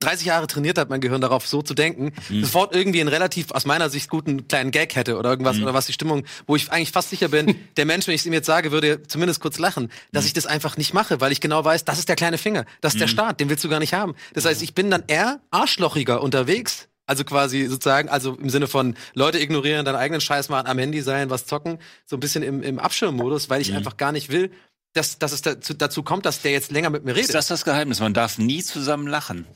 30 0.00 0.26
Jahre 0.26 0.46
trainiert 0.46 0.78
hat, 0.78 0.90
mein 0.90 1.00
Gehirn 1.00 1.20
darauf 1.20 1.46
so 1.46 1.62
zu 1.62 1.74
denken, 1.74 2.12
sofort 2.40 2.74
irgendwie 2.74 3.00
einen 3.00 3.08
relativ 3.08 3.50
aus 3.52 3.64
meiner 3.64 3.90
Sicht 3.90 4.10
guten 4.10 4.48
kleinen 4.48 4.70
Gag 4.70 4.94
hätte 4.96 5.16
oder 5.16 5.30
irgendwas 5.30 5.58
oder 5.58 5.74
was 5.74 5.86
die 5.86 5.92
Stimmung, 5.92 6.24
wo 6.46 6.56
ich 6.56 6.70
eigentlich 6.70 6.92
fast 6.92 7.10
sicher 7.10 7.28
bin, 7.28 7.56
der 7.76 7.86
Mensch, 7.86 8.06
wenn 8.06 8.14
ich 8.14 8.22
es 8.22 8.26
ihm 8.26 8.32
jetzt 8.32 8.46
sage, 8.46 8.72
würde 8.72 9.02
zumindest 9.02 9.40
kurz 9.40 9.58
lachen, 9.58 9.90
dass 10.12 10.26
ich 10.26 10.32
das 10.32 10.46
einfach 10.46 10.76
nicht 10.76 10.94
mache, 10.94 11.20
weil 11.20 11.32
ich 11.32 11.40
genau 11.40 11.64
weiß, 11.64 11.84
das 11.84 11.98
ist 11.98 12.08
der 12.08 12.16
kleine 12.16 12.38
Finger, 12.38 12.64
das 12.80 12.94
ist 12.94 13.00
der 13.00 13.08
Start, 13.08 13.40
den 13.40 13.48
willst 13.48 13.64
du 13.64 13.68
gar 13.68 13.80
nicht 13.80 13.94
haben. 13.94 14.14
Das 14.34 14.44
heißt, 14.44 14.62
ich 14.62 14.74
bin 14.74 14.90
dann 14.90 15.04
eher 15.06 15.40
arschlochiger 15.50 16.22
unterwegs. 16.22 16.88
Also 17.06 17.22
quasi 17.24 17.66
sozusagen, 17.66 18.08
also 18.08 18.34
im 18.34 18.48
Sinne 18.48 18.66
von 18.66 18.96
Leute 19.12 19.38
ignorieren, 19.38 19.84
deinen 19.84 19.96
eigenen 19.96 20.22
Scheiß 20.22 20.48
machen, 20.48 20.66
am 20.66 20.78
Handy 20.78 21.02
sein, 21.02 21.28
was 21.28 21.44
zocken, 21.44 21.78
so 22.06 22.16
ein 22.16 22.20
bisschen 22.20 22.42
im, 22.42 22.62
im 22.62 22.78
Abschirmmodus, 22.78 23.50
weil 23.50 23.60
ich 23.60 23.74
einfach 23.74 23.98
gar 23.98 24.10
nicht 24.10 24.30
will, 24.30 24.50
dass, 24.94 25.18
dass 25.18 25.32
es 25.32 25.42
dazu, 25.42 25.74
dazu 25.74 26.02
kommt, 26.02 26.24
dass 26.24 26.40
der 26.40 26.52
jetzt 26.52 26.72
länger 26.72 26.88
mit 26.88 27.04
mir 27.04 27.14
redet. 27.14 27.26
Ist 27.26 27.34
das 27.34 27.48
das 27.48 27.64
Geheimnis? 27.64 28.00
Man 28.00 28.14
darf 28.14 28.38
nie 28.38 28.62
zusammen 28.62 29.06
lachen. 29.06 29.46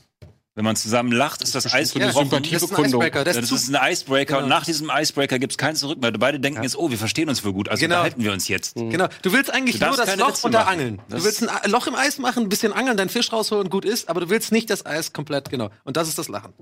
Wenn 0.59 0.65
man 0.65 0.75
zusammen 0.75 1.13
lacht, 1.13 1.41
ist 1.41 1.55
das 1.55 1.73
Eis 1.73 1.91
so. 1.91 1.99
Sympathie- 1.99 2.51
Das 2.51 2.63
ist 2.63 2.73
ein. 2.73 2.83
Icebreaker. 2.83 3.23
Das 3.23 3.37
Ja, 3.37 3.41
ist 3.43 3.49
das 3.49 3.61
ist 3.63 3.73
ein 3.73 3.91
Icebreaker 3.93 4.25
Genau. 4.33 4.43
und 4.43 4.49
nach 4.49 4.65
diesem 4.65 4.91
Icebreaker 4.93 5.39
gibt 5.39 5.53
es 5.53 5.57
kein 5.57 5.77
Zurück 5.77 6.01
mehr. 6.01 6.11
Beide 6.11 6.37
denken 6.41 6.61
jetzt, 6.63 6.75
oh, 6.77 6.91
wir 6.91 6.97
verstehen 6.97 7.29
uns 7.29 7.39
voll 7.39 7.53
gut, 7.53 7.69
also 7.69 7.79
Genau. 7.79 7.95
unterhalten 7.95 8.21
wir 8.21 8.33
uns 8.33 8.49
jetzt. 8.49 8.75
Genau. 8.75 9.07
Du 9.21 9.31
willst 9.31 9.53
eigentlich 9.53 9.79
Du 9.79 9.85
nur 9.85 9.95
das 9.95 10.17
Loch 10.17 10.27
Witze 10.27 10.45
unter 10.47 10.59
machen. 10.59 10.69
Angeln. 10.73 11.01
Du 11.07 11.23
willst 11.23 11.47
ein 11.47 11.71
Loch 11.71 11.87
im 11.87 11.95
Eis 11.95 12.17
machen, 12.17 12.43
ein 12.43 12.49
bisschen 12.49 12.73
angeln, 12.73 12.97
deinen 12.97 13.07
Fisch 13.07 13.31
rausholen 13.31 13.67
und 13.67 13.69
gut 13.69 13.85
ist, 13.85 14.09
aber 14.09 14.19
du 14.19 14.29
willst 14.29 14.51
nicht 14.51 14.69
das 14.69 14.85
Eis 14.85 15.13
komplett, 15.13 15.49
genau. 15.49 15.69
Und 15.85 15.95
das 15.95 16.09
ist 16.09 16.17
das 16.17 16.27
Lachen. 16.27 16.53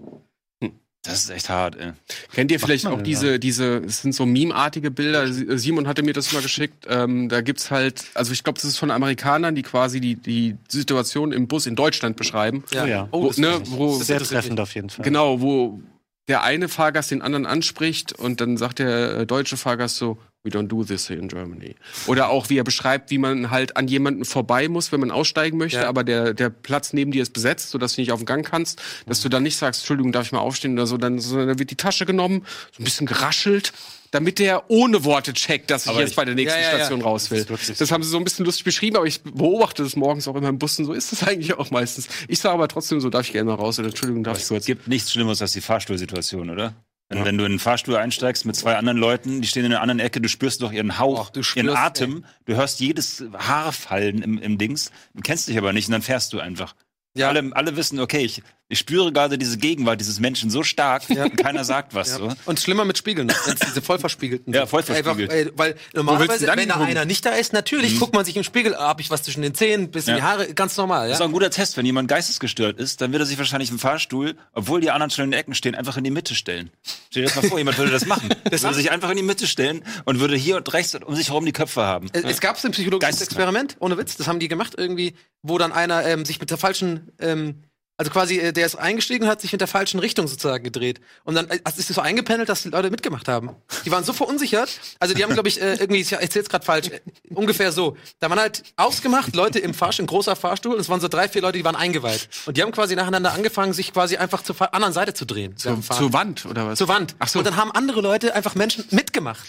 Das 1.07 1.23
ist 1.23 1.29
echt 1.29 1.49
hart, 1.49 1.75
ey. 1.77 1.93
Kennt 2.33 2.51
ihr 2.51 2.59
vielleicht 2.59 2.85
auch 2.85 3.01
diese, 3.01 3.39
diese, 3.39 3.77
es 3.77 4.01
sind 4.01 4.13
so 4.13 4.25
meme-artige 4.25 4.91
Bilder. 4.91 5.27
Simon 5.57 5.87
hatte 5.87 6.03
mir 6.03 6.13
das 6.13 6.33
mal 6.33 6.41
geschickt. 6.41 6.85
Ähm, 6.89 7.29
da 7.29 7.41
gibt's 7.41 7.71
halt, 7.71 8.05
also 8.13 8.33
ich 8.33 8.43
glaube, 8.43 8.59
das 8.59 8.65
ist 8.65 8.77
von 8.77 8.91
Amerikanern, 8.91 9.55
die 9.55 9.63
quasi 9.63 9.99
die, 9.99 10.15
die 10.15 10.55
Situation 10.67 11.31
im 11.31 11.47
Bus 11.47 11.65
in 11.65 11.75
Deutschland 11.75 12.17
beschreiben. 12.17 12.63
Oh 12.73 12.85
ja. 12.85 13.07
Oh, 13.11 13.23
Wo, 13.23 13.27
das 13.27 13.37
ne, 13.37 13.61
wo, 13.65 13.97
Das 13.97 14.07
Sehr 14.07 14.19
treffend 14.19 14.59
auf 14.59 14.75
jeden 14.75 14.89
Fall. 14.89 15.03
Genau, 15.03 15.41
wo 15.41 15.79
der 16.28 16.43
eine 16.43 16.67
Fahrgast 16.69 17.11
den 17.11 17.21
anderen 17.21 17.45
anspricht 17.45 18.13
und 18.13 18.41
dann 18.41 18.57
sagt 18.57 18.80
der 18.80 19.19
äh, 19.19 19.25
deutsche 19.25 19.55
Fahrgast 19.57 19.97
so, 19.97 20.17
we 20.43 20.49
don't 20.51 20.67
do 20.67 20.84
this 20.84 21.09
here 21.09 21.19
in 21.19 21.28
Germany. 21.28 21.75
Oder 22.05 22.30
auch, 22.30 22.49
wie 22.49 22.57
er 22.57 22.63
beschreibt, 22.63 23.11
wie 23.11 23.17
man 23.17 23.49
halt 23.51 23.75
an 23.75 23.88
jemanden 23.88 24.23
vorbei 24.25 24.67
muss, 24.67 24.91
wenn 24.91 24.99
man 24.99 25.11
aussteigen 25.11 25.57
möchte, 25.57 25.80
Ja. 25.80 25.88
aber 25.89 26.03
der, 26.03 26.34
der 26.34 26.49
Platz 26.49 26.93
neben 26.93 27.11
dir 27.11 27.21
ist 27.21 27.34
besetzt, 27.34 27.69
sodass 27.69 27.95
du 27.95 28.01
nicht 28.01 28.11
auf 28.11 28.19
den 28.19 28.25
Gang 28.25 28.45
kannst, 28.45 28.82
dass 29.07 29.21
du 29.21 29.30
dann 29.30 29.43
nicht 29.43 29.57
sagst, 29.57 29.82
Entschuldigung, 29.82 30.11
darf 30.11 30.25
ich 30.25 30.32
mal 30.32 30.39
aufstehen 30.39 30.73
oder 30.73 30.88
so, 30.88 30.97
dann, 30.97 31.19
sondern 31.19 31.47
dann 31.49 31.59
wird 31.59 31.71
die 31.71 31.75
Tasche 31.75 32.05
genommen, 32.05 32.45
so 32.75 32.82
ein 32.82 32.86
bisschen 32.86 33.07
geraschelt, 33.07 33.73
damit 34.11 34.39
der 34.39 34.69
ohne 34.69 35.03
Worte 35.03 35.33
checkt, 35.33 35.69
dass 35.69 35.85
ich 35.85 35.91
Aber 35.91 35.99
jetzt 35.99 36.11
ich- 36.11 36.15
bei 36.15 36.25
der 36.25 36.35
nächsten 36.35 36.57
Ja, 36.59 36.65
ja, 36.65 36.71
ja. 36.71 36.77
Station 36.77 37.01
raus 37.01 37.29
will. 37.31 37.43
Das 37.45 37.77
Das 37.77 37.91
haben 37.91 38.03
sie 38.03 38.09
so 38.09 38.17
ein 38.17 38.23
bisschen 38.23 38.45
lustig 38.45 38.63
beschrieben, 38.63 38.95
aber 38.97 39.05
ich 39.05 39.21
beobachte 39.21 39.83
das 39.83 39.95
morgens 39.95 40.27
auch 40.27 40.35
immer 40.35 40.49
im 40.49 40.59
Bussen, 40.59 40.85
so 40.85 40.93
ist 40.93 41.11
das 41.11 41.23
eigentlich 41.27 41.53
auch 41.55 41.71
meistens. 41.71 42.07
Ich 42.27 42.39
sage 42.39 42.53
aber 42.55 42.67
trotzdem 42.67 42.99
so, 43.01 43.09
darf 43.09 43.25
ich 43.27 43.33
gerne 43.33 43.49
mal 43.49 43.55
raus 43.55 43.79
oder 43.79 43.89
Entschuldigung, 43.89 44.23
darf 44.23 44.37
ich 44.37 44.43
Es 44.43 44.49
kurz. 44.49 44.65
gibt 44.65 44.87
nichts 44.87 45.11
Schlimmeres 45.11 45.41
als 45.41 45.53
die 45.53 45.61
Fahrstuhlsituation, 45.61 46.49
oder? 46.49 46.73
Wenn, 47.09 47.23
wenn 47.23 47.37
du 47.37 47.45
in 47.45 47.53
den 47.53 47.59
Fahrstuhl 47.59 47.95
einsteigst 47.95 48.45
mit 48.45 48.57
zwei 48.57 48.75
anderen 48.75 48.97
Leuten, 48.97 49.41
die 49.41 49.47
stehen 49.47 49.63
in 49.63 49.71
einer 49.71 49.81
anderen 49.81 50.01
Ecke, 50.01 50.19
du 50.19 50.27
spürst 50.27 50.61
doch 50.61 50.73
ihren 50.73 50.99
Hauch, 50.99 51.29
Och, 51.37 51.55
ihren 51.55 51.69
Atem, 51.69 52.25
du 52.43 52.55
hörst 52.55 52.81
jedes 52.81 53.23
Haar 53.37 53.71
fallen 53.71 54.21
im, 54.21 54.37
im 54.39 54.57
Dings, 54.57 54.91
du 55.13 55.21
kennst 55.21 55.47
dich 55.47 55.57
aber 55.57 55.71
nicht 55.71 55.87
und 55.87 55.93
dann 55.93 56.01
fährst 56.01 56.33
du 56.33 56.39
einfach. 56.41 56.75
Ja. 57.15 57.29
Alle, 57.29 57.49
alle 57.55 57.77
wissen, 57.77 58.01
okay, 58.01 58.19
ich, 58.25 58.43
ich 58.70 58.80
spüre 58.80 59.11
gerade 59.13 59.38
diese 59.38 59.57
Gegenwart 59.57 59.99
dieses 60.01 60.20
Menschen 60.20 60.49
so 60.49 60.61
stark 60.63 61.03
und 61.09 61.38
keiner 61.38 61.63
sagt 61.63 61.93
was. 61.95 62.15
So. 62.15 62.34
Und 62.45 62.59
schlimmer 62.59 62.84
mit 62.84 62.97
Spiegeln, 62.97 63.30
wenn 63.45 63.53
es 63.53 63.59
diese 63.61 63.82
voll 63.82 63.97
verspiegelten 63.97 64.53
Ja, 64.53 64.61
sind. 64.61 64.70
voll 64.70 64.84
verspiegelt. 64.84 65.32
Einfach, 65.32 65.51
ey, 65.51 65.51
weil 65.55 65.74
willst 65.76 65.95
normalerweise, 65.95 66.47
wenn 66.47 66.68
da 66.68 66.74
gucken? 66.76 66.89
einer 66.89 67.05
nicht 67.05 67.26
da 67.26 67.30
ist, 67.32 67.53
natürlich 67.53 67.97
guckt 67.99 68.13
man 68.13 68.26
sich 68.26 68.36
im 68.36 68.43
Spiegel, 68.43 68.76
ah, 68.76 68.89
hab 68.89 68.99
ich 68.99 69.09
was 69.09 69.24
zwischen 69.24 69.41
den 69.41 69.53
Zähnen, 69.55 69.89
bis 69.89 70.07
in 70.07 70.15
die 70.15 70.20
Ja. 70.20 70.26
Haare, 70.26 70.53
ganz 70.53 70.76
normal, 70.76 71.07
Das 71.07 71.15
ist 71.18 71.20
ja. 71.20 71.26
auch 71.26 71.30
ein 71.30 71.34
guter 71.34 71.49
Test, 71.49 71.78
wenn 71.78 71.86
jemand 71.86 72.09
geistesgestört 72.09 72.78
ist, 72.78 72.99
dann 73.01 73.11
wird 73.13 73.22
er 73.22 73.26
sich 73.26 73.38
wahrscheinlich 73.38 73.72
im 73.72 73.80
Fahrstuhl, 73.80 74.36
obwohl 74.53 74.82
die 74.82 74.91
anderen 74.91 75.11
schon 75.11 75.26
in 75.26 75.32
den 75.32 75.39
Ecken 75.39 75.55
stehen, 75.55 75.74
einfach 75.76 75.95
in 75.97 76.03
die 76.03 76.11
Mitte 76.11 76.36
stellen. 76.36 76.70
Stell 77.09 77.24
dir 77.24 77.30
das 77.30 77.41
mal 77.41 77.47
vor, 77.47 77.57
jemand 77.57 77.78
würde 77.78 77.91
das 77.91 78.05
machen. 78.05 78.30
Das 78.49 78.63
würde 78.63 78.76
sich 78.76 78.91
einfach 78.91 79.09
in 79.11 79.18
die 79.18 79.24
Mitte 79.24 79.45
stellen 79.47 79.84
und 80.05 80.20
würde 80.20 80.36
hier 80.36 80.57
und 80.57 80.74
rechts 80.74 80.95
um 80.95 81.15
sich 81.15 81.30
herum 81.30 81.45
die 81.45 81.51
Köpfe 81.51 81.82
haben. 81.84 82.07
Es, 82.13 82.24
es 82.24 82.39
gab 82.41 82.63
ein 82.63 82.72
psychologisches. 82.72 83.22
Experiment, 83.22 83.76
ohne 83.80 83.97
Witz, 83.97 84.15
das 84.18 84.28
haben 84.28 84.39
die 84.39 84.47
gemacht 84.47 84.74
irgendwie, 84.78 85.13
wo 85.41 85.57
dann 85.57 85.72
einer 85.72 86.05
ähm, 86.05 86.26
sich 86.26 86.39
mit 86.39 86.49
der 86.49 86.57
falschen, 86.57 87.11
ähm, 87.20 87.63
also 87.97 88.11
quasi, 88.11 88.37
äh, 88.37 88.53
der 88.53 88.65
ist 88.65 88.75
eingestiegen 88.75 89.23
und 89.25 89.29
hat 89.29 89.41
sich 89.41 89.53
in 89.53 89.59
der 89.59 89.67
falschen 89.67 89.99
Richtung 89.99 90.27
sozusagen 90.27 90.63
gedreht. 90.63 91.01
Und 91.23 91.35
dann 91.35 91.47
es 91.49 91.77
ist 91.77 91.89
es 91.89 91.95
so 91.95 92.01
eingependelt, 92.01 92.47
dass 92.47 92.61
die 92.61 92.69
Leute 92.69 92.91
mitgemacht 92.91 93.27
haben. 93.27 93.49
Die 93.85 93.91
waren 93.91 94.03
so 94.03 94.13
verunsichert. 94.13 94.69
Also 94.99 95.15
die 95.15 95.23
haben, 95.23 95.33
glaube 95.33 95.49
ich, 95.49 95.59
äh, 95.59 95.75
irgendwie, 95.75 96.01
ich 96.01 96.11
erzähl's 96.11 96.47
gerade 96.47 96.63
falsch, 96.63 96.89
äh, 96.89 96.99
ungefähr 97.33 97.71
so. 97.71 97.97
Da 98.19 98.29
waren 98.29 98.39
halt 98.39 98.63
ausgemacht, 98.75 99.35
Leute 99.35 99.57
im 99.57 99.73
Fahrstuhl, 99.73 100.03
ein 100.03 100.07
großer 100.07 100.35
Fahrstuhl, 100.35 100.75
und 100.75 100.79
es 100.79 100.89
waren 100.89 101.01
so 101.01 101.07
drei, 101.07 101.27
vier 101.27 101.41
Leute, 101.41 101.57
die 101.57 101.65
waren 101.65 101.75
eingeweiht. 101.75 102.29
Und 102.45 102.55
die 102.55 102.61
haben 102.61 102.71
quasi 102.71 102.95
nacheinander 102.95 103.33
angefangen, 103.33 103.73
sich 103.73 103.91
quasi 103.93 104.17
einfach 104.17 104.43
zur 104.43 104.73
anderen 104.75 104.93
Seite 104.93 105.15
zu 105.15 105.25
drehen. 105.25 105.57
Zur, 105.57 105.81
zur 105.81 106.13
Wand, 106.13 106.45
oder 106.45 106.67
was? 106.67 106.77
zur 106.77 106.87
Wand. 106.87 107.15
Ach 107.17 107.27
so. 107.27 107.39
Und 107.39 107.45
dann 107.45 107.55
haben 107.55 107.71
andere 107.71 108.01
Leute 108.01 108.35
einfach 108.35 108.55
Menschen 108.55 108.85
mitgemacht. 108.91 109.43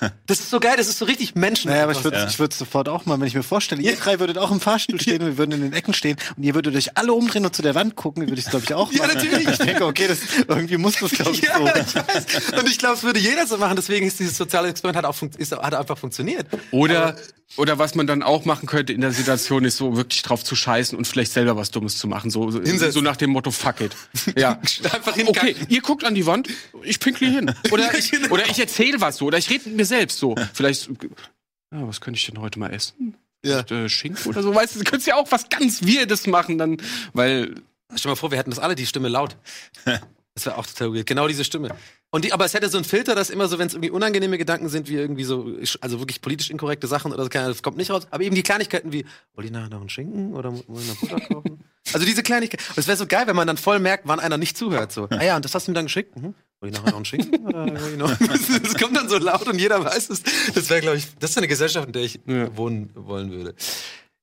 Das 0.26 0.40
ist 0.40 0.50
so 0.50 0.60
geil, 0.60 0.74
das 0.76 0.88
ist 0.88 0.98
so 0.98 1.04
richtig 1.04 1.34
Menschen. 1.34 1.70
Naja, 1.70 1.82
aber 1.84 1.92
ich 1.92 2.02
würde 2.04 2.26
ich 2.28 2.38
würd 2.38 2.54
sofort 2.54 2.88
auch 2.88 3.06
mal, 3.06 3.20
wenn 3.20 3.26
ich 3.26 3.34
mir 3.34 3.42
vorstelle, 3.42 3.82
ihr 3.82 3.96
drei 3.96 4.18
würdet 4.18 4.38
auch 4.38 4.50
im 4.50 4.60
Fahrstuhl 4.60 5.00
stehen 5.00 5.20
und 5.20 5.28
wir 5.28 5.38
würden 5.38 5.52
in 5.52 5.60
den 5.60 5.72
Ecken 5.72 5.94
stehen 5.94 6.16
und 6.36 6.42
ihr 6.42 6.54
würdet 6.54 6.74
euch 6.74 6.96
alle 6.96 7.12
umdrehen 7.12 7.44
und 7.44 7.54
zu 7.54 7.62
der 7.62 7.74
Wand 7.74 7.91
gucken, 7.94 8.22
würde 8.28 8.34
ich 8.38 8.44
es, 8.46 8.50
glaube 8.50 8.64
ich, 8.64 8.74
auch 8.74 8.92
Ja, 8.92 9.06
machen. 9.06 9.14
natürlich. 9.16 9.48
Ich 9.48 9.58
denke, 9.58 9.84
okay, 9.86 10.08
das, 10.08 10.18
irgendwie 10.48 10.76
muss 10.76 10.96
das, 10.98 11.10
glaube 11.12 11.32
ich, 11.32 11.42
Ja, 11.42 11.58
so. 11.58 11.66
ich 11.66 11.94
weiß. 11.94 12.60
Und 12.60 12.68
ich 12.68 12.78
glaube, 12.78 12.96
es 12.96 13.02
würde 13.02 13.18
jeder 13.20 13.46
so 13.46 13.58
machen. 13.58 13.76
Deswegen 13.76 14.06
ist 14.06 14.18
dieses 14.20 14.36
soziale 14.36 14.68
Experiment 14.68 15.04
hat 15.04 15.04
auch 15.04 15.20
ist, 15.38 15.52
hat 15.52 15.74
einfach 15.74 15.98
funktioniert. 15.98 16.46
Oder, 16.70 17.16
oder 17.56 17.78
was 17.78 17.94
man 17.94 18.06
dann 18.06 18.22
auch 18.22 18.44
machen 18.44 18.66
könnte 18.66 18.92
in 18.92 19.00
der 19.00 19.12
Situation, 19.12 19.64
ist 19.64 19.76
so 19.76 19.96
wirklich 19.96 20.22
drauf 20.22 20.42
zu 20.44 20.54
scheißen 20.56 20.96
und 20.96 21.06
vielleicht 21.06 21.32
selber 21.32 21.56
was 21.56 21.70
Dummes 21.70 21.98
zu 21.98 22.06
machen. 22.08 22.30
So, 22.30 22.50
so, 22.50 23.00
nach 23.00 23.16
dem 23.16 23.30
Motto, 23.30 23.50
fuck 23.50 23.80
it. 23.80 23.96
Ja. 24.36 24.52
Einfach 24.84 25.12
Okay, 25.16 25.24
hinkacken. 25.24 25.66
ihr 25.68 25.80
guckt 25.82 26.04
an 26.04 26.14
die 26.14 26.26
Wand, 26.26 26.48
ich 26.82 26.98
pinkle 27.00 27.28
hier 27.28 27.36
hin. 27.40 27.54
Oder 27.70 27.94
ich, 27.96 28.12
oder 28.30 28.44
ich 28.48 28.58
erzähle 28.58 29.00
was 29.00 29.16
so, 29.16 29.26
oder 29.26 29.38
ich 29.38 29.48
rede 29.50 29.68
mit 29.68 29.76
mir 29.78 29.84
selbst 29.86 30.18
so. 30.18 30.34
Vielleicht, 30.54 30.88
ja, 30.88 31.86
was 31.88 32.00
könnte 32.00 32.18
ich 32.18 32.26
denn 32.26 32.40
heute 32.40 32.58
mal 32.58 32.72
essen? 32.72 33.14
Ja. 33.44 33.60
Äh, 33.70 33.88
Schinken 33.88 34.24
oder 34.30 34.40
so, 34.40 34.54
weißt 34.54 34.76
du, 34.76 34.78
du 34.78 34.84
könntest 34.84 35.08
ja 35.08 35.16
auch 35.16 35.26
was 35.32 35.48
ganz 35.48 35.82
Weirdes 35.82 36.28
machen, 36.28 36.58
dann, 36.58 36.76
weil 37.12 37.56
Stell 37.94 38.02
dir 38.02 38.08
mal 38.10 38.16
vor, 38.16 38.30
wir 38.30 38.38
hätten 38.38 38.50
das 38.50 38.58
alle 38.58 38.74
die 38.74 38.86
Stimme 38.86 39.08
laut. 39.08 39.36
Das 40.34 40.46
wäre 40.46 40.56
auch 40.56 40.66
total 40.66 40.94
weird. 40.94 41.04
Genau 41.06 41.28
diese 41.28 41.44
Stimme. 41.44 41.76
Und 42.10 42.24
die, 42.24 42.32
aber 42.32 42.46
es 42.46 42.54
hätte 42.54 42.66
so 42.70 42.78
einen 42.78 42.86
Filter, 42.86 43.14
dass 43.14 43.28
immer 43.28 43.48
so, 43.48 43.58
wenn 43.58 43.66
es 43.66 43.74
irgendwie 43.74 43.90
unangenehme 43.90 44.38
Gedanken 44.38 44.70
sind, 44.70 44.88
wie 44.88 44.94
irgendwie 44.94 45.24
so, 45.24 45.46
also 45.82 45.98
wirklich 45.98 46.22
politisch 46.22 46.48
inkorrekte 46.48 46.86
Sachen 46.86 47.12
oder 47.12 47.24
so, 47.24 47.28
das 47.28 47.62
kommt 47.62 47.76
nicht 47.76 47.90
raus. 47.90 48.06
Aber 48.10 48.24
eben 48.24 48.34
die 48.34 48.42
Kleinigkeiten 48.42 48.94
wie, 48.94 49.04
wollt 49.34 49.46
ihr 49.46 49.52
nachher 49.52 49.68
noch 49.68 49.80
einen 49.80 49.90
Schinken 49.90 50.32
oder 50.32 50.50
wollen 50.50 50.64
wir 50.68 50.84
noch 50.94 51.00
Butter 51.00 51.20
kaufen? 51.20 51.64
Also 51.92 52.06
diese 52.06 52.22
Kleinigkeiten. 52.22 52.64
Und 52.70 52.78
es 52.78 52.86
wäre 52.86 52.96
so 52.96 53.06
geil, 53.06 53.26
wenn 53.26 53.36
man 53.36 53.46
dann 53.46 53.58
voll 53.58 53.78
merkt, 53.78 54.04
wann 54.06 54.20
einer 54.20 54.38
nicht 54.38 54.56
zuhört. 54.56 54.92
So, 54.92 55.08
ah 55.10 55.22
ja, 55.22 55.36
und 55.36 55.44
das 55.44 55.54
hast 55.54 55.66
du 55.66 55.72
mir 55.72 55.74
dann 55.74 55.84
geschickt? 55.86 56.16
Mhm. 56.16 56.32
Wollt 56.60 56.72
ihr 56.72 56.78
nachher 56.78 56.90
noch 56.92 56.96
einen 56.96 57.04
Schinken? 57.04 57.44
Oder 57.46 57.66
ihr 57.90 57.96
noch? 57.98 58.16
Das 58.62 58.74
kommt 58.76 58.96
dann 58.96 59.10
so 59.10 59.18
laut 59.18 59.46
und 59.48 59.58
jeder 59.58 59.84
weiß 59.84 60.08
es. 60.08 60.22
Das 60.54 60.70
wäre, 60.70 60.80
glaube 60.80 60.96
ich, 60.96 61.08
das 61.18 61.30
ist 61.32 61.36
eine 61.36 61.48
Gesellschaft, 61.48 61.88
in 61.88 61.92
der 61.92 62.02
ich 62.04 62.20
Ja. 62.24 62.56
wohnen 62.56 62.90
wollen 62.94 63.32
würde. 63.32 63.54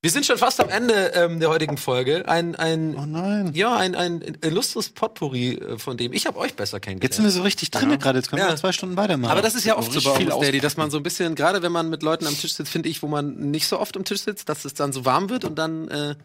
Wir 0.02 0.12
sind 0.12 0.26
schon 0.26 0.38
fast 0.38 0.62
am 0.62 0.70
Ende 0.70 1.12
ähm, 1.14 1.42
der 1.42 1.50
heutigen 1.50 1.76
Folge. 1.76 2.26
Ein, 2.30 2.56
ein, 2.56 2.96
Oh 2.98 3.06
nein. 3.06 3.52
ja, 3.54 3.76
ein, 3.76 3.96
ein 3.96 4.38
illustres 4.42 4.92
Potpourri 4.92 5.56
äh, 5.56 5.78
von 5.78 5.98
dem. 5.98 6.14
Ich 6.14 6.26
habe 6.26 6.38
euch 6.40 6.54
besser 6.56 6.80
kennengelernt. 6.80 7.04
Jetzt 7.04 7.16
sind 7.18 7.26
wir 7.26 7.32
so 7.32 7.42
richtig 7.42 7.70
drin 7.72 8.00
gerade, 8.00 8.20
jetzt 8.20 8.30
können 8.30 8.42
wir 8.42 8.46
Ja. 8.46 8.54
noch 8.54 8.60
zwei 8.60 8.72
Stunden 8.72 8.96
weitermachen. 8.96 9.30
aber 9.32 9.42
das 9.42 9.56
ist 9.56 9.66
ja 9.66 9.78
oft 9.78 9.92
so 9.92 10.00
bei 10.10 10.16
viel 10.18 10.32
Office 10.32 10.46
Daddy, 10.48 10.62
dass 10.62 10.78
man 10.78 10.90
so 10.90 10.96
ein 10.98 11.04
bisschen, 11.04 11.36
gerade 11.36 11.62
wenn 11.64 11.74
man 11.74 11.90
mit 11.90 12.02
Leuten 12.02 12.28
am 12.28 12.38
Tisch 12.38 12.54
sitzt, 12.54 12.72
finde 12.72 12.88
ich, 12.88 13.04
wo 13.04 13.08
man 13.08 13.52
nicht 13.52 13.68
so 13.68 13.78
oft 13.78 13.98
am 13.98 14.06
Tisch 14.06 14.22
sitzt, 14.22 14.48
dass 14.48 14.64
es 14.64 14.74
dann 14.74 14.94
so 14.94 15.04
warm 15.04 15.30
wird 15.30 15.44
und 15.44 15.56
dann 15.60 15.90
äh, 15.90 16.16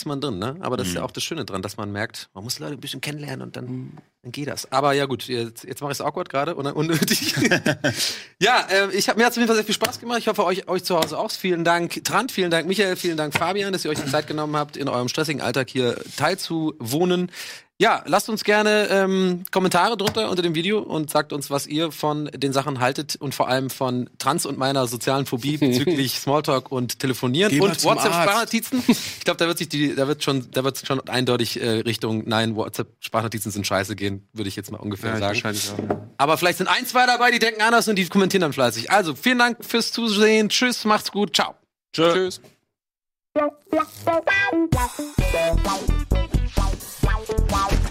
ist 0.00 0.06
man 0.06 0.20
drin, 0.20 0.38
ne? 0.38 0.56
Aber 0.60 0.76
das 0.76 0.88
ist 0.88 0.94
ja 0.94 1.02
auch 1.02 1.10
das 1.10 1.22
Schöne 1.24 1.44
dran, 1.44 1.60
dass 1.60 1.76
man 1.76 1.90
merkt, 1.90 2.30
man 2.34 2.44
muss 2.44 2.58
Leute 2.58 2.74
ein 2.74 2.80
bisschen 2.80 3.00
kennenlernen 3.00 3.42
und 3.42 3.56
dann, 3.56 3.98
dann 4.22 4.32
geht 4.32 4.48
das. 4.48 4.70
Aber 4.70 4.92
ja 4.92 5.06
gut, 5.06 5.26
jetzt, 5.26 5.64
jetzt 5.64 5.80
mache 5.80 5.92
ich 5.92 5.98
es 5.98 6.00
awkward 6.00 6.28
gerade 6.28 6.54
und 6.54 6.66
unnötig. 6.66 7.34
ja, 8.38 8.66
äh, 8.70 8.90
ich 8.92 9.08
hab, 9.08 9.16
mir 9.16 9.24
hat 9.24 9.32
es 9.32 9.36
auf 9.36 9.40
jeden 9.40 9.48
Fall 9.48 9.56
sehr 9.56 9.64
viel 9.64 9.74
Spaß 9.74 10.00
gemacht. 10.00 10.18
Ich 10.20 10.28
hoffe, 10.28 10.44
euch, 10.44 10.68
euch 10.68 10.84
zu 10.84 10.96
Hause 10.96 11.18
auch. 11.18 11.30
Vielen 11.30 11.64
Dank, 11.64 12.04
Trant, 12.04 12.32
vielen 12.32 12.50
Dank, 12.50 12.66
Michael, 12.68 12.96
vielen 12.96 13.16
Dank, 13.16 13.34
Fabian, 13.34 13.72
dass 13.72 13.84
ihr 13.84 13.90
euch 13.90 14.00
die 14.00 14.10
Zeit 14.10 14.26
genommen 14.26 14.56
habt, 14.56 14.76
in 14.76 14.88
eurem 14.88 15.08
stressigen 15.08 15.42
Alltag 15.42 15.68
hier 15.68 16.00
teilzuwohnen. 16.16 17.30
Ja, 17.80 18.02
lasst 18.06 18.28
uns 18.28 18.42
gerne 18.42 18.88
ähm, 18.90 19.44
Kommentare 19.52 19.96
drunter 19.96 20.28
unter 20.30 20.42
dem 20.42 20.56
Video 20.56 20.80
und 20.80 21.10
sagt 21.10 21.32
uns, 21.32 21.48
was 21.48 21.64
ihr 21.68 21.92
von 21.92 22.28
den 22.34 22.52
Sachen 22.52 22.80
haltet 22.80 23.14
und 23.14 23.36
vor 23.36 23.48
allem 23.48 23.70
von 23.70 24.10
Trans 24.18 24.46
und 24.46 24.58
meiner 24.58 24.88
sozialen 24.88 25.26
Phobie 25.26 25.56
bezüglich 25.58 26.18
Smalltalk 26.18 26.72
und 26.72 26.98
Telefonieren 26.98 27.52
Geh 27.52 27.60
und 27.60 27.84
WhatsApp-Sprachnotizen. 27.84 28.82
Ich 28.88 29.24
glaube, 29.24 29.38
da 29.38 29.46
wird 29.46 29.58
sich 29.58 29.68
die, 29.68 29.94
da 29.94 30.08
wird 30.08 30.24
schon, 30.24 30.50
da 30.50 30.64
wird 30.64 30.84
schon 30.84 31.06
eindeutig 31.08 31.60
äh, 31.60 31.68
Richtung 31.80 32.24
Nein, 32.26 32.56
WhatsApp-Sprachnotizen 32.56 33.52
sind 33.52 33.64
scheiße 33.64 33.94
gehen, 33.94 34.26
würde 34.32 34.48
ich 34.48 34.56
jetzt 34.56 34.72
mal 34.72 34.78
ungefähr 34.78 35.16
ja, 35.16 35.34
sagen. 35.34 35.38
auch. 35.46 35.88
Ja. 35.88 36.08
Aber 36.16 36.36
vielleicht 36.36 36.58
sind 36.58 36.66
ein, 36.66 36.84
zwei 36.84 37.06
dabei, 37.06 37.30
die 37.30 37.38
denken 37.38 37.62
anders 37.62 37.86
und 37.86 37.94
die 37.94 38.08
kommentieren 38.08 38.40
dann 38.40 38.52
fleißig. 38.52 38.90
Also 38.90 39.14
vielen 39.14 39.38
Dank 39.38 39.64
fürs 39.64 39.92
Zusehen. 39.92 40.48
Tschüss, 40.48 40.84
macht's 40.84 41.12
gut, 41.12 41.36
ciao. 41.36 41.54
Tschüss. 41.92 42.40
Wow. 47.28 47.87